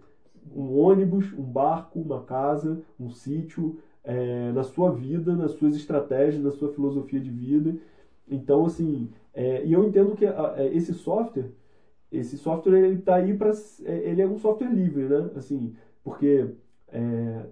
Um 0.55 0.79
ônibus, 0.79 1.31
um 1.33 1.43
barco, 1.43 1.99
uma 1.99 2.23
casa, 2.23 2.81
um 2.99 3.09
sítio, 3.09 3.77
é, 4.03 4.51
na 4.51 4.63
sua 4.63 4.91
vida, 4.91 5.35
nas 5.35 5.51
suas 5.51 5.75
estratégias, 5.75 6.43
na 6.43 6.51
sua 6.51 6.73
filosofia 6.73 7.19
de 7.19 7.29
vida. 7.29 7.75
Então, 8.27 8.65
assim, 8.65 9.09
é, 9.33 9.65
e 9.65 9.73
eu 9.73 9.83
entendo 9.83 10.15
que 10.15 10.25
a, 10.25 10.53
a, 10.53 10.63
é, 10.63 10.75
esse 10.75 10.93
software, 10.93 11.51
esse 12.11 12.37
software 12.37 12.77
ele 12.77 12.99
está 12.99 13.15
aí 13.15 13.33
para, 13.33 13.51
é, 13.85 14.09
ele 14.09 14.21
é 14.21 14.27
um 14.27 14.39
software 14.39 14.69
livre, 14.69 15.03
né? 15.03 15.29
Assim, 15.35 15.75
porque 16.03 16.47
é, 16.91 17.45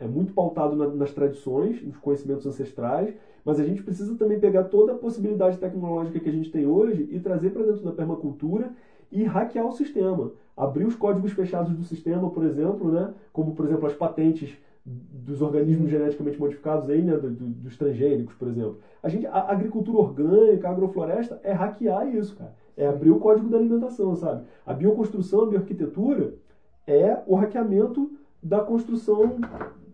é 0.00 0.06
muito 0.06 0.32
pautado 0.32 0.74
na, 0.76 0.88
nas 0.88 1.12
tradições, 1.12 1.82
nos 1.82 1.96
conhecimentos 1.96 2.46
ancestrais, 2.46 3.14
mas 3.44 3.58
a 3.60 3.64
gente 3.64 3.82
precisa 3.82 4.16
também 4.16 4.38
pegar 4.38 4.64
toda 4.64 4.92
a 4.92 4.98
possibilidade 4.98 5.58
tecnológica 5.58 6.20
que 6.20 6.28
a 6.28 6.32
gente 6.32 6.50
tem 6.50 6.66
hoje 6.66 7.08
e 7.10 7.20
trazer 7.20 7.50
para 7.50 7.62
dentro 7.62 7.84
da 7.84 7.92
permacultura 7.92 8.72
e 9.10 9.24
hackear 9.24 9.66
o 9.66 9.72
sistema. 9.72 10.32
Abrir 10.56 10.84
os 10.84 10.94
códigos 10.94 11.32
fechados 11.32 11.72
do 11.72 11.82
sistema, 11.84 12.30
por 12.30 12.44
exemplo, 12.44 12.90
né? 12.90 13.14
como 13.32 13.54
por 13.54 13.66
exemplo 13.66 13.86
as 13.86 13.94
patentes 13.94 14.56
dos 14.84 15.42
organismos 15.42 15.90
geneticamente 15.90 16.38
modificados 16.38 16.88
aí, 16.88 17.02
né, 17.02 17.16
do, 17.16 17.30
do, 17.30 17.46
dos 17.46 17.76
transgênicos, 17.76 18.34
por 18.34 18.48
exemplo. 18.48 18.78
A 19.02 19.08
gente, 19.08 19.26
a 19.26 19.50
agricultura 19.50 19.98
orgânica, 19.98 20.68
a 20.68 20.70
agrofloresta 20.72 21.40
é 21.42 21.52
hackear 21.52 22.08
isso, 22.14 22.36
cara. 22.36 22.54
É 22.76 22.86
abrir 22.86 23.10
o 23.10 23.18
código 23.18 23.48
da 23.48 23.58
alimentação, 23.58 24.16
sabe? 24.16 24.44
A 24.64 24.72
bioconstrução, 24.72 25.42
a 25.42 25.46
bioarquitetura 25.46 26.34
é 26.86 27.18
o 27.26 27.34
hackeamento 27.34 28.10
da 28.42 28.60
construção 28.60 29.36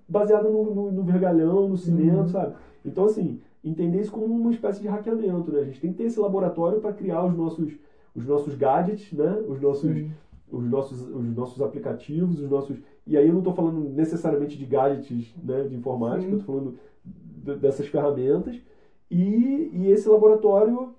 baseada 0.09 0.49
no, 0.49 0.73
no, 0.73 0.93
no 0.93 1.03
vergalhão, 1.03 1.69
no 1.69 1.77
cimento, 1.77 2.19
uhum. 2.19 2.29
sabe? 2.29 2.55
Então, 2.85 3.07
assim, 3.07 3.41
entender 3.65 4.01
isso 4.01 4.13
como 4.13 4.27
uma 4.27 4.53
espécie 4.53 4.81
de 4.81 4.87
hackeamento, 4.87 5.51
né? 5.51 5.61
A 5.61 5.65
gente 5.65 5.81
tem 5.81 5.91
que 5.91 5.99
ter 5.99 6.05
esse 6.05 6.21
laboratório 6.21 6.81
para 6.81 6.93
criar 6.93 7.25
os 7.25 7.37
nossos, 7.37 7.73
os 8.15 8.25
nossos 8.25 8.55
gadgets, 8.55 9.13
né? 9.13 9.43
Os 9.49 9.61
nossos, 9.61 9.91
uhum. 9.91 10.11
os 10.53 10.65
nossos, 10.65 11.01
os 11.01 11.37
nossos 11.37 11.61
aplicativos, 11.61 12.41
os 12.41 12.49
nossos... 12.49 12.79
E 13.07 13.17
aí 13.17 13.27
eu 13.27 13.33
não 13.33 13.41
estou 13.41 13.55
falando 13.55 13.81
necessariamente 13.91 14.59
de 14.59 14.67
gadgets 14.67 15.35
né, 15.43 15.63
de 15.65 15.77
informática, 15.77 16.31
eu 16.31 16.39
estou 16.39 16.55
falando 16.55 16.79
dessas 17.61 17.87
ferramentas. 17.87 18.61
E, 19.11 19.71
e 19.73 19.91
esse 19.91 20.09
laboratório 20.09 20.95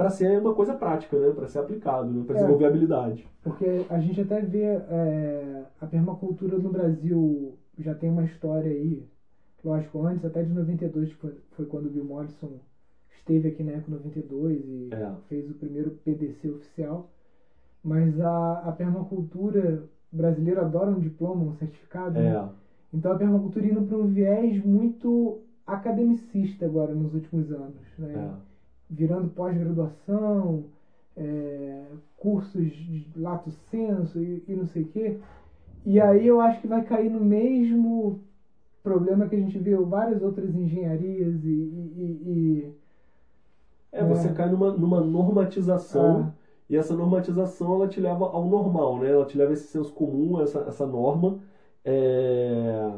para 0.00 0.08
ser 0.08 0.40
uma 0.40 0.54
coisa 0.54 0.72
prática, 0.72 1.18
né? 1.18 1.30
para 1.30 1.46
ser 1.46 1.58
aplicado, 1.58 2.10
né? 2.10 2.24
para 2.24 2.36
é, 2.36 2.38
desenvolver 2.38 2.64
habilidade. 2.64 3.28
Porque 3.42 3.84
a 3.90 4.00
gente 4.00 4.18
até 4.18 4.40
vê 4.40 4.62
é, 4.62 5.64
a 5.78 5.86
permacultura 5.86 6.56
no 6.56 6.70
Brasil 6.70 7.58
já 7.78 7.94
tem 7.94 8.08
uma 8.08 8.24
história 8.24 8.70
aí, 8.70 9.06
lógico, 9.62 10.06
antes 10.06 10.24
até 10.24 10.42
de 10.42 10.54
92, 10.54 11.10
que 11.10 11.16
foi, 11.16 11.34
foi 11.50 11.66
quando 11.66 11.84
o 11.86 11.90
Bill 11.90 12.04
Morrison 12.04 12.60
esteve 13.18 13.48
aqui 13.48 13.62
na 13.62 13.72
Eco 13.72 13.90
92 13.90 14.64
e 14.64 14.88
é. 14.90 15.12
fez 15.28 15.50
o 15.50 15.54
primeiro 15.54 15.90
PDC 16.02 16.48
oficial. 16.48 17.10
Mas 17.84 18.18
a, 18.18 18.60
a 18.60 18.72
permacultura 18.72 19.84
brasileira 20.12 20.62
adora 20.62 20.90
um 20.90 20.98
diploma, 20.98 21.44
um 21.44 21.54
certificado. 21.54 22.18
É. 22.18 22.32
Né? 22.32 22.48
Então 22.92 23.12
a 23.12 23.16
permacultura 23.16 23.66
indo 23.66 23.82
para 23.82 23.96
um 23.96 24.06
viés 24.06 24.62
muito 24.64 25.38
academicista 25.66 26.66
agora 26.66 26.94
nos 26.94 27.14
últimos 27.14 27.50
anos. 27.52 27.80
Né? 27.98 28.12
É 28.14 28.50
virando 28.90 29.28
pós-graduação, 29.28 30.64
é, 31.16 31.84
cursos 32.16 32.70
de 32.72 33.06
lato 33.16 33.50
senso 33.70 34.18
e, 34.20 34.42
e 34.48 34.54
não 34.54 34.66
sei 34.66 34.82
o 34.82 34.88
quê. 34.88 35.16
E 35.86 36.00
aí 36.00 36.26
eu 36.26 36.40
acho 36.40 36.60
que 36.60 36.66
vai 36.66 36.82
cair 36.82 37.08
no 37.08 37.20
mesmo 37.20 38.20
problema 38.82 39.28
que 39.28 39.36
a 39.36 39.38
gente 39.38 39.58
viu 39.58 39.86
várias 39.86 40.20
outras 40.20 40.54
engenharias 40.54 41.44
e. 41.44 41.48
e, 41.48 42.02
e 42.26 42.74
é, 43.92 44.04
você 44.04 44.28
é. 44.28 44.32
cai 44.32 44.50
numa, 44.50 44.72
numa 44.72 45.00
normatização. 45.00 46.32
Ah. 46.34 46.39
E 46.70 46.76
essa 46.76 46.94
normatização 46.94 47.74
ela 47.74 47.88
te 47.88 48.00
leva 48.00 48.24
ao 48.26 48.46
normal, 48.46 49.00
né? 49.00 49.10
Ela 49.10 49.26
te 49.26 49.36
leva 49.36 49.50
a 49.50 49.54
esse 49.54 49.66
senso 49.66 49.92
comum, 49.92 50.40
essa, 50.40 50.60
essa 50.60 50.86
norma. 50.86 51.40
É... 51.84 52.92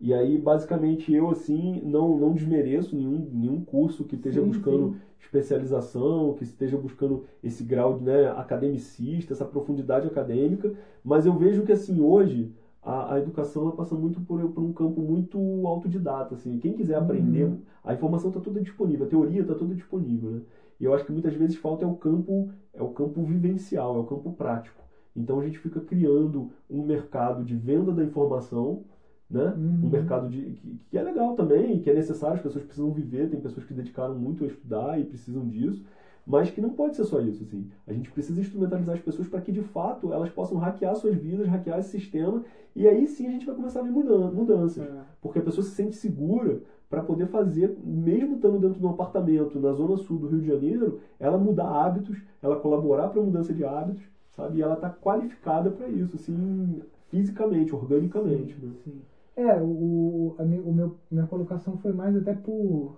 E 0.00 0.14
aí, 0.14 0.38
basicamente, 0.38 1.12
eu, 1.12 1.28
assim, 1.28 1.82
não, 1.84 2.16
não 2.16 2.32
desmereço 2.32 2.96
nenhum, 2.96 3.28
nenhum 3.32 3.60
curso 3.64 4.04
que 4.04 4.14
esteja 4.14 4.40
sim, 4.40 4.46
buscando 4.46 4.92
sim. 4.92 4.96
especialização, 5.20 6.34
que 6.34 6.44
esteja 6.44 6.78
buscando 6.78 7.24
esse 7.42 7.64
grau 7.64 8.00
né, 8.00 8.28
academicista, 8.30 9.34
essa 9.34 9.44
profundidade 9.44 10.06
acadêmica, 10.06 10.72
mas 11.04 11.26
eu 11.26 11.34
vejo 11.34 11.64
que, 11.64 11.72
assim, 11.72 12.00
hoje, 12.00 12.50
a, 12.82 13.14
a 13.14 13.18
educação 13.18 13.62
ela 13.62 13.72
passa 13.72 13.94
muito 13.94 14.20
por, 14.20 14.40
por 14.50 14.62
um 14.62 14.72
campo 14.72 15.02
muito 15.02 15.38
autodidata, 15.66 16.34
assim. 16.34 16.58
Quem 16.58 16.72
quiser 16.72 16.96
aprender, 16.96 17.44
uhum. 17.44 17.58
a 17.84 17.92
informação 17.92 18.30
está 18.30 18.40
toda 18.40 18.60
disponível, 18.60 19.06
a 19.06 19.10
teoria 19.10 19.42
está 19.42 19.54
toda 19.54 19.74
disponível, 19.74 20.30
né? 20.30 20.40
E 20.80 20.84
eu 20.84 20.94
acho 20.94 21.04
que 21.04 21.12
muitas 21.12 21.34
vezes 21.34 21.56
falta 21.56 21.84
é 21.84 21.88
o 21.88 21.96
campo, 21.96 22.50
é 22.72 22.82
o 22.82 22.90
campo 22.90 23.22
vivencial, 23.24 23.96
é 23.96 23.98
o 23.98 24.06
campo 24.06 24.32
prático. 24.32 24.82
Então 25.14 25.40
a 25.40 25.44
gente 25.44 25.58
fica 25.58 25.80
criando 25.80 26.52
um 26.70 26.82
mercado 26.84 27.44
de 27.44 27.56
venda 27.56 27.92
da 27.92 28.04
informação, 28.04 28.84
né? 29.28 29.52
Uhum. 29.56 29.86
Um 29.86 29.90
mercado 29.90 30.28
de, 30.28 30.40
que, 30.52 30.80
que, 30.90 30.98
é 30.98 31.02
legal 31.02 31.34
também, 31.34 31.80
que 31.80 31.90
é 31.90 31.94
necessário, 31.94 32.36
as 32.36 32.42
pessoas 32.42 32.64
precisam 32.64 32.92
viver, 32.92 33.28
tem 33.28 33.40
pessoas 33.40 33.66
que 33.66 33.74
dedicaram 33.74 34.14
muito 34.14 34.44
a 34.44 34.46
estudar 34.46 34.98
e 35.00 35.04
precisam 35.04 35.46
disso, 35.46 35.84
mas 36.24 36.50
que 36.50 36.60
não 36.60 36.70
pode 36.70 36.94
ser 36.94 37.04
só 37.04 37.20
isso, 37.20 37.42
assim. 37.42 37.68
A 37.86 37.92
gente 37.92 38.10
precisa 38.10 38.40
instrumentalizar 38.40 38.94
as 38.94 39.00
pessoas 39.00 39.26
para 39.28 39.40
que, 39.40 39.50
de 39.50 39.62
fato, 39.62 40.12
elas 40.12 40.30
possam 40.30 40.58
hackear 40.58 40.94
suas 40.94 41.16
vidas, 41.16 41.48
hackear 41.48 41.80
esse 41.80 41.90
sistema, 41.90 42.44
e 42.76 42.86
aí 42.86 43.06
sim 43.06 43.26
a 43.26 43.30
gente 43.30 43.46
vai 43.46 43.54
começar 43.54 43.80
a 43.80 43.82
ver 43.82 43.90
mudanças. 43.90 44.86
É. 44.86 45.00
Porque 45.20 45.38
a 45.38 45.42
pessoa 45.42 45.64
se 45.64 45.70
sente 45.70 45.96
segura 45.96 46.62
para 46.88 47.02
poder 47.02 47.26
fazer, 47.26 47.76
mesmo 47.84 48.36
estando 48.36 48.58
dentro 48.58 48.78
de 48.78 48.86
um 48.86 48.90
apartamento 48.90 49.58
na 49.58 49.72
zona 49.72 49.96
sul 49.98 50.18
do 50.18 50.26
Rio 50.28 50.40
de 50.40 50.46
Janeiro, 50.46 51.00
ela 51.20 51.36
mudar 51.36 51.68
hábitos, 51.68 52.18
ela 52.42 52.56
colaborar 52.56 53.08
para 53.08 53.20
a 53.20 53.24
mudança 53.24 53.52
de 53.52 53.64
hábitos, 53.64 54.02
sabe? 54.30 54.58
E 54.58 54.62
ela 54.62 54.74
está 54.74 54.88
qualificada 54.88 55.70
para 55.70 55.86
isso, 55.88 56.16
assim, 56.16 56.80
fisicamente, 57.08 57.74
organicamente. 57.74 58.54
Sim, 58.54 58.66
né? 58.66 58.72
sim. 58.84 59.00
É, 59.36 59.60
o, 59.60 60.34
a, 60.38 60.42
o 60.42 60.72
meu, 60.72 60.96
minha 61.10 61.26
colocação 61.26 61.76
foi 61.76 61.92
mais 61.92 62.16
até 62.16 62.32
por 62.32 62.96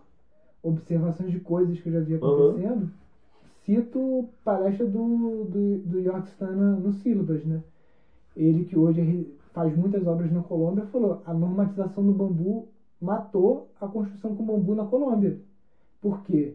observações 0.63 1.31
de 1.31 1.39
coisas 1.39 1.81
que 1.81 1.89
eu 1.89 1.93
já 1.93 2.01
vi 2.01 2.15
acontecendo. 2.15 2.83
Uhum. 2.83 2.89
Cito 3.65 4.29
palestra 4.45 4.87
do, 4.87 5.45
do, 5.45 5.79
do 5.79 5.99
York 6.01 6.29
Stana 6.29 6.77
no 6.77 6.93
Sílabas, 6.93 7.45
né? 7.45 7.61
Ele 8.37 8.65
que 8.65 8.77
hoje 8.77 9.29
faz 9.53 9.77
muitas 9.77 10.07
obras 10.07 10.31
na 10.31 10.41
Colômbia, 10.41 10.87
falou 10.87 11.21
a 11.27 11.35
normatização 11.35 12.07
do 12.07 12.13
bambu 12.13 12.69
matou 13.01 13.69
a 13.81 13.87
construção 13.87 14.35
com 14.35 14.45
bambu 14.45 14.75
na 14.75 14.85
Colômbia. 14.85 15.39
Por 16.01 16.23
quê? 16.23 16.55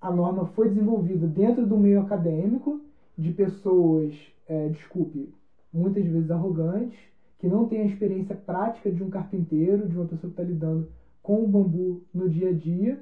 A 0.00 0.10
norma 0.10 0.46
foi 0.46 0.68
desenvolvida 0.68 1.26
dentro 1.26 1.66
do 1.66 1.76
meio 1.76 2.00
acadêmico 2.00 2.80
de 3.16 3.32
pessoas, 3.32 4.14
é, 4.48 4.68
desculpe, 4.68 5.32
muitas 5.72 6.04
vezes 6.04 6.30
arrogantes, 6.30 6.98
que 7.38 7.48
não 7.48 7.66
tem 7.66 7.80
a 7.80 7.86
experiência 7.86 8.34
prática 8.34 8.90
de 8.90 9.02
um 9.02 9.10
carpinteiro, 9.10 9.88
de 9.88 9.96
uma 9.96 10.06
pessoa 10.06 10.32
que 10.32 10.40
está 10.40 10.42
lidando 10.42 10.88
com 11.22 11.42
o 11.42 11.48
bambu 11.48 12.02
no 12.12 12.28
dia 12.28 12.50
a 12.50 12.52
dia. 12.52 13.00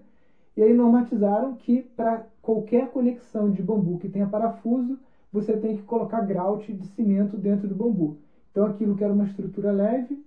E 0.57 0.63
aí 0.63 0.73
normatizaram 0.73 1.55
que 1.55 1.83
para 1.83 2.27
qualquer 2.43 2.91
conexão 2.91 3.51
de 3.51 3.63
bambu 3.63 3.99
que 3.99 4.09
tenha 4.09 4.27
parafuso, 4.27 4.99
você 5.33 5.57
tem 5.57 5.77
que 5.77 5.83
colocar 5.83 6.23
grout 6.23 6.73
de 6.73 6.87
cimento 6.89 7.37
dentro 7.37 7.69
do 7.69 7.75
bambu. 7.75 8.17
Então 8.51 8.65
aquilo 8.67 8.97
que 8.97 9.05
era 9.05 9.13
uma 9.13 9.25
estrutura 9.25 9.71
leve 9.71 10.25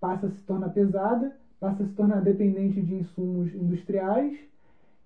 passa 0.00 0.26
a 0.26 0.30
se 0.30 0.42
tornar 0.42 0.70
pesada, 0.70 1.36
passa 1.64 1.82
a 1.82 1.86
se 1.86 1.94
tornar 1.94 2.20
dependente 2.20 2.82
de 2.82 2.94
insumos 2.94 3.54
industriais 3.54 4.38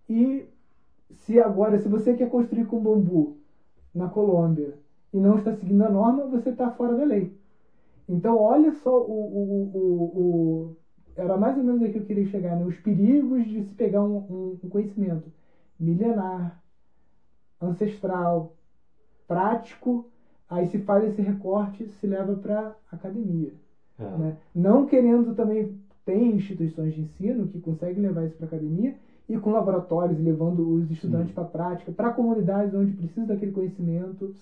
e 0.09 0.45
se 1.09 1.39
agora, 1.39 1.79
se 1.79 1.89
você 1.89 2.17
quer 2.17 2.29
construir 2.29 2.67
com 2.67 2.83
bambu 2.83 3.37
na 3.95 4.09
Colômbia 4.09 4.77
e 5.13 5.21
não 5.21 5.37
está 5.37 5.53
seguindo 5.53 5.85
a 5.85 5.89
norma, 5.89 6.27
você 6.27 6.49
está 6.51 6.69
fora 6.69 6.97
da 6.97 7.05
lei. 7.05 7.33
Então, 8.09 8.37
olha 8.37 8.73
só 8.73 8.91
o, 9.01 9.13
o, 9.39 9.71
o, 9.73 10.21
o, 10.73 10.77
Era 11.15 11.37
mais 11.37 11.57
ou 11.57 11.63
menos 11.63 11.81
aí 11.81 11.93
que 11.93 11.99
eu 11.99 12.05
queria 12.05 12.25
chegar, 12.25 12.57
né? 12.57 12.65
Os 12.65 12.77
perigos 12.77 13.47
de 13.47 13.63
se 13.63 13.73
pegar 13.75 14.03
um, 14.03 14.17
um, 14.29 14.59
um 14.65 14.69
conhecimento 14.69 15.31
milenar, 15.79 16.61
ancestral, 17.61 18.53
prático, 19.29 20.11
aí 20.49 20.67
se 20.67 20.79
faz 20.81 21.05
esse 21.05 21.23
recorte, 21.23 21.87
se 21.87 22.07
leva 22.09 22.35
para 22.35 22.75
academia. 22.91 23.53
É. 23.97 24.05
Né? 24.17 24.37
Não 24.53 24.85
querendo 24.85 25.35
também. 25.35 25.79
Tem 26.09 26.31
instituições 26.33 26.95
de 26.95 27.03
ensino 27.03 27.47
que 27.49 27.61
conseguem 27.61 28.03
levar 28.03 28.25
isso 28.25 28.35
para 28.39 28.47
academia 28.47 28.95
e 29.29 29.37
com 29.37 29.51
laboratórios, 29.51 30.19
levando 30.19 30.67
os 30.67 30.91
estudantes 30.91 31.35
para 31.35 31.45
a 31.45 31.47
prática, 31.47 31.93
para 31.93 32.15
comunidades 32.15 32.73
onde 32.73 32.93
precisa 32.93 33.27
daquele 33.27 33.53
conhecimento, 33.53 34.33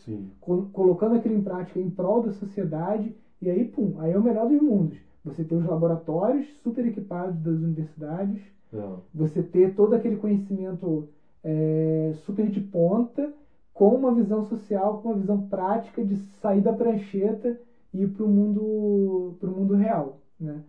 co 0.41 0.69
colocando 0.73 1.17
aquilo 1.17 1.35
em 1.35 1.43
prática 1.43 1.81
em 1.81 1.91
prol 1.91 2.23
da 2.23 2.31
sociedade, 2.31 3.13
e 3.43 3.51
aí, 3.51 3.65
pum, 3.65 3.95
aí 3.99 4.13
é 4.13 4.17
o 4.17 4.23
melhor 4.23 4.47
dos 4.47 4.63
mundos. 4.63 4.97
Você 5.25 5.43
ter 5.43 5.57
os 5.57 5.67
laboratórios 5.67 6.47
super 6.63 6.87
equipados 6.87 7.43
das 7.43 7.57
universidades, 7.57 8.41
é. 8.73 8.89
você 9.13 9.43
ter 9.43 9.75
todo 9.75 9.93
aquele 9.93 10.19
conhecimento 10.19 11.09
é, 11.43 12.13
super 12.25 12.49
de 12.49 12.61
ponta, 12.61 13.35
com 13.75 13.93
uma 13.97 14.15
visão 14.15 14.45
social, 14.45 15.01
com 15.01 15.09
uma 15.09 15.19
visão 15.19 15.49
prática 15.49 16.05
de 16.05 16.15
sair 16.41 16.61
da 16.61 16.73
prancheta 16.73 17.59
e 17.93 18.03
ir 18.03 18.13
para 18.13 18.25
o 18.25 18.29
mundo, 18.29 19.35
mundo 19.43 19.75
real. 19.75 20.21
Né? 20.39 20.63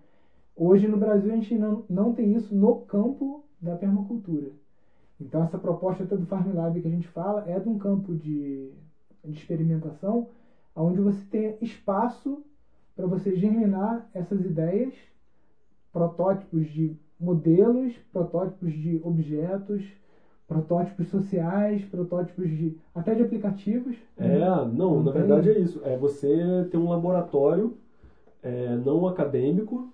Hoje 0.57 0.87
no 0.87 0.97
Brasil 0.97 1.31
a 1.31 1.35
gente 1.35 1.55
não, 1.55 1.85
não 1.87 2.11
tem 2.11 2.33
isso 2.33 2.55
no 2.55 2.81
campo 2.81 3.43
da 3.61 3.75
permacultura. 3.75 4.51
Então, 5.21 5.43
essa 5.43 5.57
proposta 5.57 6.03
do 6.03 6.25
Farm 6.25 6.53
Lab 6.53 6.81
que 6.81 6.87
a 6.87 6.91
gente 6.91 7.07
fala 7.07 7.43
é 7.47 7.59
de 7.59 7.69
um 7.69 7.77
campo 7.77 8.15
de, 8.15 8.71
de 9.23 9.37
experimentação 9.37 10.27
onde 10.75 10.99
você 10.99 11.23
tem 11.29 11.57
espaço 11.61 12.43
para 12.95 13.05
você 13.05 13.35
germinar 13.35 14.09
essas 14.13 14.43
ideias, 14.43 14.93
protótipos 15.91 16.67
de 16.67 16.95
modelos, 17.19 17.93
protótipos 18.11 18.73
de 18.73 18.99
objetos, 19.03 19.83
protótipos 20.47 21.07
sociais, 21.07 21.83
protótipos 21.85 22.49
de 22.49 22.75
até 22.95 23.13
de 23.13 23.21
aplicativos. 23.21 23.95
É, 24.17 24.39
não, 24.39 24.65
não 24.67 25.03
na 25.03 25.11
verdade 25.11 25.49
é 25.49 25.59
isso. 25.59 25.81
É 25.83 25.95
você 25.95 26.67
ter 26.71 26.77
um 26.77 26.89
laboratório 26.89 27.77
é, 28.41 28.75
não 28.75 29.05
acadêmico 29.07 29.91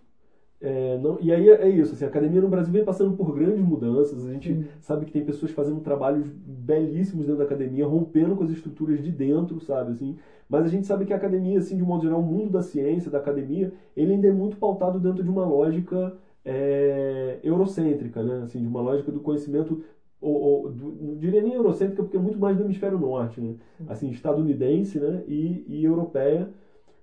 é, 0.65 0.97
não, 0.97 1.19
e 1.19 1.29
aí 1.29 1.49
é, 1.49 1.63
é 1.63 1.69
isso, 1.69 1.91
assim, 1.91 2.05
a 2.05 2.07
academia 2.07 2.39
no 2.39 2.47
Brasil 2.47 2.71
vem 2.71 2.85
passando 2.85 3.17
por 3.17 3.35
grandes 3.35 3.61
mudanças. 3.61 4.25
A 4.25 4.31
gente 4.31 4.65
sabe 4.79 5.05
que 5.05 5.11
tem 5.11 5.25
pessoas 5.25 5.51
fazendo 5.51 5.81
trabalhos 5.81 6.25
belíssimos 6.25 7.25
dentro 7.25 7.39
da 7.39 7.43
academia, 7.43 7.85
rompendo 7.85 8.33
com 8.33 8.45
as 8.45 8.49
estruturas 8.49 9.03
de 9.03 9.11
dentro, 9.11 9.59
sabe? 9.59 9.91
Assim, 9.91 10.15
mas 10.47 10.63
a 10.63 10.69
gente 10.69 10.87
sabe 10.87 11.03
que 11.03 11.11
a 11.11 11.17
academia, 11.17 11.59
assim, 11.59 11.75
de 11.75 11.83
um 11.83 11.85
modo 11.85 12.03
geral, 12.03 12.21
o 12.21 12.23
mundo 12.23 12.49
da 12.49 12.61
ciência, 12.61 13.11
da 13.11 13.17
academia, 13.17 13.73
ele 13.93 14.13
ainda 14.13 14.29
é 14.29 14.31
muito 14.31 14.55
pautado 14.55 15.01
dentro 15.01 15.21
de 15.21 15.29
uma 15.29 15.45
lógica 15.45 16.15
é, 16.45 17.39
eurocêntrica, 17.43 18.23
né? 18.23 18.43
Assim, 18.43 18.61
de 18.61 18.67
uma 18.67 18.79
lógica 18.79 19.11
do 19.11 19.19
conhecimento 19.19 19.83
ou, 20.21 20.33
ou 20.33 20.71
do, 20.71 20.91
não 20.93 21.17
diria 21.17 21.41
nem 21.41 21.55
eurocêntrica 21.55 22.01
porque 22.01 22.15
é 22.15 22.21
muito 22.21 22.39
mais 22.39 22.55
do 22.55 22.63
hemisfério 22.63 22.97
norte, 22.97 23.41
né? 23.41 23.55
Assim, 23.85 24.09
estadunidense, 24.09 24.97
né? 24.97 25.25
E, 25.27 25.65
e 25.67 25.83
europeia 25.83 26.49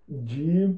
de 0.08 0.74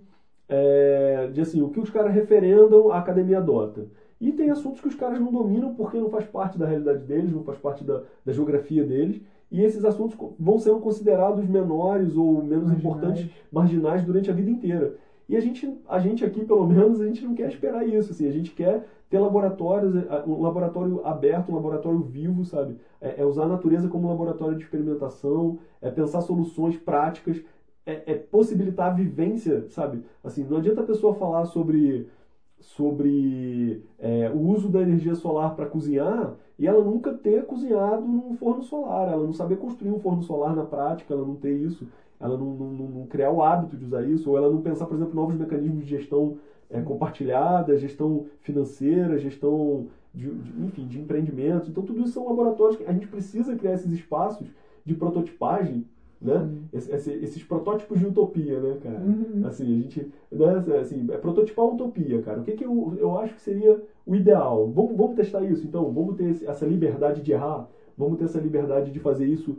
é, 0.53 1.31
de 1.33 1.41
assim, 1.41 1.63
o 1.63 1.71
que 1.71 1.81
os 1.81 1.89
caras 1.89 2.13
referendam, 2.13 2.93
a 2.93 2.99
academia 2.99 3.39
adota. 3.39 3.87
E 4.21 4.31
tem 4.31 4.51
assuntos 4.51 4.81
que 4.81 4.89
os 4.89 4.95
caras 4.95 5.19
não 5.19 5.33
dominam 5.33 5.75
porque 5.75 5.99
não 5.99 6.11
faz 6.11 6.27
parte 6.27 6.59
da 6.59 6.67
realidade 6.67 7.05
deles, 7.05 7.33
não 7.33 7.43
faz 7.43 7.59
parte 7.59 7.83
da, 7.83 8.03
da 8.25 8.33
geografia 8.33 8.85
deles. 8.85 9.21
E 9.51 9.63
esses 9.63 9.85
assuntos 9.85 10.17
vão 10.39 10.59
sendo 10.59 10.79
considerados 10.81 11.49
menores 11.49 12.17
ou 12.17 12.43
menos 12.43 12.69
marginais. 12.69 12.79
importantes, 12.79 13.31
marginais 13.51 14.05
durante 14.05 14.31
a 14.31 14.35
vida 14.35 14.51
inteira. 14.51 14.95
E 15.29 15.37
a 15.37 15.41
gente, 15.41 15.79
a 15.89 15.99
gente 15.99 16.25
aqui, 16.25 16.45
pelo 16.45 16.67
menos, 16.67 17.01
a 17.01 17.07
gente 17.07 17.25
não 17.25 17.35
quer 17.35 17.49
esperar 17.49 17.87
isso. 17.89 18.13
Assim, 18.13 18.29
a 18.29 18.33
gente 18.33 18.51
quer 18.51 18.87
ter 19.09 19.19
laboratórios, 19.19 19.95
um 20.27 20.43
laboratório 20.43 21.05
aberto, 21.05 21.51
um 21.51 21.55
laboratório 21.55 22.01
vivo, 22.01 22.45
sabe? 22.45 22.77
É, 23.01 23.21
é 23.21 23.25
usar 23.25 23.45
a 23.45 23.49
natureza 23.49 23.89
como 23.89 24.09
laboratório 24.09 24.57
de 24.57 24.65
experimentação, 24.65 25.59
é 25.81 25.91
pensar 25.91 26.21
soluções 26.21 26.77
práticas 26.77 27.43
é, 27.85 28.13
é, 28.13 28.15
possibilitar 28.15 28.91
a 28.91 28.95
vivência, 28.95 29.69
sabe? 29.69 30.05
Assim, 30.23 30.45
não 30.45 30.59
adianta 30.59 30.83
a 30.83 30.87
pessoa 30.87 31.15
falar 31.15 31.45
sobre, 31.47 32.09
sobre 32.61 33.83
é, 33.99 34.31
o 34.31 34.39
uso 34.39 34.69
da 34.69 34.81
energia 34.81 35.15
solar 35.15 35.55
para 35.55 35.67
cozinhar 35.67 36.35
e 36.59 36.67
ela 36.67 36.85
nunca 36.85 37.13
ter 37.13 37.45
cozinhado 37.45 38.03
num 38.03 38.37
forno 38.37 38.63
solar, 38.63 39.09
ela 39.09 39.25
não 39.25 39.33
saber 39.33 39.57
construir 39.57 39.91
um 39.91 39.99
forno 39.99 40.23
solar 40.23 40.55
na 40.55 40.65
prática, 40.65 41.13
ela 41.13 41.27
não 41.27 41.35
ter 41.35 41.53
isso, 41.53 41.89
ela 42.21 42.37
não, 42.37 42.55
não, 42.55 42.71
não 42.71 43.07
criar 43.07 43.31
o 43.31 43.43
hábito 43.43 43.77
de 43.77 43.85
usar 43.85 44.03
isso, 44.03 44.31
ou 44.31 44.37
ela 44.37 44.49
não 44.49 44.63
pensar, 44.63 44.87
por 44.87 44.95
exemplo, 44.95 45.15
novos 45.15 45.35
mecanismos 45.35 45.85
de 45.85 45.91
gestão 45.91 46.37
é, 46.71 46.81
compartilhada, 46.81 47.77
gestão 47.77 48.27
financeira, 48.41 49.19
gestão 49.19 49.89
de, 50.15 50.31
de, 50.31 50.65
enfim, 50.65 50.87
de 50.87 51.01
empreendimentos. 51.01 51.69
Então, 51.69 51.83
tudo 51.83 52.01
isso 52.03 52.13
são 52.13 52.29
laboratórios 52.29 52.77
que 52.77 52.85
a 52.85 52.93
gente 52.93 53.09
precisa 53.09 53.57
criar 53.57 53.75
esses 53.75 53.91
espaços 53.91 54.47
de 54.85 54.95
prototipagem 54.95 55.85
né? 56.23 56.49
Esse, 56.73 56.95
esse, 56.95 57.11
esses 57.13 57.43
protótipos 57.43 57.99
de 57.99 58.07
utopia, 58.07 58.61
né, 58.61 58.79
cara? 58.81 59.01
Uhum. 59.01 59.45
Assim, 59.45 59.65
a 59.65 59.81
gente, 59.81 60.13
né, 60.31 60.79
assim, 60.81 61.07
é 61.11 61.17
prototipar 61.19 61.67
utopia, 61.67 62.23
cara. 62.23 62.41
O 62.41 62.45
que, 62.45 62.53
que 62.53 62.65
eu, 62.65 62.95
eu 62.99 63.19
acho 63.19 63.35
que 63.35 63.43
seria 63.43 63.83
o 64.07 64.15
ideal? 64.15 64.71
Vamos, 64.71 64.97
vamos 64.97 65.17
testar 65.17 65.43
isso, 65.43 65.67
então? 65.67 65.93
Vamos 65.93 66.17
ter 66.17 66.31
esse, 66.31 66.47
essa 66.47 66.65
liberdade 66.65 67.23
de 67.23 67.33
errar? 67.33 67.69
Vamos 67.99 68.19
ter 68.19 68.25
essa 68.25 68.41
liberdade 68.41 68.91
de 68.91 69.01
fazer 69.01 69.27
isso 69.27 69.59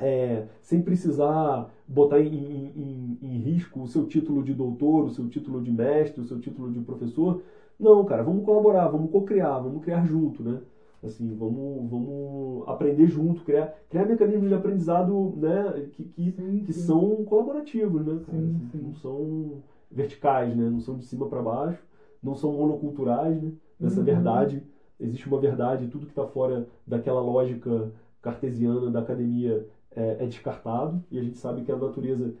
é, 0.00 0.46
sem 0.60 0.80
precisar 0.82 1.70
botar 1.86 2.20
em, 2.20 2.26
em, 2.34 3.18
em, 3.20 3.38
risco 3.38 3.82
o 3.82 3.88
seu 3.88 4.06
título 4.06 4.42
de 4.42 4.54
doutor, 4.54 5.04
o 5.04 5.10
seu 5.10 5.28
título 5.28 5.60
de 5.60 5.70
mestre, 5.70 6.20
o 6.20 6.24
seu 6.24 6.38
título 6.38 6.70
de 6.70 6.80
professor? 6.80 7.42
Não, 7.78 8.04
cara, 8.04 8.22
vamos 8.22 8.44
colaborar, 8.44 8.88
vamos 8.88 9.10
co-criar, 9.10 9.58
vamos 9.58 9.82
criar 9.82 10.04
junto, 10.04 10.42
né? 10.42 10.60
Assim, 11.02 11.32
vamos, 11.34 11.88
vamos 11.88 12.66
aprender 12.66 13.06
junto, 13.06 13.44
criar, 13.44 13.72
criar 13.88 14.04
mecanismos 14.04 14.48
de 14.48 14.54
aprendizado 14.54 15.32
né, 15.36 15.88
que, 15.92 16.04
que, 16.04 16.32
sim, 16.32 16.62
que 16.64 16.72
sim. 16.72 16.80
são 16.80 17.24
colaborativos, 17.24 18.04
né, 18.04 18.20
cara? 18.26 18.38
Sim, 18.38 18.60
assim, 18.66 18.78
não 18.78 18.94
são 18.94 19.62
verticais, 19.90 20.56
né? 20.56 20.68
Não 20.68 20.80
são 20.80 20.96
de 20.96 21.04
cima 21.04 21.28
para 21.28 21.40
baixo, 21.40 21.80
não 22.22 22.34
são 22.34 22.52
monoculturais, 22.52 23.40
né? 23.40 23.52
Nessa 23.78 24.00
uhum. 24.00 24.06
verdade, 24.06 24.62
existe 24.98 25.28
uma 25.28 25.38
verdade, 25.38 25.86
tudo 25.86 26.04
que 26.04 26.12
está 26.12 26.26
fora 26.26 26.66
daquela 26.84 27.20
lógica 27.20 27.92
cartesiana 28.20 28.90
da 28.90 28.98
academia 28.98 29.66
é, 29.94 30.24
é, 30.24 30.26
descartado, 30.26 31.00
e 31.10 31.18
a 31.18 31.22
gente 31.22 31.38
sabe 31.38 31.62
que 31.62 31.70
a 31.70 31.76
natureza 31.76 32.34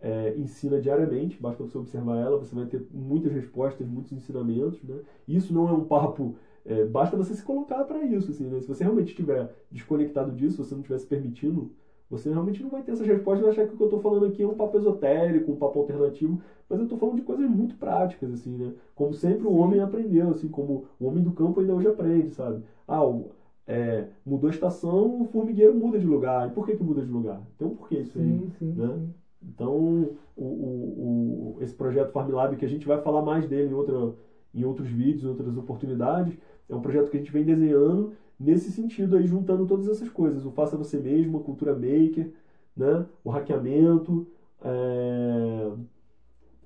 é, 0.00 0.34
ensina 0.36 0.78
diariamente, 0.78 1.40
basta 1.40 1.62
você 1.62 1.78
observar 1.78 2.18
ela, 2.18 2.36
você 2.36 2.54
vai 2.54 2.66
ter 2.66 2.86
muitas 2.92 3.32
respostas, 3.32 3.88
muitos 3.88 4.12
ensinamentos, 4.12 4.82
né? 4.82 5.00
Isso 5.26 5.54
não 5.54 5.68
é 5.68 5.72
um 5.72 5.84
papo 5.84 6.34
é, 6.64 6.84
basta 6.84 7.16
você 7.16 7.34
se 7.34 7.42
colocar 7.42 7.84
para 7.84 8.02
isso, 8.02 8.30
assim, 8.30 8.48
né? 8.48 8.60
Se 8.60 8.66
você 8.68 8.84
realmente 8.84 9.08
estiver 9.08 9.48
desconectado 9.70 10.32
disso, 10.32 10.62
se 10.62 10.68
você 10.68 10.74
não 10.74 10.80
estiver 10.82 10.98
se 10.98 11.06
permitindo, 11.06 11.70
você 12.08 12.28
realmente 12.28 12.62
não 12.62 12.68
vai 12.68 12.82
ter 12.82 12.90
essas 12.92 13.06
respostas 13.06 13.44
e 13.44 13.48
achar 13.48 13.64
que 13.64 13.72
o 13.72 13.76
que 13.76 13.82
eu 13.82 13.84
estou 13.86 13.98
falando 13.98 14.24
aqui 14.24 14.42
é 14.42 14.46
um 14.46 14.52
papo 14.54 14.76
esotérico, 14.76 15.50
um 15.50 15.56
papo 15.56 15.78
alternativo, 15.78 16.38
mas 16.68 16.78
eu 16.78 16.82
estou 16.84 16.96
falando 16.98 17.16
de 17.16 17.22
coisas 17.22 17.46
muito 17.48 17.74
práticas, 17.74 18.30
assim, 18.30 18.54
né? 18.56 18.72
Como 18.94 19.14
sempre 19.14 19.46
o 19.46 19.50
homem 19.52 19.80
aprendeu, 19.80 20.28
assim, 20.30 20.48
como 20.48 20.84
o 20.98 21.06
homem 21.06 21.22
do 21.22 21.32
campo 21.32 21.58
ainda 21.60 21.72
hoje 21.72 21.86
aprende, 21.86 22.30
sabe? 22.30 22.60
Ah, 22.86 23.02
o, 23.02 23.30
é, 23.66 24.06
mudou 24.24 24.46
a 24.48 24.50
estação, 24.50 25.20
o 25.20 25.24
formigueiro 25.24 25.72
muda 25.74 25.98
de 25.98 26.06
lugar. 26.06 26.46
E 26.46 26.50
por 26.50 26.64
que, 26.66 26.74
que 26.74 26.82
muda 26.82 27.02
de 27.02 27.08
lugar? 27.10 27.40
Tem 27.56 27.66
um 27.66 27.72
porquê 27.72 27.96
isso 28.00 28.18
sim, 28.18 28.18
aí, 28.18 28.42
sim, 28.48 28.74
né? 28.74 28.94
Sim. 28.94 29.14
Então, 29.40 30.12
o, 30.36 30.44
o, 30.44 31.54
o, 31.56 31.62
esse 31.62 31.74
projeto 31.74 32.10
Farmlab, 32.12 32.56
que 32.56 32.64
a 32.64 32.68
gente 32.68 32.86
vai 32.86 32.98
falar 32.98 33.20
mais 33.22 33.46
dele 33.46 33.70
em, 33.70 33.72
outra, 33.72 34.12
em 34.54 34.64
outros 34.64 34.88
vídeos, 34.88 35.24
em 35.24 35.28
outras 35.28 35.56
oportunidades, 35.56 36.36
é 36.72 36.76
um 36.76 36.80
projeto 36.80 37.10
que 37.10 37.16
a 37.16 37.20
gente 37.20 37.32
vem 37.32 37.44
desenhando 37.44 38.12
nesse 38.40 38.72
sentido 38.72 39.16
aí, 39.16 39.26
juntando 39.26 39.66
todas 39.66 39.88
essas 39.88 40.08
coisas. 40.08 40.44
O 40.44 40.50
faça 40.50 40.76
você 40.76 40.98
mesmo, 40.98 41.38
a 41.38 41.42
cultura 41.42 41.74
maker, 41.74 42.32
né? 42.76 43.06
o 43.22 43.30
hackeamento, 43.30 44.26
é... 44.64 45.70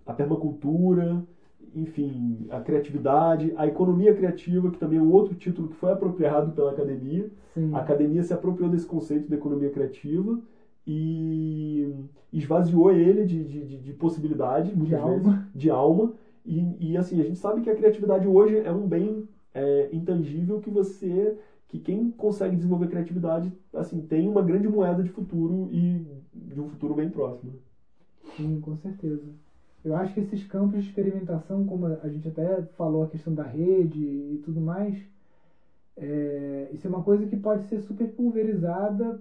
a 0.06 0.12
permacultura, 0.14 1.22
enfim, 1.74 2.46
a 2.50 2.60
criatividade, 2.60 3.52
a 3.56 3.66
economia 3.66 4.14
criativa, 4.14 4.70
que 4.70 4.78
também 4.78 4.98
é 4.98 5.02
um 5.02 5.10
outro 5.10 5.34
título 5.34 5.68
que 5.68 5.76
foi 5.76 5.92
apropriado 5.92 6.52
pela 6.52 6.70
academia. 6.70 7.28
Sim. 7.52 7.74
A 7.74 7.78
academia 7.78 8.22
se 8.22 8.32
apropriou 8.32 8.70
desse 8.70 8.86
conceito 8.86 9.28
da 9.28 9.36
economia 9.36 9.70
criativa 9.70 10.38
e 10.86 11.92
esvaziou 12.32 12.92
ele 12.92 13.24
de, 13.24 13.42
de, 13.42 13.64
de, 13.64 13.78
de 13.78 13.92
possibilidade, 13.92 14.72
de 14.72 14.94
alma. 14.94 15.48
de 15.52 15.68
alma. 15.68 16.14
E, 16.44 16.92
e 16.92 16.96
assim, 16.96 17.20
a 17.20 17.24
gente 17.24 17.38
sabe 17.38 17.60
que 17.60 17.68
a 17.68 17.74
criatividade 17.74 18.28
hoje 18.28 18.56
é 18.58 18.70
um 18.70 18.86
bem 18.86 19.28
é, 19.56 19.88
intangível 19.94 20.60
que 20.60 20.70
você 20.70 21.38
que 21.68 21.78
quem 21.80 22.10
consegue 22.12 22.56
desenvolver 22.56 22.88
criatividade 22.88 23.52
assim 23.72 24.06
tem 24.06 24.28
uma 24.28 24.42
grande 24.42 24.68
moeda 24.68 25.02
de 25.02 25.10
futuro 25.10 25.68
e 25.72 26.00
de 26.32 26.60
um 26.60 26.68
futuro 26.68 26.94
bem 26.94 27.10
próximo. 27.10 27.60
Sim 28.36 28.60
com 28.60 28.74
certeza. 28.74 29.34
Eu 29.84 29.94
acho 29.94 30.12
que 30.12 30.20
esses 30.20 30.44
campos 30.44 30.80
de 30.82 30.88
experimentação 30.88 31.64
como 31.64 31.86
a 31.86 32.08
gente 32.08 32.28
até 32.28 32.62
falou 32.76 33.02
a 33.02 33.08
questão 33.08 33.32
da 33.34 33.44
rede 33.44 34.00
e 34.04 34.38
tudo 34.44 34.60
mais 34.60 34.96
é, 35.96 36.68
isso 36.72 36.86
é 36.86 36.90
uma 36.90 37.02
coisa 37.02 37.26
que 37.26 37.36
pode 37.36 37.64
ser 37.64 37.78
super 37.78 38.08
pulverizada 38.14 39.20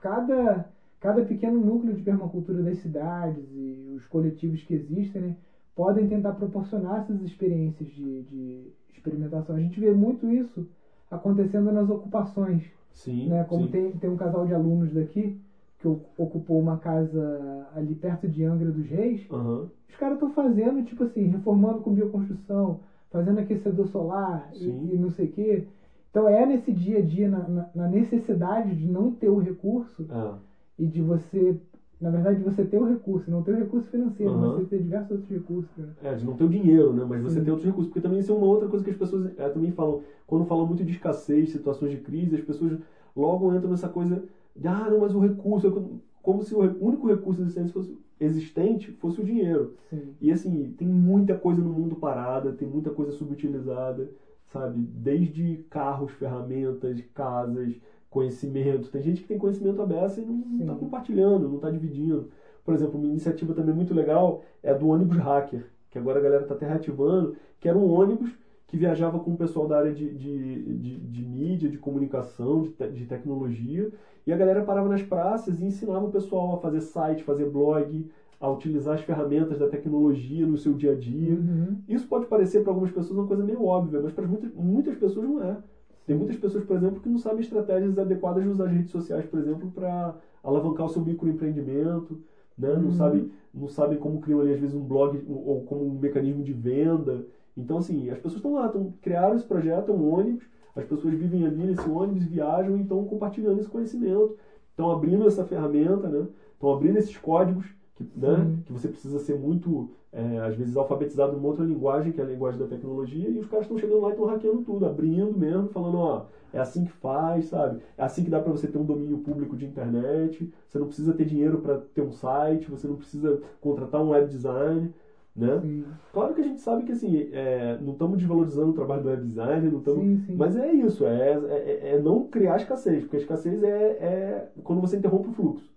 cada 0.00 0.70
cada 1.00 1.22
pequeno 1.22 1.60
núcleo 1.60 1.94
de 1.94 2.02
permacultura 2.02 2.62
das 2.62 2.78
cidades 2.78 3.44
e 3.54 3.92
os 3.94 4.06
coletivos 4.06 4.62
que 4.62 4.74
existem, 4.74 5.20
né, 5.22 5.36
podem 5.74 6.06
tentar 6.06 6.32
proporcionar 6.32 6.98
essas 6.98 7.20
experiências 7.22 7.88
de, 7.90 8.22
de 8.24 8.72
experimentação. 8.96 9.56
A 9.56 9.60
gente 9.60 9.78
vê 9.78 9.92
muito 9.92 10.30
isso 10.30 10.66
acontecendo 11.10 11.72
nas 11.72 11.88
ocupações. 11.88 12.62
Sim. 12.92 13.28
Né? 13.28 13.44
Como 13.44 13.66
sim. 13.66 13.70
Tem, 13.70 13.92
tem 13.92 14.10
um 14.10 14.16
casal 14.16 14.46
de 14.46 14.54
alunos 14.54 14.92
daqui 14.92 15.38
que 15.78 15.86
ocupou 15.88 16.58
uma 16.58 16.78
casa 16.78 17.68
ali 17.74 17.94
perto 17.94 18.26
de 18.26 18.44
Angra 18.44 18.70
dos 18.70 18.86
Reis. 18.86 19.28
Uhum. 19.30 19.68
Os 19.88 19.96
caras 19.96 20.14
estão 20.14 20.32
fazendo, 20.32 20.82
tipo 20.84 21.04
assim, 21.04 21.26
reformando 21.26 21.80
com 21.80 21.92
bioconstrução, 21.92 22.80
fazendo 23.10 23.40
aquecedor 23.40 23.86
solar 23.88 24.50
e, 24.54 24.66
e, 24.66 24.98
não 24.98 25.10
sei 25.10 25.26
o 25.26 25.32
quê. 25.32 25.64
Então 26.10 26.28
é 26.28 26.46
nesse 26.46 26.72
dia 26.72 26.98
a 26.98 27.02
dia, 27.02 27.28
na, 27.28 27.68
na, 27.74 27.88
necessidade 27.88 28.74
de 28.74 28.86
não 28.86 29.12
ter 29.12 29.28
o 29.28 29.38
recurso 29.38 30.06
é. 30.10 30.82
e 30.82 30.86
de 30.86 31.02
você 31.02 31.60
na 31.98 32.10
verdade, 32.10 32.42
você 32.42 32.62
ter 32.62 32.78
o 32.78 32.84
recurso, 32.84 33.30
não 33.30 33.42
ter 33.42 33.52
o 33.52 33.56
recurso 33.56 33.88
financeiro, 33.88 34.32
uhum. 34.32 34.52
você 34.52 34.64
ter 34.64 34.82
diversos 34.82 35.12
outros 35.12 35.30
recursos. 35.30 35.70
Né? 35.76 35.88
É, 36.02 36.14
de 36.14 36.26
não 36.26 36.34
ter 36.34 36.44
o 36.44 36.48
dinheiro, 36.48 36.92
né? 36.92 37.04
Mas 37.08 37.22
você 37.22 37.38
Sim. 37.38 37.44
ter 37.44 37.50
outros 37.50 37.66
recursos. 37.66 37.88
Porque 37.88 38.02
também 38.02 38.18
isso 38.18 38.32
é 38.32 38.34
uma 38.34 38.46
outra 38.46 38.68
coisa 38.68 38.84
que 38.84 38.90
as 38.90 38.96
pessoas 38.96 39.32
é, 39.38 39.48
também 39.48 39.70
falam. 39.70 40.02
Quando 40.26 40.44
falam 40.44 40.66
muito 40.66 40.84
de 40.84 40.92
escassez, 40.92 41.50
situações 41.50 41.92
de 41.92 41.98
crise, 41.98 42.36
as 42.36 42.42
pessoas 42.42 42.78
logo 43.16 43.52
entram 43.54 43.70
nessa 43.70 43.88
coisa 43.88 44.22
de, 44.54 44.68
ah, 44.68 44.90
não, 44.90 45.00
mas 45.00 45.14
o 45.14 45.20
recurso. 45.20 46.00
Como 46.20 46.42
se 46.42 46.54
o 46.54 46.60
único 46.84 47.06
recurso 47.06 47.40
existente 47.40 47.72
fosse, 47.72 47.96
existente 48.20 48.90
fosse 48.92 49.20
o 49.20 49.24
dinheiro. 49.24 49.74
Sim. 49.88 50.14
E 50.20 50.30
assim, 50.30 50.74
tem 50.76 50.88
muita 50.88 51.34
coisa 51.34 51.62
no 51.62 51.70
mundo 51.70 51.96
parada, 51.96 52.52
tem 52.52 52.68
muita 52.68 52.90
coisa 52.90 53.12
subutilizada, 53.12 54.10
sabe? 54.48 54.80
Desde 54.80 55.64
carros, 55.70 56.10
ferramentas, 56.12 57.00
casas 57.14 57.74
conhecimento. 58.16 58.90
Tem 58.90 59.02
gente 59.02 59.20
que 59.20 59.28
tem 59.28 59.36
conhecimento 59.36 59.82
aberto 59.82 60.18
e 60.18 60.24
não 60.24 60.60
está 60.60 60.74
compartilhando, 60.74 61.46
não 61.46 61.56
está 61.56 61.70
dividindo. 61.70 62.30
Por 62.64 62.72
exemplo, 62.72 62.98
uma 62.98 63.06
iniciativa 63.06 63.52
também 63.52 63.74
muito 63.74 63.92
legal 63.92 64.42
é 64.62 64.70
a 64.70 64.74
do 64.74 64.88
ônibus 64.88 65.18
hacker, 65.18 65.66
que 65.90 65.98
agora 65.98 66.18
a 66.18 66.22
galera 66.22 66.42
está 66.42 66.54
até 66.54 66.66
reativando, 66.66 67.36
que 67.60 67.68
era 67.68 67.76
um 67.76 67.92
ônibus 67.92 68.30
que 68.66 68.76
viajava 68.76 69.18
com 69.18 69.32
o 69.32 69.36
pessoal 69.36 69.68
da 69.68 69.78
área 69.78 69.92
de, 69.92 70.08
de, 70.14 70.62
de, 70.78 70.96
de 70.96 71.22
mídia, 71.22 71.68
de 71.68 71.76
comunicação, 71.76 72.62
de, 72.62 72.70
te, 72.70 72.88
de 72.88 73.04
tecnologia, 73.04 73.92
e 74.26 74.32
a 74.32 74.36
galera 74.36 74.64
parava 74.64 74.88
nas 74.88 75.02
praças 75.02 75.60
e 75.60 75.66
ensinava 75.66 76.06
o 76.06 76.10
pessoal 76.10 76.56
a 76.56 76.58
fazer 76.58 76.80
site, 76.80 77.22
fazer 77.22 77.48
blog, 77.50 78.10
a 78.40 78.50
utilizar 78.50 78.94
as 78.94 79.02
ferramentas 79.02 79.58
da 79.58 79.68
tecnologia 79.68 80.46
no 80.46 80.56
seu 80.56 80.72
dia 80.72 80.92
a 80.92 80.94
dia. 80.96 81.34
Uhum. 81.34 81.76
Isso 81.86 82.08
pode 82.08 82.26
parecer 82.26 82.62
para 82.62 82.70
algumas 82.72 82.90
pessoas 82.90 83.18
uma 83.18 83.26
coisa 83.26 83.44
meio 83.44 83.62
óbvia, 83.62 84.00
mas 84.00 84.12
para 84.12 84.26
muitas, 84.26 84.52
muitas 84.54 84.96
pessoas 84.96 85.28
não 85.28 85.42
é. 85.44 85.58
Tem 86.06 86.16
muitas 86.16 86.36
pessoas, 86.36 86.64
por 86.64 86.76
exemplo, 86.76 87.00
que 87.02 87.08
não 87.08 87.18
sabem 87.18 87.40
estratégias 87.40 87.98
adequadas 87.98 88.42
de 88.44 88.48
usar 88.48 88.66
as 88.66 88.72
redes 88.72 88.90
sociais, 88.92 89.26
por 89.26 89.40
exemplo, 89.40 89.70
para 89.72 90.16
alavancar 90.42 90.86
o 90.86 90.88
seu 90.88 91.02
microempreendimento, 91.04 92.22
né? 92.56 92.70
Uhum. 92.72 92.82
Não, 92.82 92.90
sabem, 92.92 93.30
não 93.52 93.68
sabem 93.68 93.98
como 93.98 94.20
criam 94.20 94.40
ali, 94.40 94.52
às 94.52 94.60
vezes, 94.60 94.74
um 94.74 94.86
blog 94.86 95.22
ou 95.28 95.64
como 95.64 95.84
um 95.84 95.98
mecanismo 95.98 96.42
de 96.44 96.52
venda. 96.52 97.26
Então, 97.56 97.78
assim, 97.78 98.08
as 98.10 98.18
pessoas 98.18 98.36
estão 98.36 98.54
lá, 98.54 98.68
tão, 98.68 98.92
criaram 99.00 99.34
esse 99.34 99.44
projeto, 99.44 99.90
é 99.90 99.94
um 99.94 100.08
ônibus, 100.12 100.44
as 100.74 100.84
pessoas 100.84 101.14
vivem 101.14 101.44
ali 101.44 101.66
nesse 101.66 101.88
ônibus, 101.88 102.24
viajam 102.24 102.76
e 102.76 102.82
estão 102.82 103.04
compartilhando 103.04 103.58
esse 103.58 103.68
conhecimento, 103.68 104.36
estão 104.70 104.90
abrindo 104.90 105.26
essa 105.26 105.44
ferramenta, 105.44 106.08
né? 106.08 106.28
Estão 106.52 106.72
abrindo 106.72 106.98
esses 106.98 107.16
códigos 107.16 107.66
que, 107.94 108.04
né, 108.14 108.58
que 108.64 108.72
você 108.72 108.88
precisa 108.88 109.18
ser 109.18 109.34
muito, 109.36 109.90
é, 110.16 110.38
às 110.38 110.56
vezes, 110.56 110.74
alfabetizado 110.78 111.34
numa 111.34 111.48
outra 111.48 111.62
linguagem, 111.62 112.10
que 112.10 112.18
é 112.18 112.24
a 112.24 112.26
linguagem 112.26 112.58
da 112.58 112.66
tecnologia, 112.66 113.28
e 113.28 113.38
os 113.38 113.46
caras 113.46 113.66
estão 113.66 113.76
chegando 113.76 114.00
lá 114.00 114.08
e 114.08 114.12
estão 114.12 114.24
hackeando 114.24 114.62
tudo, 114.62 114.86
abrindo 114.86 115.36
mesmo, 115.36 115.68
falando, 115.68 115.98
ó, 115.98 116.24
é 116.54 116.58
assim 116.58 116.84
que 116.86 116.92
faz, 116.92 117.44
sabe? 117.46 117.82
É 117.98 118.02
assim 118.02 118.24
que 118.24 118.30
dá 118.30 118.40
para 118.40 118.50
você 118.50 118.66
ter 118.66 118.78
um 118.78 118.84
domínio 118.84 119.18
público 119.18 119.54
de 119.54 119.66
internet, 119.66 120.50
você 120.66 120.78
não 120.78 120.86
precisa 120.86 121.12
ter 121.12 121.26
dinheiro 121.26 121.58
para 121.58 121.76
ter 121.92 122.00
um 122.00 122.10
site, 122.10 122.70
você 122.70 122.88
não 122.88 122.96
precisa 122.96 123.42
contratar 123.60 124.02
um 124.02 124.08
web 124.08 124.26
design, 124.26 124.90
né? 125.36 125.60
Sim. 125.60 125.84
Claro 126.14 126.32
que 126.32 126.40
a 126.40 126.44
gente 126.44 126.62
sabe 126.62 126.84
que, 126.84 126.92
assim, 126.92 127.28
é, 127.30 127.76
não 127.82 127.92
estamos 127.92 128.16
desvalorizando 128.16 128.70
o 128.70 128.74
trabalho 128.74 129.02
do 129.02 129.08
web 129.10 129.22
design, 129.22 129.68
não 129.68 129.80
estamos... 129.80 130.28
Mas 130.30 130.56
é 130.56 130.72
isso, 130.72 131.04
é, 131.04 131.32
é, 131.32 131.90
é 131.92 131.98
não 132.00 132.26
criar 132.26 132.56
escassez, 132.56 133.02
porque 133.02 133.16
a 133.16 133.20
escassez 133.20 133.62
é, 133.62 133.84
é 134.00 134.48
quando 134.64 134.80
você 134.80 134.96
interrompe 134.96 135.28
o 135.28 135.32
fluxo, 135.32 135.70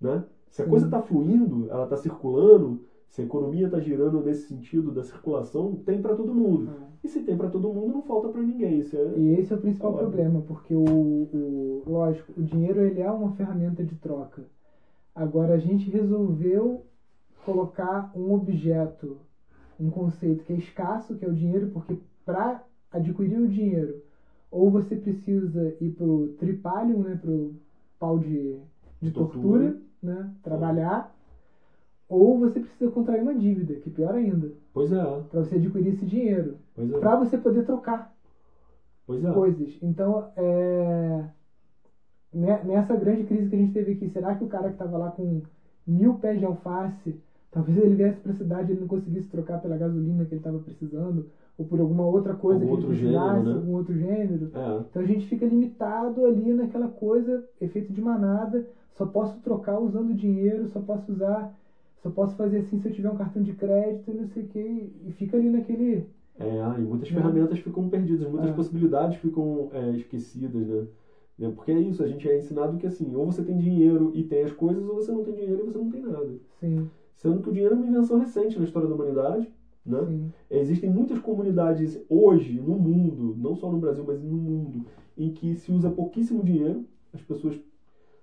né? 0.00 0.24
Se 0.48 0.62
a 0.62 0.64
Sim. 0.64 0.70
coisa 0.70 0.86
está 0.86 1.02
fluindo, 1.02 1.68
ela 1.68 1.84
está 1.84 1.96
circulando, 1.96 2.80
se 3.14 3.20
a 3.20 3.24
economia 3.24 3.66
está 3.66 3.78
girando 3.78 4.20
nesse 4.20 4.48
sentido 4.48 4.90
da 4.90 5.04
circulação, 5.04 5.76
tem 5.86 6.02
para 6.02 6.16
todo 6.16 6.34
mundo. 6.34 6.68
E 7.04 7.06
se 7.06 7.22
tem 7.22 7.36
para 7.36 7.48
todo 7.48 7.72
mundo, 7.72 7.92
não 7.92 8.02
falta 8.02 8.28
para 8.28 8.42
ninguém. 8.42 8.80
Isso 8.80 8.96
é... 8.96 9.16
E 9.16 9.34
esse 9.38 9.52
é 9.52 9.56
o 9.56 9.60
principal 9.60 9.94
problema, 9.94 10.40
porque 10.40 10.74
o, 10.74 10.82
o 10.84 11.82
lógico, 11.86 12.32
o 12.36 12.42
dinheiro 12.42 12.80
ele 12.80 13.00
é 13.00 13.08
uma 13.08 13.30
ferramenta 13.30 13.84
de 13.84 13.94
troca. 13.94 14.42
Agora 15.14 15.54
a 15.54 15.58
gente 15.58 15.88
resolveu 15.88 16.86
colocar 17.44 18.10
um 18.16 18.32
objeto, 18.34 19.16
um 19.78 19.90
conceito 19.90 20.42
que 20.42 20.52
é 20.52 20.56
escasso, 20.56 21.14
que 21.14 21.24
é 21.24 21.28
o 21.28 21.34
dinheiro, 21.34 21.68
porque 21.68 21.96
para 22.24 22.64
adquirir 22.90 23.40
o 23.40 23.46
dinheiro, 23.46 24.02
ou 24.50 24.72
você 24.72 24.96
precisa 24.96 25.76
ir 25.80 25.90
pro 25.90 26.34
tripalium, 26.36 27.04
né, 27.04 27.16
pro 27.22 27.54
pau 27.96 28.18
de, 28.18 28.58
de 29.00 29.12
Tortura. 29.12 29.70
tortura, 29.70 29.82
né, 30.02 30.34
trabalhar, 30.42 31.13
ou 32.14 32.38
você 32.38 32.60
precisa 32.60 32.88
contrair 32.90 33.20
uma 33.22 33.34
dívida, 33.34 33.76
que 33.76 33.90
pior 33.90 34.14
ainda, 34.14 34.52
Pois 34.72 34.90
é, 34.92 35.24
para 35.28 35.40
você 35.44 35.56
adquirir 35.56 35.88
esse 35.90 36.06
dinheiro, 36.06 36.58
pois 36.74 36.90
é. 36.92 36.98
para 37.00 37.16
você 37.16 37.38
poder 37.38 37.62
trocar 37.64 38.12
Pois 39.06 39.22
é. 39.24 39.32
coisas. 39.32 39.78
Então, 39.82 40.24
é, 40.36 41.28
ne- 42.32 42.62
nessa 42.62 42.96
grande 42.96 43.24
crise 43.24 43.48
que 43.48 43.54
a 43.54 43.58
gente 43.58 43.72
teve 43.72 43.92
aqui, 43.92 44.06
será 44.06 44.34
que 44.34 44.42
o 44.42 44.46
cara 44.46 44.68
que 44.68 44.74
estava 44.74 44.96
lá 44.96 45.08
com 45.10 45.42
mil 45.86 46.14
pés 46.14 46.38
de 46.38 46.44
alface, 46.44 47.18
talvez 47.50 47.76
ele 47.76 47.94
viesse 47.94 48.20
para 48.20 48.30
a 48.30 48.34
cidade 48.34 48.70
e 48.70 48.72
ele 48.72 48.80
não 48.80 48.86
conseguisse 48.86 49.28
trocar 49.28 49.58
pela 49.58 49.76
gasolina 49.76 50.24
que 50.24 50.34
ele 50.34 50.40
estava 50.40 50.58
precisando, 50.58 51.24
ou 51.56 51.64
por 51.64 51.78
alguma 51.78 52.04
outra 52.04 52.34
coisa 52.34 52.60
Algum 52.60 52.66
que 52.66 52.74
ele 52.74 52.82
outro 52.82 52.92
gênero, 52.94 53.42
né? 53.42 53.50
algum 53.52 53.72
outro 53.72 53.94
gênero. 53.94 54.50
É. 54.52 54.84
Então 54.88 55.02
a 55.02 55.04
gente 55.04 55.26
fica 55.26 55.44
limitado 55.44 56.24
ali 56.24 56.52
naquela 56.52 56.88
coisa, 56.88 57.44
efeito 57.60 57.92
de 57.92 58.00
manada, 58.00 58.64
só 58.90 59.04
posso 59.04 59.38
trocar 59.40 59.78
usando 59.78 60.12
dinheiro, 60.14 60.66
só 60.66 60.80
posso 60.80 61.10
usar, 61.12 61.52
só 62.04 62.10
posso 62.10 62.36
fazer 62.36 62.58
assim 62.58 62.78
se 62.78 62.86
eu 62.88 62.92
tiver 62.92 63.08
um 63.10 63.14
cartão 63.14 63.42
de 63.42 63.52
crédito 63.52 64.10
e 64.10 64.14
não 64.14 64.24
sei 64.26 64.42
o 64.42 64.46
que, 64.46 64.58
e 65.04 65.10
fica 65.10 65.36
ali 65.36 65.48
naquele. 65.50 66.04
É, 66.36 66.44
e 66.80 66.84
muitas 66.84 67.08
É. 67.10 67.10
ferramentas 67.10 67.58
ficam 67.58 67.86
perdidas, 67.86 68.26
muitas 68.26 68.50
É. 68.50 68.50
possibilidades 68.50 69.16
ficam 69.16 69.68
é, 69.70 69.94
esquecidas, 69.94 70.66
né? 70.66 70.84
Né? 71.38 71.48
Porque 71.50 71.70
é 71.72 71.78
isso, 71.78 72.02
a 72.02 72.06
gente 72.06 72.28
é 72.28 72.34
ensinado 72.36 72.76
que 72.76 72.86
assim, 72.86 73.14
ou 73.14 73.24
você 73.24 73.42
tem 73.42 73.56
dinheiro 73.56 74.10
e 74.14 74.22
tem 74.22 74.42
as 74.42 74.52
coisas, 74.52 74.84
ou 74.86 74.94
você 74.96 75.10
não 75.12 75.22
tem 75.22 75.34
dinheiro 75.34 75.60
e 75.62 75.64
você 75.64 75.78
não 75.78 75.88
tem 75.88 76.00
nada. 76.00 76.38
Sim, 76.60 76.90
Sendo 77.16 77.40
que 77.40 77.48
o 77.48 77.52
dinheiro 77.52 77.74
é 77.74 77.76
uma 77.78 77.86
invenção 77.86 78.16
recente 78.18 78.58
na 78.58 78.64
história 78.64 78.88
da 78.88 78.94
humanidade, 78.94 79.50
né? 79.84 80.06
sim. 80.06 80.32
Existem 80.50 80.90
muitas 80.90 81.18
comunidades 81.18 81.98
hoje 82.08 82.60
no 82.60 82.76
mundo, 82.76 83.34
não 83.38 83.54
só 83.54 83.70
no 83.70 83.78
Brasil, 83.78 84.04
mas 84.04 84.20
no 84.22 84.38
mundo, 84.38 84.84
em 85.16 85.30
que 85.30 85.54
se 85.56 85.72
usa 85.72 85.90
pouquíssimo 85.90 86.42
dinheiro, 86.44 86.84
as 87.12 87.22
pessoas 87.22 87.60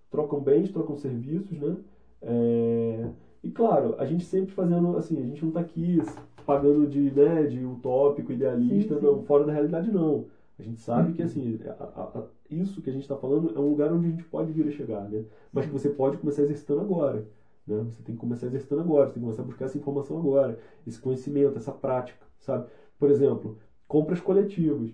trocam 0.09 0.41
bens, 0.41 0.69
trocam 0.69 0.95
serviços, 0.95 1.57
né? 1.59 1.77
É, 2.21 3.09
E 3.43 3.49
claro, 3.49 3.95
a 3.97 4.05
gente 4.05 4.23
sempre 4.23 4.53
fazendo 4.53 4.95
assim, 4.95 5.19
a 5.19 5.25
gente 5.25 5.41
não 5.41 5.49
está 5.49 5.59
aqui 5.61 5.97
pagando 6.45 6.87
de, 6.87 7.11
né, 7.11 7.45
de 7.45 7.63
utópico, 7.65 8.31
idealista, 8.31 8.95
Sim, 8.95 8.99
sim. 8.99 9.05
não, 9.07 9.23
fora 9.23 9.43
da 9.43 9.51
realidade 9.51 9.89
não. 9.91 10.27
A 10.59 10.61
gente 10.63 10.79
sabe 10.79 11.11
que 11.11 11.21
assim, 11.23 11.57
a- 11.65 11.83
a- 12.01 12.19
a- 12.19 12.25
isso 12.49 12.81
que 12.81 12.89
a 12.89 12.93
gente 12.93 13.01
está 13.03 13.15
falando 13.15 13.51
é 13.55 13.59
um 13.59 13.67
lugar 13.69 13.91
onde 13.91 14.05
a 14.07 14.09
gente 14.09 14.23
pode 14.25 14.51
vir 14.51 14.67
a 14.67 14.71
chegar, 14.71 15.07
né? 15.09 15.23
Mas 15.51 15.65
que 15.65 15.71
você 15.71 15.89
pode 15.89 16.17
começar 16.17 16.41
exercitando 16.43 16.81
agora. 16.81 17.25
Né? 17.65 17.81
Você 17.83 18.03
tem 18.03 18.13
que 18.15 18.19
começar 18.21 18.45
exercitando 18.47 18.81
agora, 18.81 19.07
você 19.07 19.13
tem 19.13 19.21
que 19.21 19.25
começar 19.25 19.41
a 19.41 19.45
buscar 19.45 19.65
essa 19.65 19.77
informação 19.77 20.17
agora, 20.17 20.57
esse 20.85 20.99
conhecimento, 20.99 21.57
essa 21.57 21.71
prática, 21.71 22.25
sabe? 22.39 22.65
Por 22.97 23.09
exemplo, 23.09 23.57
compras 23.87 24.19
coletivas. 24.19 24.91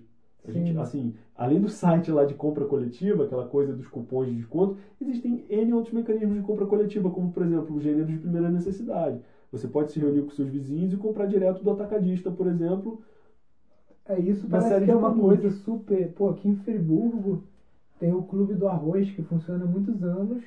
A 0.48 0.52
Sim. 0.52 0.66
gente, 0.66 0.78
assim, 0.78 1.14
além 1.36 1.60
do 1.60 1.68
site 1.68 2.10
lá 2.10 2.24
de 2.24 2.34
compra 2.34 2.66
coletiva, 2.66 3.24
aquela 3.24 3.46
coisa 3.46 3.74
dos 3.74 3.88
cupons 3.88 4.28
de 4.28 4.34
desconto, 4.34 4.78
existem 5.00 5.44
N 5.50 5.74
outros 5.74 5.94
mecanismos 5.94 6.38
de 6.38 6.42
compra 6.42 6.66
coletiva, 6.66 7.10
como, 7.10 7.30
por 7.30 7.44
exemplo, 7.44 7.76
o 7.76 7.82
gênero 7.82 8.06
de 8.06 8.18
primeira 8.18 8.50
necessidade. 8.50 9.20
Você 9.52 9.68
pode 9.68 9.92
se 9.92 10.00
reunir 10.00 10.22
com 10.22 10.30
seus 10.30 10.48
vizinhos 10.48 10.94
e 10.94 10.98
comprar 10.98 11.26
direto 11.26 11.64
do 11.64 11.72
atacadista, 11.72 12.32
por 12.32 12.48
exemplo. 12.48 13.02
É 14.06 14.18
isso, 14.18 14.48
parece 14.48 14.86
que 14.86 14.92
é 14.92 14.96
uma 14.96 15.14
produtos. 15.14 15.42
coisa 15.42 15.50
super. 15.50 16.14
Pô, 16.14 16.30
aqui 16.30 16.48
em 16.48 16.56
Friburgo 16.56 17.44
tem 18.00 18.14
o 18.14 18.22
Clube 18.22 18.54
do 18.54 18.68
Arroz 18.68 19.12
que 19.12 19.22
funciona 19.22 19.66
há 19.66 19.68
muitos 19.68 20.02
anos, 20.04 20.42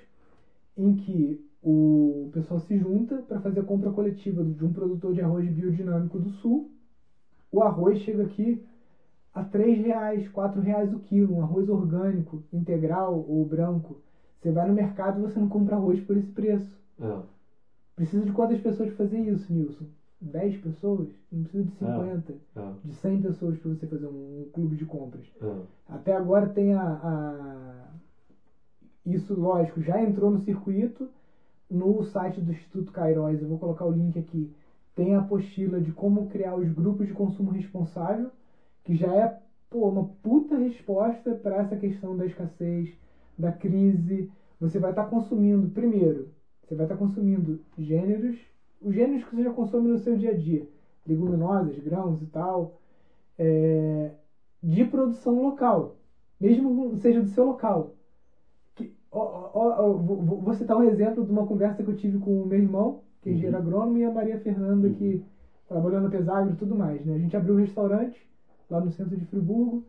em 0.76 0.94
que 0.94 1.44
o 1.62 2.30
pessoal 2.32 2.58
se 2.58 2.78
junta 2.78 3.16
para 3.16 3.38
fazer 3.40 3.60
a 3.60 3.64
compra 3.64 3.90
coletiva 3.90 4.42
de 4.42 4.64
um 4.64 4.72
produtor 4.72 5.12
de 5.12 5.20
arroz 5.20 5.46
biodinâmico 5.50 6.18
do 6.18 6.30
sul. 6.30 6.70
O 7.52 7.60
arroz 7.62 7.98
chega 7.98 8.22
aqui 8.22 8.62
a 9.34 9.40
R$ 9.40 9.74
reais, 9.74 10.26
R$ 10.26 10.60
reais 10.60 10.92
o 10.92 10.98
quilo, 10.98 11.36
um 11.36 11.42
arroz 11.42 11.68
orgânico, 11.68 12.42
integral 12.52 13.24
ou 13.28 13.44
branco. 13.44 13.96
Você 14.38 14.50
vai 14.50 14.66
no 14.66 14.72
mercado 14.72 15.18
e 15.18 15.22
você 15.22 15.38
não 15.38 15.48
compra 15.48 15.76
arroz 15.76 16.00
por 16.00 16.16
esse 16.16 16.30
preço. 16.30 16.78
É, 17.00 17.18
Precisa 17.94 18.24
de 18.24 18.32
quantas 18.32 18.58
pessoas 18.60 18.90
fazer 18.94 19.18
isso, 19.18 19.52
Nilson? 19.52 19.84
10 20.20 20.56
pessoas? 20.58 21.08
Não 21.30 21.42
precisa 21.42 21.64
de 21.64 21.70
50 21.72 22.32
é, 22.56 22.72
de 22.84 22.92
100 22.94 23.20
pessoas 23.22 23.58
para 23.58 23.70
você 23.70 23.86
fazer 23.86 24.06
um, 24.06 24.42
um 24.42 24.48
clube 24.52 24.76
de 24.76 24.84
compras. 24.84 25.24
é. 25.42 25.54
Até 25.88 26.14
agora 26.14 26.46
tem 26.48 26.72
a, 26.74 26.82
a, 26.82 27.84
Isso, 29.04 29.34
lógico, 29.34 29.80
já 29.80 30.00
entrou 30.02 30.30
no 30.30 30.38
circuito. 30.38 31.08
No 31.70 32.02
site 32.02 32.40
do 32.40 32.50
Instituto 32.50 32.90
Cairóis, 32.90 33.40
eu 33.40 33.46
vou 33.48 33.56
colocar 33.56 33.84
o 33.84 33.92
link 33.92 34.18
aqui, 34.18 34.50
tem 34.92 35.14
a 35.14 35.20
apostila 35.20 35.80
de 35.80 35.92
como 35.92 36.26
criar 36.26 36.56
os 36.56 36.68
grupos 36.72 37.06
de 37.06 37.12
consumo 37.14 37.48
responsável, 37.52 38.28
que 38.84 38.94
já 38.94 39.14
é 39.14 39.40
pô, 39.70 39.88
uma 39.88 40.04
puta 40.22 40.56
resposta 40.56 41.34
para 41.34 41.58
essa 41.58 41.76
questão 41.76 42.16
da 42.16 42.26
escassez, 42.26 42.90
da 43.38 43.52
crise. 43.52 44.30
Você 44.60 44.78
vai 44.78 44.90
estar 44.90 45.04
tá 45.04 45.08
consumindo, 45.08 45.70
primeiro, 45.70 46.28
você 46.62 46.74
vai 46.74 46.84
estar 46.84 46.96
tá 46.96 46.98
consumindo 46.98 47.60
gêneros, 47.78 48.36
os 48.82 48.94
gêneros 48.94 49.24
que 49.24 49.36
você 49.36 49.44
já 49.44 49.52
consome 49.52 49.88
no 49.88 49.98
seu 49.98 50.16
dia 50.16 50.32
a 50.32 50.36
dia, 50.36 50.66
leguminosas, 51.06 51.78
grãos 51.78 52.20
e 52.20 52.26
tal, 52.26 52.78
é, 53.38 54.10
de 54.62 54.84
produção 54.84 55.42
local, 55.42 55.96
mesmo 56.38 56.96
seja 56.96 57.22
do 57.22 57.28
seu 57.28 57.46
local. 57.46 57.94
Que, 58.74 58.94
ó, 59.10 59.50
ó, 59.54 59.84
ó, 59.84 59.92
vou, 59.94 60.40
vou 60.40 60.54
citar 60.54 60.76
um 60.76 60.82
exemplo 60.82 61.24
de 61.24 61.30
uma 61.30 61.46
conversa 61.46 61.82
que 61.82 61.90
eu 61.90 61.96
tive 61.96 62.18
com 62.18 62.42
o 62.42 62.46
meu 62.46 62.58
irmão, 62.58 63.02
que 63.22 63.30
é 63.30 63.32
engenheiro 63.32 63.56
uhum. 63.56 63.62
agrônomo, 63.62 63.98
e 63.98 64.04
a 64.04 64.12
Maria 64.12 64.40
Fernanda, 64.40 64.88
uhum. 64.88 64.94
que 64.94 65.24
trabalhou 65.68 66.00
na 66.00 66.10
Pesagro 66.10 66.52
e 66.52 66.56
tudo 66.56 66.76
mais. 66.76 67.04
Né? 67.04 67.14
A 67.14 67.18
gente 67.18 67.36
abriu 67.36 67.54
um 67.54 67.58
restaurante 67.58 68.29
lá 68.70 68.80
no 68.80 68.90
centro 68.90 69.16
de 69.16 69.24
Friburgo. 69.24 69.84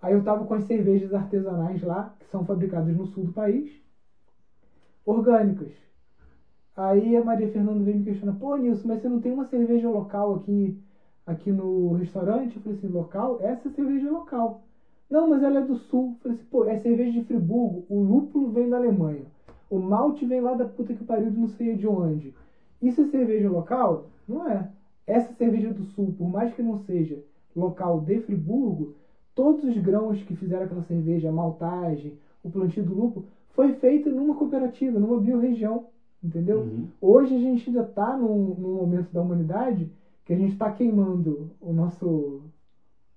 Aí 0.00 0.12
eu 0.12 0.22
tava 0.22 0.44
com 0.44 0.54
as 0.54 0.64
cervejas 0.64 1.12
artesanais 1.12 1.82
lá, 1.82 2.14
que 2.18 2.26
são 2.26 2.44
fabricadas 2.44 2.94
no 2.96 3.06
sul 3.06 3.24
do 3.24 3.32
país, 3.32 3.70
orgânicas. 5.04 5.72
Aí 6.76 7.16
a 7.16 7.24
Maria 7.24 7.48
Fernanda 7.48 7.82
veio 7.82 7.98
me 7.98 8.04
questionar, 8.04 8.32
pô 8.34 8.56
Nilson, 8.56 8.88
mas 8.88 9.00
você 9.00 9.08
não 9.08 9.20
tem 9.20 9.32
uma 9.32 9.44
cerveja 9.44 9.88
local 9.88 10.34
aqui, 10.34 10.78
aqui 11.26 11.50
no 11.52 11.92
restaurante? 11.92 12.56
Eu 12.56 12.62
falei 12.62 12.78
assim, 12.78 12.88
local? 12.88 13.38
Essa 13.40 13.68
é 13.68 13.70
cerveja 13.72 14.06
é 14.06 14.10
local. 14.10 14.62
Não, 15.10 15.28
mas 15.28 15.42
ela 15.42 15.58
é 15.58 15.62
do 15.62 15.74
sul. 15.74 16.12
Eu 16.12 16.22
falei 16.22 16.38
assim, 16.38 16.46
pô, 16.48 16.64
é 16.64 16.76
cerveja 16.76 17.12
de 17.12 17.22
Friburgo, 17.22 17.84
o 17.88 18.00
lúpulo 18.00 18.50
vem 18.50 18.70
da 18.70 18.76
Alemanha. 18.76 19.26
O 19.68 19.78
malte 19.78 20.24
vem 20.24 20.40
lá 20.40 20.54
da 20.54 20.64
puta 20.64 20.94
que 20.94 21.04
pariu 21.04 21.30
de 21.30 21.38
não 21.38 21.48
sei 21.48 21.76
de 21.76 21.86
onde. 21.86 22.34
Isso 22.80 23.02
é 23.02 23.06
cerveja 23.06 23.50
local? 23.50 24.06
Não 24.26 24.48
é. 24.48 24.70
Essa 25.06 25.34
cerveja 25.34 25.72
do 25.72 25.82
sul, 25.82 26.14
por 26.16 26.28
mais 26.28 26.54
que 26.54 26.62
não 26.62 26.76
seja 26.76 27.22
local 27.54 28.00
de 28.00 28.20
Friburgo, 28.20 28.94
todos 29.34 29.64
os 29.64 29.76
grãos 29.78 30.22
que 30.22 30.34
fizeram 30.34 30.64
aquela 30.64 30.82
cerveja, 30.82 31.28
a 31.28 31.32
maltagem, 31.32 32.18
o 32.42 32.50
plantio 32.50 32.82
do 32.84 32.94
lúpulo, 32.94 33.26
foi 33.50 33.72
feito 33.74 34.10
numa 34.10 34.34
cooperativa, 34.34 34.98
numa 34.98 35.18
biorregião, 35.18 35.86
entendeu? 36.22 36.60
Uhum. 36.60 36.86
Hoje 37.00 37.34
a 37.34 37.38
gente 37.38 37.68
ainda 37.68 37.82
está 37.82 38.16
num, 38.16 38.54
num, 38.54 38.74
momento 38.74 39.12
da 39.12 39.20
humanidade 39.20 39.90
que 40.24 40.32
a 40.32 40.36
gente 40.36 40.52
está 40.52 40.70
queimando 40.70 41.50
o 41.60 41.72
nosso 41.72 42.42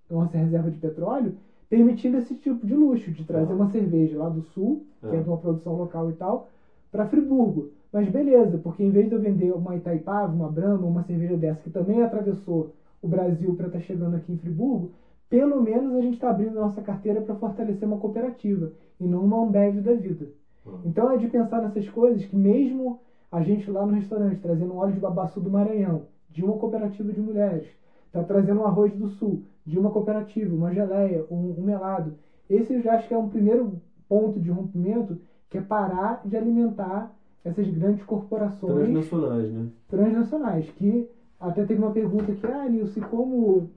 a 0.09 0.13
nossa 0.13 0.37
reserva 0.37 0.69
de 0.69 0.77
petróleo, 0.77 1.35
permitindo 1.69 2.17
esse 2.17 2.35
tipo 2.35 2.65
de 2.65 2.75
luxo, 2.75 3.09
de 3.11 3.23
trazer 3.23 3.53
uma 3.53 3.67
cerveja 3.67 4.17
lá 4.17 4.29
do 4.29 4.41
sul, 4.41 4.85
que 4.99 5.15
é 5.15 5.19
de 5.19 5.27
uma 5.27 5.37
produção 5.37 5.75
local 5.75 6.09
e 6.09 6.13
tal, 6.13 6.47
para 6.91 7.05
Friburgo. 7.05 7.69
Mas 7.91 8.09
beleza, 8.09 8.57
porque 8.57 8.83
em 8.83 8.91
vez 8.91 9.07
de 9.07 9.15
eu 9.15 9.19
vender 9.19 9.51
uma 9.51 9.75
Itaipava, 9.75 10.33
uma 10.33 10.49
Brahma, 10.49 10.85
uma 10.85 11.03
cerveja 11.03 11.35
dessa 11.35 11.61
que 11.61 11.69
também 11.69 12.01
atravessou 12.01 12.71
o 13.03 13.07
Brasil 13.07 13.53
para 13.55 13.67
estar 13.67 13.79
tá 13.79 13.85
chegando 13.85 14.15
aqui 14.15 14.31
em 14.31 14.37
Friburgo, 14.37 14.91
pelo 15.29 15.61
menos 15.61 15.93
a 15.95 16.01
gente 16.01 16.13
está 16.13 16.29
abrindo 16.29 16.55
nossa 16.55 16.81
carteira 16.81 17.21
para 17.21 17.35
fortalecer 17.35 17.87
uma 17.87 17.97
cooperativa 17.97 18.71
e 18.99 19.05
não 19.05 19.25
uma 19.25 19.43
Ambev 19.43 19.81
da 19.81 19.93
vida. 19.93 20.29
Uhum. 20.65 20.79
Então 20.85 21.11
é 21.11 21.17
de 21.17 21.27
pensar 21.27 21.61
nessas 21.61 21.87
coisas 21.89 22.23
que 22.25 22.35
mesmo 22.35 22.99
a 23.31 23.41
gente 23.41 23.69
lá 23.69 23.85
no 23.85 23.93
restaurante 23.93 24.39
trazendo 24.39 24.75
óleo 24.75 24.93
de 24.93 24.99
babaçu 24.99 25.41
do 25.41 25.51
Maranhão, 25.51 26.03
de 26.29 26.43
uma 26.43 26.57
cooperativa 26.57 27.11
de 27.11 27.19
mulheres, 27.19 27.67
está 28.07 28.23
trazendo 28.23 28.61
um 28.61 28.65
arroz 28.65 28.93
do 28.93 29.09
sul, 29.09 29.43
de 29.65 29.77
uma 29.77 29.91
cooperativa, 29.91 30.55
uma 30.55 30.71
geleia, 30.71 31.25
um, 31.29 31.55
um 31.57 31.63
melado. 31.63 32.13
Esse 32.49 32.73
eu 32.73 32.81
já 32.81 32.93
acho 32.93 33.07
que 33.07 33.13
é 33.13 33.17
um 33.17 33.29
primeiro 33.29 33.81
ponto 34.07 34.39
de 34.39 34.49
rompimento, 34.49 35.17
que 35.49 35.57
é 35.57 35.61
parar 35.61 36.21
de 36.25 36.37
alimentar 36.37 37.13
essas 37.43 37.67
grandes 37.67 38.03
corporações 38.03 38.75
transnacionais, 38.75 39.51
né? 39.51 39.67
Transnacionais, 39.89 40.69
que 40.71 41.09
até 41.49 41.65
teve 41.65 41.81
uma 41.81 41.91
pergunta 41.91 42.31
aqui, 42.31 42.45
ah, 42.47 42.69
Nilce, 42.69 43.01
como, 43.01 43.69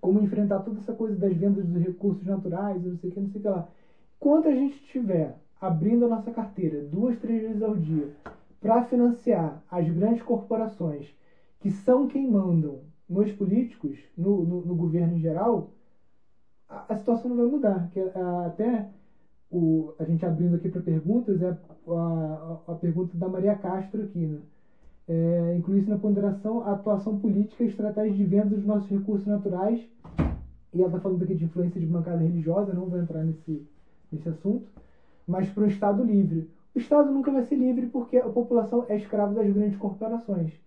como 0.00 0.20
enfrentar 0.20 0.60
toda 0.60 0.78
essa 0.80 0.94
coisa 0.94 1.14
das 1.16 1.36
vendas 1.36 1.66
dos 1.66 1.82
recursos 1.82 2.24
naturais, 2.24 2.82
não 2.82 2.96
sei 2.96 3.10
o 3.10 3.12
que, 3.12 3.20
não 3.20 3.28
sei 3.28 3.40
o 3.40 3.42
que 3.42 3.48
lá. 3.48 3.68
Enquanto 4.16 4.48
a 4.48 4.52
gente 4.52 4.76
estiver 4.76 5.36
abrindo 5.60 6.06
a 6.06 6.08
nossa 6.08 6.30
carteira 6.30 6.82
duas, 6.82 7.18
três 7.18 7.42
vezes 7.42 7.62
ao 7.62 7.76
dia 7.76 8.10
para 8.60 8.84
financiar 8.84 9.62
as 9.70 9.88
grandes 9.90 10.22
corporações 10.22 11.12
que 11.60 11.70
são 11.70 12.08
quem 12.08 12.30
mandam 12.30 12.80
nos 13.08 13.30
políticos, 13.32 13.98
no, 14.16 14.44
no, 14.44 14.62
no 14.62 14.74
governo 14.74 15.16
em 15.16 15.20
geral, 15.20 15.70
a, 16.68 16.94
a, 16.94 16.96
situação 16.96 17.30
não 17.30 17.36
vai 17.36 17.46
mudar. 17.46 17.90
Que, 17.90 18.00
a, 18.00 18.46
até 18.46 18.88
o, 19.50 19.92
a 19.98 20.04
gente 20.04 20.24
abrindo 20.24 20.56
aqui 20.56 20.68
para 20.68 20.80
perguntas, 20.80 21.42
é 21.42 21.48
a, 21.48 21.58
a, 21.92 22.72
a, 22.72 22.74
pergunta 22.74 23.16
da 23.18 23.28
Maria 23.28 23.54
Castro 23.54 24.02
aqui, 24.02 24.26
né? 24.26 24.40
É, 25.06 25.54
incluir 25.54 25.86
na 25.88 25.96
ponderação 25.96 26.60
a 26.60 26.70
atuação 26.70 27.16
política 27.16 27.62
e 27.62 27.66
estratégia 27.66 28.12
de 28.12 28.24
venda 28.24 28.54
dos 28.54 28.64
nossos 28.64 28.88
recursos 28.88 29.26
naturais. 29.26 29.86
E 30.72 30.78
ela 30.78 30.86
está 30.86 30.98
falando 30.98 31.22
aqui 31.22 31.34
de 31.34 31.44
influência 31.44 31.78
de 31.78 31.86
bancada 31.86 32.22
religiosa, 32.22 32.72
não 32.72 32.86
vou 32.86 32.98
entrar 32.98 33.22
nesse, 33.22 33.62
nesse 34.10 34.28
assunto, 34.28 34.70
mas 35.26 35.48
para 35.50 35.64
um 35.64 35.66
Estado 35.66 36.02
livre. 36.02 36.48
O 36.74 36.78
Estado 36.78 37.10
nunca 37.10 37.30
vai 37.30 37.42
ser 37.42 37.56
livre 37.56 37.86
porque 37.86 38.16
a 38.16 38.30
população 38.30 38.84
é 38.88 38.94
escrava 38.94 39.34
das 39.34 39.48
grandes 39.50 39.76
corporações. 39.76 40.58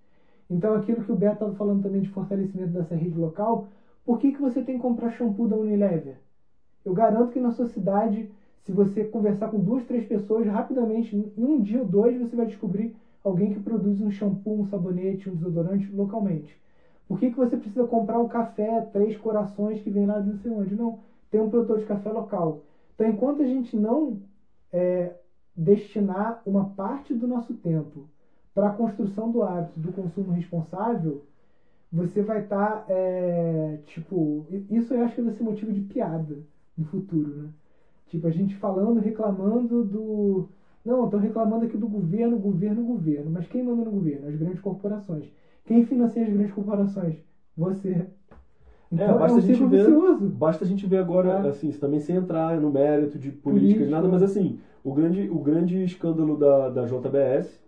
Então, 0.48 0.74
aquilo 0.74 1.02
que 1.02 1.12
o 1.12 1.16
Beto 1.16 1.34
estava 1.34 1.52
falando 1.53 1.82
também 1.82 2.02
de 2.02 2.10
fortalecimento 2.10 2.72
dessa 2.72 2.94
rede 2.94 3.18
local, 3.18 3.66
por 4.03 4.20
que, 4.20 4.32
que 4.32 4.40
você 4.40 4.62
tem 4.62 4.76
que 4.76 4.82
comprar 4.82 5.10
shampoo 5.10 5.48
da 5.48 5.56
Unilever? 5.56 6.20
Eu 6.84 6.94
garanto 6.94 7.32
que 7.32 7.40
na 7.40 7.49
sua 7.49 7.66
cidade, 7.66 8.30
se 8.60 8.72
você 8.72 9.03
conversar 9.03 9.48
com 9.48 9.60
duas, 9.60 9.84
três 9.84 10.06
pessoas, 10.06 10.45
rapidamente, 10.45 11.16
em 11.16 11.44
um 11.44 11.60
dia 11.60 11.80
ou 11.80 11.86
dois, 11.86 12.16
você 12.16 12.36
vai 12.36 12.45
descobrir 12.45 12.94
alguém 13.27 13.49
que 13.49 13.60
produz 13.60 13.99
um 14.02 14.10
shampoo, 14.10 14.60
um 14.60 14.64
sabonete, 14.64 15.30
um 15.30 15.34
desodorante 15.34 15.91
localmente. 15.91 16.57
Por 17.07 17.19
que, 17.19 17.30
que 17.30 17.38
você 17.38 17.57
precisa 17.57 17.84
comprar 17.85 18.19
um 18.19 18.27
café 18.27 18.81
Três 18.81 19.15
Corações 19.18 19.80
que 19.81 19.89
vem 19.89 20.06
lá 20.06 20.19
de 20.19 20.27
não 20.27 20.35
sei 20.35 20.52
onde? 20.52 20.76
Não, 20.76 20.99
tem 21.30 21.39
um 21.39 21.47
produtor 21.47 21.77
de 21.77 21.85
café 21.85 22.11
local. 22.11 22.64
Então, 22.93 23.07
enquanto 23.07 23.41
a 23.41 23.45
gente 23.45 23.76
não 23.76 24.19
é, 24.72 25.15
destinar 25.56 26.41
uma 26.45 26.64
parte 26.64 27.14
do 27.14 27.27
nosso 27.27 27.53
tempo 27.53 28.07
para 28.53 28.68
a 28.68 28.72
construção 28.72 29.30
do 29.31 29.43
hábito 29.43 29.80
do 29.80 29.91
consumo 29.91 30.31
responsável, 30.31 31.23
você 31.91 32.22
vai 32.22 32.39
estar, 32.39 32.80
tá, 32.80 32.85
é, 32.88 33.77
tipo, 33.85 34.45
isso 34.69 34.93
eu 34.93 35.02
acho 35.02 35.15
que 35.15 35.22
vai 35.22 35.31
ser 35.31 35.43
motivo 35.43 35.72
de 35.72 35.81
piada 35.81 36.43
no 36.77 36.84
futuro, 36.84 37.34
né? 37.35 37.52
Tipo, 38.06 38.27
a 38.27 38.31
gente 38.31 38.56
falando, 38.56 38.99
reclamando 38.99 39.84
do, 39.84 40.45
não, 40.86 41.06
estou 41.06 41.20
reclamando 41.20 41.66
aqui 41.66 41.78
do 41.78 41.88
governo, 41.88 42.38
governo, 42.38 42.86
governo. 42.86 43.32
Mas 43.32 43.48
quem 43.48 43.64
manda 43.64 43.84
no 43.84 43.91
governo? 43.91 44.28
As 44.28 44.36
grandes 44.36 44.60
corporações. 44.60 45.26
Quem 45.66 45.84
financia 45.84 46.24
as 46.24 46.30
grandes 46.30 46.53
corporações? 46.53 47.16
Você. 47.57 47.90
É, 47.90 48.07
então, 48.91 49.16
é, 49.16 49.18
basta, 49.18 49.40
é 49.40 49.41
um 49.41 49.44
a 49.44 49.48
gente 49.48 49.66
ver, 49.66 50.18
basta 50.30 50.64
a 50.64 50.68
gente 50.68 50.86
ver 50.86 50.98
agora, 50.98 51.48
é. 51.48 51.49
assim, 51.49 51.72
também 51.72 51.99
sem 51.99 52.16
entrar 52.16 52.60
no 52.62 52.70
mérito 52.70 53.18
de 53.18 53.32
política, 53.32 53.86
nada, 53.88 54.07
mas 54.07 54.22
assim, 54.22 54.60
o 54.84 54.94
grande, 54.94 55.28
o 55.28 55.40
grande 55.40 55.84
escândalo 55.84 56.38
da, 56.38 56.70
da 56.70 56.86
JBS, 56.86 57.60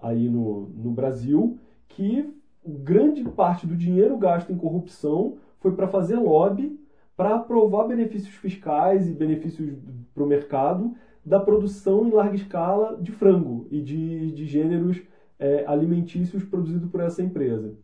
aí 0.00 0.28
no, 0.28 0.68
no 0.68 0.90
Brasil, 0.90 1.58
que 1.88 2.28
grande 2.64 3.24
parte 3.24 3.66
do 3.66 3.74
dinheiro 3.74 4.18
gasto 4.18 4.52
em 4.52 4.56
corrupção 4.56 5.38
foi 5.60 5.72
para 5.72 5.88
fazer 5.88 6.16
lobby, 6.16 6.78
para 7.16 7.36
aprovar 7.36 7.88
benefícios 7.88 8.34
fiscais 8.34 9.08
e 9.08 9.12
benefícios 9.12 9.72
para 10.14 10.22
o 10.22 10.26
mercado 10.26 10.94
da 11.24 11.38
produção 11.40 12.06
em 12.06 12.10
larga 12.10 12.36
escala 12.36 12.96
de 13.00 13.12
frango 13.12 13.66
e 13.70 13.80
de, 13.82 14.32
de 14.32 14.46
gêneros 14.46 15.02
é, 15.38 15.64
alimentícios 15.66 16.44
produzidos 16.44 16.88
por 16.90 17.00
essa 17.00 17.22
empresa. 17.22 17.76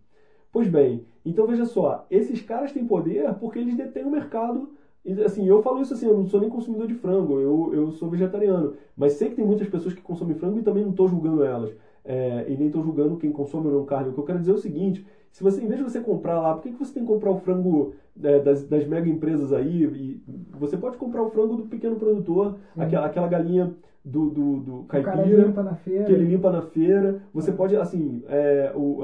Pois 0.52 0.68
bem, 0.68 1.06
então 1.24 1.46
veja 1.46 1.64
só, 1.64 2.06
esses 2.10 2.40
caras 2.40 2.72
têm 2.72 2.86
poder 2.86 3.34
porque 3.34 3.58
eles 3.58 3.76
detêm 3.76 4.04
o 4.04 4.10
mercado. 4.10 4.72
Assim, 5.24 5.46
eu 5.46 5.62
falo 5.62 5.80
isso 5.80 5.92
assim, 5.94 6.06
eu 6.06 6.16
não 6.16 6.26
sou 6.26 6.40
nem 6.40 6.48
consumidor 6.48 6.86
de 6.86 6.94
frango, 6.94 7.38
eu, 7.40 7.72
eu 7.72 7.90
sou 7.92 8.08
vegetariano, 8.10 8.74
mas 8.96 9.12
sei 9.12 9.28
que 9.28 9.36
tem 9.36 9.44
muitas 9.44 9.68
pessoas 9.68 9.94
que 9.94 10.00
consomem 10.00 10.34
frango 10.36 10.58
e 10.58 10.62
também 10.62 10.82
não 10.82 10.90
estou 10.90 11.06
julgando 11.08 11.44
elas. 11.44 11.74
É, 12.06 12.46
e 12.48 12.56
nem 12.56 12.68
estou 12.68 12.82
julgando 12.82 13.16
quem 13.16 13.32
consome 13.32 13.66
ou 13.66 13.72
não 13.72 13.84
carne. 13.84 14.10
O 14.10 14.12
que 14.12 14.20
eu 14.20 14.24
quero 14.24 14.38
dizer 14.38 14.52
é 14.52 14.54
o 14.54 14.58
seguinte: 14.58 15.04
se 15.30 15.42
você, 15.42 15.60
em 15.60 15.66
vez 15.66 15.78
de 15.78 15.84
você 15.84 16.00
comprar 16.00 16.40
lá, 16.40 16.54
por 16.54 16.62
que, 16.62 16.72
que 16.72 16.78
você 16.78 16.94
tem 16.94 17.02
que 17.02 17.12
comprar 17.12 17.30
o 17.30 17.38
frango 17.38 17.94
é, 18.22 18.38
das, 18.38 18.64
das 18.64 18.86
mega 18.86 19.08
empresas 19.08 19.52
aí? 19.52 19.84
E 19.84 20.22
você 20.50 20.76
pode 20.76 20.96
comprar 20.96 21.22
o 21.22 21.30
frango 21.30 21.56
do 21.56 21.64
pequeno 21.64 21.96
produtor, 21.96 22.56
aquela, 22.76 23.06
aquela 23.06 23.28
galinha 23.28 23.74
do, 24.06 24.30
do, 24.30 24.56
do 24.60 24.82
caipira, 24.84 25.52
que 25.82 26.12
ele 26.12 26.24
limpa 26.24 26.50
na 26.50 26.62
feira. 26.62 27.20
Você 27.34 27.50
é. 27.50 27.52
pode, 27.52 27.76
assim, 27.76 28.22
é, 28.28 28.72
o, 28.74 29.00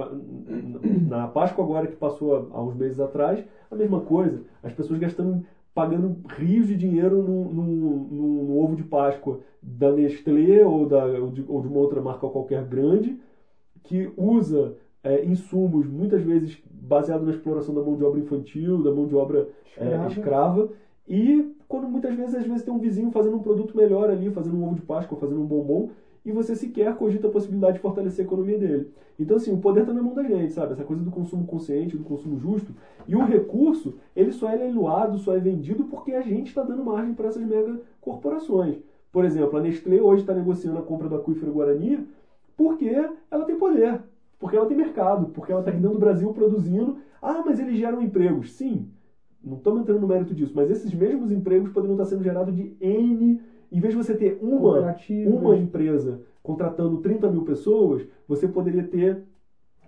na 1.07 1.27
Páscoa 1.27 1.65
agora 1.65 1.89
que 1.89 1.97
passou 1.97 2.49
há 2.53 2.63
uns 2.63 2.77
meses 2.77 3.01
atrás, 3.01 3.45
a 3.71 3.75
mesma 3.75 4.01
coisa. 4.01 4.43
As 4.63 4.73
pessoas 4.73 5.01
gastando, 5.01 5.45
pagando 5.75 6.17
rios 6.29 6.67
de 6.67 6.77
dinheiro 6.77 7.23
no 7.23 8.59
ovo 8.59 8.77
de 8.77 8.85
Páscoa 8.85 9.41
da 9.63 9.93
Nestlé 9.93 10.65
ou, 10.65 10.87
da, 10.87 11.05
ou, 11.05 11.31
de, 11.31 11.45
ou 11.47 11.61
de 11.61 11.69
uma 11.69 11.79
outra 11.79 12.01
marca 12.01 12.29
qualquer 12.29 12.65
grande, 12.65 13.19
que 13.83 14.13
usa 14.17 14.77
é, 15.03 15.25
insumos, 15.25 15.87
muitas 15.87 16.23
vezes 16.23 16.59
baseado 16.71 17.25
na 17.25 17.31
exploração 17.31 17.75
da 17.75 17.83
mão 17.83 17.97
de 17.97 18.05
obra 18.05 18.21
infantil, 18.21 18.83
da 18.83 18.91
mão 18.93 19.07
de 19.07 19.15
obra 19.15 19.49
é, 19.77 19.85
escrava. 19.85 20.05
É, 20.05 20.07
escrava 20.09 20.69
E 21.09 21.45
quando 21.69 21.89
muitas 21.89 22.15
vezes, 22.15 22.35
às 22.35 22.47
vezes 22.47 22.63
tem 22.63 22.73
um 22.73 22.79
vizinho 22.79 23.11
fazendo 23.11 23.37
um 23.37 23.43
produto 23.43 23.77
melhor 23.77 24.11
ali, 24.11 24.31
fazendo 24.31 24.57
um 24.57 24.65
ovo 24.65 24.75
de 24.75 24.83
Páscoa, 24.83 25.19
fazendo 25.19 25.41
um 25.41 25.47
bombom, 25.47 25.89
e 26.25 26.31
você 26.31 26.55
sequer 26.55 26.95
cogita 26.97 27.27
a 27.27 27.31
possibilidade 27.31 27.75
de 27.75 27.81
fortalecer 27.81 28.25
a 28.25 28.27
economia 28.27 28.59
dele. 28.59 28.91
Então, 29.19 29.37
assim, 29.37 29.53
o 29.53 29.59
poder 29.59 29.81
está 29.81 29.93
na 29.93 30.03
mão 30.03 30.15
da 30.15 30.23
gente, 30.23 30.53
sabe? 30.53 30.73
Essa 30.73 30.85
coisa 30.85 31.03
do 31.03 31.11
consumo 31.11 31.47
consciente, 31.47 31.97
do 31.97 32.05
consumo 32.05 32.39
justo. 32.39 32.75
E 33.07 33.17
o 33.17 33.25
recurso, 33.25 33.95
ele 34.15 34.33
só 34.33 34.49
é 34.49 34.57
leiloado, 34.57 35.19
só 35.19 35.37
é 35.37 35.41
vendido 35.41 35.85
porque 35.85 36.13
a 36.13 36.23
gente 36.23 36.49
está 36.49 36.63
dando 36.63 36.85
margem 36.85 37.15
para 37.15 37.29
essas 37.29 37.45
mega 37.45 37.81
corporações. 38.01 38.77
Por 39.11 39.25
exemplo, 39.25 39.59
a 39.59 39.63
Nestlé 39.63 40.01
hoje 40.01 40.23
está 40.23 40.33
negociando 40.33 40.79
a 40.79 40.83
compra 40.83 41.09
do 41.09 41.17
aquífero 41.17 41.53
Guarani 41.53 42.07
porque 42.57 42.91
ela 43.31 43.45
tem 43.45 43.57
poder, 43.57 44.01
porque 44.39 44.57
ela 44.57 44.67
tem 44.67 44.77
mercado, 44.77 45.27
porque 45.31 45.53
ela 45.53 45.61
está 45.61 45.71
aqui 45.71 45.81
dentro 45.81 45.99
do 45.99 46.01
Brasil 46.01 46.33
produzindo. 46.33 46.99
Ah, 47.21 47.43
mas 47.45 47.59
eles 47.59 47.77
geram 47.77 48.01
empregos. 48.01 48.53
Sim, 48.53 48.89
não 49.45 49.57
estamos 49.57 49.81
entrando 49.81 50.01
no 50.01 50.07
mérito 50.09 50.35
disso, 50.35 50.53
mas 50.55 50.71
esses 50.71 50.95
mesmos 50.95 51.31
empregos 51.31 51.71
poderiam 51.73 51.97
estar 51.97 52.07
sendo 52.07 52.23
gerados 52.23 52.55
de 52.55 52.77
N 52.81 53.41
em 53.73 53.81
vez 53.81 53.95
de 53.95 54.03
você 54.03 54.15
ter 54.15 54.39
uma, 54.41 54.95
uma 55.27 55.57
empresa 55.57 56.21
contratando 56.43 56.99
30 56.99 57.31
mil 57.31 57.43
pessoas, 57.43 58.03
você 58.29 58.47
poderia 58.47 58.85
ter 58.85 59.23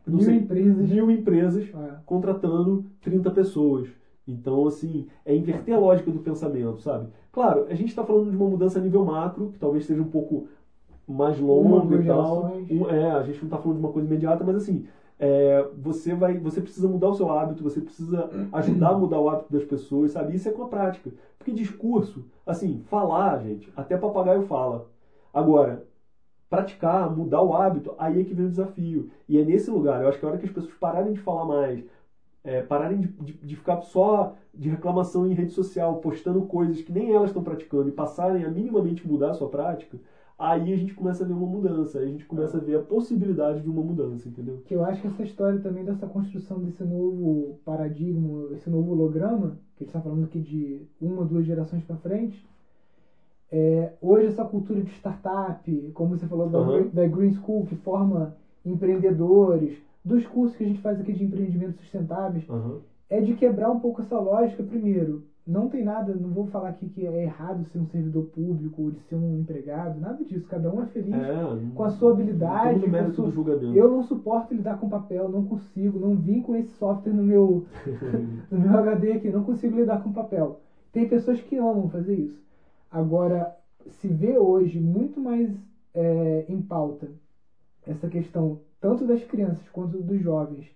mil, 0.07 0.21
sei, 0.21 0.37
empresas. 0.37 0.89
mil 0.89 1.11
empresas 1.11 1.65
é. 1.65 1.95
contratando 2.07 2.85
30 3.03 3.31
pessoas. 3.31 3.89
Então, 4.27 4.67
assim, 4.67 5.07
é 5.25 5.37
inverter 5.37 5.75
a 5.75 5.79
lógica 5.79 6.11
do 6.11 6.21
pensamento, 6.21 6.81
sabe? 6.81 7.09
Claro, 7.31 7.67
a 7.69 7.75
gente 7.75 7.89
está 7.89 8.03
falando 8.03 8.31
de 8.31 8.37
uma 8.37 8.49
mudança 8.49 8.79
a 8.79 8.83
nível 8.83 9.05
macro, 9.05 9.51
que 9.51 9.59
talvez 9.59 9.85
seja 9.85 10.01
um 10.01 10.09
pouco 10.09 10.49
mais 11.07 11.39
longa 11.39 12.01
e 12.01 12.07
tal. 12.07 12.57
Um, 12.71 12.89
é, 12.89 13.11
a 13.11 13.23
gente 13.23 13.39
não 13.39 13.45
está 13.45 13.59
falando 13.59 13.79
de 13.79 13.85
uma 13.85 13.93
coisa 13.93 14.09
imediata, 14.09 14.43
mas 14.43 14.57
assim, 14.57 14.87
é, 15.19 15.67
você 15.77 16.15
vai, 16.15 16.39
você 16.39 16.61
precisa 16.61 16.89
mudar 16.89 17.09
o 17.09 17.15
seu 17.15 17.31
hábito, 17.31 17.63
você 17.63 17.81
precisa 17.81 18.29
ajudar 18.53 18.91
a 18.91 18.99
mudar 18.99 19.21
o 19.21 19.29
hábito 19.29 19.53
das 19.53 19.65
pessoas, 19.65 20.13
sabe? 20.13 20.35
Isso 20.35 20.49
é 20.49 20.53
com 20.53 20.65
a 20.65 20.69
prática. 20.69 21.11
Porque 21.39 21.53
discurso, 21.53 22.25
assim, 22.45 22.83
falar, 22.89 23.41
gente, 23.43 23.73
até 23.77 23.97
papagaio 23.97 24.43
fala. 24.43 24.89
Agora, 25.33 25.85
praticar, 26.49 27.15
mudar 27.15 27.43
o 27.43 27.55
hábito, 27.55 27.95
aí 27.99 28.21
é 28.21 28.25
que 28.25 28.35
vem 28.35 28.47
o 28.47 28.51
desafio. 28.51 29.11
E 29.29 29.39
é 29.39 29.45
nesse 29.45 29.71
lugar, 29.71 30.03
eu 30.03 30.09
acho 30.09 30.19
que 30.19 30.25
a 30.25 30.29
hora 30.29 30.39
que 30.39 30.47
as 30.47 30.53
pessoas 30.53 30.75
pararem 30.75 31.13
de 31.13 31.21
falar 31.21 31.45
mais, 31.45 31.85
é, 32.45 32.63
pararem 32.63 33.01
de, 33.01 33.09
de, 33.09 33.33
de, 33.33 33.57
ficar 33.57 33.81
só 33.81 34.37
de 34.53 34.69
reclamação 34.69 35.27
em 35.27 35.35
rede 35.35 35.53
social, 35.53 35.97
postando 35.97 36.43
coisas 36.43 36.81
que 36.83 36.93
nem 36.93 37.13
elas 37.13 37.31
estão 37.31 37.43
praticando 37.43 37.89
e 37.89 37.93
passarem 37.93 38.45
a 38.45 38.51
minimamente 38.51 39.07
mudar 39.07 39.31
a 39.31 39.35
sua 39.35 39.49
prática, 39.49 39.99
aí 40.51 40.73
a 40.73 40.77
gente 40.77 40.95
começa 40.95 41.25
a 41.25 41.27
ver 41.27 41.33
uma 41.33 41.47
mudança, 41.47 41.99
aí 41.99 42.05
a 42.05 42.11
gente 42.11 42.27
começa 42.27 42.59
a 42.59 42.61
ver 42.61 42.77
a 42.77 42.83
possibilidade 42.83 43.63
de 43.63 43.69
uma 43.69 43.83
mudança, 43.83 44.29
entendeu? 44.29 44.61
Que 44.67 44.75
eu 44.75 44.85
acho 44.85 45.01
que 45.01 45.07
essa 45.07 45.23
história 45.23 45.59
também 45.61 45.85
dessa 45.85 46.07
construção 46.07 46.61
desse 46.61 46.85
novo 46.85 47.59
paradigma, 47.65 48.49
esse 48.53 48.69
novo 48.69 48.93
holograma, 48.93 49.59
que 49.77 49.85
a 49.85 49.87
gente 49.87 49.89
está 49.89 50.01
falando 50.01 50.25
aqui 50.25 50.41
de 50.41 50.83
uma, 51.01 51.25
duas 51.25 51.47
gerações 51.47 51.83
para 51.85 51.97
frente, 51.97 52.47
é, 53.51 53.93
hoje 54.03 54.27
essa 54.27 54.45
cultura 54.45 54.83
de 54.83 54.91
startup, 54.91 55.91
como 55.95 56.17
você 56.17 56.27
falou 56.27 56.49
da, 56.49 56.61
uhum. 56.61 56.89
da 56.93 57.07
Green 57.07 57.33
School, 57.33 57.67
que 57.67 57.77
forma 57.77 58.37
empreendedores, 58.67 59.79
dos 60.05 60.27
cursos 60.27 60.57
que 60.57 60.65
a 60.65 60.67
gente 60.67 60.81
faz 60.81 61.01
aqui 61.01 61.13
de 61.13 61.25
empreendimentos 61.25 61.81
sustentáveis, 61.81 62.47
uhum. 62.49 62.81
é 63.09 63.21
de 63.21 63.35
quebrar 63.35 63.71
um 63.71 63.81
pouco 63.81 64.03
essa 64.03 64.19
lógica 64.19 64.63
primeiro 64.63 65.25
não 65.47 65.69
tem 65.69 65.85
nada, 65.85 66.15
não 66.15 66.31
vou 66.31 66.47
falar 66.47 66.71
aqui 66.71 66.89
que 66.89 67.07
é 67.07 67.25
errado 67.25 67.65
ser 67.65 67.79
um 67.79 67.87
servidor 67.87 68.25
público 68.27 68.83
ou 68.83 68.91
de 68.91 68.99
ser 69.01 69.15
um 69.15 69.39
empregado, 69.39 70.01
nada 70.01 70.25
disso. 70.25 70.47
Cada 70.49 70.73
um 70.73 70.83
é 70.83 70.87
feliz 70.87 71.15
é, 71.15 71.75
com 71.75 71.85
a 71.85 71.91
sua 71.91 72.13
habilidade. 72.13 72.81
Com 72.81 72.97
a 72.97 73.11
sua... 73.13 73.31
Eu 73.75 73.91
não 73.91 74.03
suporto 74.03 74.55
lidar 74.55 74.79
com 74.79 74.89
papel, 74.89 75.29
não 75.29 75.45
consigo, 75.45 75.99
não 75.99 76.17
vim 76.17 76.41
com 76.41 76.57
esse 76.57 76.71
software 76.79 77.13
no 77.13 77.23
meu, 77.23 77.67
no 78.51 78.59
meu 78.59 78.79
HD 78.79 79.13
aqui, 79.13 79.31
não 79.31 79.45
consigo 79.45 79.77
lidar 79.77 80.03
com 80.03 80.13
papel. 80.13 80.61
Tem 80.91 81.07
pessoas 81.07 81.41
que 81.43 81.57
amam 81.57 81.91
fazer 81.91 82.15
isso. 82.15 82.43
Agora, 82.91 83.55
se 83.87 84.09
vê 84.09 84.39
hoje 84.39 84.81
muito 84.81 85.21
mais 85.21 85.55
é, 85.93 86.47
em 86.49 86.63
pauta 86.63 87.09
essa 87.87 88.09
questão, 88.09 88.61
tanto 88.81 89.07
das 89.07 89.23
crianças 89.25 89.69
quanto 89.69 90.01
dos 90.01 90.23
jovens, 90.23 90.75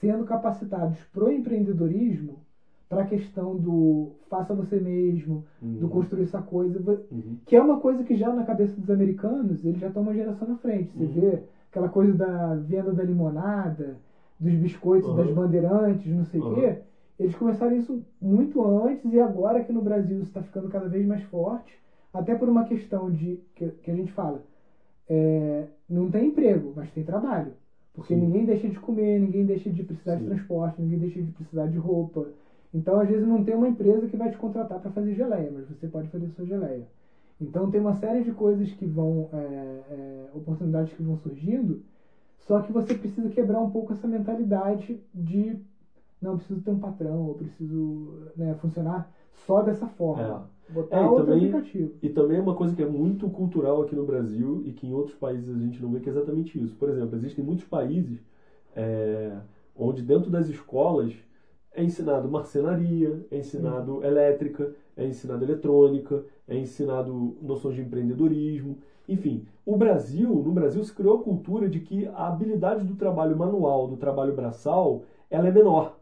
sendo 0.00 0.24
capacitados 0.24 0.98
para 1.12 1.24
o 1.24 1.30
empreendedorismo 1.30 2.47
para 2.88 3.02
a 3.02 3.06
questão 3.06 3.54
do 3.54 4.12
faça 4.30 4.54
você 4.54 4.80
mesmo, 4.80 5.44
uhum. 5.60 5.74
do 5.74 5.88
construir 5.88 6.22
essa 6.22 6.40
coisa, 6.40 6.78
uhum. 7.10 7.36
que 7.44 7.54
é 7.54 7.62
uma 7.62 7.80
coisa 7.80 8.02
que 8.02 8.16
já 8.16 8.32
na 8.32 8.44
cabeça 8.44 8.80
dos 8.80 8.90
americanos, 8.90 9.64
eles 9.64 9.80
já 9.80 9.88
estão 9.88 10.02
uma 10.02 10.14
geração 10.14 10.48
na 10.48 10.56
frente. 10.56 10.90
Você 10.96 11.04
uhum. 11.04 11.10
vê 11.10 11.42
aquela 11.70 11.88
coisa 11.88 12.14
da 12.14 12.54
venda 12.54 12.92
da 12.92 13.02
limonada, 13.02 13.96
dos 14.40 14.54
biscoitos, 14.54 15.14
das 15.16 15.30
bandeirantes, 15.30 16.10
não 16.12 16.24
sei 16.24 16.40
o 16.40 16.54
quê. 16.54 16.78
Eles 17.18 17.34
começaram 17.34 17.76
isso 17.76 18.00
muito 18.20 18.64
antes 18.64 19.12
e 19.12 19.18
agora 19.18 19.62
que 19.64 19.72
no 19.72 19.82
Brasil 19.82 20.20
está 20.20 20.40
ficando 20.40 20.68
cada 20.68 20.88
vez 20.88 21.04
mais 21.04 21.22
forte, 21.24 21.76
até 22.12 22.34
por 22.34 22.48
uma 22.48 22.64
questão 22.64 23.10
de 23.10 23.40
que, 23.54 23.68
que 23.82 23.90
a 23.90 23.94
gente 23.94 24.12
fala, 24.12 24.42
é, 25.08 25.64
não 25.88 26.08
tem 26.08 26.28
emprego, 26.28 26.72
mas 26.76 26.90
tem 26.92 27.02
trabalho. 27.02 27.52
Porque 27.92 28.14
Sim. 28.14 28.20
ninguém 28.20 28.44
deixa 28.44 28.68
de 28.68 28.78
comer, 28.78 29.18
ninguém 29.18 29.44
deixa 29.44 29.68
de 29.68 29.82
precisar 29.82 30.16
Sim. 30.16 30.20
de 30.20 30.26
transporte, 30.26 30.80
ninguém 30.80 30.98
deixa 31.00 31.20
de 31.20 31.32
precisar 31.32 31.66
de 31.66 31.76
roupa. 31.76 32.28
Então, 32.72 33.00
às 33.00 33.08
vezes, 33.08 33.26
não 33.26 33.42
tem 33.42 33.54
uma 33.54 33.68
empresa 33.68 34.06
que 34.06 34.16
vai 34.16 34.30
te 34.30 34.36
contratar 34.36 34.78
para 34.78 34.90
fazer 34.90 35.14
geleia, 35.14 35.50
mas 35.52 35.68
você 35.68 35.86
pode 35.88 36.08
fazer 36.08 36.28
sua 36.28 36.44
geleia. 36.44 36.86
Então, 37.40 37.70
tem 37.70 37.80
uma 37.80 37.94
série 37.94 38.22
de 38.22 38.32
coisas 38.32 38.70
que 38.72 38.84
vão, 38.84 39.28
é, 39.32 39.36
é, 39.36 40.30
oportunidades 40.34 40.92
que 40.92 41.02
vão 41.02 41.16
surgindo, 41.16 41.82
só 42.38 42.60
que 42.60 42.72
você 42.72 42.94
precisa 42.94 43.28
quebrar 43.28 43.60
um 43.60 43.70
pouco 43.70 43.92
essa 43.92 44.06
mentalidade 44.06 45.00
de 45.14 45.58
não, 46.20 46.36
preciso 46.36 46.60
ter 46.60 46.70
um 46.70 46.78
patrão, 46.78 47.28
eu 47.28 47.34
preciso 47.34 48.12
né, 48.36 48.54
funcionar 48.54 49.08
só 49.30 49.62
dessa 49.62 49.86
forma. 49.86 50.48
É. 50.68 50.72
Botar 50.72 50.98
é, 50.98 51.04
e, 51.04 51.16
também, 51.16 51.36
aplicativo. 51.36 51.94
e 52.02 52.10
também 52.10 52.36
é 52.36 52.40
uma 52.40 52.54
coisa 52.54 52.74
que 52.74 52.82
é 52.82 52.86
muito 52.86 53.28
cultural 53.30 53.80
aqui 53.80 53.94
no 53.94 54.04
Brasil 54.04 54.60
e 54.64 54.72
que 54.72 54.86
em 54.86 54.92
outros 54.92 55.16
países 55.16 55.48
a 55.48 55.58
gente 55.58 55.80
não 55.80 55.90
vê 55.90 56.00
que 56.00 56.08
é 56.08 56.12
exatamente 56.12 56.60
isso. 56.60 56.74
Por 56.74 56.90
exemplo, 56.90 57.16
existem 57.16 57.42
muitos 57.42 57.64
países 57.64 58.20
é, 58.76 59.38
onde 59.74 60.02
dentro 60.02 60.30
das 60.30 60.48
escolas 60.48 61.14
é 61.78 61.84
ensinado 61.84 62.28
marcenaria, 62.28 63.24
é 63.30 63.38
ensinado 63.38 64.04
elétrica, 64.04 64.72
é 64.96 65.06
ensinado 65.06 65.44
eletrônica, 65.44 66.24
é 66.48 66.58
ensinado 66.58 67.36
noções 67.40 67.76
de 67.76 67.82
empreendedorismo. 67.82 68.78
Enfim, 69.08 69.46
o 69.64 69.76
Brasil, 69.76 70.28
no 70.28 70.50
Brasil 70.50 70.82
se 70.82 70.92
criou 70.92 71.20
a 71.20 71.22
cultura 71.22 71.68
de 71.68 71.78
que 71.78 72.04
a 72.08 72.26
habilidade 72.26 72.84
do 72.84 72.96
trabalho 72.96 73.36
manual, 73.36 73.86
do 73.86 73.96
trabalho 73.96 74.34
braçal, 74.34 75.04
ela 75.30 75.46
é 75.46 75.52
menor. 75.52 75.96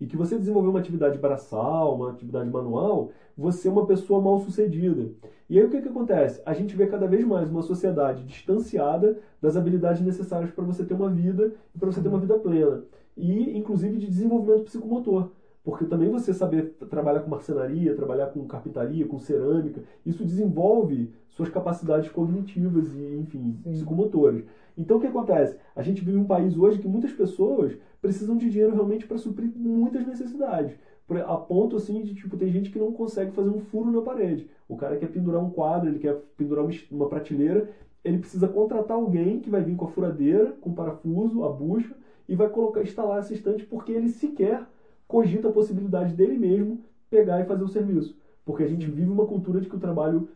E 0.00 0.06
que 0.06 0.16
você 0.16 0.38
desenvolver 0.38 0.68
uma 0.68 0.78
atividade 0.78 1.18
braçal, 1.18 1.94
uma 1.94 2.10
atividade 2.10 2.48
manual, 2.48 3.10
você 3.36 3.68
é 3.68 3.70
uma 3.70 3.84
pessoa 3.84 4.22
mal 4.22 4.38
sucedida. 4.38 5.10
E 5.50 5.58
aí 5.58 5.64
o 5.64 5.68
que, 5.68 5.82
que 5.82 5.88
acontece? 5.88 6.40
A 6.46 6.54
gente 6.54 6.74
vê 6.74 6.86
cada 6.86 7.06
vez 7.06 7.22
mais 7.26 7.50
uma 7.50 7.62
sociedade 7.62 8.24
distanciada 8.24 9.18
das 9.42 9.58
habilidades 9.58 10.00
necessárias 10.00 10.50
para 10.52 10.64
você 10.64 10.84
ter 10.84 10.94
uma 10.94 11.10
vida 11.10 11.52
e 11.74 11.78
para 11.78 11.92
você 11.92 12.00
ter 12.00 12.08
uma 12.08 12.18
vida 12.18 12.38
plena 12.38 12.82
e 13.18 13.58
inclusive 13.58 13.98
de 13.98 14.06
desenvolvimento 14.06 14.64
psicomotor. 14.64 15.30
Porque 15.62 15.84
também 15.84 16.08
você 16.08 16.32
saber 16.32 16.76
trabalhar 16.88 17.20
com 17.20 17.28
marcenaria, 17.30 17.94
trabalhar 17.94 18.28
com 18.28 18.46
carpintaria, 18.46 19.06
com 19.06 19.18
cerâmica, 19.18 19.82
isso 20.06 20.24
desenvolve 20.24 21.12
suas 21.28 21.50
capacidades 21.50 22.10
cognitivas 22.10 22.94
e, 22.94 23.18
enfim, 23.20 23.58
Sim. 23.62 23.72
psicomotoras. 23.72 24.44
Então 24.78 24.96
o 24.96 25.00
que 25.00 25.06
acontece? 25.06 25.58
A 25.76 25.82
gente 25.82 26.02
vive 26.02 26.16
um 26.16 26.24
país 26.24 26.56
hoje 26.56 26.78
que 26.78 26.88
muitas 26.88 27.12
pessoas 27.12 27.76
precisam 28.00 28.36
de 28.36 28.48
dinheiro 28.48 28.72
realmente 28.72 29.06
para 29.06 29.18
suprir 29.18 29.50
muitas 29.54 30.06
necessidades. 30.06 30.78
A 31.26 31.36
ponto 31.36 31.76
assim 31.76 32.02
de 32.02 32.14
tipo, 32.14 32.36
tem 32.36 32.50
gente 32.50 32.70
que 32.70 32.78
não 32.78 32.92
consegue 32.92 33.32
fazer 33.32 33.48
um 33.50 33.60
furo 33.60 33.90
na 33.90 34.02
parede. 34.02 34.48
O 34.68 34.76
cara 34.76 34.96
quer 34.96 35.08
pendurar 35.08 35.42
um 35.42 35.50
quadro, 35.50 35.88
ele 35.88 35.98
quer 35.98 36.14
pendurar 36.36 36.66
uma 36.90 37.08
prateleira, 37.08 37.68
ele 38.04 38.18
precisa 38.18 38.46
contratar 38.46 38.96
alguém 38.96 39.40
que 39.40 39.50
vai 39.50 39.62
vir 39.62 39.74
com 39.74 39.86
a 39.86 39.88
furadeira, 39.88 40.52
com 40.60 40.70
o 40.70 40.74
parafuso, 40.74 41.44
a 41.44 41.48
bucha, 41.50 41.94
e 42.28 42.36
vai 42.36 42.48
colocar, 42.48 42.82
instalar 42.82 43.18
essa 43.18 43.32
estante 43.32 43.64
porque 43.64 43.92
ele 43.92 44.08
sequer 44.08 44.66
cogita 45.06 45.48
a 45.48 45.52
possibilidade 45.52 46.14
dele 46.14 46.36
mesmo 46.36 46.80
pegar 47.08 47.40
e 47.40 47.44
fazer 47.44 47.64
o 47.64 47.68
serviço. 47.68 48.16
Porque 48.44 48.62
a 48.62 48.66
gente 48.66 48.86
vive 48.86 49.10
uma 49.10 49.26
cultura 49.26 49.60
de 49.60 49.68
que 49.68 49.76
o 49.76 49.80
trabalho. 49.80 50.28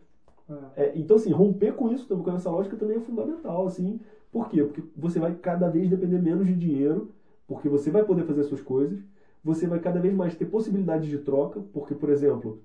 É, 0.77 0.85
é 0.85 0.93
então, 0.97 1.17
assim, 1.17 1.31
romper 1.31 1.75
com 1.75 1.91
isso, 1.91 2.07
com 2.07 2.31
essa 2.33 2.51
lógica 2.51 2.77
também 2.77 2.97
é 2.97 3.01
fundamental. 3.01 3.67
Assim. 3.67 4.01
Por 4.31 4.49
quê? 4.49 4.65
Porque 4.65 4.83
você 4.97 5.19
vai 5.19 5.35
cada 5.35 5.69
vez 5.69 5.89
depender 5.91 6.19
menos 6.19 6.47
de 6.47 6.55
dinheiro, 6.55 7.11
porque 7.47 7.69
você 7.69 7.91
vai 7.91 8.03
poder 8.03 8.25
fazer 8.25 8.41
as 8.41 8.47
suas 8.47 8.63
coisas, 8.63 8.99
você 9.45 9.67
vai 9.67 9.79
cada 9.79 10.01
vez 10.01 10.15
mais 10.15 10.35
ter 10.35 10.47
possibilidades 10.47 11.09
de 11.09 11.19
troca, 11.19 11.61
porque, 11.73 11.95
por 11.95 12.09
exemplo, 12.09 12.63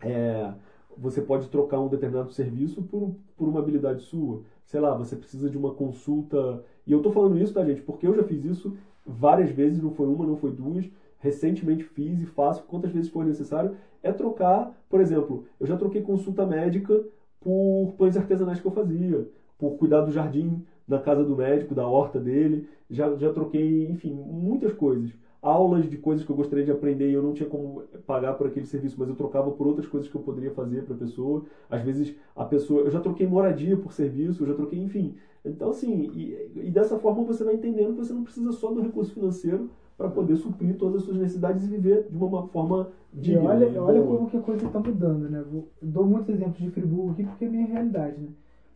é, 0.00 0.52
você 0.96 1.20
pode 1.20 1.48
trocar 1.48 1.78
um 1.78 1.88
determinado 1.88 2.32
serviço 2.32 2.82
por, 2.82 3.14
por 3.36 3.48
uma 3.48 3.60
habilidade 3.60 4.02
sua. 4.02 4.42
Sei 4.64 4.80
lá, 4.80 4.94
você 4.94 5.14
precisa 5.14 5.48
de 5.48 5.56
uma 5.56 5.72
consulta. 5.72 6.64
E 6.88 6.92
eu 6.92 7.02
tô 7.02 7.12
falando 7.12 7.38
isso, 7.38 7.54
tá, 7.54 7.64
gente? 7.64 7.82
Porque 7.82 8.06
eu 8.06 8.14
já 8.16 8.24
fiz 8.24 8.44
isso 8.44 8.76
várias 9.06 9.50
vezes, 9.50 9.82
não 9.82 9.92
foi 9.92 10.06
uma, 10.08 10.26
não 10.26 10.36
foi 10.36 10.50
duas. 10.52 10.90
Recentemente 11.18 11.84
fiz 11.84 12.20
e 12.22 12.26
faço 12.26 12.64
quantas 12.64 12.90
vezes 12.92 13.10
for 13.10 13.24
necessário. 13.24 13.76
É 14.02 14.12
trocar, 14.12 14.72
por 14.88 15.00
exemplo, 15.00 15.46
eu 15.60 15.66
já 15.66 15.76
troquei 15.76 16.02
consulta 16.02 16.46
médica 16.46 17.04
por 17.40 17.94
pães 17.96 18.16
artesanais 18.16 18.60
que 18.60 18.66
eu 18.66 18.72
fazia, 18.72 19.28
por 19.58 19.76
cuidar 19.76 20.02
do 20.02 20.10
jardim 20.12 20.64
da 20.86 20.98
casa 20.98 21.24
do 21.24 21.36
médico, 21.36 21.74
da 21.74 21.86
horta 21.86 22.18
dele. 22.20 22.66
Já, 22.90 23.14
já 23.16 23.32
troquei, 23.32 23.86
enfim, 23.90 24.12
muitas 24.12 24.72
coisas. 24.72 25.12
aulas 25.40 25.88
de 25.88 25.96
coisas 25.96 26.24
que 26.24 26.30
eu 26.32 26.36
gostaria 26.36 26.64
de 26.64 26.70
aprender 26.70 27.10
e 27.10 27.14
eu 27.14 27.22
não 27.22 27.32
tinha 27.32 27.48
como 27.48 27.82
pagar 28.06 28.34
por 28.34 28.46
aquele 28.46 28.66
serviço, 28.66 28.96
mas 28.98 29.08
eu 29.08 29.14
trocava 29.14 29.50
por 29.52 29.66
outras 29.66 29.86
coisas 29.86 30.10
que 30.10 30.16
eu 30.16 30.22
poderia 30.22 30.50
fazer 30.50 30.84
para 30.84 30.94
a 30.94 30.98
pessoa. 30.98 31.44
Às 31.70 31.82
vezes 31.82 32.14
a 32.34 32.44
pessoa, 32.44 32.82
eu 32.82 32.90
já 32.90 33.00
troquei 33.00 33.26
moradia 33.26 33.76
por 33.76 33.92
serviço, 33.92 34.42
eu 34.42 34.48
já 34.48 34.54
troquei, 34.54 34.78
enfim. 34.80 35.16
Então 35.44 35.70
assim, 35.70 36.10
e, 36.14 36.50
e 36.66 36.70
dessa 36.70 36.98
forma 36.98 37.22
você 37.24 37.44
vai 37.44 37.54
entendendo 37.54 37.94
que 37.94 38.04
você 38.04 38.12
não 38.12 38.24
precisa 38.24 38.52
só 38.52 38.70
do 38.72 38.82
recurso 38.82 39.12
financeiro 39.12 39.70
para 39.96 40.08
poder 40.08 40.36
suprir 40.36 40.76
todas 40.76 41.00
as 41.00 41.02
suas 41.02 41.16
necessidades 41.16 41.64
e 41.64 41.68
viver 41.68 42.06
de 42.08 42.16
uma 42.16 42.46
forma 42.48 42.88
digna. 43.12 43.42
E 43.42 43.46
olha, 43.46 43.82
olha 43.82 44.02
como 44.02 44.30
que 44.30 44.36
a 44.36 44.40
coisa 44.40 44.64
está 44.64 44.78
mudando, 44.78 45.28
né? 45.28 45.44
Vou, 45.50 45.68
dou 45.82 46.06
muitos 46.06 46.28
exemplos 46.28 46.58
de 46.58 46.70
Friburgo 46.70 47.10
aqui 47.10 47.24
porque 47.24 47.44
é 47.44 47.48
minha 47.48 47.66
realidade, 47.66 48.20
né? 48.20 48.28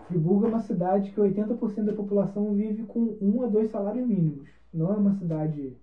Friburgo 0.09 0.47
é 0.47 0.49
uma 0.49 0.61
cidade 0.61 1.13
que 1.13 1.21
80% 1.21 1.85
da 1.85 1.93
população 1.93 2.53
vive 2.53 2.83
com 2.83 3.17
um 3.21 3.43
a 3.43 3.47
dois 3.47 3.71
salários 3.71 4.07
mínimos. 4.07 4.49
Não 4.75 4.93
é 4.93 4.97
uma 4.97 5.13
cidade 5.13 5.77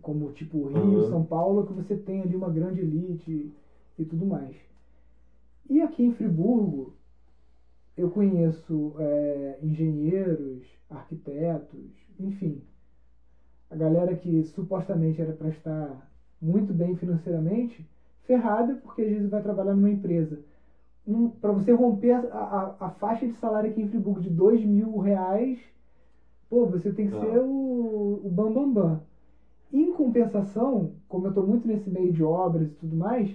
como 0.00 0.30
tipo 0.32 0.66
Rio, 0.68 0.80
uhum. 0.80 1.08
São 1.10 1.24
Paulo, 1.24 1.66
que 1.66 1.72
você 1.72 1.96
tem 1.96 2.22
ali 2.22 2.34
uma 2.34 2.48
grande 2.48 2.80
elite 2.80 3.52
e 3.98 4.04
tudo 4.04 4.24
mais. 4.24 4.56
E 5.68 5.82
aqui 5.82 6.04
em 6.04 6.12
Friburgo, 6.12 6.94
eu 7.96 8.10
conheço 8.10 8.94
é, 8.98 9.58
engenheiros, 9.62 10.64
arquitetos, 10.90 11.90
enfim, 12.20 12.60
a 13.70 13.76
galera 13.76 14.14
que 14.14 14.44
supostamente 14.44 15.20
era 15.20 15.32
para 15.32 15.48
estar 15.48 16.10
muito 16.40 16.72
bem 16.72 16.94
financeiramente, 16.96 17.88
ferrada 18.24 18.74
porque 18.82 19.02
às 19.02 19.08
vezes 19.08 19.30
vai 19.30 19.42
trabalhar 19.42 19.74
numa 19.74 19.90
empresa. 19.90 20.38
Um, 21.06 21.28
para 21.28 21.52
você 21.52 21.72
romper 21.72 22.12
a, 22.12 22.18
a, 22.80 22.86
a, 22.86 22.90
faixa 22.90 23.26
de 23.26 23.34
salário 23.34 23.70
aqui 23.70 23.80
em 23.80 23.88
Friburgo 23.88 24.20
de 24.20 24.28
dois 24.28 24.64
mil 24.64 24.98
reais, 24.98 25.58
pô, 26.50 26.66
você 26.66 26.90
tem 26.92 27.08
que 27.08 27.16
ah. 27.16 27.20
ser 27.20 27.38
o, 27.38 28.20
o 28.24 28.28
bambambam. 28.28 28.72
Bam, 28.72 28.72
bam. 28.72 29.00
Em 29.72 29.92
compensação, 29.92 30.92
como 31.08 31.26
eu 31.26 31.30
estou 31.30 31.46
muito 31.46 31.66
nesse 31.66 31.88
meio 31.90 32.12
de 32.12 32.22
obras 32.22 32.68
e 32.68 32.74
tudo 32.74 32.96
mais, 32.96 33.30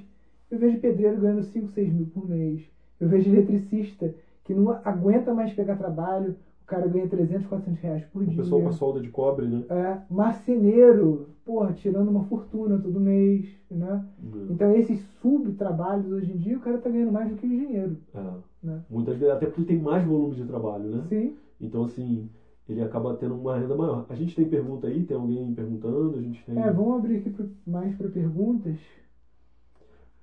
eu 0.49 0.59
vejo 0.59 0.79
pedreiro 0.79 1.19
ganhando 1.19 1.43
5, 1.43 1.69
6 1.69 1.93
mil 1.93 2.05
por 2.07 2.27
mês. 2.27 2.61
Eu 2.99 3.07
vejo 3.07 3.29
eletricista 3.29 4.13
que 4.51 4.59
não 4.59 4.71
aguenta 4.83 5.33
mais 5.33 5.53
pegar 5.53 5.77
trabalho, 5.77 6.35
o 6.63 6.65
cara 6.65 6.87
ganha 6.87 7.07
300, 7.07 7.47
400 7.47 7.81
reais 7.81 8.03
por 8.05 8.21
o 8.21 8.25
dia. 8.25 8.33
O 8.33 8.43
pessoal 8.43 8.61
com 8.61 8.67
a 8.67 8.71
solda 8.71 8.99
de 8.99 9.09
cobre, 9.09 9.47
né? 9.47 9.63
É, 9.69 9.97
marceneiro, 10.09 11.29
porra, 11.45 11.73
tirando 11.73 12.09
uma 12.09 12.23
fortuna 12.25 12.77
todo 12.77 12.99
mês, 12.99 13.49
né? 13.69 14.05
Uhum. 14.21 14.47
Então 14.49 14.71
esses 14.75 14.99
subtrabalhos 15.21 16.11
hoje 16.11 16.31
em 16.31 16.37
dia, 16.37 16.57
o 16.57 16.61
cara 16.61 16.77
está 16.77 16.89
ganhando 16.89 17.11
mais 17.11 17.29
do 17.29 17.35
que 17.35 17.47
o 17.47 17.53
engenheiro. 17.53 17.97
É. 18.13 18.31
Né? 18.63 18.81
Muitas 18.89 19.17
vezes, 19.17 19.33
até 19.33 19.45
porque 19.45 19.63
tem 19.63 19.79
mais 19.79 20.05
volume 20.05 20.35
de 20.35 20.45
trabalho, 20.45 20.89
né? 20.89 21.03
Sim. 21.07 21.33
Então, 21.59 21.83
assim, 21.83 22.29
ele 22.67 22.81
acaba 22.81 23.15
tendo 23.15 23.35
uma 23.35 23.57
renda 23.57 23.75
maior. 23.75 24.05
A 24.09 24.15
gente 24.15 24.35
tem 24.35 24.47
pergunta 24.47 24.87
aí? 24.87 25.03
Tem 25.03 25.17
alguém 25.17 25.53
perguntando? 25.53 26.17
A 26.17 26.21
gente 26.21 26.43
tem... 26.45 26.57
É, 26.57 26.71
vamos 26.71 26.97
abrir 26.97 27.17
aqui 27.17 27.33
mais 27.65 27.95
para 27.95 28.09
perguntas. 28.09 28.77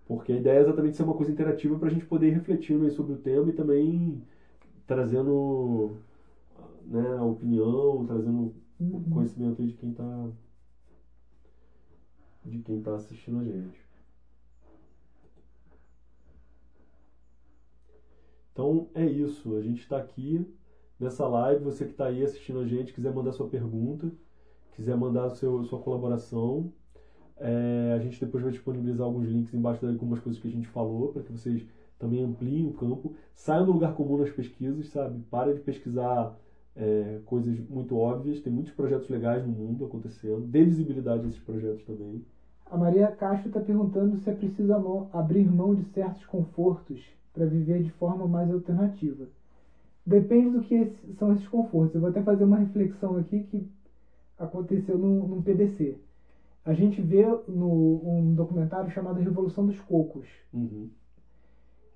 Porque 0.08 0.32
a 0.32 0.36
ideia 0.36 0.60
é 0.60 0.62
exatamente 0.62 0.96
ser 0.96 1.02
uma 1.02 1.14
coisa 1.14 1.30
interativa 1.30 1.78
para 1.78 1.88
a 1.88 1.90
gente 1.90 2.06
poder 2.06 2.28
ir 2.28 2.30
refletindo 2.30 2.90
sobre 2.90 3.12
o 3.12 3.18
tema 3.18 3.50
e 3.50 3.52
também 3.52 4.22
trazendo 4.86 5.98
né, 6.86 7.18
a 7.18 7.22
opinião, 7.22 8.06
trazendo 8.06 8.54
uhum. 8.80 9.04
conhecimento 9.10 9.62
de 9.62 9.74
quem 9.74 9.90
está 9.90 10.30
de 12.42 12.58
quem 12.60 12.78
está 12.78 12.94
assistindo 12.94 13.40
a 13.40 13.44
gente. 13.44 13.86
Então 18.50 18.88
é 18.94 19.04
isso. 19.04 19.56
A 19.56 19.60
gente 19.60 19.82
está 19.82 19.98
aqui 19.98 20.42
nessa 20.98 21.28
live. 21.28 21.64
Você 21.64 21.84
que 21.84 21.90
está 21.90 22.06
aí 22.06 22.24
assistindo 22.24 22.60
a 22.60 22.66
gente, 22.66 22.94
quiser 22.94 23.12
mandar 23.12 23.32
sua 23.32 23.48
pergunta, 23.48 24.10
quiser 24.72 24.96
mandar 24.96 25.28
seu, 25.30 25.62
sua 25.64 25.80
colaboração, 25.80 26.72
é, 27.40 27.94
a 27.96 27.98
gente 27.98 28.20
depois 28.24 28.42
vai 28.42 28.52
disponibilizar 28.52 29.06
alguns 29.06 29.28
links 29.28 29.54
embaixo 29.54 29.80
de 29.80 29.92
algumas 29.92 30.20
coisas 30.20 30.40
que 30.40 30.48
a 30.48 30.50
gente 30.50 30.68
falou, 30.68 31.12
para 31.12 31.22
que 31.22 31.32
vocês 31.32 31.64
também 31.98 32.24
ampliem 32.24 32.66
o 32.66 32.72
campo. 32.72 33.14
Saiam 33.34 33.66
do 33.66 33.72
lugar 33.72 33.94
comum 33.94 34.18
nas 34.18 34.30
pesquisas, 34.30 34.88
sabe? 34.88 35.20
Para 35.30 35.54
de 35.54 35.60
pesquisar 35.60 36.36
é, 36.76 37.20
coisas 37.26 37.58
muito 37.68 37.96
óbvias. 37.96 38.40
Tem 38.40 38.52
muitos 38.52 38.72
projetos 38.72 39.08
legais 39.08 39.44
no 39.46 39.52
mundo 39.52 39.84
acontecendo. 39.84 40.40
Dê 40.40 40.64
visibilidade 40.64 41.24
a 41.24 41.28
esses 41.28 41.40
projetos 41.40 41.84
também. 41.84 42.24
A 42.70 42.76
Maria 42.76 43.08
Castro 43.08 43.48
está 43.48 43.60
perguntando 43.60 44.18
se 44.18 44.28
é 44.28 44.34
preciso 44.34 44.72
abrir 45.12 45.50
mão 45.50 45.74
de 45.74 45.84
certos 45.84 46.24
confortos 46.26 47.00
para 47.32 47.46
viver 47.46 47.82
de 47.82 47.90
forma 47.92 48.26
mais 48.26 48.50
alternativa. 48.50 49.26
Depende 50.04 50.50
do 50.50 50.62
que 50.62 50.92
são 51.18 51.32
esses 51.32 51.46
confortos. 51.48 51.94
Eu 51.94 52.00
vou 52.00 52.10
até 52.10 52.22
fazer 52.22 52.44
uma 52.44 52.58
reflexão 52.58 53.16
aqui 53.16 53.40
que 53.44 53.66
aconteceu 54.38 54.98
num, 54.98 55.26
num 55.26 55.42
PDC. 55.42 55.98
A 56.68 56.74
gente 56.74 57.00
vê 57.00 57.24
no, 57.48 58.02
um 58.04 58.34
documentário 58.34 58.90
chamado 58.90 59.20
Revolução 59.20 59.64
dos 59.64 59.80
Cocos. 59.80 60.28
Uhum. 60.52 60.90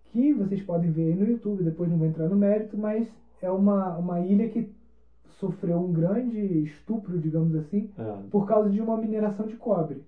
Que 0.06 0.32
vocês 0.32 0.62
podem 0.62 0.90
ver 0.90 1.08
aí 1.08 1.14
no 1.14 1.26
YouTube, 1.26 1.62
depois 1.62 1.90
não 1.90 1.98
vou 1.98 2.06
entrar 2.06 2.26
no 2.26 2.36
mérito, 2.36 2.74
mas 2.78 3.06
é 3.42 3.50
uma, 3.50 3.98
uma 3.98 4.20
ilha 4.20 4.48
que 4.48 4.72
sofreu 5.38 5.76
um 5.76 5.92
grande 5.92 6.38
estupro, 6.62 7.18
digamos 7.18 7.54
assim, 7.54 7.90
é. 7.98 8.22
por 8.30 8.48
causa 8.48 8.70
de 8.70 8.80
uma 8.80 8.96
mineração 8.96 9.46
de 9.46 9.56
cobre. 9.56 10.02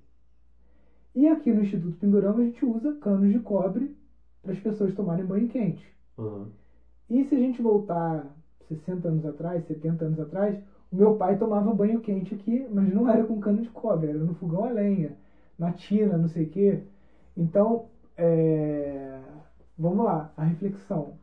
E 1.14 1.28
aqui 1.28 1.52
no 1.52 1.60
Instituto 1.60 1.98
Pindorama 1.98 2.40
a 2.40 2.44
gente 2.44 2.64
usa 2.64 2.94
canos 2.94 3.30
de 3.30 3.40
cobre 3.40 3.94
para 4.42 4.52
as 4.52 4.60
pessoas 4.60 4.94
tomarem 4.94 5.26
banho 5.26 5.46
quente. 5.46 5.84
Uhum. 6.16 6.46
E 7.10 7.22
se 7.26 7.34
a 7.34 7.38
gente 7.38 7.60
voltar 7.60 8.34
60 8.66 9.08
anos 9.08 9.26
atrás, 9.26 9.66
70 9.66 10.06
anos 10.06 10.20
atrás, 10.20 10.58
meu 10.94 11.16
pai 11.16 11.36
tomava 11.36 11.72
banho 11.72 12.00
quente 12.00 12.34
aqui, 12.34 12.66
mas 12.70 12.92
não 12.92 13.08
era 13.08 13.24
com 13.24 13.40
cano 13.40 13.60
de 13.60 13.68
cobre, 13.68 14.10
era 14.10 14.18
no 14.18 14.32
fogão 14.34 14.64
a 14.64 14.70
lenha, 14.70 15.16
na 15.58 15.72
tina, 15.72 16.16
não 16.16 16.28
sei 16.28 16.44
o 16.44 16.48
quê. 16.48 16.80
Então, 17.36 17.86
é... 18.16 19.18
vamos 19.76 20.04
lá, 20.04 20.32
a 20.36 20.44
reflexão. 20.44 21.14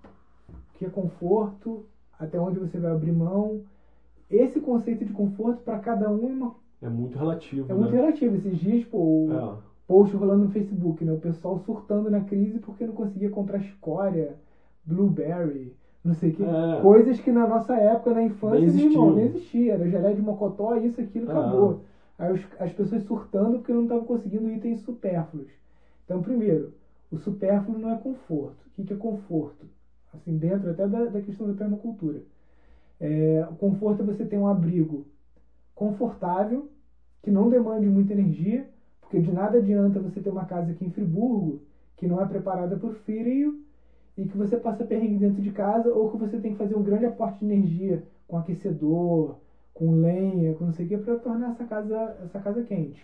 O 0.50 0.78
que 0.78 0.86
é 0.86 0.90
conforto? 0.90 1.86
Até 2.20 2.40
onde 2.40 2.60
você 2.60 2.78
vai 2.78 2.92
abrir 2.92 3.12
mão? 3.12 3.62
Esse 4.30 4.60
conceito 4.60 5.06
de 5.06 5.14
conforto 5.14 5.62
para 5.62 5.80
cada 5.80 6.10
um 6.10 6.58
é. 6.82 6.88
É 6.88 6.90
muito 6.90 7.18
relativo. 7.18 7.66
É 7.70 7.74
né? 7.74 7.80
muito 7.80 7.94
relativo. 7.94 8.36
Esses 8.36 8.58
dias, 8.58 8.84
pô, 8.86 8.98
o 8.98 9.32
é. 9.32 9.58
post 9.88 10.16
rolando 10.16 10.46
no 10.46 10.52
Facebook, 10.52 11.04
né? 11.06 11.12
O 11.12 11.18
pessoal 11.18 11.58
surtando 11.60 12.10
na 12.10 12.22
crise 12.22 12.60
porque 12.60 12.86
não 12.86 12.94
conseguia 12.94 13.30
comprar 13.30 13.60
escória 13.60 14.36
blueberry, 14.84 15.76
não 16.04 16.14
sei 16.14 16.32
o 16.32 16.34
que. 16.34 16.44
É. 16.44 16.82
Coisas 16.82 17.20
que 17.20 17.32
na 17.32 17.48
nossa 17.48 17.76
época, 17.76 18.14
na 18.14 18.24
infância, 18.24 18.72
nem, 18.72 18.86
irmão, 18.86 19.14
nem 19.14 19.26
existia. 19.26 19.74
Era 19.74 19.88
gelé 19.88 20.14
de 20.14 20.22
mocotó, 20.22 20.76
isso, 20.76 21.00
aquilo, 21.00 21.28
é. 21.28 21.32
acabou. 21.32 21.84
Aí 22.18 22.32
os, 22.32 22.42
as 22.60 22.72
pessoas 22.72 23.04
surtando 23.04 23.60
porque 23.60 23.74
não 23.74 23.84
estavam 23.84 24.06
conseguindo 24.06 24.50
itens 24.50 24.82
supérfluos. 24.82 25.50
Então, 26.06 26.22
primeiro, 26.22 26.74
o 27.12 27.18
supérfluo 27.18 27.78
não 27.78 27.92
é 27.92 27.98
conforto. 27.98 28.66
O 28.68 28.70
que, 28.72 28.84
que 28.84 28.94
é 28.94 28.96
conforto? 28.96 29.66
Assim, 30.14 30.38
dentro 30.38 30.70
até 30.70 30.88
da, 30.88 31.06
da 31.06 31.22
questão 31.22 31.48
da 31.48 31.54
permacultura. 31.54 32.22
É, 33.00 33.48
o 33.50 33.56
conforto 33.56 34.02
é 34.02 34.06
você 34.06 34.26
ter 34.26 34.38
um 34.38 34.48
abrigo 34.48 35.06
confortável, 35.74 36.70
que 37.24 37.32
não 37.32 37.50
demande 37.50 37.88
muita 37.88 38.14
energia, 38.14 38.68
porque 39.00 39.20
de 39.20 39.32
nada 39.32 39.58
adianta 39.58 40.00
você 40.00 40.20
ter 40.20 40.30
uma 40.30 40.46
casa 40.46 40.72
aqui 40.72 40.86
em 40.86 40.90
Friburgo 40.90 41.62
que 41.96 42.08
não 42.08 42.20
é 42.20 42.26
preparada 42.26 42.76
por 42.78 42.94
frio 42.94 43.64
e 44.22 44.28
que 44.28 44.38
você 44.38 44.56
passa 44.56 44.86
perrengue 44.86 45.18
dentro 45.18 45.42
de 45.42 45.52
casa 45.52 45.92
ou 45.92 46.12
que 46.12 46.18
você 46.18 46.40
tem 46.40 46.52
que 46.52 46.58
fazer 46.58 46.76
um 46.76 46.84
grande 46.84 47.06
aporte 47.06 47.40
de 47.40 47.46
energia 47.52 48.04
com 48.28 48.38
aquecedor, 48.38 49.36
com 49.74 50.00
lenha, 50.00 50.54
com 50.54 50.66
não 50.66 50.72
sei 50.72 50.86
o 50.86 50.90
que, 50.90 50.98
para 50.98 51.16
tornar 51.16 51.50
essa 51.50 51.66
casa, 51.66 52.16
essa 52.24 52.40
casa 52.40 52.62
quente. 52.62 53.04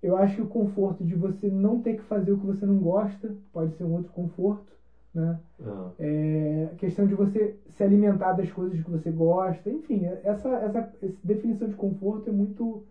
Eu 0.00 0.16
acho 0.16 0.36
que 0.36 0.42
o 0.42 0.46
conforto 0.46 1.04
de 1.04 1.16
você 1.16 1.50
não 1.50 1.80
ter 1.80 1.96
que 1.96 2.04
fazer 2.04 2.30
o 2.30 2.38
que 2.38 2.46
você 2.46 2.64
não 2.64 2.78
gosta 2.78 3.34
pode 3.52 3.72
ser 3.74 3.82
um 3.82 3.92
outro 3.92 4.12
conforto. 4.12 4.72
Né? 5.12 5.36
Ah. 5.60 5.90
É, 5.98 6.68
a 6.70 6.76
questão 6.76 7.08
de 7.08 7.14
você 7.14 7.58
se 7.66 7.82
alimentar 7.82 8.32
das 8.32 8.52
coisas 8.52 8.80
que 8.80 8.90
você 8.90 9.10
gosta, 9.10 9.68
enfim, 9.68 10.04
essa, 10.22 10.48
essa, 10.50 10.92
essa 11.02 11.18
definição 11.24 11.66
de 11.66 11.74
conforto 11.74 12.30
é 12.30 12.32
muito, 12.32 12.84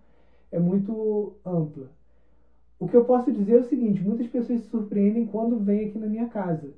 é 0.52 0.60
muito 0.60 1.38
ampla. 1.46 1.88
O 2.78 2.86
que 2.86 2.98
eu 2.98 3.06
posso 3.06 3.32
dizer 3.32 3.54
é 3.54 3.60
o 3.60 3.64
seguinte: 3.64 4.04
muitas 4.04 4.28
pessoas 4.28 4.60
se 4.60 4.68
surpreendem 4.68 5.26
quando 5.26 5.58
vêm 5.58 5.88
aqui 5.88 5.98
na 5.98 6.08
minha 6.08 6.28
casa. 6.28 6.74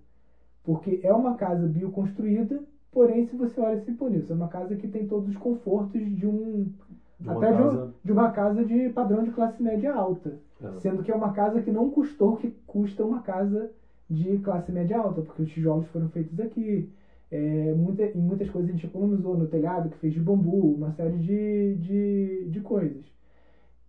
Porque 0.64 1.00
é 1.04 1.12
uma 1.12 1.36
casa 1.36 1.66
bioconstruída, 1.66 2.64
porém, 2.92 3.24
se 3.24 3.36
você 3.36 3.60
olha 3.60 3.76
assim 3.76 3.94
por 3.94 4.14
isso, 4.14 4.32
é 4.32 4.36
uma 4.36 4.48
casa 4.48 4.76
que 4.76 4.88
tem 4.88 5.08
todos 5.08 5.30
os 5.30 5.38
confortos 5.38 6.02
de 6.16 6.28
um. 6.28 6.72
De 7.20 7.30
até 7.30 7.52
de, 7.52 7.62
um, 7.62 7.92
de, 8.04 8.12
uma 8.12 8.32
casa 8.32 8.66
de 8.66 8.90
padrão 8.90 9.24
de 9.24 9.32
classe 9.32 9.62
média 9.62 9.94
alta. 9.94 10.40
É. 10.62 10.80
Sendo 10.80 11.04
que 11.04 11.12
é 11.12 11.16
uma 11.16 11.32
casa 11.32 11.62
que 11.62 11.72
não 11.72 11.90
custou 11.90 12.34
o 12.34 12.36
que 12.36 12.50
custa 12.66 13.04
uma 13.04 13.22
casa 13.22 13.72
de 14.10 14.38
classe 14.40 14.72
média 14.72 14.98
alta, 14.98 15.22
porque 15.22 15.42
os 15.42 15.50
tijolos 15.50 15.86
foram 15.88 16.08
feitos 16.10 16.40
aqui. 16.40 16.90
É, 17.30 17.74
muita, 17.74 18.06
em 18.06 18.22
muitas 18.22 18.50
coisas 18.50 18.70
a 18.70 18.74
gente 18.74 18.86
economizou 18.86 19.38
no 19.38 19.48
telhado, 19.48 19.88
que 19.88 19.98
fez 19.98 20.14
de 20.14 20.20
bambu, 20.20 20.74
uma 20.74 20.92
série 20.92 21.18
de, 21.18 21.76
de, 21.76 22.46
de 22.50 22.60
coisas. 22.60 23.06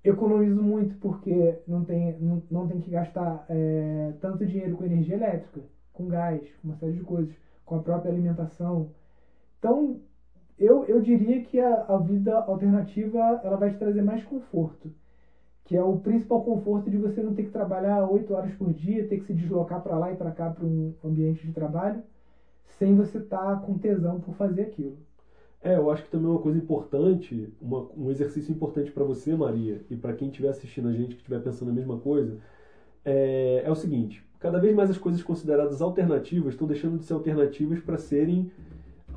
Economizo 0.04 0.62
muito 0.62 0.94
porque 0.96 1.56
não 1.66 1.82
tem, 1.84 2.16
não, 2.20 2.42
não 2.50 2.66
tem 2.66 2.78
que 2.78 2.90
gastar 2.90 3.44
é, 3.48 4.12
tanto 4.20 4.46
dinheiro 4.46 4.76
com 4.76 4.84
energia 4.84 5.14
elétrica 5.14 5.60
com 6.02 6.08
gás, 6.08 6.42
uma 6.64 6.74
série 6.74 6.92
de 6.94 7.02
coisas, 7.02 7.34
com 7.64 7.76
a 7.76 7.82
própria 7.82 8.10
alimentação. 8.10 8.90
Então, 9.58 10.00
eu, 10.58 10.84
eu 10.84 11.00
diria 11.00 11.42
que 11.42 11.60
a, 11.60 11.84
a 11.88 11.98
vida 11.98 12.34
alternativa 12.36 13.40
ela 13.44 13.56
vai 13.56 13.70
te 13.70 13.78
trazer 13.78 14.02
mais 14.02 14.22
conforto. 14.24 14.92
que 15.64 15.76
é 15.76 15.82
o 15.82 15.98
principal 15.98 16.42
conforto 16.44 16.90
de 16.90 16.98
você 16.98 17.22
não 17.22 17.34
ter 17.34 17.44
que 17.44 17.50
trabalhar 17.50 18.04
oito 18.06 18.34
horas 18.34 18.52
por 18.54 18.72
dia, 18.72 19.06
ter 19.08 19.18
que 19.18 19.26
se 19.26 19.34
deslocar 19.34 19.82
para 19.82 19.96
lá 19.98 20.12
e 20.12 20.16
para 20.16 20.32
cá 20.32 20.50
para 20.50 20.64
um 20.64 20.94
ambiente 21.04 21.46
de 21.46 21.52
trabalho, 21.52 22.02
sem 22.64 22.96
você 22.96 23.18
estar 23.18 23.56
tá 23.56 23.66
com 23.66 23.78
tesão 23.78 24.20
por 24.20 24.34
fazer 24.34 24.62
aquilo. 24.62 24.98
É, 25.62 25.76
eu 25.76 25.90
acho 25.90 26.04
que 26.04 26.10
também 26.10 26.26
é 26.28 26.30
uma 26.30 26.42
coisa 26.42 26.58
importante, 26.58 27.52
uma, 27.60 27.88
um 27.96 28.10
exercício 28.10 28.52
importante 28.52 28.90
para 28.90 29.04
você, 29.04 29.34
Maria, 29.36 29.84
e 29.90 29.96
para 29.96 30.14
quem 30.14 30.28
estiver 30.28 30.48
assistindo 30.48 30.88
a 30.88 30.92
gente, 30.92 31.14
que 31.14 31.22
estiver 31.22 31.40
pensando 31.40 31.70
a 31.70 31.74
mesma 31.74 31.98
coisa, 32.00 32.38
é, 33.04 33.62
é 33.64 33.70
o 33.70 33.74
seguinte: 33.74 34.24
cada 34.42 34.58
vez 34.58 34.74
mais 34.74 34.90
as 34.90 34.98
coisas 34.98 35.22
consideradas 35.22 35.80
alternativas 35.80 36.54
estão 36.54 36.66
deixando 36.66 36.98
de 36.98 37.04
ser 37.04 37.14
alternativas 37.14 37.78
para 37.78 37.96
serem 37.96 38.50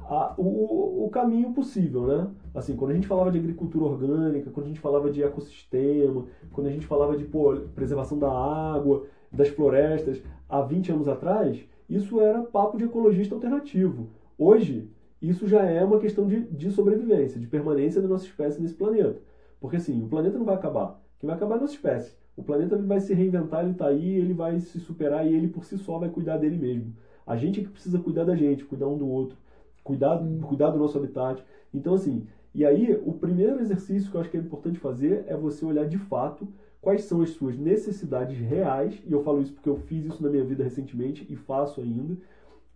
a, 0.07 0.35
o, 0.37 1.03
o 1.05 1.09
caminho 1.09 1.51
possível, 1.51 2.05
né? 2.05 2.27
Assim, 2.53 2.75
quando 2.75 2.91
a 2.91 2.93
gente 2.93 3.07
falava 3.07 3.31
de 3.31 3.39
agricultura 3.39 3.85
orgânica, 3.85 4.51
quando 4.51 4.67
a 4.67 4.69
gente 4.69 4.79
falava 4.79 5.09
de 5.09 5.23
ecossistema, 5.23 6.27
quando 6.53 6.67
a 6.67 6.69
gente 6.69 6.85
falava 6.85 7.17
de 7.17 7.23
pô, 7.23 7.55
preservação 7.73 8.19
da 8.19 8.31
água, 8.31 9.07
das 9.31 9.49
florestas, 9.49 10.21
há 10.47 10.61
20 10.61 10.91
anos 10.91 11.07
atrás, 11.07 11.59
isso 11.89 12.21
era 12.21 12.43
papo 12.43 12.77
de 12.77 12.83
ecologista 12.83 13.33
alternativo. 13.33 14.09
Hoje, 14.37 14.91
isso 15.19 15.47
já 15.47 15.63
é 15.63 15.83
uma 15.83 15.97
questão 15.97 16.27
de, 16.27 16.41
de 16.41 16.69
sobrevivência, 16.69 17.39
de 17.39 17.47
permanência 17.47 17.99
da 17.99 18.07
nossa 18.07 18.25
espécie 18.25 18.61
nesse 18.61 18.75
planeta. 18.75 19.19
Porque 19.59 19.77
assim, 19.77 20.03
o 20.03 20.07
planeta 20.07 20.37
não 20.37 20.45
vai 20.45 20.53
acabar. 20.53 21.01
Quem 21.17 21.27
vai 21.27 21.35
acabar 21.35 21.55
é 21.55 21.57
a 21.57 21.61
nossa 21.61 21.73
espécie. 21.73 22.15
O 22.35 22.43
planeta 22.43 22.77
vai 22.77 22.99
se 22.99 23.13
reinventar, 23.13 23.63
ele 23.63 23.71
está 23.71 23.87
aí, 23.87 24.15
ele 24.15 24.33
vai 24.33 24.59
se 24.59 24.79
superar 24.79 25.25
e 25.25 25.33
ele 25.33 25.47
por 25.47 25.63
si 25.63 25.77
só 25.77 25.97
vai 25.97 26.09
cuidar 26.09 26.37
dele 26.37 26.57
mesmo. 26.57 26.93
A 27.25 27.35
gente 27.35 27.59
é 27.59 27.63
que 27.63 27.69
precisa 27.69 27.97
cuidar 27.99 28.25
da 28.25 28.35
gente, 28.35 28.65
cuidar 28.65 28.87
um 28.87 28.97
do 28.97 29.07
outro, 29.07 29.37
cuidar, 29.83 30.21
cuidar 30.43 30.69
do 30.69 30.77
nosso 30.77 30.97
habitat. 30.97 31.43
Então, 31.73 31.93
assim, 31.93 32.27
e 32.53 32.65
aí 32.65 32.99
o 33.05 33.13
primeiro 33.13 33.59
exercício 33.59 34.09
que 34.11 34.17
eu 34.17 34.21
acho 34.21 34.29
que 34.29 34.37
é 34.37 34.39
importante 34.39 34.79
fazer 34.79 35.25
é 35.27 35.35
você 35.35 35.65
olhar 35.65 35.87
de 35.87 35.97
fato 35.97 36.47
quais 36.81 37.05
são 37.05 37.21
as 37.21 37.31
suas 37.31 37.57
necessidades 37.57 38.37
reais, 38.37 39.01
e 39.07 39.11
eu 39.11 39.23
falo 39.23 39.41
isso 39.41 39.53
porque 39.53 39.67
eu 39.67 39.75
fiz 39.75 40.05
isso 40.05 40.21
na 40.21 40.29
minha 40.29 40.43
vida 40.43 40.63
recentemente 40.63 41.25
e 41.27 41.35
faço 41.35 41.81
ainda 41.81 42.15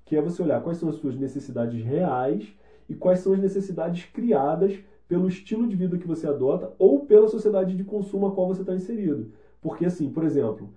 que 0.04 0.16
é 0.16 0.22
você 0.22 0.42
olhar 0.42 0.64
quais 0.64 0.80
são 0.80 0.90
as 0.90 0.96
suas 0.96 1.16
necessidades 1.16 1.86
reais 1.86 2.52
e 2.90 2.96
quais 2.96 3.20
são 3.20 3.34
as 3.34 3.40
necessidades 3.40 4.06
criadas 4.06 4.80
pelo 5.08 5.28
estilo 5.28 5.68
de 5.68 5.76
vida 5.76 6.00
que 6.00 6.08
você 6.08 6.28
adota 6.28 6.74
ou 6.80 7.06
pela 7.06 7.28
sociedade 7.28 7.76
de 7.76 7.84
consumo 7.84 8.26
a 8.26 8.32
qual 8.32 8.48
você 8.48 8.62
está 8.62 8.74
inserido. 8.74 9.32
Porque, 9.62 9.86
assim, 9.86 10.10
por 10.10 10.24
exemplo, 10.24 10.70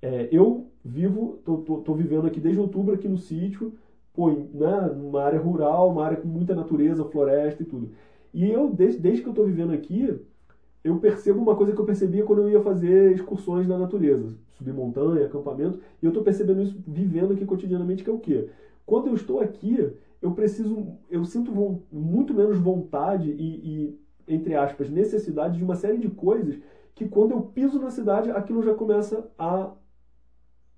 é, 0.00 0.28
eu 0.32 0.68
vivo, 0.84 1.38
tô, 1.44 1.58
tô, 1.58 1.78
tô, 1.78 1.94
vivendo 1.94 2.26
aqui 2.26 2.40
desde 2.40 2.60
outubro 2.60 2.94
aqui 2.94 3.08
no 3.08 3.18
sítio, 3.18 3.74
pô, 4.12 4.30
né, 4.30 4.92
numa 4.96 5.22
área 5.22 5.40
rural, 5.40 5.90
uma 5.90 6.04
área 6.04 6.16
com 6.16 6.28
muita 6.28 6.54
natureza, 6.54 7.04
floresta 7.04 7.62
e 7.62 7.66
tudo. 7.66 7.90
E 8.34 8.50
eu, 8.50 8.70
desde, 8.70 9.00
desde 9.00 9.22
que 9.22 9.28
eu 9.28 9.32
estou 9.32 9.46
vivendo 9.46 9.72
aqui, 9.72 10.18
eu 10.82 10.98
percebo 10.98 11.40
uma 11.40 11.54
coisa 11.54 11.72
que 11.72 11.80
eu 11.80 11.84
percebia 11.84 12.24
quando 12.24 12.42
eu 12.42 12.50
ia 12.50 12.60
fazer 12.60 13.12
excursões 13.12 13.68
na 13.68 13.78
natureza, 13.78 14.34
subir 14.56 14.72
montanha, 14.72 15.26
acampamento, 15.26 15.78
e 16.02 16.04
eu 16.04 16.08
estou 16.08 16.24
percebendo 16.24 16.62
isso 16.62 16.76
vivendo 16.86 17.32
aqui 17.32 17.44
cotidianamente, 17.44 18.02
que 18.02 18.10
é 18.10 18.12
o 18.12 18.18
quê? 18.18 18.48
Quando 18.84 19.08
eu 19.08 19.14
estou 19.14 19.40
aqui, 19.40 19.92
eu 20.20 20.32
preciso, 20.32 20.98
eu 21.08 21.24
sinto 21.24 21.52
muito 21.92 22.34
menos 22.34 22.58
vontade 22.58 23.30
e, 23.30 23.44
e, 23.64 23.98
entre 24.26 24.54
aspas, 24.54 24.90
necessidade 24.90 25.56
de 25.56 25.64
uma 25.64 25.76
série 25.76 25.98
de 25.98 26.08
coisas 26.08 26.58
que 26.94 27.08
quando 27.08 27.32
eu 27.32 27.42
piso 27.42 27.80
na 27.80 27.90
cidade, 27.90 28.30
aquilo 28.30 28.62
já 28.62 28.74
começa 28.74 29.30
a, 29.38 29.70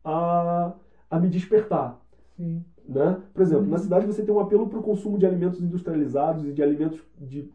a, 0.04 0.72
a 1.10 1.18
me 1.18 1.28
despertar. 1.28 2.00
Sim. 2.36 2.64
Né? 2.86 3.20
Por 3.32 3.42
exemplo, 3.42 3.64
uhum. 3.64 3.70
na 3.70 3.78
cidade 3.78 4.06
você 4.06 4.22
tem 4.22 4.34
um 4.34 4.40
apelo 4.40 4.68
para 4.68 4.78
o 4.78 4.82
consumo 4.82 5.18
de 5.18 5.26
alimentos 5.26 5.60
industrializados 5.62 6.44
e 6.44 6.52
de 6.52 6.62
alimentos 6.62 7.00
de, 7.18 7.50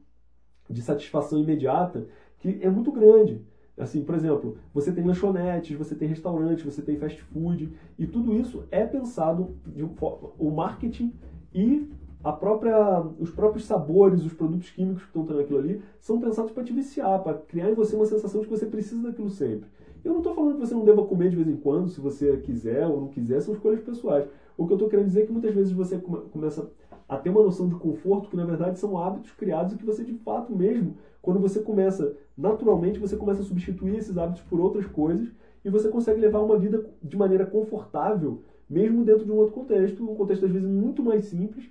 de 0.69 0.81
satisfação 0.81 1.39
imediata 1.39 2.07
que 2.39 2.59
é 2.61 2.69
muito 2.69 2.91
grande. 2.91 3.45
Assim, 3.77 4.03
por 4.03 4.13
exemplo, 4.13 4.57
você 4.73 4.91
tem 4.91 5.05
lanchonetes, 5.05 5.77
você 5.77 5.95
tem 5.95 6.07
restaurantes, 6.07 6.65
você 6.65 6.81
tem 6.81 6.97
fast 6.97 7.21
food, 7.21 7.71
e 7.97 8.05
tudo 8.05 8.33
isso 8.33 8.65
é 8.71 8.85
pensado, 8.85 9.55
de, 9.65 9.83
o 9.83 10.51
marketing 10.51 11.13
e 11.53 11.89
a 12.23 12.31
própria, 12.31 13.01
os 13.19 13.31
próprios 13.31 13.65
sabores, 13.65 14.25
os 14.25 14.33
produtos 14.33 14.69
químicos 14.69 15.03
que 15.03 15.09
estão 15.09 15.25
tendo 15.25 15.39
aquilo 15.39 15.59
ali, 15.59 15.81
são 15.99 16.19
pensados 16.19 16.51
para 16.51 16.63
te 16.63 16.73
viciar, 16.73 17.21
para 17.23 17.35
criar 17.35 17.69
em 17.69 17.73
você 17.73 17.95
uma 17.95 18.05
sensação 18.05 18.41
de 18.41 18.47
que 18.47 18.57
você 18.57 18.65
precisa 18.65 19.01
daquilo 19.01 19.29
sempre. 19.29 19.69
Eu 20.03 20.11
não 20.11 20.19
estou 20.19 20.33
falando 20.33 20.55
que 20.55 20.65
você 20.65 20.73
não 20.73 20.85
deva 20.85 21.05
comer 21.05 21.29
de 21.29 21.35
vez 21.35 21.47
em 21.47 21.57
quando, 21.57 21.89
se 21.89 21.99
você 21.99 22.37
quiser 22.37 22.87
ou 22.87 23.01
não 23.01 23.07
quiser, 23.09 23.41
são 23.41 23.53
escolhas 23.53 23.81
pessoais. 23.81 24.27
O 24.57 24.65
que 24.65 24.73
eu 24.73 24.75
estou 24.75 24.89
querendo 24.89 25.07
dizer 25.07 25.23
é 25.23 25.25
que 25.25 25.31
muitas 25.31 25.53
vezes 25.53 25.71
você 25.71 25.97
começa 25.97 26.69
a 27.07 27.17
ter 27.17 27.29
uma 27.29 27.41
noção 27.41 27.67
de 27.67 27.75
conforto 27.75 28.29
que 28.29 28.35
na 28.35 28.45
verdade 28.45 28.77
são 28.77 28.97
hábitos 28.97 29.31
criados 29.31 29.73
e 29.73 29.77
que 29.77 29.85
você 29.85 30.03
de 30.03 30.13
fato 30.13 30.55
mesmo, 30.55 30.95
quando 31.21 31.39
você 31.39 31.59
começa, 31.59 32.15
naturalmente 32.37 32.99
você 32.99 33.17
começa 33.17 33.41
a 33.41 33.45
substituir 33.45 33.95
esses 33.97 34.17
hábitos 34.17 34.43
por 34.43 34.59
outras 34.59 34.85
coisas 34.85 35.29
e 35.65 35.69
você 35.69 35.89
consegue 35.89 36.21
levar 36.21 36.39
uma 36.39 36.57
vida 36.57 36.85
de 37.01 37.17
maneira 37.17 37.45
confortável, 37.45 38.43
mesmo 38.69 39.03
dentro 39.03 39.25
de 39.25 39.31
um 39.31 39.37
outro 39.37 39.53
contexto, 39.53 40.03
um 40.03 40.15
contexto 40.15 40.45
às 40.45 40.51
vezes 40.51 40.67
muito 40.67 41.01
mais 41.03 41.25
simples. 41.25 41.69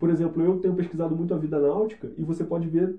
Por 0.00 0.08
exemplo, 0.08 0.42
eu 0.42 0.58
tenho 0.58 0.74
pesquisado 0.74 1.14
muito 1.14 1.34
a 1.34 1.38
vida 1.38 1.60
náutica 1.60 2.10
e 2.16 2.24
você 2.24 2.42
pode 2.42 2.66
ver, 2.66 2.98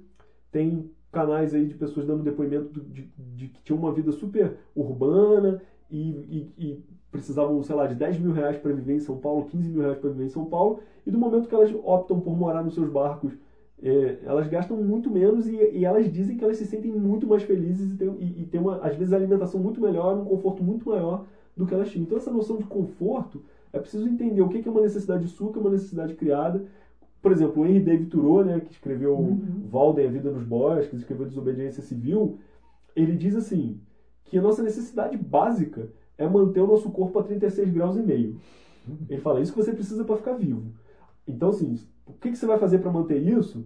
tem 0.52 0.90
canais 1.12 1.54
aí 1.56 1.66
de 1.66 1.74
pessoas 1.74 2.06
dando 2.06 2.24
depoimento 2.24 2.80
de, 2.80 3.12
de 3.18 3.48
que 3.48 3.64
tinham 3.64 3.80
uma 3.80 3.92
vida 3.92 4.12
super 4.12 4.56
urbana 4.76 5.62
e, 5.90 6.00
e, 6.00 6.54
e 6.58 6.86
precisavam, 7.12 7.62
sei 7.64 7.76
lá, 7.76 7.88
de 7.88 7.96
10 7.96 8.20
mil 8.20 8.32
reais 8.32 8.58
para 8.58 8.72
viver 8.72 8.94
em 8.94 9.00
São 9.00 9.18
Paulo, 9.18 9.46
15 9.46 9.70
mil 9.70 9.82
reais 9.82 9.98
para 9.98 10.12
viver 10.12 10.26
em 10.26 10.30
São 10.30 10.46
Paulo, 10.46 10.80
e 11.04 11.10
do 11.10 11.18
momento 11.18 11.50
que 11.50 11.56
elas 11.56 11.74
optam 11.84 12.22
por 12.22 12.38
morar 12.38 12.64
nos 12.64 12.76
seus 12.76 12.88
barcos, 12.88 13.34
é, 13.82 14.20
elas 14.24 14.48
gastam 14.48 14.78
muito 14.78 15.10
menos 15.10 15.48
e, 15.48 15.56
e, 15.56 15.84
elas 15.84 16.10
dizem 16.10 16.38
que 16.38 16.44
elas 16.44 16.58
se 16.58 16.68
sentem 16.68 16.92
muito 16.92 17.26
mais 17.26 17.42
felizes 17.42 17.94
e 17.94 17.98
têm, 17.98 18.16
e, 18.22 18.46
tem 18.46 18.62
uma, 18.62 18.78
às 18.78 18.96
vezes, 18.96 19.12
alimentação 19.12 19.60
muito 19.60 19.82
melhor, 19.82 20.16
um 20.16 20.24
conforto 20.24 20.62
muito 20.62 20.88
maior 20.88 21.26
do 21.58 21.66
que 21.66 21.74
elas 21.74 21.90
tinham. 21.90 22.04
Então, 22.04 22.18
essa 22.18 22.32
noção 22.32 22.58
de 22.58 22.66
conforto, 22.66 23.44
é 23.74 23.80
preciso 23.80 24.08
entender 24.08 24.42
o 24.42 24.50
que 24.50 24.68
é 24.68 24.72
uma 24.72 24.82
necessidade 24.82 25.28
sua, 25.28 25.50
o 25.50 25.52
que 25.52 25.58
é 25.58 25.62
uma 25.62 25.72
necessidade 25.72 26.14
criada. 26.14 26.64
Por 27.22 27.32
exemplo, 27.32 27.62
o 27.62 27.66
Henry 27.66 27.80
David 27.80 28.10
Thoreau, 28.10 28.44
né, 28.44 28.60
que 28.60 28.72
escreveu 28.72 29.18
uhum. 29.18 29.68
Walden, 29.72 30.08
A 30.08 30.12
Vida 30.12 30.32
nos 30.32 30.44
Bosques, 30.44 31.00
escreveu 31.00 31.28
Desobediência 31.28 31.84
Civil, 31.84 32.40
ele 32.96 33.16
diz 33.16 33.36
assim, 33.36 33.80
que 34.26 34.38
a 34.38 34.42
nossa 34.42 34.64
necessidade 34.64 35.18
básica 35.18 35.90
é 36.18 36.28
manter 36.28 36.62
o 36.62 36.68
nosso 36.68 36.90
corpo 36.90 37.20
a 37.20 37.24
36 37.24 37.70
graus 37.72 37.96
e 37.96 38.02
meio. 38.02 38.38
Ele 39.10 39.22
fala, 39.22 39.40
isso 39.40 39.54
que 39.54 39.62
você 39.62 39.72
precisa 39.72 40.04
para 40.04 40.18
ficar 40.18 40.34
vivo. 40.34 40.74
Então, 41.28 41.50
assim, 41.50 41.78
o 42.06 42.14
que, 42.14 42.32
que 42.32 42.38
você 42.38 42.46
vai 42.46 42.58
fazer 42.58 42.80
para 42.80 42.92
manter 42.92 43.22
isso? 43.22 43.66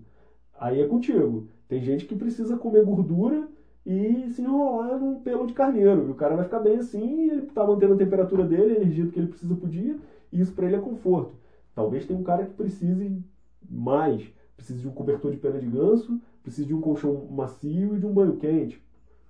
Aí 0.60 0.82
é 0.82 0.88
contigo. 0.88 1.48
Tem 1.68 1.82
gente 1.82 2.06
que 2.06 2.16
precisa 2.16 2.58
comer 2.58 2.84
gordura 2.84 3.48
e 3.86 4.30
se 4.30 4.42
enrolar 4.42 5.00
num 5.00 5.20
pelo 5.20 5.48
de 5.48 5.54
carneiro. 5.54 6.08
E 6.08 6.12
o 6.12 6.16
cara 6.16 6.36
vai 6.36 6.46
ficar 6.46 6.60
bem 6.60 6.78
assim, 6.78 7.30
ele 7.30 7.42
tá 7.44 7.66
mantendo 7.66 7.94
a 7.94 7.98
temperatura 7.98 8.44
dele, 8.44 8.74
a 8.74 8.82
energia 8.82 9.08
que 9.08 9.20
ele 9.20 9.28
precisa 9.28 9.56
por 9.56 9.70
dia, 9.70 9.98
e 10.32 10.42
isso 10.42 10.54
para 10.54 10.68
ele 10.68 10.76
é 10.76 10.80
conforto. 10.80 11.36
Talvez 11.74 12.06
tenha 12.06 12.20
um 12.20 12.24
cara 12.24 12.46
que 12.46 12.54
precise 12.54 13.24
mais, 13.70 14.28
precise 14.56 14.80
de 14.80 14.88
um 14.88 14.92
cobertor 14.92 15.32
de 15.32 15.38
pena 15.38 15.60
de 15.60 15.68
ganso, 15.68 16.20
precise 16.42 16.68
de 16.68 16.74
um 16.74 16.82
colchão 16.82 17.28
macio 17.30 17.96
e 17.96 18.00
de 18.00 18.06
um 18.06 18.14
banho 18.14 18.38
quente. 18.38 18.82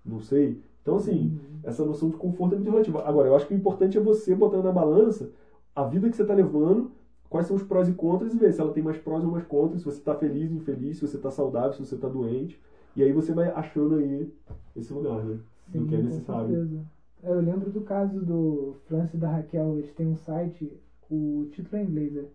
Não 0.03 0.19
sei. 0.19 0.61
Então, 0.81 0.97
assim, 0.97 1.31
uhum. 1.31 1.59
essa 1.63 1.83
noção 1.83 2.09
de 2.09 2.17
conforto 2.17 2.53
é 2.53 2.57
muito 2.57 2.69
relativa. 2.69 3.03
Agora, 3.07 3.27
eu 3.27 3.35
acho 3.35 3.47
que 3.47 3.53
o 3.53 3.57
importante 3.57 3.97
é 3.97 4.01
você 4.01 4.35
botar 4.35 4.61
na 4.61 4.71
balança 4.71 5.31
a 5.75 5.83
vida 5.83 6.09
que 6.09 6.15
você 6.15 6.21
está 6.21 6.33
levando, 6.33 6.91
quais 7.27 7.47
são 7.47 7.55
os 7.55 7.63
prós 7.63 7.89
e 7.89 7.93
contras 7.93 8.33
e 8.33 8.37
ver 8.37 8.53
se 8.53 8.61
ela 8.61 8.71
tem 8.71 8.83
mais 8.83 8.97
prós 8.97 9.23
ou 9.23 9.31
mais 9.31 9.43
contras, 9.45 9.79
se 9.79 9.85
você 9.85 9.97
está 9.97 10.15
feliz, 10.15 10.51
infeliz, 10.51 10.97
se 10.97 11.07
você 11.07 11.17
está 11.17 11.31
saudável, 11.31 11.73
se 11.73 11.85
você 11.85 11.95
está 11.95 12.07
doente. 12.07 12.61
E 12.95 13.03
aí 13.03 13.11
você 13.11 13.33
vai 13.33 13.49
achando 13.49 13.95
aí 13.95 14.31
esse 14.75 14.93
lugar, 14.93 15.23
né? 15.23 15.39
Sim, 15.71 15.79
do 15.79 15.87
que 15.87 15.95
é 15.95 16.01
necessário. 16.01 16.85
É, 17.23 17.29
eu 17.29 17.41
lembro 17.41 17.71
do 17.71 17.81
caso 17.81 18.21
do 18.21 18.75
Francis 18.87 19.15
e 19.15 19.17
da 19.17 19.31
Raquel, 19.31 19.79
eles 19.79 19.91
têm 19.93 20.07
um 20.07 20.15
site, 20.15 20.71
o 21.09 21.47
título 21.51 21.77
é 21.77 21.83
em 21.83 21.87
inglês, 21.87 22.15
é 22.15 22.25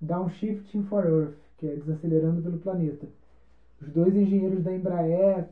Downshifting 0.00 0.84
for 0.84 1.04
Earth, 1.04 1.36
que 1.58 1.66
é 1.66 1.76
desacelerando 1.76 2.42
pelo 2.42 2.58
planeta. 2.58 3.06
Os 3.80 3.88
dois 3.90 4.14
engenheiros 4.14 4.62
da 4.62 4.74
Embraer 4.74 5.48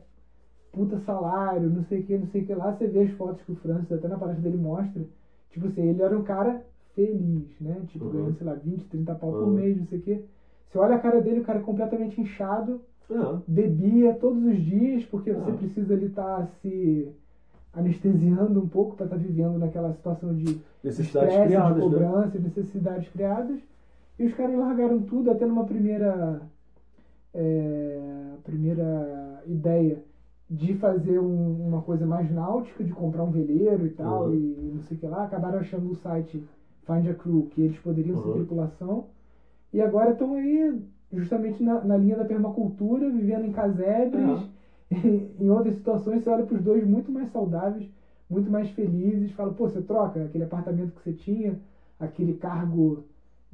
puta 0.75 0.99
salário, 0.99 1.69
não 1.69 1.83
sei 1.85 2.01
o 2.01 2.03
que, 2.03 2.17
não 2.17 2.27
sei 2.27 2.41
o 2.41 2.45
que 2.45 2.53
lá. 2.53 2.73
Você 2.73 2.87
vê 2.87 3.03
as 3.03 3.11
fotos 3.11 3.41
que 3.43 3.53
o 3.53 3.55
Francis, 3.55 3.91
até 3.91 4.07
na 4.07 4.17
palestra 4.17 4.43
dele, 4.43 4.61
mostra. 4.61 5.01
Tipo 5.49 5.67
assim, 5.67 5.87
ele 5.87 6.01
era 6.01 6.17
um 6.17 6.23
cara 6.23 6.61
feliz, 6.93 7.47
né? 7.61 7.81
Tipo, 7.87 8.05
uhum. 8.05 8.11
ganhando, 8.11 8.37
sei 8.37 8.45
lá, 8.45 8.53
20, 8.53 8.83
30 8.85 9.15
pau 9.15 9.29
uhum. 9.29 9.39
por 9.39 9.51
mês, 9.53 9.77
não 9.77 9.85
sei 9.87 9.99
o 9.99 10.01
que. 10.01 10.25
Você 10.69 10.77
olha 10.77 10.95
a 10.95 10.99
cara 10.99 11.21
dele, 11.21 11.39
o 11.39 11.43
cara 11.43 11.59
é 11.59 11.61
completamente 11.61 12.19
inchado, 12.19 12.81
uhum. 13.09 13.41
bebia 13.47 14.13
todos 14.15 14.43
os 14.43 14.57
dias, 14.57 15.05
porque 15.05 15.31
você 15.31 15.51
precisa 15.53 15.93
ali 15.93 16.07
estar 16.07 16.39
tá 16.39 16.47
se 16.61 17.07
anestesiando 17.73 18.61
um 18.61 18.67
pouco 18.67 18.95
para 18.95 19.05
estar 19.05 19.17
tá 19.17 19.21
vivendo 19.21 19.57
naquela 19.57 19.93
situação 19.93 20.33
de 20.33 20.59
necessidades 20.83 21.29
estresse, 21.29 21.47
criadas, 21.47 21.75
de 21.75 21.79
né? 21.79 21.85
cobrança, 21.85 22.37
né? 22.37 22.43
necessidades 22.43 23.09
criadas. 23.09 23.59
E 24.17 24.25
os 24.25 24.33
caras 24.33 24.57
largaram 24.57 25.01
tudo, 25.01 25.29
até 25.29 25.45
numa 25.45 25.65
primeira, 25.65 26.41
é, 27.33 28.33
primeira 28.43 29.43
ideia 29.45 30.01
de 30.49 30.75
fazer 30.75 31.19
um, 31.19 31.67
uma 31.67 31.81
coisa 31.81 32.05
mais 32.05 32.31
náutica, 32.31 32.83
de 32.83 32.93
comprar 32.93 33.23
um 33.23 33.31
veleiro 33.31 33.85
e 33.85 33.89
tal, 33.89 34.27
uhum. 34.27 34.33
e 34.33 34.71
não 34.75 34.81
sei 34.83 34.95
o 34.95 34.99
que 34.99 35.07
lá, 35.07 35.23
acabaram 35.23 35.59
achando 35.59 35.91
o 35.91 35.95
site 35.95 36.43
Find 36.85 37.09
a 37.09 37.13
Crew, 37.13 37.47
que 37.51 37.61
eles 37.61 37.77
poderiam 37.79 38.17
uhum. 38.17 38.23
ser 38.23 38.33
tripulação, 38.33 39.05
e 39.73 39.81
agora 39.81 40.11
estão 40.11 40.35
aí 40.35 40.81
justamente 41.11 41.63
na, 41.63 41.83
na, 41.83 41.97
linha 41.97 42.15
da 42.15 42.25
permacultura, 42.25 43.09
vivendo 43.09 43.45
em 43.45 43.51
casebres, 43.51 44.39
uhum. 44.91 45.29
em 45.39 45.49
outras 45.49 45.75
situações 45.75 46.23
você 46.23 46.29
olha 46.29 46.45
para 46.45 46.55
os 46.55 46.63
dois 46.63 46.87
muito 46.87 47.11
mais 47.11 47.31
saudáveis, 47.31 47.89
muito 48.29 48.49
mais 48.49 48.69
felizes, 48.69 49.31
fala, 49.31 49.53
pô, 49.53 49.67
você 49.67 49.81
troca 49.81 50.23
aquele 50.23 50.43
apartamento 50.43 50.93
que 50.93 51.03
você 51.03 51.13
tinha, 51.13 51.59
aquele 51.99 52.35
cargo 52.35 53.03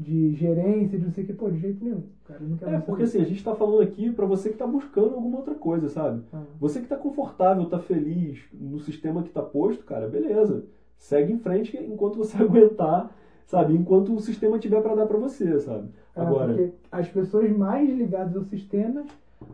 de 0.01 0.33
gerência, 0.33 0.97
de 0.97 1.05
não 1.05 1.11
sei 1.11 1.23
o 1.23 1.27
que, 1.27 1.33
pô, 1.33 1.49
de 1.51 1.59
jeito 1.59 1.83
nenhum. 1.83 2.03
Cara, 2.27 2.39
não 2.41 2.57
quero 2.57 2.71
É, 2.75 2.79
porque 2.79 3.03
assim, 3.03 3.21
a 3.21 3.25
gente 3.25 3.43
tá 3.43 3.53
falando 3.55 3.81
aqui 3.81 4.11
para 4.11 4.25
você 4.25 4.49
que 4.49 4.57
tá 4.57 4.65
buscando 4.65 5.13
alguma 5.15 5.37
outra 5.37 5.53
coisa, 5.55 5.87
sabe? 5.89 6.23
Ah. 6.33 6.41
Você 6.59 6.81
que 6.81 6.87
tá 6.87 6.95
confortável, 6.95 7.65
tá 7.67 7.79
feliz 7.79 8.39
no 8.53 8.79
sistema 8.79 9.21
que 9.23 9.29
tá 9.29 9.41
posto, 9.41 9.83
cara, 9.85 10.07
beleza. 10.07 10.63
Segue 10.97 11.33
em 11.33 11.37
frente 11.39 11.77
enquanto 11.77 12.17
você 12.17 12.37
aguentar, 12.41 13.11
sabe? 13.45 13.75
Enquanto 13.75 14.13
o 14.15 14.19
sistema 14.19 14.57
tiver 14.57 14.81
para 14.81 14.95
dar 14.95 15.05
para 15.05 15.17
você, 15.17 15.59
sabe? 15.59 15.89
É, 16.15 16.21
Agora, 16.21 16.47
porque 16.53 16.71
as 16.91 17.07
pessoas 17.07 17.49
mais 17.55 17.89
ligadas 17.89 18.35
ao 18.35 18.43
sistema 18.43 19.03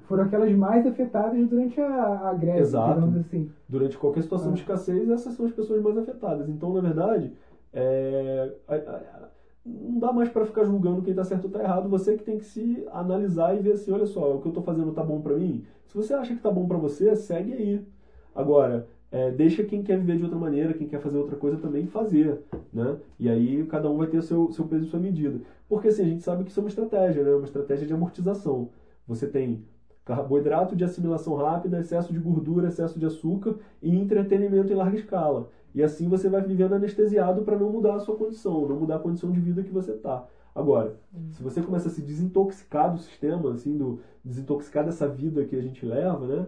foram 0.08 0.24
aquelas 0.24 0.52
mais 0.54 0.86
afetadas 0.88 1.48
durante 1.48 1.80
a, 1.80 2.30
a 2.30 2.34
greve, 2.34 2.60
Exato. 2.60 2.94
digamos 3.00 3.16
assim. 3.26 3.50
durante 3.68 3.98
qualquer 3.98 4.22
situação 4.24 4.50
Ah. 4.52 4.54
de 4.54 4.60
escassez, 4.62 5.10
essas 5.10 5.34
são 5.34 5.46
as 5.46 5.52
pessoas 5.52 5.82
mais 5.82 5.98
afetadas. 5.98 6.48
Então, 6.50 6.74
na 6.74 6.82
verdade, 6.82 7.32
é, 7.74 8.54
a- 8.68 8.76
a- 8.76 9.17
não 9.68 10.00
dá 10.00 10.14
mais 10.14 10.30
para 10.30 10.46
ficar 10.46 10.64
julgando 10.64 11.02
quem 11.02 11.14
tá 11.14 11.24
certo 11.24 11.46
ou 11.46 11.52
tá 11.52 11.62
errado. 11.62 11.90
Você 11.90 12.18
que 12.18 12.24
tem 12.24 12.38
que 12.38 12.46
se 12.46 12.86
analisar 12.92 13.56
e 13.56 13.60
ver 13.60 13.74
assim, 13.74 13.92
olha 13.92 14.06
só, 14.06 14.36
o 14.36 14.42
que 14.42 14.48
eu 14.48 14.54
tô 14.54 14.62
fazendo 14.62 14.92
tá 14.94 15.04
bom 15.04 15.22
para 15.22 15.36
mim? 15.36 15.66
Se 15.88 15.96
você 15.96 16.14
acha 16.14 16.34
que 16.34 16.42
tá 16.42 16.52
bom 16.52 16.68
para 16.68 16.78
você, 16.78 17.16
segue 17.16 17.54
aí. 17.54 17.86
Agora, 18.34 18.88
é, 19.12 19.32
deixa 19.32 19.64
quem 19.64 19.84
quer 19.84 19.98
viver 19.98 20.18
de 20.18 20.24
outra 20.24 20.38
maneira, 20.38 20.74
quem 20.74 20.88
quer 20.88 21.00
fazer 21.00 21.18
outra 21.18 21.36
coisa 21.36 21.58
também 21.58 21.88
fazer, 21.88 22.42
né? 22.72 22.98
E 23.20 23.30
aí 23.30 23.66
cada 23.66 23.90
um 23.90 23.98
vai 23.98 24.08
ter 24.08 24.22
seu, 24.22 24.52
seu 24.52 24.66
peso 24.66 24.86
e 24.86 24.90
sua 24.90 25.00
medida. 25.00 25.40
Porque 25.68 25.88
assim, 25.90 26.04
a 26.04 26.06
gente 26.06 26.24
sabe 26.24 26.44
que 26.44 26.52
isso 26.52 26.60
é 26.60 26.64
uma 26.64 26.70
estratégia, 26.70 27.24
né? 27.24 27.32
Uma 27.32 27.46
estratégia 27.46 27.88
de 27.88 27.94
amortização. 27.94 28.70
Você 29.08 29.28
tem 29.28 29.64
carboidrato 30.08 30.76
de 30.76 30.86
assimilação 30.86 31.36
rápida, 31.36 31.80
excesso 31.80 32.14
de 32.14 32.20
gordura, 32.20 32.70
excesso 32.70 32.98
de 32.98 33.06
açúcar 33.06 33.56
e 33.82 33.94
entretenimento 33.94 34.72
em 34.72 34.76
larga 34.76 34.98
escala. 34.98 35.50
E 35.74 35.84
assim 35.84 36.08
você 36.08 36.30
vai 36.30 36.42
vivendo 36.42 36.74
anestesiado 36.74 37.44
para 37.44 37.58
não 37.58 37.72
mudar 37.72 37.96
a 37.96 38.00
sua 38.00 38.16
condição, 38.16 38.68
não 38.68 38.80
mudar 38.80 38.96
a 38.96 39.00
condição 39.00 39.32
de 39.32 39.40
vida 39.40 39.64
que 39.64 39.72
você 39.72 39.94
tá. 39.94 40.28
Agora, 40.56 40.96
se 41.32 41.44
você 41.44 41.62
começa 41.62 41.88
a 41.88 41.92
se 41.92 42.02
desintoxicar 42.02 42.92
do 42.92 43.00
sistema, 43.00 43.54
assim, 43.54 43.78
do 43.78 44.00
desintoxicar 44.26 44.84
dessa 44.84 45.08
vida 45.08 45.46
que 45.46 45.56
a 45.56 45.62
gente 45.62 45.86
leva, 45.86 46.26
né? 46.26 46.48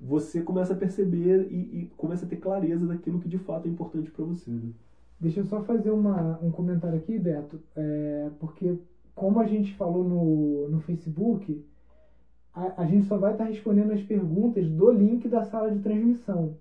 Você 0.00 0.40
começa 0.40 0.74
a 0.74 0.76
perceber 0.76 1.48
e, 1.50 1.80
e 1.80 1.92
começa 1.96 2.24
a 2.24 2.28
ter 2.28 2.36
clareza 2.36 2.86
daquilo 2.86 3.18
que 3.18 3.28
de 3.28 3.38
fato 3.38 3.66
é 3.66 3.70
importante 3.70 4.12
para 4.12 4.24
você. 4.24 4.48
Né? 4.48 4.70
Deixa 5.18 5.40
eu 5.40 5.44
só 5.44 5.60
fazer 5.62 5.90
uma, 5.90 6.38
um 6.40 6.52
comentário 6.52 6.96
aqui, 6.98 7.18
Beto, 7.18 7.60
é, 7.74 8.30
porque 8.38 8.78
como 9.12 9.40
a 9.40 9.44
gente 9.44 9.74
falou 9.74 10.04
no, 10.04 10.68
no 10.68 10.80
Facebook, 10.80 11.64
a, 12.54 12.82
a 12.82 12.86
gente 12.86 13.06
só 13.06 13.18
vai 13.18 13.32
estar 13.32 13.44
respondendo 13.44 13.92
as 13.92 14.02
perguntas 14.02 14.68
do 14.68 14.90
link 14.92 15.28
da 15.28 15.42
sala 15.42 15.70
de 15.70 15.80
transmissão. 15.80 16.54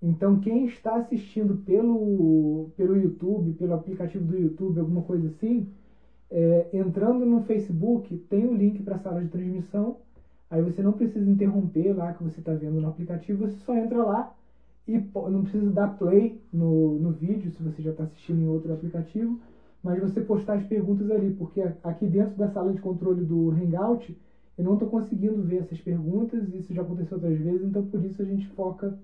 Então, 0.00 0.38
quem 0.38 0.66
está 0.66 0.96
assistindo 0.96 1.56
pelo, 1.56 2.70
pelo 2.76 2.96
YouTube, 2.96 3.52
pelo 3.54 3.74
aplicativo 3.74 4.24
do 4.24 4.36
YouTube, 4.36 4.78
alguma 4.78 5.02
coisa 5.02 5.26
assim, 5.26 5.66
é, 6.30 6.68
entrando 6.72 7.26
no 7.26 7.42
Facebook, 7.42 8.16
tem 8.30 8.46
o 8.46 8.54
link 8.54 8.82
para 8.82 8.96
a 8.96 8.98
sala 8.98 9.22
de 9.22 9.28
transmissão. 9.28 9.96
Aí 10.50 10.62
você 10.62 10.82
não 10.82 10.92
precisa 10.92 11.28
interromper 11.28 11.92
lá 11.92 12.12
que 12.12 12.22
você 12.22 12.38
está 12.40 12.54
vendo 12.54 12.80
no 12.80 12.88
aplicativo, 12.88 13.46
você 13.46 13.56
só 13.64 13.76
entra 13.76 14.02
lá 14.02 14.34
e 14.86 14.98
não 15.30 15.42
precisa 15.42 15.70
dar 15.70 15.98
play 15.98 16.40
no, 16.50 16.98
no 16.98 17.10
vídeo 17.10 17.50
se 17.50 17.62
você 17.62 17.82
já 17.82 17.90
está 17.90 18.04
assistindo 18.04 18.40
em 18.40 18.48
outro 18.48 18.72
aplicativo, 18.72 19.38
mas 19.82 20.00
você 20.00 20.22
postar 20.22 20.54
as 20.54 20.64
perguntas 20.64 21.10
ali, 21.10 21.30
porque 21.32 21.60
aqui 21.84 22.06
dentro 22.06 22.34
da 22.36 22.48
sala 22.48 22.72
de 22.72 22.80
controle 22.80 23.22
do 23.22 23.50
Hangout 23.50 24.16
eu 24.56 24.64
não 24.64 24.74
estou 24.74 24.88
conseguindo 24.88 25.42
ver 25.42 25.58
essas 25.58 25.80
perguntas, 25.80 26.52
isso 26.54 26.72
já 26.72 26.82
aconteceu 26.82 27.18
outras 27.18 27.38
vezes, 27.38 27.62
então 27.62 27.84
por 27.84 28.02
isso 28.02 28.22
a 28.22 28.24
gente 28.24 28.46
foca 28.48 28.98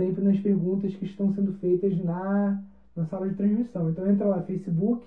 sempre 0.00 0.24
nas 0.24 0.40
perguntas 0.40 0.94
que 0.94 1.04
estão 1.04 1.30
sendo 1.34 1.52
feitas 1.54 1.94
na, 2.02 2.62
na 2.96 3.04
sala 3.04 3.28
de 3.28 3.34
transmissão. 3.34 3.90
Então 3.90 4.10
entra 4.10 4.26
lá, 4.26 4.40
Facebook, 4.40 5.04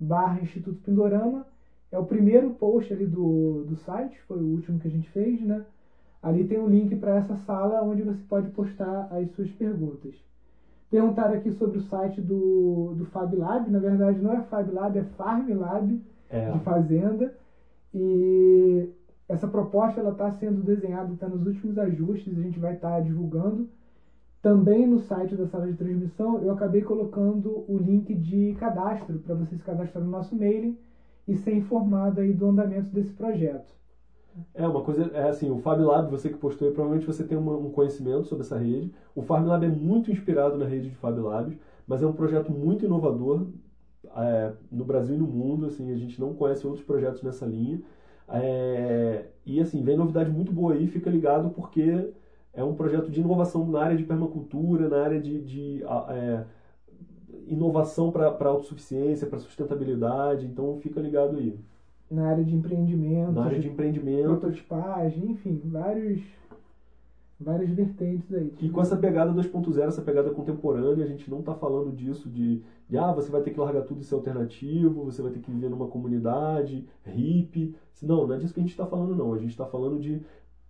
barra 0.00 0.40
Instituto 0.40 0.80
Pindorama, 0.84 1.46
é 1.92 1.98
o 1.98 2.04
primeiro 2.04 2.50
post 2.50 2.92
ali 2.92 3.06
do, 3.06 3.64
do 3.68 3.76
site, 3.76 4.20
foi 4.26 4.38
o 4.38 4.50
último 4.56 4.80
que 4.80 4.88
a 4.88 4.90
gente 4.90 5.08
fez, 5.10 5.40
né? 5.42 5.64
Ali 6.20 6.44
tem 6.44 6.58
um 6.58 6.68
link 6.68 6.96
para 6.96 7.16
essa 7.16 7.36
sala 7.36 7.82
onde 7.82 8.02
você 8.02 8.22
pode 8.28 8.48
postar 8.50 9.08
as 9.12 9.30
suas 9.30 9.50
perguntas. 9.50 10.14
Perguntaram 10.90 11.34
aqui 11.34 11.52
sobre 11.52 11.78
o 11.78 11.82
site 11.82 12.20
do, 12.20 12.94
do 12.96 13.04
Fab 13.06 13.34
Lab, 13.36 13.70
na 13.70 13.78
verdade 13.78 14.18
não 14.20 14.32
é 14.32 14.40
Fab 14.42 14.70
Lab, 14.72 14.98
é 14.98 15.04
Farm 15.16 15.48
Lab 15.50 16.00
É, 16.30 16.50
de 16.50 16.58
fazenda 16.60 17.34
e 17.94 18.88
essa 19.28 19.46
proposta 19.46 20.00
ela 20.00 20.12
está 20.12 20.30
sendo 20.32 20.62
desenhada, 20.62 21.12
está 21.12 21.28
nos 21.28 21.46
últimos 21.46 21.78
ajustes, 21.78 22.36
a 22.38 22.42
gente 22.42 22.58
vai 22.58 22.74
estar 22.74 23.00
divulgando. 23.02 23.68
Também 24.42 24.86
no 24.86 24.98
site 24.98 25.34
da 25.34 25.46
sala 25.46 25.66
de 25.66 25.74
transmissão 25.74 26.38
eu 26.38 26.50
acabei 26.50 26.82
colocando 26.82 27.64
o 27.66 27.78
link 27.78 28.14
de 28.14 28.52
cadastro 28.54 29.18
para 29.18 29.34
você 29.34 29.56
se 29.56 29.64
cadastrar 29.64 30.04
no 30.04 30.10
nosso 30.10 30.36
mailing 30.36 30.78
e 31.26 31.34
ser 31.34 31.54
informado 31.54 32.20
aí 32.20 32.32
do 32.34 32.46
andamento 32.46 32.90
desse 32.92 33.12
projeto. 33.12 33.74
É, 34.54 34.66
uma 34.66 34.82
coisa, 34.82 35.04
é 35.14 35.28
assim, 35.28 35.48
o 35.50 35.56
FabLab, 35.56 36.08
você 36.10 36.28
que 36.30 36.36
postou 36.36 36.66
aí, 36.66 36.72
provavelmente 36.72 37.06
você 37.06 37.24
tem 37.24 37.36
uma- 37.36 37.56
um 37.56 37.70
conhecimento 37.70 38.26
sobre 38.26 38.44
essa 38.44 38.56
rede. 38.56 38.90
O 39.14 39.22
FabLab 39.22 39.64
é 39.64 39.68
muito 39.68 40.10
inspirado 40.10 40.58
na 40.58 40.64
rede 40.66 40.88
de 40.90 40.94
FabLabs, 40.94 41.56
mas 41.86 42.02
é 42.02 42.06
um 42.06 42.12
projeto 42.12 42.52
muito 42.52 42.84
inovador 42.84 43.46
é, 44.16 44.52
no 44.70 44.84
Brasil 44.84 45.14
e 45.14 45.18
no 45.18 45.26
mundo, 45.26 45.64
assim, 45.66 45.90
a 45.90 45.96
gente 45.96 46.20
não 46.20 46.34
conhece 46.34 46.66
outros 46.66 46.84
projetos 46.84 47.22
nessa 47.22 47.46
linha. 47.46 47.80
É, 48.28 49.28
e 49.46 49.60
assim, 49.60 49.82
vem 49.82 49.96
novidade 49.96 50.30
muito 50.30 50.52
boa 50.52 50.72
aí, 50.74 50.86
fica 50.86 51.08
ligado 51.10 51.50
porque 51.50 52.10
é 52.54 52.62
um 52.62 52.74
projeto 52.74 53.10
de 53.10 53.20
inovação 53.20 53.66
na 53.66 53.80
área 53.80 53.96
de 53.96 54.04
permacultura, 54.04 54.88
na 54.88 55.02
área 55.02 55.20
de, 55.20 55.40
de, 55.40 55.82
é, 56.08 56.44
inovação 57.46 58.10
para 58.10 58.48
autossuficiência, 58.48 59.26
para 59.26 59.38
sustentabilidade, 59.38 60.46
então 60.46 60.78
fica 60.80 61.00
ligado 61.00 61.36
aí. 61.36 61.58
Na 62.10 62.28
área 62.28 62.44
de 62.44 62.54
empreendimento, 62.54 63.32
Na 63.32 63.44
área 63.44 63.58
de 63.58 63.68
empreendimento, 63.68 64.24
prototipagem, 64.24 65.30
enfim, 65.30 65.62
vários, 65.64 66.20
várias 67.40 67.70
vertentes 67.70 68.32
aí. 68.34 68.52
E 68.60 68.68
com 68.68 68.82
essa 68.82 68.96
pegada 68.96 69.32
2.0, 69.32 69.80
essa 69.80 70.02
pegada 70.02 70.30
contemporânea, 70.30 71.06
a 71.06 71.08
gente 71.08 71.30
não 71.30 71.40
está 71.40 71.54
falando 71.54 71.90
disso 71.90 72.28
de, 72.28 72.60
de, 72.86 72.98
ah, 72.98 73.12
você 73.12 73.30
vai 73.30 73.40
ter 73.40 73.52
que 73.52 73.60
largar 73.60 73.82
tudo 73.82 74.02
e 74.02 74.04
ser 74.04 74.14
alternativo, 74.14 75.04
você 75.04 75.22
vai 75.22 75.32
ter 75.32 75.40
que 75.40 75.50
viver 75.50 75.70
numa 75.70 75.88
comunidade 75.88 76.86
hippie. 77.02 77.74
Não, 78.02 78.26
não 78.26 78.34
é 78.34 78.38
disso 78.38 78.52
que 78.52 78.60
a 78.60 78.62
gente 78.62 78.72
está 78.72 78.84
falando, 78.84 79.16
não. 79.16 79.32
A 79.32 79.38
gente 79.38 79.52
está 79.52 79.64
falando 79.64 79.98
de 79.98 80.20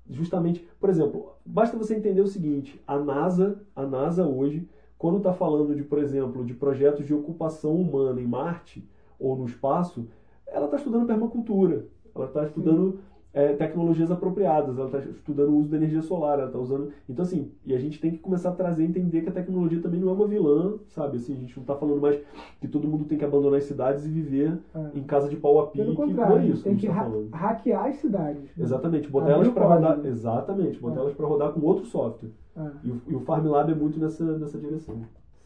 justamente, 0.09 0.66
por 0.81 0.91
exemplo, 0.91 1.33
basta 1.45 1.77
você 1.77 1.95
entender 1.95 2.20
o 2.20 2.27
seguinte: 2.27 2.81
a 2.87 2.99
NASA, 2.99 3.61
a 3.74 3.87
NASA 3.87 4.27
hoje, 4.27 4.69
quando 4.99 5.19
está 5.19 5.33
falando 5.33 5.74
de, 5.74 5.83
por 5.83 5.99
exemplo, 5.99 6.45
de 6.45 6.55
projetos 6.55 7.07
de 7.07 7.15
ocupação 7.15 7.74
humana 7.74 8.20
em 8.20 8.27
Marte 8.27 8.89
ou 9.19 9.37
no 9.37 9.47
espaço, 9.47 10.07
ela 10.47 10.66
está 10.66 10.77
estudando 10.77 11.07
permacultura, 11.07 11.87
ela 12.15 12.27
está 12.27 12.45
estudando 12.45 13.01
é, 13.35 13.55
tecnologias 13.55 14.11
apropriadas, 14.11 14.77
ela 14.77 14.87
está 14.87 14.99
estudando 14.99 15.49
o 15.51 15.57
uso 15.59 15.71
da 15.71 15.77
energia 15.79 16.03
solar, 16.03 16.39
ela 16.39 16.49
está 16.49 16.59
usando. 16.59 16.91
Então, 17.09 17.23
assim, 17.23 17.51
e 17.65 17.75
a 17.75 17.79
gente 17.79 17.99
tem 17.99 18.11
que 18.11 18.19
começar 18.19 18.51
a 18.51 18.53
trazer, 18.55 18.85
entender 18.85 19.23
que 19.23 19.29
a 19.31 19.33
tecnologia 19.33 19.81
também 19.81 19.99
não 20.01 20.11
é 20.11 20.13
uma 20.13 20.27
vilã, 20.27 20.75
sabe? 20.89 21.17
Assim, 21.17 21.33
a 21.33 21.37
gente 21.37 21.57
não 21.57 21.63
está 21.63 21.75
falando 21.75 22.01
mais 22.01 22.21
que 22.61 22.69
todo 22.69 22.87
mundo 22.87 23.05
tem 23.07 23.17
que 23.17 23.25
abandonar 23.25 23.59
as 23.59 23.65
cidades 23.65 24.05
e 24.05 24.09
viver 24.11 24.59
É. 24.75 24.91
em 24.99 25.03
casa 25.03 25.29
de 25.31 25.37
pau 25.37 25.59
a 25.61 25.67
pique. 25.69 25.79
Pelo 25.79 25.89
não 25.91 25.97
contrário, 25.97 26.37
é 26.39 26.47
isso 26.47 26.59
que 26.59 26.63
tem 26.65 26.73
gente 26.75 26.81
que 26.83 26.87
está 26.93 27.07
ha- 27.37 27.37
hackear 27.49 27.87
as 27.87 27.97
cidades. 27.97 28.43
né? 28.43 28.51
Exatamente, 28.65 29.09
botar 29.09 29.27
Abrir 29.33 29.35
elas 29.47 29.49
para 29.55 29.67
rodar. 29.67 29.91
código. 29.97 30.09
Exatamente, 30.09 30.79
botar 30.81 30.97
É. 30.97 31.03
elas 31.03 31.15
para 31.15 31.27
rodar 31.27 31.53
com 31.53 31.61
outro 31.63 31.85
software. 31.87 32.31
Ah, 32.55 32.71
E 32.85 32.91
o, 32.91 33.01
e 33.09 33.15
o 33.15 33.21
FarmLab 33.21 33.73
é 33.73 33.75
muito 33.75 33.99
nessa, 33.99 34.37
nessa 34.37 34.59
direção. 34.59 34.97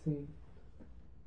sim. 0.03 0.19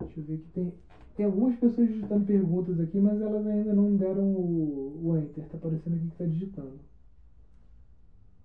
Deixa 0.02 0.20
eu 0.20 0.24
ver 0.26 0.38
que 0.38 0.48
tem. 0.50 0.74
Tem 1.16 1.26
algumas 1.26 1.56
pessoas 1.58 1.88
digitando 1.90 2.26
perguntas 2.26 2.80
aqui, 2.80 2.98
mas 2.98 3.22
elas 3.22 3.46
ainda 3.46 3.74
não 3.74 3.96
deram 3.96 4.24
o, 4.24 5.02
o 5.04 5.18
enter. 5.18 5.46
Tá 5.48 5.58
aparecendo 5.58 5.96
aqui 5.96 6.08
que 6.08 6.18
tá 6.18 6.26
digitando. 6.26 6.80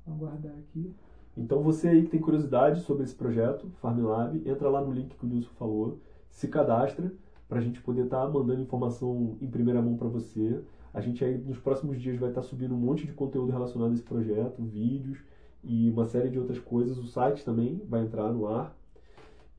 Vou 0.06 0.16
aguardar 0.16 0.52
aqui. 0.58 0.92
Então 1.36 1.62
você 1.62 1.88
aí 1.88 2.02
que 2.02 2.10
tem 2.10 2.20
curiosidade 2.20 2.80
sobre 2.82 3.04
esse 3.04 3.14
projeto, 3.14 3.68
FarmLab, 3.80 4.48
entra 4.48 4.68
lá 4.68 4.80
no 4.80 4.92
link 4.92 5.16
que 5.16 5.24
o 5.24 5.28
Nilson 5.28 5.50
falou, 5.58 6.00
se 6.30 6.48
cadastra 6.48 7.12
para 7.48 7.58
a 7.58 7.62
gente 7.62 7.80
poder 7.80 8.04
estar 8.04 8.26
mandando 8.28 8.62
informação 8.62 9.36
em 9.40 9.48
primeira 9.48 9.82
mão 9.82 9.96
para 9.96 10.08
você. 10.08 10.60
A 10.92 11.00
gente 11.00 11.24
aí 11.24 11.36
nos 11.36 11.58
próximos 11.58 12.00
dias 12.00 12.18
vai 12.18 12.28
estar 12.28 12.42
subindo 12.42 12.74
um 12.74 12.78
monte 12.78 13.06
de 13.06 13.12
conteúdo 13.12 13.50
relacionado 13.50 13.90
a 13.90 13.94
esse 13.94 14.02
projeto, 14.02 14.62
vídeos 14.62 15.18
e 15.62 15.90
uma 15.90 16.04
série 16.04 16.30
de 16.30 16.38
outras 16.38 16.58
coisas. 16.58 16.98
O 16.98 17.06
site 17.06 17.44
também 17.44 17.80
vai 17.88 18.02
entrar 18.02 18.32
no 18.32 18.46
ar. 18.46 18.76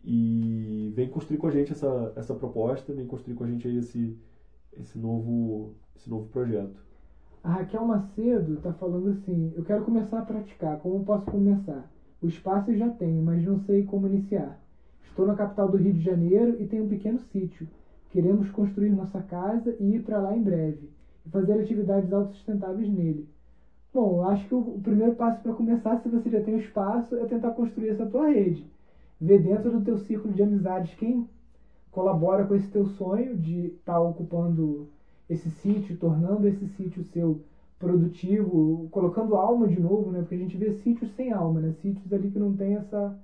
E 0.07 0.91
vem 0.95 1.09
construir 1.09 1.39
com 1.39 1.47
a 1.47 1.51
gente 1.51 1.71
essa, 1.71 2.13
essa 2.15 2.35
proposta, 2.35 2.93
vem 2.93 3.07
construir 3.07 3.35
com 3.35 3.43
a 3.43 3.47
gente 3.47 3.67
aí 3.67 3.77
esse, 3.77 4.15
esse, 4.79 4.99
novo, 4.99 5.73
esse 5.95 6.07
novo 6.07 6.27
projeto. 6.27 6.79
A 7.43 7.49
Raquel 7.49 7.85
Macedo 7.85 8.53
está 8.53 8.71
falando 8.73 9.09
assim: 9.09 9.51
Eu 9.55 9.63
quero 9.63 9.83
começar 9.83 10.19
a 10.19 10.25
praticar. 10.25 10.77
Como 10.77 11.03
posso 11.03 11.25
começar? 11.25 11.89
O 12.21 12.27
espaço 12.27 12.69
eu 12.69 12.77
já 12.77 12.89
tenho, 12.89 13.23
mas 13.23 13.43
não 13.43 13.57
sei 13.57 13.83
como 13.83 14.05
iniciar. 14.05 14.59
Estou 15.03 15.25
na 15.25 15.33
capital 15.33 15.69
do 15.69 15.77
Rio 15.77 15.93
de 15.93 16.01
Janeiro 16.01 16.61
e 16.61 16.67
tenho 16.67 16.83
um 16.83 16.89
pequeno 16.89 17.19
sítio. 17.31 17.67
Queremos 18.11 18.49
construir 18.51 18.91
nossa 18.91 19.21
casa 19.21 19.75
e 19.79 19.95
ir 19.95 20.03
para 20.03 20.21
lá 20.21 20.37
em 20.37 20.43
breve 20.43 20.89
e 21.25 21.29
fazer 21.29 21.53
atividades 21.53 22.13
autossustentáveis 22.13 22.89
nele. 22.89 23.27
Bom, 23.91 24.23
acho 24.23 24.47
que 24.47 24.53
o 24.53 24.79
primeiro 24.83 25.15
passo 25.15 25.41
para 25.41 25.53
começar, 25.53 25.97
se 25.97 26.09
você 26.09 26.29
já 26.29 26.41
tem 26.41 26.55
o 26.55 26.59
espaço, 26.59 27.15
é 27.15 27.25
tentar 27.25 27.51
construir 27.51 27.89
essa 27.89 28.05
tua 28.05 28.27
rede. 28.29 28.69
Ver 29.19 29.41
dentro 29.41 29.71
do 29.71 29.81
teu 29.81 29.97
círculo 29.97 30.33
de 30.33 30.43
amizades 30.43 30.93
quem 30.95 31.27
colabora 31.91 32.45
com 32.45 32.55
esse 32.55 32.67
teu 32.69 32.85
sonho 32.85 33.37
de 33.37 33.67
estar 33.67 33.93
tá 33.93 33.99
ocupando 34.01 34.89
esse 35.29 35.49
sítio, 35.49 35.97
tornando 35.97 36.47
esse 36.47 36.67
sítio 36.67 37.03
seu 37.05 37.41
produtivo, 37.79 38.87
colocando 38.91 39.35
alma 39.35 39.67
de 39.67 39.79
novo, 39.79 40.11
né? 40.11 40.19
Porque 40.19 40.35
a 40.35 40.39
gente 40.39 40.57
vê 40.57 40.71
sítios 40.71 41.11
sem 41.15 41.31
alma, 41.31 41.59
né? 41.59 41.71
Sítios 41.81 42.11
ali 42.11 42.29
que 42.29 42.39
não 42.39 42.55
tem 42.55 42.75
essa 42.75 43.17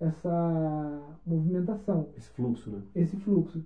essa 0.00 1.00
movimentação. 1.26 2.08
Esse 2.16 2.28
fluxo, 2.30 2.70
né? 2.70 2.82
Esse 2.94 3.16
fluxo. 3.16 3.64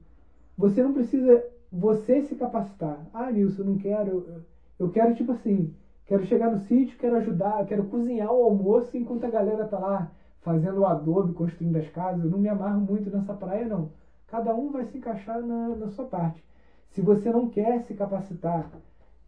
Você 0.57 0.83
não 0.83 0.93
precisa 0.93 1.45
você 1.71 2.23
se 2.23 2.35
capacitar. 2.35 3.07
Ah, 3.13 3.31
Nilson, 3.31 3.63
eu 3.63 3.67
não 3.67 3.79
quero. 3.79 4.45
Eu 4.79 4.91
quero, 4.91 5.15
tipo 5.15 5.33
assim, 5.33 5.75
quero 6.07 6.25
chegar 6.25 6.51
no 6.51 6.59
sítio, 6.59 6.99
quero 6.99 7.17
ajudar, 7.17 7.65
quero 7.67 7.85
cozinhar 7.85 8.33
o 8.33 8.45
almoço 8.45 8.97
enquanto 8.97 9.25
a 9.25 9.31
galera 9.31 9.67
tá 9.67 9.79
lá 9.79 10.13
fazendo 10.49 10.81
o 10.81 10.87
adobe, 10.87 11.35
construindo 11.35 11.77
as 11.77 11.89
casas. 11.91 12.25
Eu 12.25 12.31
não 12.31 12.39
me 12.39 12.49
amarro 12.49 12.81
muito 12.81 13.15
nessa 13.15 13.35
praia, 13.35 13.67
não. 13.67 13.91
Cada 14.27 14.55
um 14.55 14.73
vai 14.73 14.87
se 14.87 14.97
encaixar 14.97 15.43
na, 15.43 15.77
na 15.77 15.89
sua 15.89 16.07
parte. 16.07 16.43
Se 16.89 17.03
você 17.03 17.31
não 17.31 17.51
quer 17.51 17.83
se 17.83 17.93
capacitar 17.93 18.71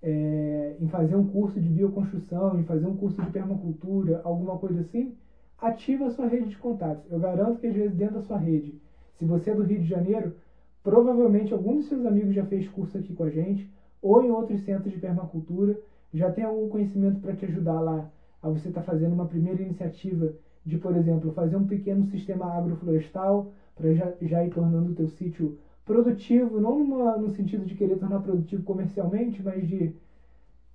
é, 0.02 0.76
em 0.80 0.88
fazer 0.88 1.16
um 1.16 1.26
curso 1.26 1.60
de 1.60 1.68
bioconstrução, 1.68 2.58
em 2.58 2.64
fazer 2.64 2.86
um 2.86 2.96
curso 2.96 3.20
de 3.20 3.30
permacultura, 3.30 4.22
alguma 4.24 4.56
coisa 4.56 4.80
assim, 4.80 5.14
ativa 5.60 6.06
a 6.06 6.10
sua 6.10 6.26
rede 6.26 6.48
de 6.48 6.56
contatos. 6.56 7.04
Eu 7.12 7.20
garanto 7.20 7.60
que 7.60 7.66
às 7.66 7.74
vezes 7.74 7.94
dentro 7.94 8.14
da 8.14 8.22
sua 8.22 8.38
rede, 8.38 8.80
se 9.18 9.26
você 9.26 9.50
é 9.50 9.54
do 9.54 9.62
Rio 9.62 9.80
de 9.80 9.86
Janeiro, 9.86 10.34
provavelmente 10.82 11.52
algum 11.52 11.76
dos 11.76 11.86
seus 11.86 12.06
amigos 12.06 12.34
já 12.34 12.46
fez 12.46 12.66
curso 12.68 12.96
aqui 12.96 13.12
com 13.12 13.24
a 13.24 13.30
gente, 13.30 13.70
ou 14.00 14.24
em 14.24 14.30
outros 14.30 14.62
centros 14.64 14.90
de 14.90 14.98
permacultura, 14.98 15.78
já 16.14 16.32
tem 16.32 16.44
algum 16.44 16.66
conhecimento 16.70 17.20
para 17.20 17.36
te 17.36 17.44
ajudar 17.44 17.78
lá 17.78 18.10
a 18.42 18.48
você 18.48 18.68
estar 18.68 18.80
tá 18.80 18.90
fazendo 18.90 19.12
uma 19.12 19.26
primeira 19.26 19.60
iniciativa 19.60 20.32
de, 20.64 20.76
por 20.76 20.94
exemplo, 20.94 21.30
fazer 21.30 21.56
um 21.56 21.64
pequeno 21.64 22.02
sistema 22.04 22.46
agroflorestal 22.56 23.50
para 23.74 23.92
já, 23.92 24.12
já 24.20 24.42
ir 24.42 24.48
tornando 24.50 24.90
o 24.90 24.92
teu 24.92 25.06
sítio 25.06 25.56
produtivo, 25.84 26.60
não 26.60 26.76
numa, 26.76 27.16
no 27.18 27.28
sentido 27.28 27.64
de 27.64 27.74
querer 27.74 27.96
tornar 27.96 28.20
produtivo 28.20 28.62
comercialmente, 28.62 29.42
mas 29.42 29.66
de 29.66 29.92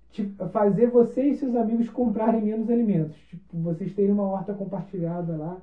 tipo, 0.10 0.46
fazer 0.48 0.88
você 0.88 1.26
e 1.30 1.34
seus 1.34 1.54
amigos 1.56 1.90
comprarem 1.90 2.42
menos 2.42 2.70
alimentos. 2.70 3.18
Tipo, 3.28 3.58
vocês 3.60 3.92
terem 3.94 4.12
uma 4.12 4.24
horta 4.26 4.54
compartilhada 4.54 5.36
lá. 5.36 5.62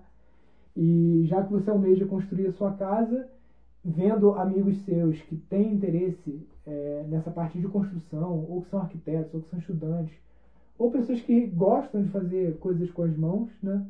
E 0.77 1.23
já 1.25 1.43
que 1.43 1.51
você 1.51 1.71
almeja 1.71 2.05
construir 2.05 2.47
a 2.47 2.51
sua 2.51 2.71
casa, 2.71 3.27
vendo 3.85 4.33
amigos 4.33 4.77
seus 4.77 5.21
que 5.23 5.37
têm 5.37 5.73
interesse 5.73 6.47
é, 6.67 7.05
nessa 7.07 7.31
parte 7.31 7.59
de 7.61 7.69
construção, 7.69 8.45
ou 8.49 8.61
que 8.61 8.69
são 8.69 8.79
arquitetos, 8.81 9.35
ou 9.35 9.41
que 9.41 9.49
são 9.49 9.59
estudantes, 9.59 10.19
ou 10.79 10.89
pessoas 10.91 11.21
que 11.21 11.47
gostam 11.47 12.03
de 12.03 12.09
fazer 12.09 12.57
coisas 12.59 12.91
com 12.91 13.03
as 13.03 13.17
mãos, 13.17 13.51
né? 13.63 13.83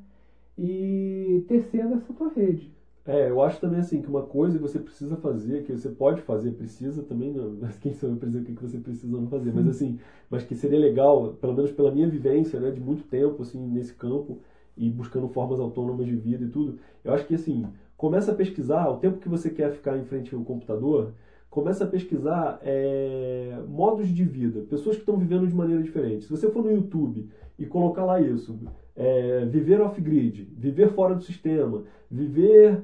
E 0.59 1.45
tecendo 1.49 1.95
essa 1.95 2.13
tua 2.13 2.29
rede. 2.29 2.73
É, 3.05 3.31
eu 3.31 3.43
acho 3.43 3.61
também 3.61 3.81
assim 3.81 4.01
que 4.01 4.09
uma 4.09 4.23
coisa 4.23 4.57
que 4.57 4.63
você 4.63 4.79
precisa 4.79 5.17
fazer, 5.17 5.65
que 5.65 5.73
você 5.73 5.89
pode 5.89 6.23
fazer, 6.23 6.53
precisa 6.53 7.03
também, 7.03 7.33
não, 7.33 7.57
quem 7.81 7.93
sabe 7.93 8.17
para 8.17 8.29
dizer 8.29 8.41
o 8.43 8.45
que 8.45 8.63
você 8.63 8.79
precisa 8.79 9.17
não 9.17 9.27
fazer, 9.29 9.53
mas 9.53 9.67
assim, 9.67 9.99
mas 10.31 10.45
que 10.45 10.55
seria 10.55 10.79
legal, 10.79 11.33
pelo 11.41 11.55
menos 11.55 11.73
pela 11.73 11.91
minha 11.91 12.09
vivência, 12.09 12.61
né, 12.61 12.71
de 12.71 12.81
muito 12.81 13.03
tempo 13.09 13.43
assim 13.43 13.61
nesse 13.67 13.93
campo 13.95 14.39
e 14.77 14.89
buscando 14.89 15.29
formas 15.29 15.59
autônomas 15.59 16.07
de 16.07 16.15
vida 16.15 16.45
e 16.45 16.49
tudo. 16.49 16.79
Eu 17.03 17.13
acho 17.13 17.27
que 17.27 17.35
assim, 17.35 17.67
começa 17.97 18.31
a 18.31 18.35
pesquisar, 18.35 18.89
o 18.89 18.99
tempo 18.99 19.19
que 19.19 19.29
você 19.29 19.51
quer 19.51 19.73
ficar 19.73 19.99
em 19.99 20.05
frente 20.05 20.33
ao 20.33 20.45
computador, 20.45 21.13
começa 21.51 21.85
a 21.85 21.87
pesquisar 21.87 22.61
é, 22.63 23.63
modos 23.69 24.09
de 24.09 24.25
vida, 24.25 24.63
pessoas 24.71 24.97
que 24.97 25.03
estão 25.03 25.19
vivendo 25.19 25.47
de 25.47 25.55
maneira 25.55 25.83
diferente. 25.83 26.25
Se 26.25 26.31
você 26.31 26.49
for 26.51 26.65
no 26.65 26.71
YouTube 26.71 27.29
e 27.59 27.67
colocar 27.67 28.05
lá 28.05 28.21
isso, 28.21 28.59
é, 28.97 29.45
viver 29.47 29.81
off-grid, 29.81 30.49
viver 30.57 30.93
fora 30.93 31.15
do 31.15 31.23
sistema, 31.23 31.85
viver 32.11 32.83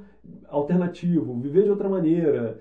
alternativo, 0.49 1.39
viver 1.41 1.65
de 1.65 1.71
outra 1.71 1.89
maneira. 1.89 2.61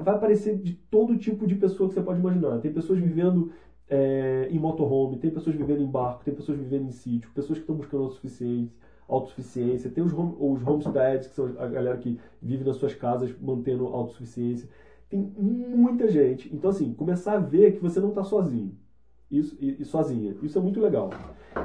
Vai 0.00 0.14
aparecer 0.14 0.56
de 0.56 0.72
todo 0.90 1.18
tipo 1.18 1.46
de 1.46 1.54
pessoa 1.54 1.88
que 1.88 1.94
você 1.94 2.02
pode 2.02 2.20
imaginar. 2.20 2.58
Tem 2.60 2.72
pessoas 2.72 2.98
vivendo 2.98 3.52
é, 3.88 4.48
em 4.50 4.58
motorhome, 4.58 5.18
tem 5.18 5.30
pessoas 5.30 5.54
vivendo 5.54 5.82
em 5.82 5.86
barco, 5.86 6.24
tem 6.24 6.34
pessoas 6.34 6.58
vivendo 6.58 6.86
em 6.86 6.90
sítio, 6.90 7.30
pessoas 7.34 7.58
que 7.58 7.64
estão 7.64 7.76
buscando 7.76 8.04
autossuficiência, 8.04 8.74
autossuficiência 9.06 9.90
tem 9.90 10.02
os, 10.02 10.12
home, 10.12 10.34
os 10.38 10.66
homesteads, 10.66 11.28
que 11.28 11.34
são 11.34 11.46
a 11.58 11.66
galera 11.66 11.98
que 11.98 12.18
vive 12.40 12.64
nas 12.64 12.76
suas 12.76 12.94
casas 12.94 13.34
mantendo 13.40 13.86
autossuficiência. 13.86 14.68
Tem 15.10 15.20
muita 15.20 16.08
gente. 16.08 16.54
Então, 16.54 16.70
assim, 16.70 16.92
começar 16.94 17.34
a 17.34 17.38
ver 17.38 17.72
que 17.72 17.82
você 17.82 18.00
não 18.00 18.08
está 18.08 18.24
sozinho. 18.24 18.74
Isso, 19.38 19.56
e, 19.60 19.82
e, 19.82 19.84
sozinha. 19.84 20.34
Isso 20.42 20.58
é 20.58 20.60
muito 20.60 20.80
legal. 20.80 21.10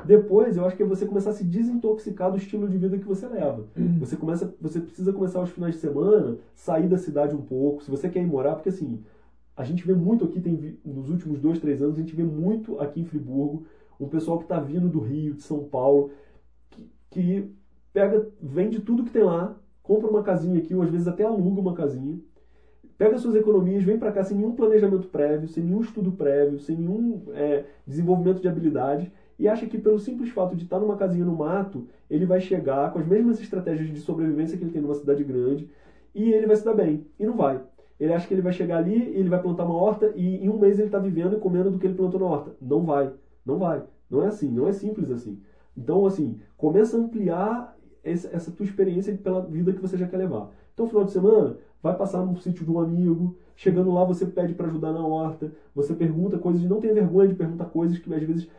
Depois, 0.05 0.57
eu 0.57 0.65
acho 0.65 0.75
que 0.75 0.83
é 0.83 0.85
você 0.85 1.05
começar 1.05 1.31
a 1.31 1.33
se 1.33 1.43
desintoxicar 1.43 2.31
do 2.31 2.37
estilo 2.37 2.67
de 2.67 2.77
vida 2.77 2.97
que 2.97 3.05
você 3.05 3.27
leva. 3.27 3.65
Uhum. 3.77 3.99
Você 3.99 4.15
começa, 4.15 4.53
você 4.61 4.79
precisa 4.79 5.11
começar 5.11 5.39
aos 5.39 5.49
finais 5.49 5.75
de 5.75 5.81
semana, 5.81 6.37
sair 6.53 6.87
da 6.87 6.97
cidade 6.97 7.35
um 7.35 7.41
pouco. 7.41 7.83
Se 7.83 7.91
você 7.91 8.09
quer 8.09 8.21
ir 8.21 8.27
morar, 8.27 8.55
porque 8.55 8.69
assim, 8.69 9.03
a 9.55 9.63
gente 9.63 9.85
vê 9.85 9.93
muito 9.93 10.25
aqui, 10.25 10.39
tem, 10.39 10.77
nos 10.85 11.09
últimos 11.09 11.39
dois, 11.39 11.59
três 11.59 11.81
anos, 11.81 11.95
a 11.95 12.01
gente 12.01 12.15
vê 12.15 12.23
muito 12.23 12.79
aqui 12.79 13.01
em 13.01 13.05
Friburgo, 13.05 13.65
um 13.99 14.07
pessoal 14.07 14.37
que 14.37 14.45
está 14.45 14.59
vindo 14.59 14.87
do 14.87 14.99
Rio, 14.99 15.33
de 15.33 15.43
São 15.43 15.65
Paulo, 15.65 16.11
que, 16.69 16.89
que 17.09 17.51
pega, 17.91 18.25
vende 18.41 18.79
tudo 18.79 19.03
que 19.03 19.11
tem 19.11 19.23
lá, 19.23 19.55
compra 19.83 20.09
uma 20.09 20.23
casinha 20.23 20.59
aqui, 20.59 20.73
ou 20.73 20.81
às 20.81 20.89
vezes 20.89 21.07
até 21.07 21.23
aluga 21.23 21.59
uma 21.59 21.73
casinha, 21.73 22.17
pega 22.99 23.17
suas 23.17 23.33
economias, 23.33 23.81
vem 23.81 23.97
para 23.97 24.11
cá 24.11 24.23
sem 24.23 24.37
nenhum 24.37 24.51
planejamento 24.51 25.07
prévio, 25.07 25.47
sem 25.47 25.63
nenhum 25.63 25.79
estudo 25.79 26.11
prévio, 26.11 26.59
sem 26.59 26.75
nenhum 26.75 27.23
é, 27.33 27.63
desenvolvimento 27.87 28.41
de 28.41 28.47
habilidade 28.47 29.09
e 29.39 29.47
acha 29.47 29.65
que 29.65 29.77
pelo 29.77 29.97
simples 29.97 30.29
fato 30.31 30.53
de 30.53 30.65
estar 30.65 30.81
numa 30.81 30.97
casinha 30.97 31.23
no 31.23 31.33
mato, 31.33 31.87
ele 32.09 32.25
vai 32.25 32.41
chegar 32.41 32.91
com 32.91 32.99
as 32.99 33.07
mesmas 33.07 33.39
estratégias 33.39 33.87
de 33.89 34.01
sobrevivência 34.01 34.57
que 34.57 34.65
ele 34.65 34.71
tem 34.71 34.81
numa 34.81 34.95
cidade 34.95 35.23
grande 35.23 35.69
e 36.13 36.33
ele 36.33 36.45
vai 36.45 36.57
se 36.57 36.65
dar 36.65 36.73
bem. 36.73 37.05
E 37.17 37.25
não 37.25 37.37
vai. 37.37 37.61
Ele 37.97 38.11
acha 38.11 38.27
que 38.27 38.33
ele 38.33 38.41
vai 38.41 38.51
chegar 38.51 38.77
ali, 38.77 39.01
ele 39.15 39.29
vai 39.29 39.41
plantar 39.41 39.63
uma 39.63 39.75
horta 39.75 40.11
e 40.13 40.43
em 40.43 40.49
um 40.49 40.59
mês 40.59 40.77
ele 40.77 40.89
está 40.89 40.99
vivendo 40.99 41.37
e 41.37 41.39
comendo 41.39 41.71
do 41.71 41.79
que 41.79 41.87
ele 41.87 41.95
plantou 41.95 42.19
na 42.19 42.25
horta. 42.25 42.51
Não 42.61 42.83
vai. 42.83 43.13
Não 43.45 43.57
vai. 43.57 43.81
Não 44.09 44.23
é 44.23 44.27
assim. 44.27 44.49
Não 44.49 44.67
é 44.67 44.73
simples 44.73 45.09
assim. 45.09 45.41
Então, 45.75 46.05
assim, 46.05 46.37
começa 46.57 46.97
a 46.97 46.99
ampliar 46.99 47.77
essa 48.03 48.51
tua 48.51 48.65
experiência 48.65 49.15
pela 49.15 49.41
vida 49.41 49.71
que 49.71 49.81
você 49.81 49.95
já 49.97 50.07
quer 50.07 50.17
levar. 50.17 50.51
Então, 50.73 50.87
final 50.87 51.03
de 51.03 51.11
semana, 51.11 51.57
vai 51.81 51.95
passar 51.95 52.25
no 52.25 52.35
sítio 52.37 52.65
de 52.65 52.71
um 52.71 52.79
amigo, 52.79 53.37
chegando 53.55 53.91
lá 53.91 54.03
você 54.03 54.25
pede 54.25 54.53
para 54.53 54.67
ajudar 54.67 54.91
na 54.91 55.05
horta, 55.05 55.51
você 55.73 55.93
pergunta 55.93 56.37
coisas, 56.37 56.63
não 56.63 56.79
tem 56.79 56.93
vergonha 56.93 57.27
de 57.27 57.35
perguntar 57.35 57.65
coisas 57.65 57.97
que 57.97 58.13
às 58.13 58.23
vezes 58.23 58.49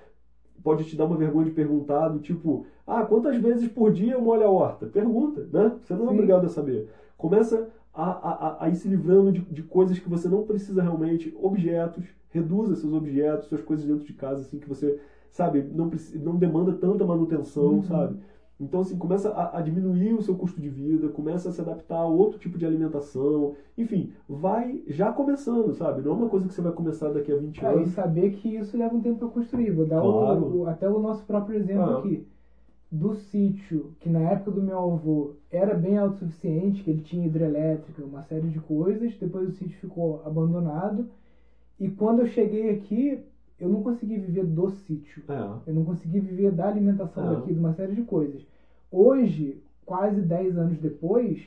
pode 0.62 0.84
te 0.84 0.96
dar 0.96 1.06
uma 1.06 1.16
vergonha 1.16 1.46
de 1.46 1.52
perguntar, 1.52 2.08
do 2.08 2.20
tipo, 2.20 2.66
ah, 2.86 3.04
quantas 3.04 3.36
vezes 3.36 3.68
por 3.68 3.92
dia 3.92 4.12
eu 4.12 4.20
molho 4.20 4.44
a 4.44 4.50
horta? 4.50 4.86
Pergunta, 4.86 5.46
né? 5.52 5.76
Você 5.82 5.94
não 5.94 6.06
é 6.06 6.08
Sim. 6.08 6.14
obrigado 6.14 6.44
a 6.44 6.48
saber. 6.48 6.88
Começa 7.16 7.68
a, 7.92 8.04
a, 8.04 8.64
a 8.64 8.68
ir 8.68 8.76
se 8.76 8.88
livrando 8.88 9.32
de, 9.32 9.40
de 9.40 9.62
coisas 9.62 9.98
que 9.98 10.08
você 10.08 10.28
não 10.28 10.44
precisa 10.44 10.82
realmente, 10.82 11.34
objetos, 11.38 12.04
reduza 12.28 12.76
seus 12.76 12.92
objetos, 12.92 13.46
suas 13.48 13.62
coisas 13.62 13.86
dentro 13.86 14.04
de 14.04 14.12
casa, 14.12 14.42
assim, 14.42 14.58
que 14.58 14.68
você, 14.68 15.00
sabe, 15.30 15.62
não, 15.62 15.90
não 16.16 16.36
demanda 16.36 16.72
tanta 16.72 17.04
manutenção, 17.04 17.74
uhum. 17.74 17.82
sabe? 17.82 18.16
Então, 18.60 18.80
assim, 18.80 18.98
começa 18.98 19.30
a, 19.30 19.58
a, 19.58 19.62
diminuir 19.62 20.12
o 20.12 20.20
seu 20.20 20.34
custo 20.36 20.60
de 20.60 20.68
vida, 20.68 21.08
começa 21.08 21.48
a 21.48 21.52
se 21.52 21.62
adaptar 21.62 21.96
a 21.96 22.04
outro 22.04 22.38
tipo 22.38 22.58
de 22.58 22.66
alimentação. 22.66 23.54
Enfim, 23.76 24.12
vai 24.28 24.82
já 24.86 25.10
começando, 25.10 25.72
sabe? 25.72 26.02
Não 26.02 26.12
é 26.12 26.14
uma 26.14 26.28
coisa 26.28 26.46
que 26.46 26.52
você 26.52 26.60
vai 26.60 26.72
começar 26.72 27.08
daqui 27.08 27.32
a 27.32 27.36
20 27.36 27.64
é, 27.64 27.66
anos. 27.66 27.88
E 27.88 27.92
saber 27.92 28.32
que 28.32 28.54
isso 28.54 28.76
leva 28.76 28.94
um 28.94 29.00
tempo 29.00 29.20
para 29.20 29.28
construir. 29.28 29.70
Vou 29.70 29.86
dar 29.86 30.02
claro. 30.02 30.42
o, 30.42 30.60
o, 30.60 30.66
até 30.66 30.86
o 30.86 30.98
nosso 30.98 31.24
próprio 31.24 31.56
exemplo 31.56 31.84
ah. 31.84 31.98
aqui. 32.00 32.26
Do 32.92 33.14
sítio, 33.14 33.92
que 34.00 34.10
na 34.10 34.20
época 34.20 34.50
do 34.50 34.60
meu 34.60 34.78
avô 34.78 35.34
era 35.50 35.74
bem 35.74 35.96
autossuficiente, 35.96 36.82
que 36.82 36.90
ele 36.90 37.02
tinha 37.02 37.24
hidrelétrica, 37.24 38.04
uma 38.04 38.22
série 38.22 38.48
de 38.48 38.60
coisas. 38.60 39.16
Depois 39.16 39.48
o 39.48 39.52
sítio 39.52 39.78
ficou 39.78 40.20
abandonado. 40.26 41.08
E 41.78 41.88
quando 41.88 42.20
eu 42.20 42.26
cheguei 42.26 42.68
aqui, 42.70 43.20
eu 43.60 43.68
não 43.68 43.82
consegui 43.82 44.16
viver 44.16 44.44
do 44.44 44.70
sítio. 44.70 45.22
É. 45.28 45.70
Eu 45.70 45.74
não 45.74 45.84
consegui 45.84 46.20
viver 46.20 46.50
da 46.50 46.68
alimentação 46.68 47.30
é. 47.30 47.36
daqui, 47.36 47.52
de 47.52 47.58
uma 47.58 47.74
série 47.74 47.94
de 47.94 48.02
coisas. 48.02 48.42
Hoje, 48.90 49.62
quase 49.84 50.20
10 50.20 50.56
anos 50.58 50.78
depois, 50.78 51.42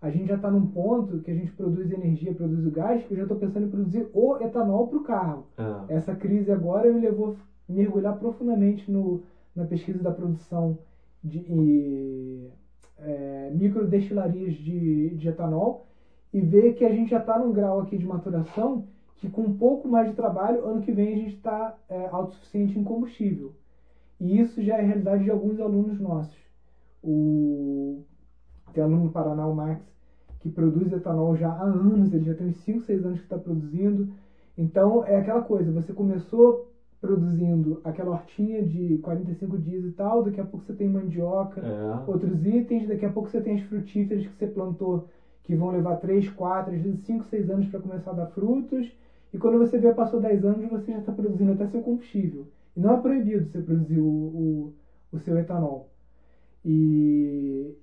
a 0.00 0.10
gente 0.10 0.28
já 0.28 0.34
está 0.36 0.50
num 0.50 0.66
ponto 0.66 1.20
que 1.20 1.30
a 1.30 1.34
gente 1.34 1.50
produz 1.52 1.90
energia, 1.90 2.34
produz 2.34 2.66
o 2.66 2.70
gás, 2.70 3.02
que 3.04 3.12
eu 3.12 3.16
já 3.16 3.22
estou 3.22 3.38
pensando 3.38 3.66
em 3.66 3.70
produzir 3.70 4.06
o 4.12 4.36
etanol 4.36 4.88
para 4.88 4.98
o 4.98 5.02
carro. 5.02 5.46
É. 5.56 5.94
Essa 5.94 6.14
crise 6.14 6.52
agora 6.52 6.92
me 6.92 7.00
levou 7.00 7.36
a 7.68 7.72
mergulhar 7.72 8.18
profundamente 8.18 8.90
no, 8.90 9.22
na 9.56 9.64
pesquisa 9.64 10.02
da 10.02 10.10
produção 10.10 10.78
de 11.22 11.38
e, 11.38 12.50
é, 12.98 13.50
microdestilarias 13.54 14.54
de, 14.54 15.10
de 15.10 15.28
etanol 15.28 15.86
e 16.32 16.40
ver 16.40 16.74
que 16.74 16.84
a 16.84 16.92
gente 16.92 17.10
já 17.10 17.18
está 17.18 17.38
num 17.38 17.52
grau 17.52 17.80
aqui 17.80 17.96
de 17.96 18.04
maturação 18.04 18.84
que 19.24 19.30
com 19.30 19.42
um 19.42 19.56
pouco 19.56 19.88
mais 19.88 20.08
de 20.08 20.14
trabalho, 20.14 20.66
ano 20.66 20.82
que 20.82 20.92
vem 20.92 21.12
a 21.14 21.16
gente 21.16 21.34
está 21.34 21.74
é, 21.88 22.08
autossuficiente 22.10 22.78
em 22.78 22.84
combustível. 22.84 23.52
E 24.20 24.38
isso 24.38 24.62
já 24.62 24.76
é 24.76 24.80
a 24.80 24.84
realidade 24.84 25.24
de 25.24 25.30
alguns 25.30 25.58
alunos 25.58 25.98
nossos. 25.98 26.36
O, 27.02 28.02
tem 28.72 28.82
aluno 28.82 29.04
no 29.04 29.10
Paraná, 29.10 29.46
o 29.46 29.54
Max, 29.54 29.82
que 30.40 30.50
produz 30.50 30.92
etanol 30.92 31.34
já 31.36 31.48
há 31.48 31.62
anos, 31.62 32.12
ele 32.12 32.24
já 32.24 32.34
tem 32.34 32.48
uns 32.48 32.56
5, 32.58 32.80
6 32.82 33.04
anos 33.04 33.18
que 33.18 33.24
está 33.24 33.38
produzindo. 33.38 34.08
Então 34.56 35.04
é 35.04 35.16
aquela 35.16 35.40
coisa, 35.40 35.72
você 35.72 35.92
começou 35.92 36.70
produzindo 37.00 37.80
aquela 37.84 38.12
hortinha 38.12 38.62
de 38.62 38.98
45 39.02 39.58
dias 39.58 39.84
e 39.84 39.90
tal, 39.90 40.22
daqui 40.22 40.40
a 40.40 40.44
pouco 40.44 40.64
você 40.64 40.72
tem 40.72 40.88
mandioca, 40.88 41.60
É. 41.60 42.10
outros 42.10 42.46
itens, 42.46 42.88
daqui 42.88 43.04
a 43.04 43.10
pouco 43.10 43.28
você 43.28 43.40
tem 43.42 43.56
as 43.56 43.62
frutíferas 43.62 44.26
que 44.26 44.32
você 44.32 44.46
plantou 44.46 45.06
que 45.42 45.54
vão 45.54 45.70
levar 45.70 45.96
3, 45.96 46.30
4, 46.30 46.74
às 46.74 46.80
vezes 46.80 47.00
5, 47.00 47.24
6 47.26 47.50
anos 47.50 47.66
para 47.66 47.80
começar 47.80 48.12
a 48.12 48.14
dar 48.14 48.26
frutos. 48.28 48.90
E 49.34 49.38
quando 49.38 49.58
você 49.58 49.76
vê, 49.76 49.90
passou 49.90 50.20
10 50.20 50.44
anos, 50.44 50.70
você 50.70 50.92
já 50.92 50.98
está 50.98 51.10
produzindo 51.10 51.50
até 51.50 51.66
seu 51.66 51.82
combustível. 51.82 52.46
E 52.76 52.78
não 52.78 52.92
é 52.92 52.96
proibido 52.96 53.44
você 53.44 53.60
produzir 53.60 53.98
o, 53.98 54.06
o, 54.06 54.72
o 55.10 55.18
seu 55.18 55.36
etanol. 55.36 55.90
E 56.64 57.74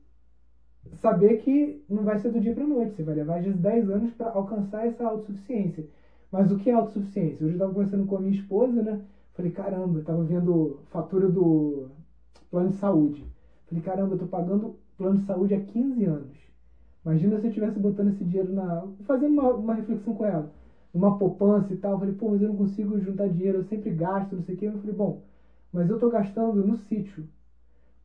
saber 0.94 1.36
que 1.36 1.84
não 1.90 2.06
vai 2.06 2.18
ser 2.18 2.30
do 2.30 2.40
dia 2.40 2.54
para 2.54 2.66
noite, 2.66 2.94
você 2.94 3.04
vai 3.04 3.16
levar 3.16 3.36
às 3.36 3.44
vezes 3.44 3.60
10 3.60 3.90
anos 3.90 4.12
para 4.14 4.30
alcançar 4.30 4.86
essa 4.86 5.06
autossuficiência. 5.06 5.86
Mas 6.32 6.50
o 6.52 6.56
que 6.56 6.70
é 6.70 6.74
autossuficiência? 6.74 7.44
Hoje 7.44 7.56
eu 7.56 7.58
estava 7.58 7.74
conversando 7.74 8.06
com 8.06 8.16
a 8.16 8.20
minha 8.20 8.32
esposa, 8.32 8.82
né? 8.82 9.02
Falei, 9.34 9.52
caramba, 9.52 9.98
eu 9.98 10.00
estava 10.00 10.24
vendo 10.24 10.80
fatura 10.86 11.28
do 11.28 11.90
plano 12.50 12.70
de 12.70 12.76
saúde. 12.76 13.28
Falei, 13.68 13.84
caramba, 13.84 14.14
eu 14.14 14.18
tô 14.18 14.26
pagando 14.26 14.74
plano 14.98 15.16
de 15.16 15.26
saúde 15.26 15.54
há 15.54 15.60
15 15.60 16.06
anos. 16.06 16.38
Imagina 17.04 17.38
se 17.38 17.46
eu 17.46 17.50
estivesse 17.50 17.78
botando 17.78 18.08
esse 18.08 18.24
dinheiro 18.24 18.54
na. 18.54 18.88
fazendo 19.04 19.34
uma, 19.34 19.52
uma 19.52 19.74
reflexão 19.74 20.14
com 20.14 20.26
ela. 20.26 20.50
Numa 20.94 21.18
poupança 21.18 21.74
e 21.74 21.76
tal. 21.76 21.94
Eu 21.94 21.98
falei, 22.00 22.14
pô, 22.14 22.30
mas 22.30 22.42
eu 22.42 22.48
não 22.50 22.56
consigo 22.56 23.00
juntar 23.00 23.28
dinheiro, 23.30 23.58
eu 23.60 23.62
sempre 23.64 23.92
gasto, 23.92 24.36
não 24.36 24.42
sei 24.42 24.56
o 24.56 24.58
quê. 24.58 24.66
Eu 24.68 24.78
falei, 24.78 24.96
bom, 24.96 25.22
mas 25.72 25.90
eu 25.90 25.98
tô 25.98 26.10
gastando 26.10 26.64
no 26.64 26.76
sítio. 26.76 27.28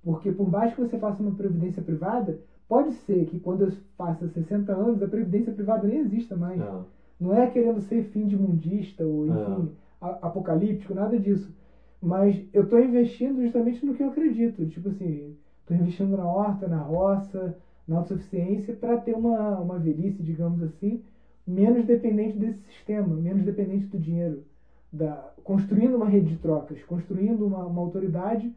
Porque 0.02 0.30
por 0.30 0.48
mais 0.48 0.72
que 0.72 0.78
você 0.78 0.96
faça 0.96 1.22
uma 1.22 1.32
previdência 1.32 1.82
privada, 1.82 2.38
pode 2.68 2.92
ser 2.92 3.24
que 3.24 3.38
quando 3.38 3.62
eu 3.62 3.70
faça 3.96 4.26
60 4.28 4.72
anos, 4.72 5.02
a 5.02 5.06
previdência 5.06 5.52
privada 5.52 5.86
nem 5.86 5.98
exista 5.98 6.36
mais. 6.36 6.62
É. 6.62 6.84
Não 7.18 7.32
é 7.32 7.46
querendo 7.46 7.80
ser 7.80 8.02
fim 8.02 8.26
de 8.26 8.36
mundista 8.36 9.04
ou, 9.06 9.26
enfim, 9.26 9.72
a- 10.00 10.18
apocalíptico, 10.26 10.92
nada 10.94 11.18
disso. 11.18 11.52
Mas 12.00 12.42
eu 12.52 12.62
estou 12.62 12.78
investindo 12.78 13.40
justamente 13.40 13.84
no 13.84 13.92
que 13.94 14.02
eu 14.02 14.08
acredito. 14.08 14.66
Tipo 14.66 14.88
assim, 14.88 15.34
estou 15.60 15.76
investindo 15.76 16.14
na 16.16 16.26
horta, 16.26 16.68
na 16.68 16.78
roça, 16.80 17.56
na 17.86 17.96
autossuficiência 17.96 18.74
para 18.74 18.96
ter 18.96 19.14
uma, 19.14 19.58
uma 19.58 19.78
velhice, 19.78 20.22
digamos 20.22 20.60
assim, 20.62 21.00
menos 21.47 21.85
dependente 21.85 22.39
desse 22.39 22.59
sistema, 22.62 23.14
menos 23.14 23.44
dependente 23.44 23.86
do 23.86 23.98
dinheiro. 23.98 24.44
Da, 24.93 25.32
construindo 25.44 25.97
uma 25.97 26.09
rede 26.09 26.31
de 26.31 26.39
trocas, 26.39 26.82
construindo 26.85 27.47
uma, 27.47 27.64
uma 27.66 27.82
autoridade 27.82 28.55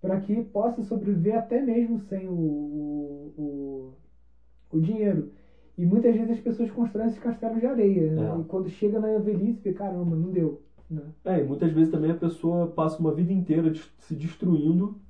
para 0.00 0.20
que 0.20 0.42
possa 0.42 0.82
sobreviver 0.82 1.36
até 1.38 1.60
mesmo 1.60 2.00
sem 2.00 2.28
o, 2.28 2.32
o, 2.32 3.34
o, 3.36 4.76
o 4.76 4.80
dinheiro. 4.80 5.30
E 5.76 5.84
muitas 5.84 6.14
vezes 6.14 6.30
as 6.32 6.40
pessoas 6.40 6.70
constroem 6.70 7.08
esses 7.08 7.20
castelos 7.20 7.60
de 7.60 7.66
areia. 7.66 8.12
né? 8.12 8.34
É. 8.36 8.40
E 8.40 8.44
quando 8.44 8.68
chega 8.68 8.98
na 8.98 9.18
velhice, 9.18 9.72
caramba, 9.72 10.16
não 10.16 10.30
deu. 10.30 10.62
Né? 10.90 11.02
É, 11.24 11.40
e 11.40 11.44
muitas 11.44 11.72
vezes 11.72 11.90
também 11.90 12.10
a 12.10 12.16
pessoa 12.16 12.66
passa 12.66 12.98
uma 12.98 13.14
vida 13.14 13.32
inteira 13.32 13.72
se 13.98 14.14
destruindo 14.14 15.00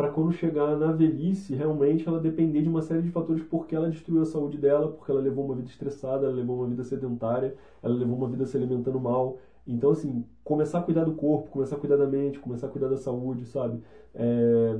para 0.00 0.10
quando 0.10 0.32
chegar 0.32 0.76
na 0.78 0.92
velhice, 0.92 1.54
realmente 1.54 2.08
ela 2.08 2.18
depender 2.20 2.62
de 2.62 2.68
uma 2.70 2.80
série 2.82 3.02
de 3.02 3.10
fatores 3.10 3.42
porque 3.42 3.74
ela 3.76 3.90
destruiu 3.90 4.22
a 4.22 4.26
saúde 4.26 4.56
dela, 4.58 4.90
porque 4.92 5.10
ela 5.10 5.20
levou 5.20 5.44
uma 5.44 5.54
vida 5.54 5.68
estressada, 5.68 6.26
ela 6.26 6.34
levou 6.34 6.56
uma 6.56 6.66
vida 6.68 6.82
sedentária, 6.84 7.54
ela 7.82 7.94
levou 7.94 8.16
uma 8.16 8.28
vida 8.28 8.46
se 8.46 8.56
alimentando 8.56 8.98
mal. 9.00 9.38
Então, 9.66 9.90
assim, 9.90 10.24
começar 10.42 10.78
a 10.78 10.82
cuidar 10.82 11.04
do 11.04 11.14
corpo, 11.14 11.50
começar 11.50 11.76
a 11.76 11.78
cuidar 11.78 11.96
da 11.96 12.06
mente, 12.06 12.40
começar 12.40 12.66
a 12.68 12.70
cuidar 12.70 12.88
da 12.88 12.96
saúde, 12.96 13.44
sabe? 13.46 13.82
É, 14.14 14.78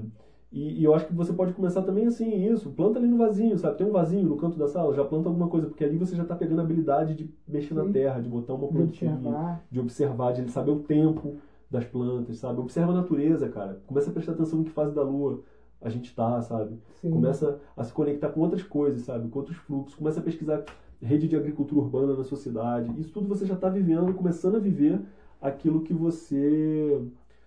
E, 0.52 0.80
e 0.80 0.84
eu 0.84 0.94
acho 0.94 1.06
que 1.06 1.14
você 1.14 1.32
pode 1.32 1.52
começar 1.52 1.82
também 1.82 2.06
assim, 2.06 2.28
isso, 2.52 2.72
planta 2.72 2.98
ali 2.98 3.06
no 3.06 3.16
vasinho, 3.18 3.56
sabe? 3.59 3.76
Tem 3.78 3.86
um 3.86 3.92
vasinho 3.92 4.28
no 4.28 4.36
canto 4.36 4.59
da 4.59 4.66
sala, 4.66 4.94
já 4.94 5.05
planta 5.05 5.28
alguma 5.28 5.48
coisa, 5.48 5.68
porque 5.68 5.84
ali 5.84 5.97
você 5.97 6.16
já 6.16 6.24
tá 6.24 6.34
pegando 6.34 6.60
a 6.60 6.64
habilidade 6.64 7.14
de 7.14 7.32
mexer 7.47 7.74
na 7.74 7.84
Sim. 7.84 7.92
terra, 7.92 8.20
de 8.20 8.28
botar 8.28 8.55
uma 8.55 8.66
De 8.66 8.72
plantinha 8.74 9.12
observar. 9.12 9.64
de 9.70 9.78
observar, 9.80 10.32
de 10.32 10.40
ele 10.42 10.51
saber 10.51 10.72
o 10.72 10.80
tempo 10.82 11.38
das 11.70 11.84
plantas, 11.84 12.38
sabe? 12.38 12.60
Observa 12.60 12.92
a 12.92 12.97
natureza, 12.97 13.48
cara. 13.48 13.80
Começa 13.86 14.10
a 14.10 14.12
prestar 14.12 14.32
atenção 14.32 14.60
em 14.60 14.64
que 14.64 14.70
fase 14.70 14.94
da 14.94 15.02
lua 15.02 15.42
a 15.80 15.88
gente 15.88 16.14
tá, 16.14 16.40
sabe? 16.42 16.78
Sim. 17.01 17.10
Começa 17.10 17.59
a 17.76 17.84
se 17.84 17.92
conectar 17.92 18.28
com 18.28 18.40
outras 18.40 18.62
coisas, 18.62 19.02
sabe? 19.02 19.28
Com 19.28 19.38
outros 19.38 19.56
fluxos. 19.56 19.94
Começa 19.94 20.20
a 20.20 20.22
pesquisar 20.22 20.64
rede 21.01 21.26
de 21.26 21.36
agricultura 21.36 21.80
urbana 21.80 22.14
na 22.14 22.24
sociedade. 22.24 22.92
Isso 23.01 23.12
tudo 23.12 23.28
você 23.28 23.47
já 23.47 23.55
está 23.55 23.68
vivendo, 23.68 24.12
começando 24.12 24.56
a 24.56 24.60
viver 24.60 25.01
aquilo 25.40 25.82
que 25.82 25.94
você 25.94 27.02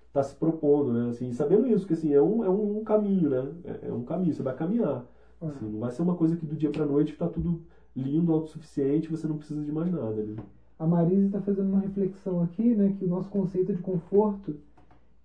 está 0.07 0.23
se 0.23 0.35
propondo, 0.35 0.93
né? 0.93 1.09
Assim, 1.09 1.31
sabendo 1.33 1.67
isso, 1.67 1.85
que 1.85 1.93
assim, 1.93 2.13
é 2.13 2.21
um, 2.21 2.43
é 2.43 2.49
um 2.49 2.83
caminho, 2.83 3.29
né? 3.29 3.51
É, 3.65 3.89
é 3.89 3.93
um 3.93 4.03
caminho, 4.03 4.33
você 4.33 4.41
vai 4.41 4.55
caminhar. 4.55 5.05
Ah. 5.41 5.47
Assim, 5.47 5.69
não 5.69 5.79
vai 5.79 5.91
ser 5.91 6.01
uma 6.01 6.15
coisa 6.15 6.35
que 6.35 6.45
do 6.45 6.55
dia 6.55 6.71
para 6.71 6.85
noite 6.85 7.13
está 7.13 7.27
tudo 7.27 7.61
lindo, 7.95 8.31
autossuficiente, 8.31 9.09
você 9.09 9.27
não 9.27 9.37
precisa 9.37 9.63
de 9.63 9.71
mais 9.71 9.91
nada, 9.91 10.23
né? 10.23 10.35
A 10.83 10.85
Marise 10.85 11.27
está 11.27 11.39
fazendo 11.39 11.69
uma 11.69 11.79
reflexão 11.79 12.41
aqui, 12.41 12.75
né, 12.75 12.93
que 12.99 13.05
o 13.05 13.07
nosso 13.07 13.29
conceito 13.29 13.73
de 13.73 13.79
conforto 13.79 14.53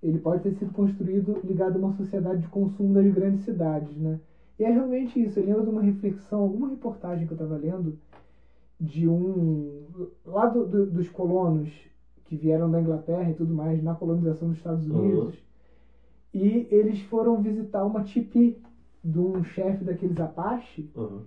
ele 0.01 0.17
pode 0.21 0.41
ter 0.41 0.53
sido 0.53 0.71
construído 0.71 1.41
ligado 1.43 1.75
a 1.75 1.79
uma 1.79 1.91
sociedade 1.91 2.43
de 2.43 2.49
consumo 2.49 2.95
das 2.95 3.13
grandes 3.13 3.41
cidades, 3.43 3.97
né? 3.99 4.21
E 4.57 4.63
é 4.65 4.71
realmente 4.71 5.21
isso. 5.21 5.41
Eu 5.41 5.45
lembro 5.47 5.65
de 5.65 5.71
uma 5.71 5.81
reflexão, 5.83 6.43
alguma 6.43 6.69
reportagem 6.69 7.27
que 7.27 7.33
eu 7.33 7.35
estava 7.35 7.57
lendo 7.57 7.99
de 8.81 9.09
um 9.09 9.83
lá 10.25 10.47
do- 10.47 10.65
do- 10.65 10.87
dos 10.87 11.09
colonos 11.09 11.69
que 12.25 12.37
vieram 12.37 12.71
da 12.71 12.81
Inglaterra 12.81 13.29
e 13.31 13.35
tudo 13.35 13.53
mais 13.53 13.83
na 13.83 13.95
colonização 13.95 14.49
dos 14.49 14.59
Estados 14.59 14.87
Uhum. 14.87 14.97
Unidos 14.97 15.43
e 16.33 16.69
eles 16.71 17.01
foram 17.01 17.41
visitar 17.41 17.85
uma 17.85 18.01
tipi 18.03 18.57
de 19.03 19.19
um 19.19 19.43
chefe 19.43 19.83
daqueles 19.85 20.21
Apache 20.21 20.89
Aham. 20.97 21.23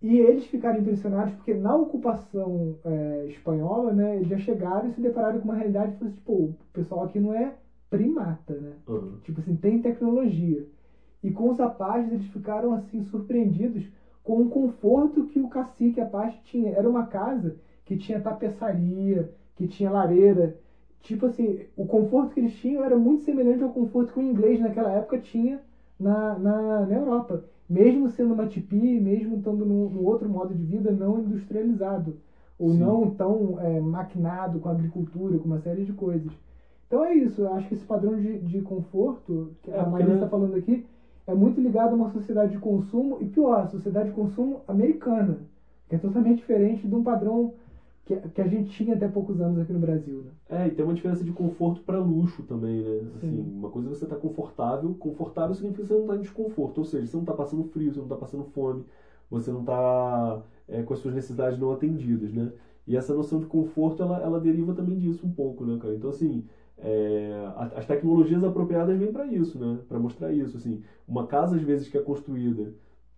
E 0.00 0.18
eles 0.18 0.46
ficaram 0.46 0.78
impressionados 0.78 1.32
porque 1.32 1.52
na 1.54 1.74
ocupação 1.74 2.76
é, 2.84 3.24
espanhola, 3.26 3.92
né, 3.92 4.16
eles 4.16 4.28
já 4.28 4.36
chegaram 4.36 4.86
e 4.86 4.90
se 4.90 5.00
depararam 5.00 5.38
com 5.38 5.44
uma 5.44 5.54
realidade 5.54 5.92
e 5.92 5.96
falaram 5.96 6.12
assim, 6.14 6.22
pô, 6.24 6.32
o 6.44 6.54
pessoal 6.72 7.02
aqui 7.02 7.18
não 7.18 7.32
é 7.32 7.54
primata, 7.90 8.58
né? 8.58 8.76
Aham. 8.86 9.20
Tipo 9.22 9.40
assim, 9.40 9.54
tem 9.54 9.78
tecnologia. 9.78 10.64
E 11.22 11.30
com 11.30 11.48
os 11.48 11.60
apaches 11.60 12.10
eles 12.12 12.26
ficaram 12.26 12.72
assim 12.72 13.00
surpreendidos 13.00 13.90
com 14.22 14.42
o 14.42 14.48
conforto 14.48 15.22
que 15.24 15.38
o 15.40 15.46
cacique 15.46 16.00
apache 16.00 16.40
tinha. 16.42 16.70
Era 16.72 16.88
uma 16.88 17.02
casa 17.02 17.54
que 17.84 17.94
tinha 17.96 18.18
tapeçaria, 18.18 19.30
que 19.54 19.66
tinha 19.66 19.90
lareira. 19.90 20.56
Tipo 21.00 21.26
assim, 21.26 21.58
o 21.76 21.84
conforto 21.84 22.32
que 22.34 22.40
eles 22.40 22.54
tinham 22.54 22.82
era 22.82 22.96
muito 22.96 23.22
semelhante 23.22 23.62
ao 23.62 23.70
conforto 23.70 24.12
que 24.12 24.18
o 24.18 24.22
inglês 24.22 24.58
naquela 24.60 24.90
época 24.90 25.16
tinha 25.18 25.60
na, 25.98 26.36
na, 26.38 26.86
na 26.86 26.94
Europa. 26.94 27.42
Mesmo 27.70 28.08
sendo 28.08 28.34
uma 28.34 28.46
tipi, 28.46 29.00
mesmo 29.00 29.38
estando 29.38 29.64
num, 29.64 29.88
num 29.90 30.04
outro 30.04 30.28
modo 30.28 30.54
de 30.54 30.64
vida 30.64 30.92
não 30.92 31.20
industrializado. 31.20 32.20
Ou 32.58 32.70
Sim. 32.72 32.78
não 32.80 33.10
tão 33.10 33.60
é, 33.60 33.80
maquinado 33.80 34.60
com 34.60 34.68
a 34.68 34.72
agricultura, 34.72 35.38
com 35.38 35.46
uma 35.46 35.58
série 35.58 35.84
de 35.84 35.92
coisas. 35.94 36.32
Então 36.86 37.04
é 37.04 37.14
isso, 37.14 37.42
eu 37.42 37.52
acho 37.54 37.68
que 37.68 37.74
esse 37.74 37.84
padrão 37.84 38.16
de, 38.16 38.40
de 38.40 38.60
conforto 38.62 39.56
que 39.62 39.70
É, 39.70 39.78
a 39.80 39.86
né? 39.86 40.14
está 40.14 40.28
falando 40.28 40.56
aqui 40.56 40.84
é 41.26 41.34
muito 41.34 41.60
ligado 41.60 41.92
a 41.92 41.94
uma 41.94 42.08
sociedade 42.08 42.52
de 42.52 42.58
consumo 42.58 43.18
e 43.20 43.26
pior, 43.26 43.60
a 43.60 43.66
sociedade 43.66 44.08
de 44.08 44.14
consumo 44.16 44.60
americana, 44.66 45.38
que 45.88 45.94
é 45.94 45.98
totalmente 45.98 46.38
diferente 46.38 46.88
de 46.88 46.94
um 46.94 47.04
padrão 47.04 47.54
que, 48.18 48.28
que 48.28 48.40
a 48.40 48.46
gente 48.46 48.70
tinha 48.70 48.94
até 48.94 49.06
poucos 49.06 49.40
anos 49.40 49.58
aqui 49.58 49.72
no 49.72 49.78
Brasil. 49.78 50.22
Né? 50.22 50.30
É, 50.48 50.66
e 50.66 50.70
tem 50.70 50.84
uma 50.84 50.94
diferença 50.94 51.22
de 51.22 51.32
conforto 51.32 51.80
para 51.82 51.98
luxo 51.98 52.42
também, 52.42 52.82
né? 52.82 53.10
Assim, 53.14 53.30
Sim. 53.30 53.40
uma 53.40 53.68
coisa 53.68 53.88
é 53.88 53.94
você 53.94 54.04
estar 54.04 54.16
confortável, 54.16 54.92
confortável 54.98 55.54
significa 55.54 55.82
que 55.82 55.88
você 55.88 55.94
não 55.94 56.02
está 56.02 56.16
em 56.16 56.20
desconforto, 56.20 56.78
ou 56.78 56.84
seja, 56.84 57.06
você 57.06 57.16
não 57.16 57.22
está 57.22 57.34
passando 57.34 57.62
frio, 57.64 57.92
você 57.92 57.98
não 57.98 58.06
está 58.06 58.16
passando 58.16 58.44
fome, 58.44 58.84
você 59.28 59.50
não 59.50 59.60
está 59.60 60.40
com 60.84 60.92
as 60.92 60.98
suas 60.98 61.14
necessidades 61.14 61.58
não 61.58 61.70
atendidas, 61.70 62.32
né? 62.32 62.50
E 62.86 62.96
essa 62.96 63.14
noção 63.14 63.38
de 63.38 63.46
conforto, 63.46 64.02
ela, 64.02 64.18
ela 64.18 64.38
deriva 64.38 64.72
também 64.72 64.96
disso 64.96 65.26
um 65.26 65.30
pouco, 65.30 65.64
né, 65.64 65.76
cara? 65.76 65.94
Então, 65.94 66.10
assim, 66.10 66.44
é, 66.76 67.30
as 67.74 67.84
tecnologias 67.86 68.42
apropriadas 68.42 68.96
vêm 68.96 69.10
para 69.12 69.26
isso, 69.26 69.58
né? 69.58 69.80
Para 69.88 69.98
mostrar 69.98 70.30
isso, 70.32 70.56
assim. 70.56 70.80
Uma 71.06 71.22
casa, 71.24 71.56
às 71.56 71.62
vezes, 71.62 71.88
que 71.88 71.96
é 71.96 72.00
construída 72.00 72.72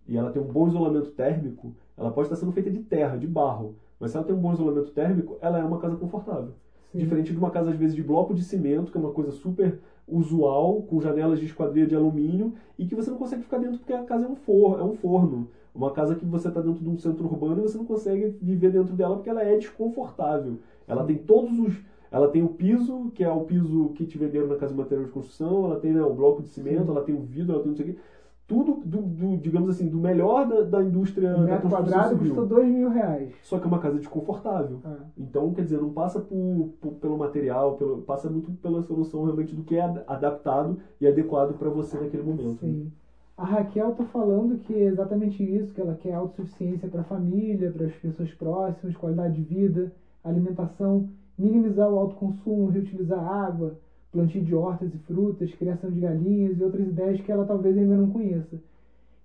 e 0.05 0.17
ela 0.17 0.29
tem 0.29 0.41
um 0.41 0.45
bom 0.47 0.67
isolamento 0.67 1.11
térmico, 1.11 1.73
ela 1.95 2.11
pode 2.11 2.25
estar 2.25 2.35
sendo 2.35 2.51
feita 2.51 2.69
de 2.69 2.79
terra, 2.79 3.17
de 3.17 3.25
barro, 3.27 3.75
mas 3.99 4.11
se 4.11 4.17
ela 4.17 4.25
tem 4.25 4.35
um 4.35 4.39
bom 4.39 4.53
isolamento 4.53 4.91
térmico, 4.91 5.37
ela 5.41 5.59
é 5.59 5.63
uma 5.63 5.79
casa 5.79 5.95
confortável. 5.95 6.53
Sim. 6.91 6.99
Diferente 6.99 7.31
de 7.31 7.37
uma 7.37 7.49
casa, 7.49 7.71
às 7.71 7.77
vezes, 7.77 7.95
de 7.95 8.03
bloco 8.03 8.33
de 8.33 8.43
cimento, 8.43 8.91
que 8.91 8.97
é 8.97 9.01
uma 9.01 9.11
coisa 9.11 9.31
super 9.31 9.79
usual, 10.07 10.81
com 10.83 11.01
janelas 11.01 11.39
de 11.39 11.45
esquadria 11.45 11.87
de 11.87 11.95
alumínio, 11.95 12.53
e 12.77 12.85
que 12.85 12.95
você 12.95 13.09
não 13.09 13.17
consegue 13.17 13.43
ficar 13.43 13.57
dentro 13.57 13.79
porque 13.79 13.93
a 13.93 14.03
casa 14.03 14.25
é 14.25 14.29
um 14.29 14.35
forno. 14.35 14.79
É 14.79 14.83
um 14.83 14.95
forno. 14.95 15.47
Uma 15.73 15.91
casa 15.91 16.15
que 16.15 16.25
você 16.25 16.49
está 16.49 16.61
dentro 16.61 16.83
de 16.83 16.89
um 16.89 16.97
centro 16.97 17.25
urbano 17.25 17.59
e 17.59 17.61
você 17.63 17.77
não 17.77 17.85
consegue 17.85 18.37
viver 18.41 18.71
dentro 18.71 18.93
dela 18.93 19.15
porque 19.15 19.29
ela 19.29 19.41
é 19.41 19.57
desconfortável. 19.57 20.59
Ela 20.87 21.03
tem 21.03 21.17
todos 21.17 21.57
os. 21.57 21.81
Ela 22.11 22.27
tem 22.27 22.43
o 22.43 22.49
piso, 22.49 23.11
que 23.15 23.23
é 23.23 23.31
o 23.31 23.41
piso 23.41 23.89
que 23.95 24.05
te 24.05 24.19
venderam 24.19 24.45
na 24.45 24.55
casa 24.55 24.71
de 24.71 24.77
material 24.77 25.07
de 25.07 25.11
construção, 25.11 25.65
ela 25.65 25.79
tem 25.79 25.91
né, 25.91 26.03
o 26.03 26.13
bloco 26.13 26.43
de 26.43 26.49
cimento, 26.49 26.85
Sim. 26.85 26.91
ela 26.91 27.01
tem 27.01 27.15
o 27.15 27.21
vidro, 27.21 27.53
ela 27.53 27.63
tem 27.63 27.71
não 27.71 27.75
sei 27.75 27.89
o 27.89 27.93
quê. 27.93 27.99
Tudo, 28.45 28.73
do, 28.83 29.01
do, 29.01 29.37
digamos 29.37 29.69
assim, 29.69 29.87
do 29.87 29.97
melhor 29.99 30.45
da, 30.45 30.61
da 30.61 30.83
indústria 30.83 31.29
Um 31.29 31.39
da 31.39 31.45
metro 31.45 31.61
construção 31.69 31.83
quadrado 31.85 32.09
civil. 32.09 32.27
custou 32.35 32.43
dois 32.43 32.69
mil 32.71 32.89
reais. 32.89 33.31
Só 33.41 33.57
que 33.57 33.63
é 33.63 33.67
uma 33.67 33.79
casa 33.79 33.97
desconfortável. 33.97 34.79
Ah, 34.83 34.99
Então, 35.17 35.51
quer 35.53 35.63
dizer, 35.63 35.79
não 35.79 35.89
passa 35.89 36.19
por, 36.19 36.69
por- 36.79 36.91
pelo 36.93 37.15
material, 37.15 37.73
pelo, 37.73 38.01
passa 38.01 38.27
muito 38.29 38.51
pela 38.53 38.81
solução 38.81 39.23
realmente 39.23 39.55
do 39.55 39.61
que 39.63 39.75
é 39.75 39.81
ad- 39.81 40.03
adaptado 40.05 40.77
e 40.99 41.07
adequado 41.07 41.53
para 41.53 41.69
você 41.69 41.97
naquele 41.97 42.21
momento. 42.23 42.65
né? 42.65 42.73
sim. 42.73 42.91
A 43.35 43.43
Raquel 43.43 43.91
tá 43.91 44.03
falando 44.03 44.55
que 44.55 44.73
é 44.73 44.85
exatamente 44.85 45.41
isso, 45.43 45.73
que 45.73 45.81
ela 45.81 45.93
quer 45.95 46.13
autossuficiência 46.13 46.87
para 46.87 47.01
a 47.01 47.03
família, 47.03 47.69
para 47.71 47.85
as 47.85 47.95
pessoas 47.95 48.31
próximas, 48.31 48.95
qualidade 48.95 49.33
de 49.35 49.41
vida, 49.41 49.91
alimentação. 50.23 51.03
minimizar 51.37 51.89
o 51.89 51.97
alto 51.97 52.15
consumo, 52.15 52.67
reutilizar 52.67 53.19
água, 53.19 53.75
plantio 54.13 54.43
de 54.43 54.53
hortas 54.53 54.93
e 54.93 54.97
frutas, 54.99 55.53
criação 55.55 55.89
de 55.89 55.99
galinhas 55.99 56.57
e 56.57 56.63
outras 56.63 56.87
ideias 56.87 57.19
que 57.19 57.31
ela 57.31 57.45
talvez 57.45 57.75
ainda 57.75 57.97
não 57.97 58.11
conheça. 58.11 58.61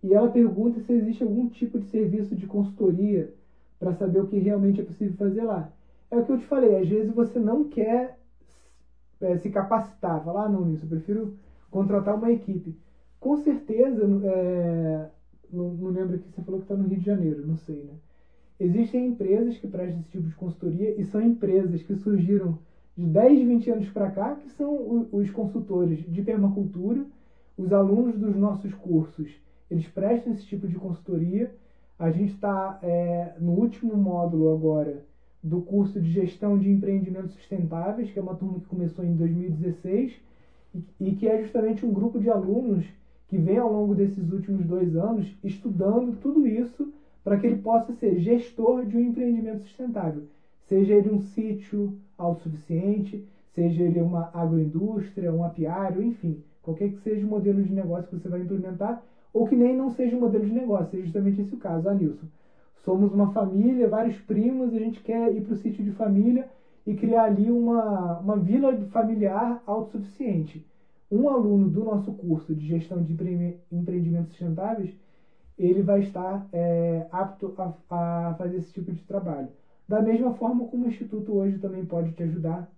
E 0.03 0.15
ela 0.15 0.31
pergunta 0.31 0.81
se 0.81 0.93
existe 0.93 1.23
algum 1.23 1.49
tipo 1.49 1.79
de 1.79 1.87
serviço 1.87 2.35
de 2.35 2.47
consultoria 2.47 3.33
para 3.79 3.93
saber 3.93 4.21
o 4.21 4.27
que 4.27 4.39
realmente 4.39 4.81
é 4.81 4.85
possível 4.85 5.15
fazer 5.17 5.45
lá. 5.45 5.71
É 6.11 6.17
o 6.17 6.25
que 6.25 6.33
eu 6.33 6.39
te 6.39 6.47
falei, 6.47 6.77
às 6.77 6.89
vezes 6.89 7.15
você 7.15 7.39
não 7.39 7.69
quer 7.69 8.19
é, 9.21 9.37
se 9.37 9.51
capacitar, 9.51 10.25
falar, 10.25 10.47
ah, 10.47 10.49
não, 10.49 10.73
isso, 10.73 10.85
eu 10.85 10.89
prefiro 10.89 11.35
contratar 11.71 12.17
uma 12.17 12.31
equipe. 12.31 12.75
Com 13.21 13.37
certeza, 13.37 14.03
é, 14.25 15.09
não, 15.53 15.75
não 15.75 15.91
lembro 15.91 16.19
que 16.19 16.31
você 16.31 16.41
falou 16.41 16.61
que 16.61 16.65
está 16.65 16.75
no 16.75 16.89
Rio 16.89 16.99
de 16.99 17.05
Janeiro, 17.05 17.47
não 17.47 17.57
sei, 17.57 17.83
né? 17.83 17.93
Existem 18.59 19.09
empresas 19.09 19.59
que 19.59 19.69
prestam 19.69 20.01
esse 20.01 20.09
tipo 20.09 20.27
de 20.27 20.35
consultoria 20.35 20.99
e 20.99 21.05
são 21.05 21.21
empresas 21.21 21.83
que 21.83 21.95
surgiram 21.95 22.59
de 22.99 23.07
10, 23.07 23.47
20 23.47 23.71
anos 23.71 23.89
para 23.91 24.11
cá, 24.11 24.35
que 24.35 24.51
são 24.51 25.09
os 25.13 25.31
consultores 25.31 26.01
de 26.01 26.21
permacultura, 26.21 27.07
os 27.57 27.73
alunos 27.73 28.19
dos 28.19 28.35
nossos 28.35 28.75
cursos, 28.75 29.31
eles 29.71 29.87
prestam 29.87 30.33
esse 30.33 30.45
tipo 30.45 30.67
de 30.67 30.75
consultoria. 30.75 31.55
A 31.97 32.11
gente 32.11 32.33
está 32.33 32.77
é, 32.83 33.35
no 33.39 33.53
último 33.53 33.97
módulo 33.97 34.53
agora 34.53 35.05
do 35.41 35.61
curso 35.61 36.01
de 36.01 36.11
gestão 36.11 36.59
de 36.59 36.69
empreendimentos 36.69 37.35
sustentáveis, 37.35 38.11
que 38.11 38.19
é 38.19 38.23
uma 38.23 38.35
turma 38.35 38.59
que 38.59 38.67
começou 38.67 39.05
em 39.05 39.15
2016 39.15 40.15
e, 40.99 41.13
que 41.13 41.29
é 41.29 41.41
justamente 41.41 41.87
um 41.87 41.93
grupo 41.93 42.19
de 42.19 42.29
alunos 42.29 42.85
que 43.29 43.39
vem 43.39 43.59
ao 43.59 43.73
longo 43.73 43.95
desses 43.95 44.33
últimos 44.33 44.67
dois 44.67 44.97
anos 44.97 45.33
estudando 45.45 46.19
tudo 46.21 46.49
isso 46.49 46.93
para 47.23 47.39
que 47.39 47.47
ele 47.47 47.63
possa 47.63 47.93
ser 47.93 48.19
gestor 48.19 48.85
de 48.87 48.97
um 48.97 49.01
empreendimento 49.01 49.63
sustentável. 49.63 50.25
Seja 50.67 50.95
ele 50.95 51.11
um 51.11 51.21
sítio 51.21 51.97
autossuficiente, 52.19 53.25
seja 53.47 53.83
ele 53.83 54.01
uma 54.01 54.29
agroindústria, 54.33 55.33
um 55.33 55.43
apiário, 55.45 56.03
enfim, 56.03 56.43
qualquer 56.63 56.91
que 56.91 56.99
seja 56.99 57.25
o 57.27 57.29
modelo 57.29 57.63
de 57.63 57.73
negócio 57.73 58.09
que 58.09 58.17
você 58.19 58.29
vai 58.29 58.41
implementar, 58.41 59.03
ou 59.33 59.45
que 59.45 59.57
nem 59.57 59.75
não 59.75 59.89
seja 59.89 60.17
um 60.17 60.21
modelo 60.21 60.45
de 60.45 60.53
negócio, 60.53 60.91
seja 60.93 61.05
justamente 61.05 61.41
esse 61.41 61.55
o 61.55 61.59
caso. 61.59 61.89
Ah, 61.89 61.95
Nilson, 61.95 62.27
somos 62.75 63.13
uma 63.13 63.27
família, 63.27 63.89
vários 63.89 64.19
primos, 64.19 64.73
a 64.75 64.79
gente 64.79 65.01
quer 65.01 65.33
ir 65.35 65.41
para 65.43 65.53
o 65.53 65.57
sítio 65.57 65.85
de 65.85 65.91
família 65.91 66.47
e 66.87 66.95
criar 66.95 67.25
ali 67.25 67.51
uma, 67.51 68.19
uma 68.19 68.37
vila 68.37 68.75
familiar 68.87 69.63
autossuficiente. 69.67 70.65
Um 71.11 71.29
aluno 71.29 71.69
do 71.69 71.83
nosso 71.85 72.13
curso 72.13 72.55
de 72.55 72.67
gestão 72.67 73.01
de 73.03 73.13
empreendimentos 73.71 74.31
sustentáveis, 74.31 74.97
ele 75.59 75.83
vai 75.83 75.99
estar 76.01 76.47
é, 76.53 77.07
apto 77.11 77.53
a, 77.57 78.29
a 78.31 78.35
fazer 78.35 78.57
esse 78.57 78.73
tipo 78.73 78.93
de 78.93 79.05
trabalho. 79.05 79.51
Da 79.89 80.03
mesma 80.03 80.35
forma 80.35 80.67
como 80.67 80.85
o 80.85 80.89
Instituto 80.89 81.33
hoje 81.33 81.59
também 81.59 81.83
pode 81.83 82.13
te 82.13 82.23
ajudar, 82.23 82.71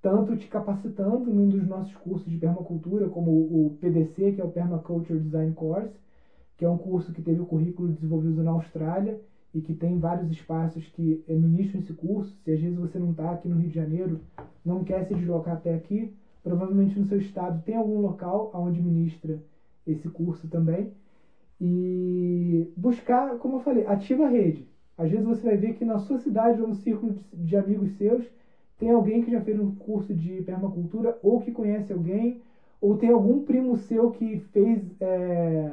tanto 0.00 0.34
te 0.38 0.48
capacitando 0.48 1.30
num 1.30 1.50
dos 1.50 1.66
nossos 1.68 1.94
cursos 1.96 2.32
de 2.32 2.38
permacultura, 2.38 3.10
como 3.10 3.30
o 3.30 3.76
PDC, 3.78 4.32
que 4.32 4.40
é 4.40 4.44
o 4.44 4.50
Permaculture 4.50 5.20
Design 5.20 5.52
Course, 5.52 5.94
que 6.56 6.64
é 6.64 6.68
um 6.68 6.78
curso 6.78 7.12
que 7.12 7.20
teve 7.20 7.40
o 7.40 7.46
currículo 7.46 7.92
desenvolvido 7.92 8.42
na 8.42 8.52
Austrália 8.52 9.20
e 9.52 9.60
que 9.60 9.74
tem 9.74 9.98
vários 9.98 10.30
espaços 10.30 10.86
que 10.88 11.22
ministram 11.28 11.80
esse 11.82 11.92
curso. 11.92 12.34
Se 12.42 12.50
às 12.50 12.58
vezes 12.58 12.78
você 12.78 12.98
não 12.98 13.10
está 13.10 13.32
aqui 13.32 13.46
no 13.46 13.56
Rio 13.56 13.68
de 13.68 13.74
Janeiro, 13.74 14.20
não 14.64 14.82
quer 14.82 15.04
se 15.04 15.14
deslocar 15.14 15.54
até 15.54 15.74
aqui, 15.74 16.10
provavelmente 16.42 16.98
no 16.98 17.04
seu 17.04 17.18
estado 17.18 17.62
tem 17.64 17.76
algum 17.76 18.00
local 18.00 18.50
onde 18.54 18.80
ministra 18.80 19.42
esse 19.86 20.08
curso 20.08 20.48
também. 20.48 20.90
E 21.60 22.72
buscar, 22.74 23.36
como 23.36 23.56
eu 23.56 23.60
falei, 23.60 23.84
ativa 23.86 24.24
a 24.24 24.28
rede. 24.28 24.66
Às 25.00 25.08
vezes 25.10 25.24
você 25.24 25.42
vai 25.46 25.56
ver 25.56 25.72
que 25.72 25.84
na 25.84 25.96
sua 25.98 26.18
cidade 26.18 26.60
ou 26.60 26.66
no 26.66 26.74
círculo 26.74 27.14
de 27.32 27.56
amigos 27.56 27.90
seus 27.92 28.30
tem 28.76 28.90
alguém 28.90 29.20
que 29.22 29.30
já 29.30 29.40
fez 29.40 29.58
um 29.58 29.70
curso 29.70 30.12
de 30.14 30.42
permacultura 30.42 31.18
ou 31.22 31.38
que 31.38 31.50
conhece 31.50 31.90
alguém, 31.92 32.38
ou 32.80 32.94
tem 32.94 33.08
algum 33.10 33.40
primo 33.40 33.74
seu 33.74 34.10
que 34.10 34.36
fez 34.36 34.94
é, 35.00 35.72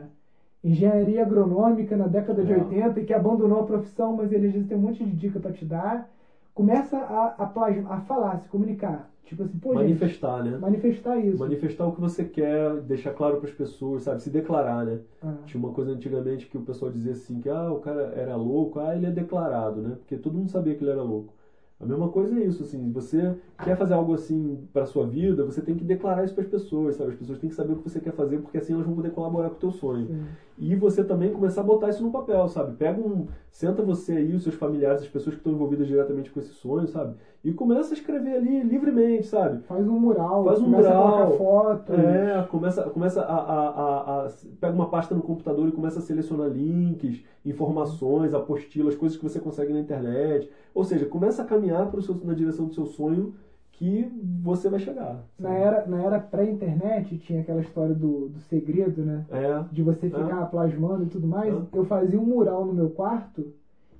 engenharia 0.63 1.21
agronômica 1.21 1.95
na 1.97 2.07
década 2.07 2.41
é. 2.41 2.45
de 2.45 2.53
80 2.53 2.99
e 3.01 3.03
que 3.03 3.13
abandonou 3.13 3.57
a 3.57 3.63
profissão, 3.63 4.13
mas 4.13 4.31
ele 4.31 4.45
às 4.47 4.53
vezes 4.53 4.67
tem 4.67 4.77
um 4.77 4.81
monte 4.81 5.03
de 5.03 5.13
dica 5.13 5.39
para 5.39 5.51
te 5.51 5.65
dar. 5.65 6.09
Começa 6.57 6.97
a, 6.97 7.35
a, 7.37 7.95
a 7.95 7.99
falar, 7.99 8.39
se 8.39 8.49
comunicar. 8.49 9.07
Tipo 9.23 9.43
assim, 9.43 9.59
pô, 9.59 9.73
manifestar, 9.75 10.41
gente, 10.41 10.53
né? 10.53 10.57
Manifestar 10.57 11.19
isso. 11.19 11.37
Manifestar 11.37 11.85
o 11.85 11.91
que 11.91 12.01
você 12.01 12.25
quer, 12.25 12.79
deixar 12.81 13.11
claro 13.11 13.37
para 13.37 13.47
as 13.47 13.53
pessoas, 13.55 14.01
sabe? 14.01 14.23
Se 14.23 14.31
declarar, 14.31 14.83
né? 14.83 14.99
Ah. 15.21 15.35
Tinha 15.45 15.59
uma 15.59 15.69
coisa 15.69 15.91
antigamente 15.91 16.47
que 16.47 16.57
o 16.57 16.61
pessoal 16.61 16.89
dizia 16.89 17.11
assim, 17.11 17.39
que 17.39 17.47
ah, 17.47 17.69
o 17.69 17.77
cara 17.77 18.11
era 18.15 18.35
louco, 18.35 18.79
ah, 18.79 18.95
ele 18.95 19.05
é 19.05 19.11
declarado, 19.11 19.83
né? 19.83 19.97
Porque 19.99 20.17
todo 20.17 20.35
mundo 20.35 20.49
sabia 20.49 20.73
que 20.73 20.83
ele 20.83 20.89
era 20.89 21.03
louco. 21.03 21.31
A 21.79 21.85
mesma 21.85 22.07
coisa 22.09 22.39
é 22.39 22.43
isso, 22.43 22.63
assim, 22.63 22.89
você 22.89 23.35
quer 23.63 23.75
fazer 23.75 23.93
algo 23.93 24.11
assim 24.11 24.67
para 24.73 24.83
sua 24.83 25.05
vida, 25.05 25.43
você 25.43 25.61
tem 25.61 25.75
que 25.75 25.83
declarar 25.83 26.23
isso 26.23 26.33
para 26.33 26.41
as 26.41 26.49
pessoas, 26.49 26.95
sabe? 26.95 27.11
As 27.11 27.15
pessoas 27.15 27.37
têm 27.37 27.49
que 27.49 27.55
saber 27.55 27.73
o 27.73 27.75
que 27.75 27.83
você 27.83 27.99
quer 27.99 28.13
fazer, 28.13 28.39
porque 28.39 28.57
assim 28.57 28.73
elas 28.73 28.83
vão 28.83 28.95
poder 28.95 29.11
colaborar 29.11 29.51
com 29.51 29.57
o 29.57 29.59
teu 29.59 29.69
sonho. 29.69 30.07
Sim. 30.07 30.25
E 30.57 30.75
você 30.75 31.03
também 31.03 31.31
começar 31.31 31.61
a 31.61 31.63
botar 31.63 31.89
isso 31.89 32.01
no 32.01 32.09
papel, 32.09 32.47
sabe? 32.47 32.75
Pega 32.75 32.99
um, 32.99 33.27
senta 33.51 33.83
você 33.83 34.13
aí, 34.13 34.33
os 34.33 34.41
seus 34.41 34.55
familiares, 34.55 35.03
as 35.03 35.07
pessoas 35.07 35.35
que 35.35 35.39
estão 35.39 35.53
envolvidas 35.53 35.87
diretamente 35.87 36.31
com 36.31 36.39
esse 36.39 36.51
sonho, 36.53 36.87
sabe? 36.87 37.15
E 37.43 37.53
começa 37.53 37.93
a 37.93 37.97
escrever 37.97 38.37
ali 38.37 38.63
livremente, 38.63 39.27
sabe? 39.27 39.61
Faz 39.63 39.87
um 39.87 39.99
mural, 39.99 40.45
faz 40.45 40.59
um 40.59 40.67
mural, 40.67 41.37
foto. 41.37 41.93
É, 41.93 42.41
começa, 42.49 42.83
começa 42.89 43.21
a, 43.21 43.35
a, 43.35 43.69
a, 43.69 44.25
a, 44.25 44.29
pega 44.59 44.73
uma 44.73 44.89
pasta 44.89 45.13
no 45.13 45.21
computador 45.21 45.67
e 45.67 45.71
começa 45.71 45.99
a 45.99 46.01
selecionar 46.01 46.49
links, 46.49 47.23
informações, 47.45 48.33
apostilas, 48.33 48.95
coisas 48.95 49.17
que 49.17 49.23
você 49.23 49.39
consegue 49.39 49.71
na 49.71 49.79
internet. 49.79 50.49
Ou 50.73 50.83
seja, 50.83 51.05
começa 51.05 51.43
a 51.43 51.45
caminhar 51.45 51.89
seu, 52.01 52.19
na 52.23 52.33
direção 52.33 52.65
do 52.65 52.73
seu 52.73 52.85
sonho 52.87 53.35
que 53.77 54.09
você 54.41 54.69
vai 54.69 54.79
chegar. 54.79 55.23
Na 55.37 55.53
era, 55.53 55.85
na 55.85 56.01
era 56.01 56.19
pré-internet 56.19 57.15
tinha 57.19 57.41
aquela 57.41 57.61
história 57.61 57.93
do, 57.93 58.29
do 58.29 58.39
segredo, 58.39 59.03
né? 59.03 59.23
É. 59.29 59.63
De 59.71 59.83
você 59.83 60.09
ficar 60.09 60.43
é. 60.43 60.45
plasmando 60.45 61.03
e 61.03 61.07
tudo 61.07 61.27
mais. 61.27 61.53
É. 61.53 61.61
Eu 61.73 61.85
fazia 61.85 62.19
um 62.19 62.25
mural 62.25 62.65
no 62.65 62.73
meu 62.73 62.89
quarto, 62.89 63.53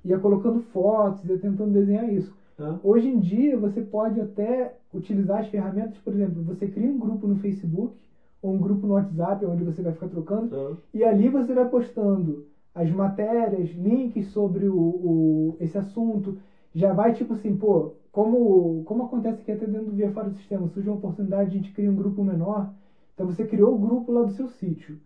ia 0.04 0.18
colocando 0.18 0.60
fotos, 0.60 1.24
ia 1.28 1.38
tentando 1.38 1.72
desenhar 1.72 2.12
isso. 2.12 2.36
Hoje 2.82 3.06
em 3.06 3.20
dia 3.20 3.56
você 3.56 3.80
pode 3.80 4.20
até 4.20 4.74
utilizar 4.92 5.42
as 5.42 5.46
ferramentas, 5.46 5.96
por 5.98 6.12
exemplo, 6.12 6.42
você 6.42 6.66
cria 6.66 6.90
um 6.90 6.98
grupo 6.98 7.28
no 7.28 7.36
Facebook 7.36 7.94
ou 8.42 8.52
um 8.52 8.58
grupo 8.58 8.84
no 8.84 8.94
WhatsApp 8.94 9.44
onde 9.46 9.62
você 9.62 9.80
vai 9.80 9.92
ficar 9.92 10.08
trocando 10.08 10.76
e 10.92 11.04
ali 11.04 11.28
você 11.28 11.54
vai 11.54 11.68
postando 11.68 12.46
as 12.74 12.90
matérias, 12.90 13.70
links 13.70 14.26
sobre 14.26 14.66
o, 14.66 14.76
o, 14.76 15.56
esse 15.60 15.78
assunto. 15.78 16.36
Já 16.74 16.92
vai 16.92 17.14
tipo 17.14 17.34
assim, 17.34 17.56
pô, 17.56 17.94
como, 18.18 18.82
como 18.82 19.04
acontece 19.04 19.44
que 19.44 19.52
até 19.52 19.64
dentro 19.64 19.86
do 19.86 19.92
Via 19.92 20.10
Fora 20.10 20.28
do 20.28 20.34
Sistema 20.34 20.66
surge 20.66 20.88
uma 20.88 20.98
oportunidade, 20.98 21.50
a 21.50 21.52
gente 21.52 21.72
cria 21.72 21.88
um 21.88 21.94
grupo 21.94 22.24
menor. 22.24 22.68
Então 23.14 23.24
você 23.24 23.46
criou 23.46 23.76
o 23.76 23.78
grupo 23.78 24.10
lá 24.10 24.22
do 24.22 24.32
seu 24.32 24.48
sítio, 24.48 24.98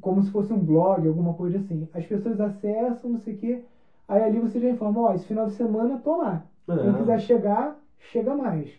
como 0.00 0.22
se 0.22 0.30
fosse 0.30 0.52
um 0.52 0.64
blog, 0.64 1.08
alguma 1.08 1.34
coisa 1.34 1.56
assim. 1.56 1.88
As 1.92 2.06
pessoas 2.06 2.40
acessam, 2.40 3.10
não 3.10 3.18
sei 3.18 3.34
o 3.34 3.36
quê. 3.36 3.64
Aí 4.06 4.22
ali 4.22 4.38
você 4.38 4.60
já 4.60 4.70
informa, 4.70 5.00
ó, 5.00 5.12
esse 5.12 5.26
final 5.26 5.46
de 5.46 5.54
semana 5.54 5.98
tô 5.98 6.18
lá. 6.18 6.46
É. 6.68 6.76
Quem 6.76 6.94
quiser 6.94 7.18
chegar, 7.18 7.76
chega 7.98 8.32
mais. 8.32 8.70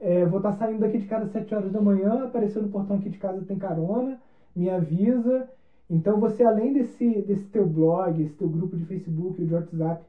É, 0.00 0.26
vou 0.26 0.38
estar 0.38 0.50
tá 0.50 0.58
saindo 0.58 0.80
daqui 0.80 0.98
de 0.98 1.06
casa 1.06 1.26
às 1.26 1.30
7 1.30 1.54
horas 1.54 1.70
da 1.70 1.80
manhã, 1.80 2.24
apareceu 2.24 2.60
no 2.60 2.70
portão 2.70 2.96
aqui 2.96 3.08
de 3.08 3.18
casa 3.18 3.40
tem 3.42 3.56
carona, 3.56 4.18
me 4.52 4.68
avisa. 4.68 5.48
Então 5.88 6.18
você, 6.18 6.42
além 6.42 6.72
desse, 6.72 7.22
desse 7.22 7.48
teu 7.50 7.64
blog, 7.68 8.20
esse 8.20 8.34
teu 8.34 8.48
grupo 8.48 8.76
de 8.76 8.84
Facebook, 8.84 9.44
de 9.44 9.54
WhatsApp, 9.54 10.04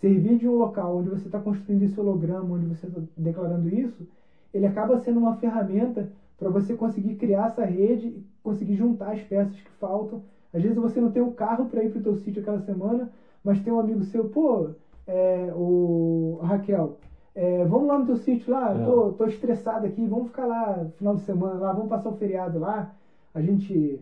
servir 0.00 0.38
de 0.38 0.48
um 0.48 0.56
local 0.56 0.96
onde 0.96 1.10
você 1.10 1.26
está 1.26 1.38
construindo 1.38 1.82
esse 1.82 1.98
holograma, 1.98 2.54
onde 2.54 2.66
você 2.66 2.86
está 2.86 3.00
declarando 3.16 3.68
isso, 3.68 4.06
ele 4.52 4.66
acaba 4.66 4.96
sendo 4.98 5.18
uma 5.18 5.36
ferramenta 5.36 6.08
para 6.38 6.48
você 6.48 6.74
conseguir 6.74 7.16
criar 7.16 7.46
essa 7.46 7.64
rede 7.64 8.06
e 8.06 8.24
conseguir 8.42 8.76
juntar 8.76 9.12
as 9.12 9.20
peças 9.22 9.56
que 9.60 9.70
faltam. 9.72 10.22
Às 10.52 10.62
vezes 10.62 10.78
você 10.78 11.00
não 11.00 11.10
tem 11.10 11.22
o 11.22 11.32
carro 11.32 11.66
para 11.66 11.82
ir 11.82 11.90
para 11.90 11.98
o 11.98 12.02
teu 12.02 12.14
sítio 12.14 12.40
aquela 12.40 12.60
semana, 12.60 13.10
mas 13.44 13.60
tem 13.60 13.72
um 13.72 13.80
amigo 13.80 14.02
seu, 14.04 14.28
pô, 14.28 14.70
é, 15.06 15.52
o 15.54 16.38
Raquel, 16.42 16.96
é, 17.34 17.64
vamos 17.64 17.88
lá 17.88 17.98
no 17.98 18.06
teu 18.06 18.16
sítio 18.16 18.52
lá, 18.52 18.74
é. 18.74 18.84
tô, 18.84 19.12
tô 19.12 19.26
estressado 19.26 19.86
aqui, 19.86 20.06
vamos 20.06 20.28
ficar 20.28 20.46
lá 20.46 20.86
final 20.96 21.14
de 21.16 21.22
semana 21.22 21.54
lá, 21.54 21.72
vamos 21.72 21.88
passar 21.88 22.08
o 22.08 22.16
feriado 22.16 22.58
lá, 22.58 22.94
a 23.34 23.40
gente 23.40 24.00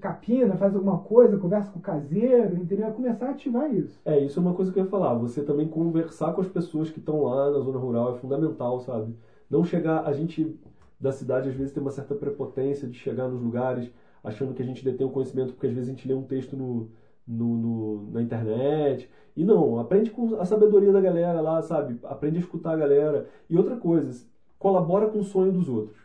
capina, 0.00 0.56
faz 0.56 0.74
alguma 0.74 0.98
coisa, 0.98 1.38
conversa 1.38 1.70
com 1.70 1.78
o 1.78 1.82
caseiro, 1.82 2.56
entendeu? 2.56 2.86
É 2.86 2.90
começar 2.90 3.26
a 3.26 3.30
ativar 3.30 3.72
isso. 3.72 4.00
É, 4.04 4.18
isso 4.18 4.38
é 4.38 4.42
uma 4.42 4.54
coisa 4.54 4.72
que 4.72 4.78
eu 4.78 4.84
ia 4.84 4.90
falar. 4.90 5.14
Você 5.14 5.42
também 5.42 5.68
conversar 5.68 6.32
com 6.32 6.40
as 6.40 6.48
pessoas 6.48 6.90
que 6.90 6.98
estão 6.98 7.22
lá 7.22 7.50
na 7.50 7.60
zona 7.60 7.78
rural 7.78 8.14
é 8.14 8.18
fundamental, 8.18 8.80
sabe? 8.80 9.14
Não 9.48 9.64
chegar, 9.64 10.06
a 10.06 10.12
gente 10.12 10.56
da 10.98 11.12
cidade 11.12 11.48
às 11.48 11.54
vezes 11.54 11.72
tem 11.72 11.80
uma 11.80 11.90
certa 11.90 12.14
prepotência 12.14 12.86
de 12.86 12.98
chegar 12.98 13.28
nos 13.28 13.40
lugares 13.40 13.90
achando 14.22 14.52
que 14.52 14.62
a 14.62 14.64
gente 14.64 14.84
detém 14.84 15.06
o 15.06 15.10
conhecimento, 15.10 15.54
porque 15.54 15.66
às 15.66 15.72
vezes 15.72 15.88
a 15.88 15.92
gente 15.92 16.06
lê 16.06 16.12
um 16.12 16.24
texto 16.24 16.56
no, 16.56 16.90
no, 17.26 17.56
no, 17.56 18.10
na 18.10 18.22
internet. 18.22 19.08
E 19.36 19.44
não, 19.44 19.78
aprende 19.78 20.10
com 20.10 20.34
a 20.34 20.44
sabedoria 20.44 20.92
da 20.92 21.00
galera 21.00 21.40
lá, 21.40 21.62
sabe? 21.62 21.98
Aprende 22.04 22.36
a 22.36 22.40
escutar 22.40 22.72
a 22.72 22.76
galera. 22.76 23.28
E 23.48 23.56
outra 23.56 23.76
coisa, 23.76 24.26
colabora 24.58 25.08
com 25.08 25.20
o 25.20 25.24
sonho 25.24 25.52
dos 25.52 25.68
outros 25.68 25.99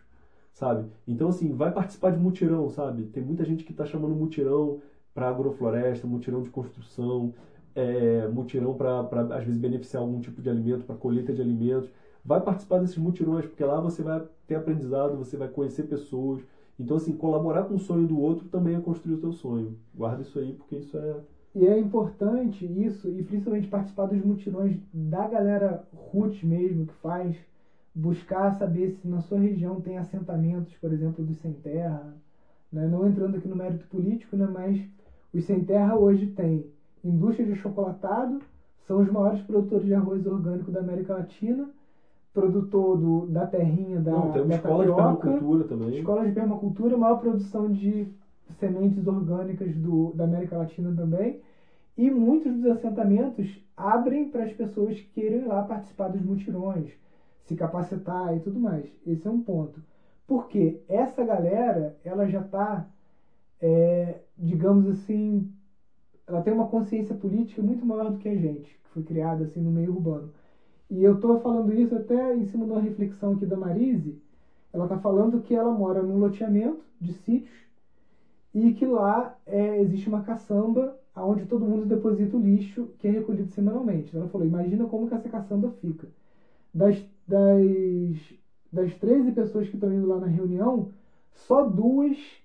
sabe? 0.55 0.89
Então, 1.07 1.27
assim, 1.29 1.53
vai 1.53 1.71
participar 1.71 2.11
de 2.11 2.17
mutirão, 2.17 2.69
sabe? 2.69 3.03
Tem 3.07 3.21
muita 3.21 3.43
gente 3.45 3.63
que 3.65 3.71
está 3.71 3.85
chamando 3.85 4.15
mutirão 4.15 4.81
para 5.13 5.29
agrofloresta, 5.29 6.07
mutirão 6.07 6.41
de 6.41 6.49
construção, 6.49 7.33
é, 7.75 8.27
mutirão 8.29 8.73
para, 8.75 9.01
às 9.35 9.43
vezes, 9.43 9.59
beneficiar 9.59 10.01
algum 10.01 10.19
tipo 10.21 10.41
de 10.41 10.49
alimento, 10.49 10.85
para 10.85 10.95
colheita 10.95 11.33
de 11.33 11.41
alimentos. 11.41 11.91
vai 12.23 12.41
participar 12.41 12.79
desses 12.79 12.97
mutirões, 12.97 13.45
porque 13.45 13.63
lá 13.63 13.79
você 13.81 14.01
vai 14.01 14.25
ter 14.47 14.55
aprendizado, 14.55 15.17
você 15.17 15.37
vai 15.37 15.49
conhecer 15.49 15.83
pessoas. 15.83 16.41
Então, 16.79 16.97
assim, 16.97 17.13
colaborar 17.13 17.63
com 17.65 17.75
o 17.75 17.79
sonho 17.79 18.07
do 18.07 18.19
outro 18.19 18.47
também 18.47 18.75
é 18.75 18.79
construir 18.79 19.15
o 19.15 19.19
teu 19.19 19.33
sonho. 19.33 19.77
Guarda 19.93 20.21
isso 20.21 20.39
aí, 20.39 20.53
porque 20.53 20.77
isso 20.77 20.97
é. 20.97 21.17
E 21.53 21.65
é 21.65 21.77
importante 21.77 22.65
isso, 22.65 23.09
e 23.09 23.23
principalmente 23.23 23.67
participar 23.67 24.07
dos 24.07 24.23
mutirões 24.23 24.77
da 24.93 25.27
galera 25.27 25.87
roots 25.93 26.43
mesmo 26.43 26.85
que 26.85 26.93
faz, 26.95 27.37
buscar 27.95 28.51
saber 28.51 28.89
se 28.89 29.07
na 29.07 29.21
sua 29.21 29.39
região 29.39 29.79
tem 29.79 29.97
assentamentos, 29.97 30.75
por 30.75 30.91
exemplo, 30.91 31.23
dos 31.23 31.37
sem 31.37 31.53
terra. 31.53 32.13
Né? 32.71 32.87
Não 32.87 33.07
entrando 33.07 33.35
aqui 33.35 33.47
no 33.47 33.55
mérito 33.55 33.87
político, 33.87 34.35
né? 34.35 34.45
mas 34.45 34.79
os 35.33 35.45
sem 35.45 35.63
terra 35.63 35.95
hoje 35.95 36.27
têm 36.27 36.69
indústria 37.03 37.47
de 37.47 37.55
chocolatado, 37.55 38.39
são 38.85 38.99
os 38.99 39.09
maiores 39.09 39.41
produtores 39.41 39.85
de 39.85 39.93
arroz 39.93 40.25
orgânico 40.25 40.71
da 40.71 40.81
América 40.81 41.13
Latina 41.13 41.69
produtor 42.35 42.97
do, 42.97 43.25
da 43.27 43.47
terrinha 43.47 44.01
da, 44.01 44.11
Não, 44.11 44.31
tem 44.33 44.45
da 44.45 44.55
escola 44.55 44.85
tapioca, 44.85 45.11
de 45.13 45.21
permacultura 45.21 45.63
também. 45.63 45.95
Escola 45.95 46.25
de 46.25 46.31
permacultura, 46.33 46.97
maior 46.97 47.15
produção 47.15 47.71
de 47.71 48.07
sementes 48.59 49.07
orgânicas 49.07 49.73
do, 49.77 50.11
da 50.11 50.25
América 50.25 50.57
Latina 50.57 50.93
também. 50.93 51.39
E 51.97 52.11
muitos 52.11 52.53
dos 52.53 52.65
assentamentos 52.65 53.57
abrem 53.75 54.27
para 54.27 54.43
as 54.43 54.51
pessoas 54.51 54.99
que 54.99 55.07
queiram 55.13 55.37
ir 55.37 55.47
lá 55.47 55.63
participar 55.63 56.09
dos 56.09 56.21
mutirões, 56.21 56.91
se 57.45 57.55
capacitar 57.55 58.35
e 58.35 58.39
tudo 58.39 58.59
mais. 58.59 58.87
Esse 59.05 59.27
é 59.27 59.31
um 59.31 59.39
ponto. 59.39 59.81
Porque 60.27 60.83
essa 60.87 61.23
galera, 61.23 61.97
ela 62.03 62.27
já 62.27 62.39
está, 62.39 62.89
é, 63.59 64.21
digamos 64.37 64.87
assim, 64.87 65.45
ela 66.27 66.41
tem 66.41 66.53
uma 66.53 66.65
consciência 66.65 67.15
política 67.15 67.61
muito 67.61 67.85
maior 67.85 68.09
do 68.11 68.17
que 68.17 68.29
a 68.29 68.35
gente, 68.35 68.77
que 68.83 68.89
foi 68.89 69.03
criada 69.03 69.43
assim 69.43 69.61
no 69.61 69.71
meio 69.71 69.91
urbano. 69.93 70.31
E 70.89 71.03
eu 71.03 71.13
estou 71.13 71.35
falando 71.37 71.73
isso 71.73 71.95
até 71.95 72.35
em 72.35 72.43
cima 72.43 72.65
de 72.65 72.71
uma 72.71 72.79
reflexão 72.79 73.33
aqui 73.33 73.45
da 73.45 73.57
Marise. 73.57 74.17
Ela 74.73 74.85
está 74.85 74.97
falando 74.97 75.39
que 75.39 75.55
ela 75.55 75.71
mora 75.71 76.03
num 76.03 76.17
loteamento 76.19 76.85
de 76.99 77.11
sítios 77.11 77.67
e 78.53 78.71
que 78.71 78.85
lá 78.85 79.37
é, 79.45 79.79
existe 79.79 80.07
uma 80.07 80.19
caçamba 80.19 80.95
onde 81.15 81.45
todo 81.45 81.65
mundo 81.65 81.85
deposita 81.85 82.35
o 82.37 82.39
lixo 82.39 82.89
que 82.97 83.07
é 83.07 83.11
recolhido 83.11 83.49
semanalmente. 83.49 84.15
Ela 84.15 84.25
falou, 84.25 84.45
imagina 84.45 84.85
como 84.85 85.07
que 85.07 85.13
essa 85.13 85.29
caçamba 85.29 85.69
fica. 85.69 86.09
Das, 86.73 87.05
das, 87.27 88.33
das 88.71 88.95
13 88.95 89.31
pessoas 89.31 89.67
que 89.67 89.75
estão 89.75 89.91
indo 89.91 90.05
lá 90.07 90.19
na 90.19 90.27
reunião, 90.27 90.87
só 91.31 91.61
duas 91.63 92.41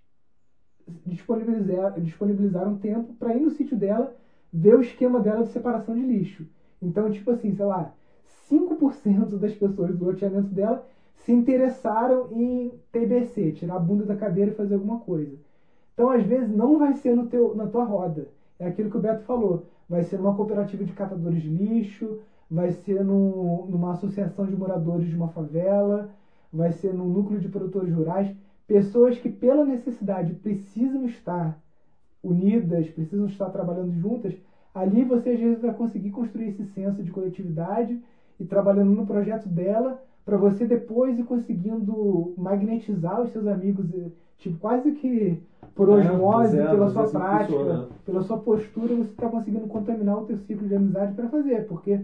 disponibilizaram, 1.05 2.01
disponibilizaram 2.01 2.75
tempo 2.75 3.13
para 3.15 3.33
ir 3.33 3.41
no 3.41 3.51
sítio 3.51 3.77
dela 3.77 4.13
ver 4.53 4.75
o 4.75 4.81
esquema 4.81 5.21
dela 5.21 5.43
de 5.43 5.49
separação 5.49 5.95
de 5.95 6.03
lixo. 6.03 6.45
Então, 6.81 7.09
tipo 7.09 7.31
assim, 7.31 7.53
sei 7.53 7.65
lá, 7.65 7.93
5% 8.25 9.37
das 9.37 9.55
pessoas 9.55 9.95
do 9.95 10.05
loteamento 10.05 10.53
dela 10.53 10.83
se 11.15 11.33
interessaram 11.33 12.27
em 12.31 12.73
TBC, 12.91 13.53
tirar 13.53 13.75
a 13.75 13.79
bunda 13.79 14.05
da 14.05 14.15
cadeira 14.15 14.51
e 14.51 14.55
fazer 14.55 14.75
alguma 14.75 14.97
coisa. 14.97 15.39
Então, 15.95 16.09
às 16.09 16.23
vezes, 16.23 16.51
não 16.51 16.79
vai 16.79 16.95
ser 16.95 17.15
no 17.15 17.25
teu, 17.25 17.55
na 17.55 17.67
tua 17.67 17.83
roda. 17.85 18.29
É 18.59 18.67
aquilo 18.67 18.89
que 18.89 18.97
o 18.97 19.01
Beto 19.01 19.23
falou. 19.23 19.63
Vai 19.89 20.03
ser 20.03 20.17
numa 20.17 20.33
cooperativa 20.33 20.85
de 20.85 20.93
catadores 20.93 21.43
de 21.43 21.49
lixo, 21.49 22.17
vai 22.51 22.73
ser 22.73 23.05
no, 23.05 23.67
numa 23.69 23.93
associação 23.93 24.47
de 24.47 24.57
moradores 24.57 25.09
de 25.09 25.15
uma 25.15 25.29
favela, 25.29 26.11
vai 26.53 26.73
ser 26.73 26.93
num 26.93 27.09
núcleo 27.09 27.39
de 27.39 27.49
produtores 27.49 27.95
rurais. 27.95 28.35
Pessoas 28.67 29.19
que, 29.19 29.29
pela 29.29 29.65
necessidade, 29.65 30.35
precisam 30.35 31.05
estar 31.05 31.59
unidas, 32.23 32.89
precisam 32.89 33.27
estar 33.27 33.49
trabalhando 33.51 33.93
juntas. 33.93 34.35
Ali 34.75 35.05
você, 35.05 35.31
às 35.31 35.41
vezes, 35.41 35.63
vai 35.63 35.73
conseguir 35.73 36.11
construir 36.11 36.49
esse 36.49 36.65
senso 36.65 37.03
de 37.03 37.11
coletividade 37.11 38.01
e 38.39 38.45
trabalhando 38.45 38.91
no 38.91 39.07
projeto 39.07 39.49
dela 39.49 40.01
para 40.25 40.37
você 40.37 40.65
depois 40.67 41.19
ir 41.19 41.25
conseguindo 41.25 42.35
magnetizar 42.37 43.21
os 43.21 43.31
seus 43.31 43.47
amigos, 43.47 43.87
tipo, 44.37 44.59
quase 44.59 44.93
que 44.93 45.43
por 45.75 45.89
é, 45.89 45.93
osmose, 45.93 46.59
é, 46.59 46.67
pela 46.67 46.89
sua 46.89 47.09
prática, 47.09 47.59
funciona. 47.59 47.89
pela 48.05 48.21
sua 48.23 48.39
postura, 48.39 48.95
você 48.95 49.11
está 49.11 49.29
conseguindo 49.29 49.67
contaminar 49.67 50.19
o 50.19 50.25
teu 50.25 50.37
ciclo 50.37 50.69
de 50.69 50.75
amizade 50.75 51.15
para 51.15 51.29
fazer, 51.29 51.67
porque 51.67 52.01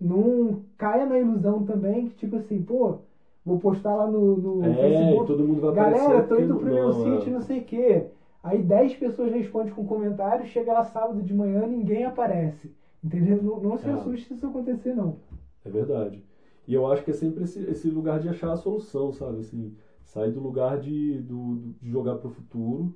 não 0.00 0.60
caia 0.76 1.06
na 1.06 1.18
ilusão 1.18 1.64
também 1.64 2.06
que, 2.06 2.14
tipo 2.14 2.36
assim, 2.36 2.60
pô, 2.62 2.98
vou 3.44 3.58
postar 3.58 3.94
lá 3.94 4.06
no, 4.06 4.36
no 4.36 4.64
é, 4.64 4.74
Facebook, 4.74 5.26
todo 5.26 5.44
mundo 5.44 5.60
vai 5.60 5.72
galera, 5.74 6.22
tô 6.24 6.38
indo 6.38 6.56
pro 6.56 6.72
meu 6.72 6.92
sítio, 6.92 7.32
não 7.32 7.40
sei 7.40 7.60
o 7.60 7.64
quê. 7.64 8.06
Aí 8.42 8.62
10 8.62 8.96
pessoas 8.96 9.32
respondem 9.32 9.72
com 9.72 9.84
comentário, 9.84 10.46
chega 10.46 10.72
lá 10.72 10.84
sábado 10.84 11.22
de 11.22 11.34
manhã, 11.34 11.66
ninguém 11.66 12.04
aparece. 12.04 12.70
Entendeu? 13.02 13.42
Não, 13.42 13.60
não 13.60 13.76
se 13.76 13.88
é. 13.88 13.92
assuste 13.92 14.26
se 14.26 14.34
isso 14.34 14.46
acontecer, 14.46 14.94
não. 14.94 15.16
É 15.64 15.70
verdade. 15.70 16.24
E 16.66 16.74
eu 16.74 16.86
acho 16.86 17.04
que 17.04 17.10
é 17.10 17.14
sempre 17.14 17.44
esse, 17.44 17.60
esse 17.70 17.88
lugar 17.88 18.18
de 18.18 18.28
achar 18.28 18.52
a 18.52 18.56
solução, 18.56 19.12
sabe? 19.12 19.40
Assim, 19.40 19.74
sair 20.04 20.32
do 20.32 20.40
lugar 20.40 20.78
de, 20.78 21.20
do, 21.22 21.56
de 21.80 21.90
jogar 21.90 22.16
para 22.16 22.28
o 22.28 22.30
futuro 22.30 22.94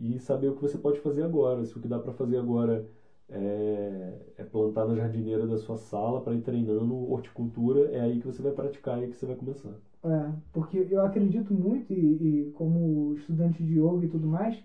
e 0.00 0.18
saber 0.18 0.48
o 0.48 0.54
que 0.54 0.62
você 0.62 0.78
pode 0.78 1.00
fazer 1.00 1.22
agora. 1.22 1.64
Se 1.64 1.76
o 1.76 1.80
que 1.80 1.88
dá 1.88 1.98
para 1.98 2.12
fazer 2.12 2.36
agora 2.36 2.86
é, 3.28 4.32
é, 4.36 4.44
plantar 4.44 4.86
na 4.86 4.94
jardineira 4.94 5.46
da 5.46 5.56
sua 5.58 5.76
sala 5.76 6.22
para 6.22 6.34
ir 6.34 6.42
treinando 6.42 6.94
horticultura, 7.10 7.90
é 7.90 8.00
aí 8.00 8.18
que 8.20 8.26
você 8.26 8.42
vai 8.42 8.52
praticar 8.52 8.98
e 8.98 9.04
aí 9.04 9.10
que 9.10 9.16
você 9.16 9.26
vai 9.26 9.36
começar. 9.36 9.74
É, 10.04 10.32
porque 10.52 10.86
eu 10.90 11.04
acredito 11.04 11.52
muito, 11.52 11.92
e, 11.92 12.44
e 12.46 12.50
como 12.52 13.12
estudante 13.14 13.64
de 13.64 13.78
yoga 13.78 14.04
e 14.04 14.08
tudo 14.08 14.26
mais, 14.28 14.62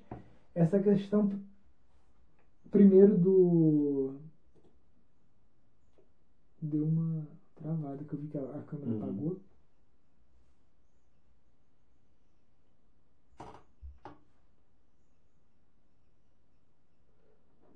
essa 0.55 0.79
questão 0.79 1.29
primeiro 2.71 3.15
do 3.17 4.13
deu 6.61 6.85
uma 6.85 7.27
travada, 7.55 8.03
que 8.03 8.13
eu 8.13 8.19
vi 8.19 8.27
que 8.27 8.37
a, 8.37 8.41
a 8.57 8.61
câmera 8.63 8.91
uhum. 8.91 8.97
apagou. 8.97 9.37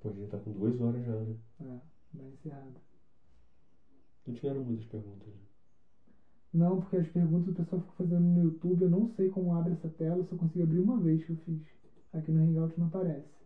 A 0.08 0.12
gente 0.12 0.30
tá 0.30 0.38
com 0.38 0.52
duas 0.52 0.80
horas 0.80 1.04
já, 1.04 1.14
né? 1.14 1.36
É, 1.60 1.78
vai 2.14 2.28
encerrado. 2.28 2.80
Não 4.26 4.34
tiveram 4.34 4.62
muitas 4.62 4.84
perguntas. 4.86 5.28
Né? 5.28 5.40
Não, 6.52 6.78
porque 6.78 6.96
as 6.96 7.08
perguntas 7.08 7.48
o 7.48 7.52
pessoal 7.52 7.80
fica 7.82 7.92
fazendo 7.92 8.24
no 8.24 8.42
YouTube, 8.42 8.82
eu 8.82 8.88
não 8.88 9.06
sei 9.14 9.28
como 9.28 9.52
abre 9.52 9.72
essa 9.72 9.88
tela, 9.88 10.24
só 10.24 10.34
consigo 10.34 10.62
abrir 10.62 10.78
uma 10.78 10.98
vez 10.98 11.22
que 11.22 11.32
eu 11.32 11.36
fiz. 11.36 11.60
Aqui 12.12 12.32
no 12.32 12.40
Hangout 12.40 12.78
não 12.78 12.86
aparece. 12.86 13.38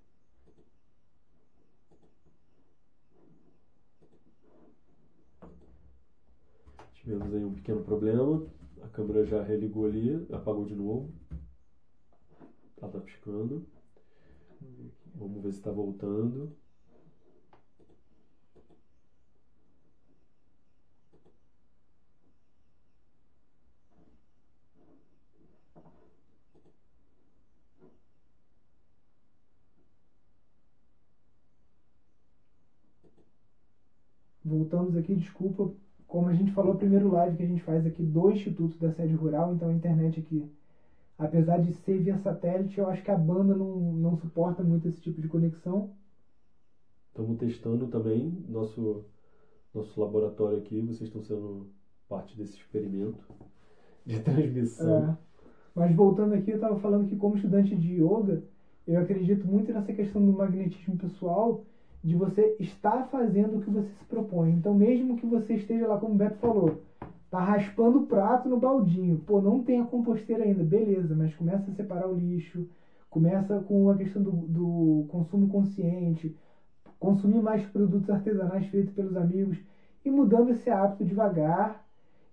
Tivemos 6.94 7.34
aí 7.34 7.44
um 7.44 7.55
pequeno 7.55 7.82
problema. 7.82 8.40
A 8.80 8.89
câmera 8.89 9.24
já 9.24 9.43
religou 9.43 9.84
ali, 9.84 10.14
apagou 10.32 10.64
de 10.64 10.76
novo. 10.76 11.12
Ela 12.80 12.90
tá 12.90 13.01
piscando. 13.01 13.66
Vamos 14.60 14.76
ver 14.78 15.02
se 15.52 15.59
está 15.59 15.70
voltando. 15.70 16.56
Voltamos 34.44 34.97
aqui, 34.97 35.14
desculpa 35.14 35.72
como 36.06 36.28
a 36.28 36.34
gente 36.34 36.52
falou, 36.52 36.74
o 36.74 36.78
primeiro 36.78 37.10
live 37.10 37.36
que 37.36 37.43
a 37.43 37.47
gente 37.47 37.62
faz 37.62 37.86
aqui 37.86 38.02
do 38.02 38.30
Instituto 38.30 38.76
da 38.78 38.90
Sede 38.93 39.14
Rural, 39.14 39.55
então 39.55 39.68
a 39.70 39.72
internet 39.72 40.20
aqui, 40.20 40.47
apesar 41.18 41.59
de 41.59 41.72
ser 41.72 41.98
via 41.98 42.16
satélite, 42.18 42.78
eu 42.78 42.89
acho 42.89 43.02
que 43.02 43.10
a 43.10 43.16
banda 43.16 43.55
não, 43.55 43.93
não 43.94 44.16
suporta 44.16 44.62
muito 44.62 44.89
esse 44.89 45.01
tipo 45.01 45.20
de 45.20 45.28
conexão. 45.28 45.90
Estamos 47.09 47.36
testando 47.39 47.86
também 47.89 48.44
nosso, 48.48 49.05
nosso 49.74 50.01
laboratório 50.01 50.59
aqui, 50.59 50.80
vocês 50.80 51.02
estão 51.02 51.22
sendo 51.22 51.70
parte 52.09 52.36
desse 52.36 52.56
experimento 52.56 53.22
de 54.05 54.20
transmissão. 54.20 55.10
É. 55.10 55.16
Mas 55.74 55.94
voltando 55.94 56.34
aqui, 56.34 56.51
eu 56.51 56.56
estava 56.56 56.78
falando 56.78 57.09
que 57.09 57.16
como 57.16 57.36
estudante 57.36 57.74
de 57.76 57.94
yoga, 57.94 58.43
eu 58.86 59.01
acredito 59.01 59.47
muito 59.47 59.72
nessa 59.72 59.93
questão 59.93 60.24
do 60.24 60.32
magnetismo 60.32 60.97
pessoal 60.97 61.64
de 62.02 62.16
você 62.16 62.56
estar 62.59 63.05
fazendo 63.10 63.59
o 63.59 63.60
que 63.60 63.70
você 63.70 63.89
se 63.89 64.05
propõe. 64.05 64.51
Então, 64.52 64.74
mesmo 64.74 65.16
que 65.16 65.26
você 65.26 65.55
esteja 65.55 65.86
lá, 65.86 65.98
como 65.98 66.14
o 66.14 66.16
Beto 66.16 66.36
falou, 66.39 66.80
tá 67.33 67.41
raspando 67.41 67.99
o 68.01 68.07
prato 68.07 68.49
no 68.49 68.59
baldinho, 68.59 69.19
pô, 69.27 69.41
não 69.41 69.63
tem 69.65 69.81
a 69.81 69.85
composteira 69.85 70.45
ainda, 70.45 70.63
beleza, 70.65 71.17
mas 71.17 71.35
começa 71.35 71.71
a 71.71 71.75
separar 71.75 72.09
o 72.09 72.15
lixo, 72.15 72.69
começa 73.11 73.61
com 73.61 73.89
a 73.91 73.97
questão 73.97 74.23
do, 74.23 74.33
do 74.47 75.07
consumo 75.09 75.49
consciente, 75.49 76.37
consumir 76.99 77.41
mais 77.41 77.65
produtos 77.67 78.11
artesanais 78.11 78.67
feitos 78.67 78.93
pelos 78.95 79.17
amigos. 79.17 79.63
E 80.05 80.11
mudando 80.11 80.51
esse 80.51 80.71
hábito 80.71 81.05
devagar. 81.05 81.85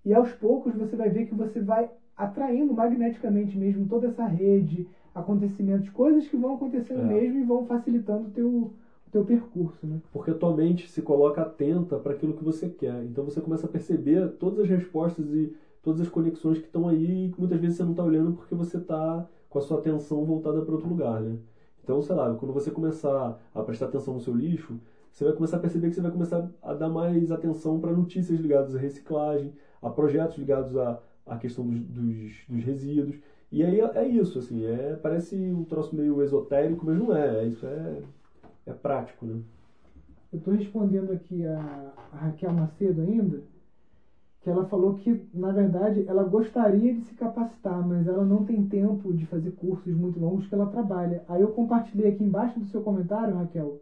E 0.06 0.14
aos 0.14 0.32
poucos 0.34 0.76
você 0.76 0.96
vai 0.96 1.10
ver 1.10 1.26
que 1.26 1.36
você 1.36 1.62
vai 1.62 1.92
atraindo 2.18 2.74
magneticamente 2.74 3.58
mesmo 3.58 3.88
toda 3.88 4.08
essa 4.08 4.26
rede, 4.26 4.88
acontecimentos, 5.16 5.90
coisas 5.90 6.28
que 6.28 6.38
vão 6.38 6.54
acontecendo 6.54 7.02
é. 7.02 7.06
mesmo 7.06 7.38
e 7.38 7.44
vão 7.44 7.64
facilitando 7.64 8.28
o 8.28 8.32
teu, 8.32 8.74
teu 9.12 9.24
percurso, 9.24 9.86
né? 9.86 10.02
Porque 10.12 10.32
a 10.32 10.34
tua 10.34 10.56
mente 10.56 10.88
se 10.90 11.02
coloca 11.02 11.42
atenta 11.42 11.98
para 11.98 12.14
aquilo 12.14 12.34
que 12.34 12.44
você 12.44 12.70
quer. 12.70 13.04
Então 13.06 13.24
você 13.24 13.42
começa 13.42 13.66
a 13.66 13.70
perceber 13.70 14.30
todas 14.40 14.60
as 14.60 14.70
respostas 14.70 15.26
e 15.34 15.56
todas 15.82 16.02
as 16.02 16.10
conexões 16.10 16.60
que 16.60 16.66
estão 16.66 16.88
aí 16.88 17.28
e 17.28 17.32
que 17.32 17.40
muitas 17.40 17.60
vezes 17.60 17.78
você 17.78 17.84
não 17.84 17.92
está 17.92 18.04
olhando 18.04 18.34
porque 18.34 18.56
você 18.56 18.78
está 18.78 19.28
com 19.50 19.60
a 19.60 19.62
sua 19.62 19.80
atenção 19.80 20.24
voltada 20.26 20.62
para 20.62 20.76
outro 20.76 20.90
lugar, 20.90 21.22
né? 21.22 21.38
Então, 21.84 22.02
sei 22.02 22.16
lá, 22.16 22.34
quando 22.36 22.54
você 22.54 22.70
começar 22.70 23.40
a 23.54 23.64
prestar 23.64 23.88
atenção 23.88 24.14
no 24.14 24.20
seu 24.20 24.36
lixo, 24.36 24.80
você 25.12 25.24
vai 25.24 25.34
começar 25.34 25.58
a 25.58 25.60
perceber 25.60 25.90
que 25.90 25.96
você 25.96 26.02
vai 26.02 26.12
começar 26.12 26.50
a 26.62 26.74
dar 26.74 26.90
mais 26.90 27.32
atenção 27.32 27.80
para 27.80 27.92
notícias 27.92 28.40
ligadas 28.40 28.76
à 28.76 28.80
reciclagem, 28.80 29.54
a 29.82 29.90
projetos 29.90 30.38
ligados 30.38 30.78
à, 30.78 31.02
à 31.26 31.38
questão 31.38 31.66
dos, 31.66 31.80
dos, 31.80 32.32
dos 32.48 32.64
resíduos. 32.64 33.18
E 33.52 33.64
aí 33.64 33.80
é, 33.80 33.92
é 33.98 34.08
isso, 34.08 34.38
assim, 34.38 34.66
é, 34.66 34.96
parece 34.98 35.36
um 35.36 35.64
troço 35.66 35.96
meio 35.96 36.22
esotérico, 36.22 36.86
mas 36.86 37.00
não 37.00 37.16
é, 37.16 37.46
isso 37.48 37.66
é, 37.66 38.04
é 38.66 38.74
prático, 38.74 39.26
né? 39.26 39.42
Eu 40.32 40.38
estou 40.38 40.54
respondendo 40.54 41.12
aqui 41.12 41.44
a, 41.46 41.94
a 42.12 42.18
Raquel 42.18 42.52
Macedo 42.54 43.02
ainda, 43.02 43.42
que 44.42 44.50
ela 44.50 44.64
falou 44.64 44.94
que, 44.94 45.20
na 45.34 45.52
verdade, 45.52 46.04
ela 46.08 46.24
gostaria 46.24 46.94
de 46.94 47.02
se 47.02 47.14
capacitar, 47.14 47.84
mas 47.84 48.08
ela 48.08 48.24
não 48.26 48.44
tem 48.44 48.64
tempo 48.64 49.14
de 49.14 49.26
fazer 49.26 49.52
cursos 49.52 49.94
muito 49.94 50.20
longos 50.20 50.46
que 50.48 50.54
ela 50.54 50.66
trabalha. 50.66 51.24
Aí 51.28 51.42
eu 51.42 51.50
compartilhei 51.50 52.08
aqui 52.08 52.24
embaixo 52.24 52.60
do 52.60 52.66
seu 52.66 52.82
comentário, 52.82 53.34
Raquel, 53.34 53.78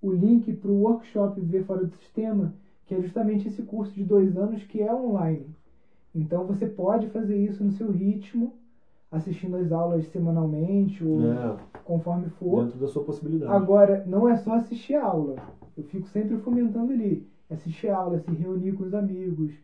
o 0.00 0.10
link 0.10 0.52
para 0.54 0.70
o 0.70 0.80
workshop 0.82 1.40
Viver 1.40 1.60
Fora 1.62 1.84
do 1.84 1.92
Sistema, 1.92 2.52
que 2.84 2.94
é 2.94 3.00
justamente 3.00 3.48
esse 3.48 3.62
curso 3.62 3.94
de 3.94 4.04
dois 4.04 4.36
anos 4.36 4.62
que 4.64 4.82
é 4.82 4.92
online. 4.92 5.54
Então 6.14 6.44
você 6.44 6.66
pode 6.66 7.06
fazer 7.08 7.36
isso 7.36 7.64
no 7.64 7.70
seu 7.70 7.90
ritmo, 7.90 8.54
assistindo 9.10 9.56
as 9.56 9.72
aulas 9.72 10.06
semanalmente 10.06 11.04
ou 11.04 11.32
é, 11.32 11.56
conforme 11.84 12.28
for. 12.30 12.64
Dentro 12.64 12.80
da 12.80 12.88
sua 12.88 13.04
possibilidade. 13.04 13.52
Agora, 13.52 14.04
não 14.06 14.28
é 14.28 14.36
só 14.36 14.54
assistir 14.54 14.94
a 14.94 15.04
aula. 15.04 15.36
Eu 15.76 15.84
fico 15.84 16.06
sempre 16.08 16.36
fomentando 16.38 16.92
ali. 16.92 17.26
Assistir 17.50 17.88
a 17.88 17.96
aula, 17.96 18.18
se 18.18 18.30
reunir 18.32 18.72
com 18.72 18.84
os 18.84 18.94
amigos. 18.94 19.54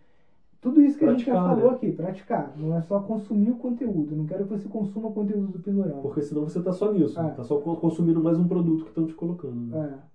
Tudo 0.60 0.80
isso 0.80 0.96
que 0.96 1.04
praticar, 1.04 1.34
a 1.34 1.38
gente 1.38 1.48
já 1.48 1.56
falou 1.56 1.70
né? 1.72 1.76
aqui, 1.76 1.92
praticar. 1.92 2.54
Não 2.56 2.76
é 2.76 2.80
só 2.82 3.00
consumir 3.00 3.50
o 3.50 3.56
conteúdo. 3.56 4.14
Não 4.14 4.26
quero 4.26 4.44
que 4.44 4.50
você 4.50 4.68
consuma 4.68 5.08
o 5.08 5.12
conteúdo 5.12 5.48
do 5.48 5.58
Pindorama. 5.58 6.00
Porque 6.00 6.22
senão 6.22 6.44
você 6.44 6.60
está 6.60 6.72
só 6.72 6.92
nisso. 6.92 7.20
Está 7.20 7.42
é. 7.42 7.44
só 7.44 7.58
consumindo 7.58 8.22
mais 8.22 8.38
um 8.38 8.46
produto 8.46 8.84
que 8.84 8.90
estão 8.90 9.04
te 9.04 9.14
colocando. 9.14 9.56
Né? 9.56 9.92
É. 9.92 10.12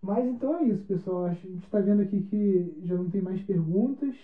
Mas 0.00 0.26
então 0.26 0.56
é 0.56 0.64
isso, 0.64 0.82
pessoal. 0.84 1.26
A 1.26 1.34
gente 1.34 1.64
está 1.64 1.80
vendo 1.80 2.00
aqui 2.00 2.22
que 2.22 2.80
já 2.82 2.94
não 2.94 3.10
tem 3.10 3.20
mais 3.20 3.42
perguntas. 3.42 4.16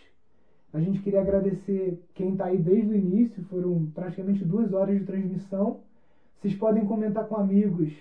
A 0.72 0.80
gente 0.80 1.00
queria 1.00 1.20
agradecer 1.20 1.98
quem 2.14 2.32
está 2.32 2.46
aí 2.46 2.58
desde 2.58 2.92
o 2.92 2.96
início, 2.96 3.42
foram 3.44 3.86
praticamente 3.94 4.44
duas 4.44 4.72
horas 4.74 4.98
de 4.98 5.04
transmissão. 5.04 5.80
Vocês 6.36 6.54
podem 6.54 6.84
comentar 6.84 7.26
com 7.26 7.36
amigos 7.36 7.92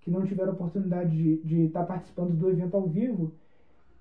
que 0.00 0.10
não 0.10 0.24
tiveram 0.24 0.52
oportunidade 0.52 1.36
de 1.38 1.62
estar 1.62 1.80
tá 1.80 1.86
participando 1.86 2.36
do 2.36 2.48
evento 2.48 2.76
ao 2.76 2.86
vivo. 2.86 3.32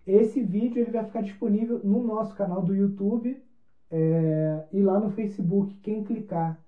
Esse 0.05 0.41
vídeo 0.41 0.81
ele 0.81 0.91
vai 0.91 1.03
ficar 1.03 1.21
disponível 1.21 1.79
no 1.83 2.03
nosso 2.03 2.35
canal 2.35 2.61
do 2.61 2.75
YouTube 2.75 3.41
é, 3.89 4.65
e 4.73 4.81
lá 4.81 4.99
no 4.99 5.09
Facebook. 5.11 5.73
Quem 5.81 6.03
clicar 6.03 6.59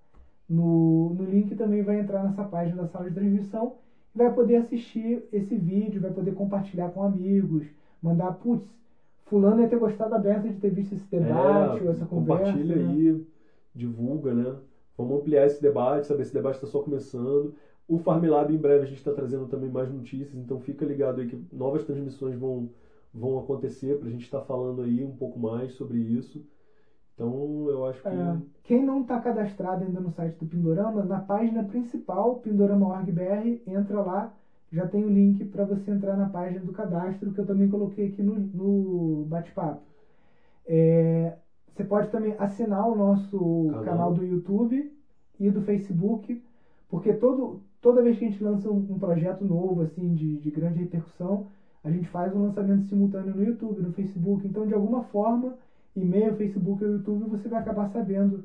no, 0.48 1.14
no 1.14 1.26
link 1.26 1.56
também 1.56 1.82
vai 1.82 2.00
entrar 2.00 2.24
nessa 2.24 2.44
página 2.44 2.84
da 2.84 2.88
sala 2.88 3.10
de 3.10 3.16
transmissão 3.16 3.76
e 4.14 4.18
vai 4.18 4.32
poder 4.34 4.56
assistir 4.56 5.24
esse 5.32 5.56
vídeo, 5.56 6.02
vai 6.02 6.12
poder 6.12 6.34
compartilhar 6.34 6.90
com 6.90 7.04
amigos, 7.04 7.66
mandar, 8.02 8.32
putz, 8.34 8.70
fulano 9.32 9.62
ia 9.62 9.70
ter 9.70 9.80
gostado 9.80 10.14
aberto 10.14 10.50
de 10.50 10.60
ter 10.60 10.70
visto 10.70 10.94
esse 10.94 11.10
debate 11.10 11.80
é, 11.80 11.84
ou 11.84 11.90
essa 11.90 12.06
conversa. 12.06 12.52
Compartilha 12.52 12.76
né? 12.76 12.92
aí, 12.92 13.26
divulga, 13.74 14.34
né? 14.34 14.58
Vamos 14.98 15.20
ampliar 15.20 15.48
esse 15.48 15.62
debate, 15.62 16.06
saber 16.06 16.24
esse 16.24 16.34
debate 16.34 16.56
está 16.56 16.68
só 16.68 16.82
começando. 16.82 17.56
O 17.88 17.98
Farmlab 17.98 18.54
em 18.54 18.58
breve 18.58 18.84
a 18.84 18.88
gente 18.88 18.98
está 18.98 19.14
trazendo 19.14 19.48
também 19.48 19.70
mais 19.70 19.90
notícias, 19.90 20.36
então 20.36 20.60
fica 20.60 20.86
ligado 20.86 21.22
aí 21.22 21.28
que 21.28 21.42
novas 21.52 21.86
transmissões 21.86 22.38
vão, 22.38 22.70
vão 23.14 23.40
acontecer 23.40 23.98
para 23.98 24.10
a 24.10 24.12
gente 24.12 24.24
estar 24.24 24.40
tá 24.40 24.46
falando 24.46 24.82
aí 24.82 25.04
um 25.04 25.16
pouco 25.16 25.40
mais 25.40 25.74
sobre 25.74 25.98
isso. 25.98 26.46
Então 27.16 27.70
eu 27.70 27.86
acho 27.86 28.02
que. 28.02 28.10
É, 28.10 28.38
quem 28.64 28.84
não 28.84 29.02
está 29.02 29.18
cadastrado 29.20 29.86
ainda 29.86 30.02
no 30.02 30.12
site 30.12 30.38
do 30.38 30.46
Pindorama, 30.46 31.04
na 31.04 31.20
página 31.20 31.64
principal, 31.64 32.36
pindorama.org.br, 32.36 33.62
entra 33.66 34.02
lá, 34.02 34.34
já 34.72 34.88
tem 34.88 35.04
o 35.04 35.10
link 35.10 35.44
para 35.46 35.66
você 35.66 35.92
entrar 35.92 36.16
na 36.16 36.30
página 36.30 36.64
do 36.64 36.72
cadastro, 36.72 37.32
que 37.32 37.40
eu 37.40 37.46
também 37.46 37.68
coloquei 37.70 38.08
aqui 38.08 38.24
no, 38.24 38.40
no 38.40 39.26
bate-papo. 39.26 39.82
É, 40.66 41.38
você 41.68 41.84
pode 41.84 42.10
também 42.10 42.34
assinar 42.38 42.88
o 42.88 42.96
nosso 42.96 43.68
canal. 43.70 43.84
canal. 43.84 44.14
do 44.14 44.24
YouTube 44.24 44.92
e 45.40 45.50
do 45.50 45.62
Facebook, 45.62 46.42
porque 46.88 47.14
todo, 47.14 47.62
toda 47.82 48.02
vez 48.02 48.18
que 48.18 48.26
a 48.26 48.30
gente 48.30 48.44
lança 48.44 48.70
um, 48.70 48.86
um 48.90 48.98
projeto 48.98 49.44
novo, 49.44 49.82
assim, 49.82 50.14
de, 50.14 50.38
de 50.38 50.50
grande 50.50 50.80
repercussão, 50.80 51.48
a 51.84 51.90
gente 51.90 52.08
faz 52.08 52.34
um 52.34 52.42
lançamento 52.42 52.84
simultâneo 52.84 53.36
no 53.36 53.44
YouTube, 53.44 53.82
no 53.82 53.92
Facebook. 53.92 54.48
Então, 54.48 54.66
de 54.66 54.74
alguma 54.74 55.02
forma, 55.02 55.58
e-mail, 55.96 56.36
Facebook 56.36 56.84
ou 56.84 56.92
YouTube, 56.92 57.26
você 57.26 57.50
vai 57.50 57.60
acabar 57.60 57.88
sabendo 57.88 58.44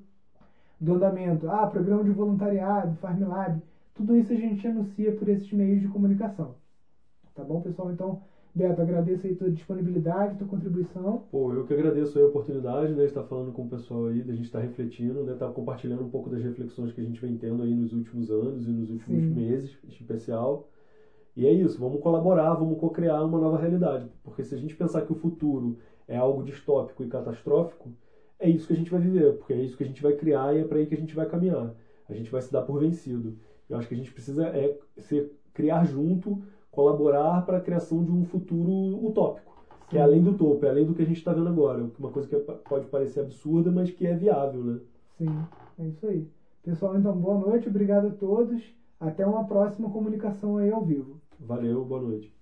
do 0.81 0.95
andamento. 0.95 1.49
Ah, 1.49 1.67
programa 1.67 2.03
de 2.03 2.11
voluntariado, 2.11 2.97
FarmLab. 2.97 3.63
Tudo 3.97 4.15
isso 4.15 4.33
a 4.33 4.37
gente 4.37 4.67
anuncia 4.67 5.11
por 5.11 5.27
esses 5.29 5.51
meios 5.53 5.81
de 5.81 5.89
comunicação. 5.89 6.55
Tá 7.35 7.43
bom, 7.43 7.61
pessoal? 7.61 7.91
Então, 7.91 8.21
Beto, 8.55 8.81
agradeço 8.81 9.27
aí 9.27 9.35
tua 9.35 9.51
disponibilidade, 9.51 10.37
tua 10.37 10.47
contribuição. 10.47 11.23
Pô, 11.31 11.53
eu 11.53 11.65
que 11.65 11.75
agradeço 11.75 12.19
a 12.19 12.27
oportunidade, 12.27 12.93
né, 12.93 13.01
de 13.01 13.05
estar 13.07 13.23
falando 13.23 13.53
com 13.53 13.63
o 13.65 13.69
pessoal 13.69 14.07
aí, 14.07 14.23
da 14.23 14.35
gente 14.35 14.45
estar 14.45 14.61
refletindo, 14.61 15.25
né, 15.25 15.33
estar 15.33 15.51
compartilhando 15.51 16.05
um 16.05 16.09
pouco 16.09 16.31
das 16.31 16.43
reflexões 16.43 16.93
que 16.93 17.01
a 17.01 17.05
gente 17.05 17.21
vem 17.21 17.37
tendo 17.37 17.63
aí 17.63 17.75
nos 17.75 17.93
últimos 17.93 18.31
anos 18.31 18.67
e 18.67 18.71
nos 18.71 18.91
últimos 18.91 19.25
Sim. 19.25 19.35
meses, 19.35 19.79
em 19.85 19.89
especial. 19.89 20.69
E 21.37 21.47
é 21.47 21.53
isso, 21.53 21.79
vamos 21.79 22.01
colaborar, 22.01 22.55
vamos 22.55 22.79
co-criar 22.79 23.23
uma 23.25 23.39
nova 23.39 23.59
realidade. 23.59 24.11
Porque 24.23 24.43
se 24.43 24.55
a 24.55 24.59
gente 24.59 24.75
pensar 24.75 25.03
que 25.03 25.13
o 25.13 25.15
futuro 25.15 25.79
é 26.09 26.17
algo 26.17 26.43
distópico 26.43 27.05
e 27.05 27.09
catastrófico, 27.09 27.95
é 28.39 28.49
isso 28.49 28.67
que 28.67 28.73
a 28.73 28.77
gente 28.77 28.91
vai 28.91 29.01
viver, 29.01 29.35
porque 29.39 29.53
é 29.53 29.61
isso 29.61 29.77
que 29.77 29.85
a 29.85 29.87
gente 29.87 30.03
vai 30.03 30.15
criar 30.15 30.55
e 30.55 30.61
é 30.61 30.65
para 30.65 30.79
aí 30.79 30.87
que 30.87 30.95
a 30.95 30.99
gente 30.99 31.15
vai 31.15 31.27
caminhar. 31.27 31.75
A 32.09 32.15
gente 32.15 32.31
vai 32.31 32.41
se 32.41 32.51
dar 32.53 32.63
por 32.63 32.79
vencido. 32.81 33.37
Eu 33.69 33.79
acho 33.79 33.89
que 33.89 33.95
a 33.95 33.97
gente 33.97 34.13
precisa 34.13 34.47
é 34.49 34.79
ser, 34.99 35.33
criar 35.53 35.85
junto, 35.85 36.43
colaborar 36.71 37.45
para 37.45 37.57
a 37.59 37.61
criação 37.61 38.05
de 38.05 38.13
um 38.13 38.25
futuro 38.25 39.05
utópico, 39.05 39.53
Sim. 39.53 39.87
que 39.89 39.99
é 39.99 40.03
além 40.03 40.23
do 40.23 40.35
topo, 40.35 40.65
é 40.65 40.69
além 40.69 40.85
do 40.85 40.95
que 40.95 41.03
a 41.03 41.07
gente 41.07 41.17
está 41.17 41.33
vendo 41.33 41.49
agora. 41.49 41.89
Uma 41.99 42.11
coisa 42.11 42.29
que 42.29 42.37
é, 42.37 42.39
pode 42.39 42.87
parecer 42.87 43.21
absurda, 43.21 43.71
mas 43.71 43.91
que 43.91 44.07
é 44.07 44.15
viável, 44.15 44.63
né? 44.63 44.81
Sim, 45.17 45.39
é 45.79 45.87
isso 45.87 46.07
aí. 46.07 46.29
Pessoal, 46.63 46.99
então, 46.99 47.17
boa 47.17 47.39
noite, 47.39 47.69
obrigado 47.69 48.09
a 48.09 48.11
todos. 48.11 48.63
Até 48.99 49.27
uma 49.27 49.45
próxima 49.45 49.91
comunicação 49.91 50.57
aí 50.57 50.71
ao 50.71 50.85
vivo. 50.85 51.21
Valeu, 51.39 51.85
boa 51.85 52.01
noite. 52.01 52.36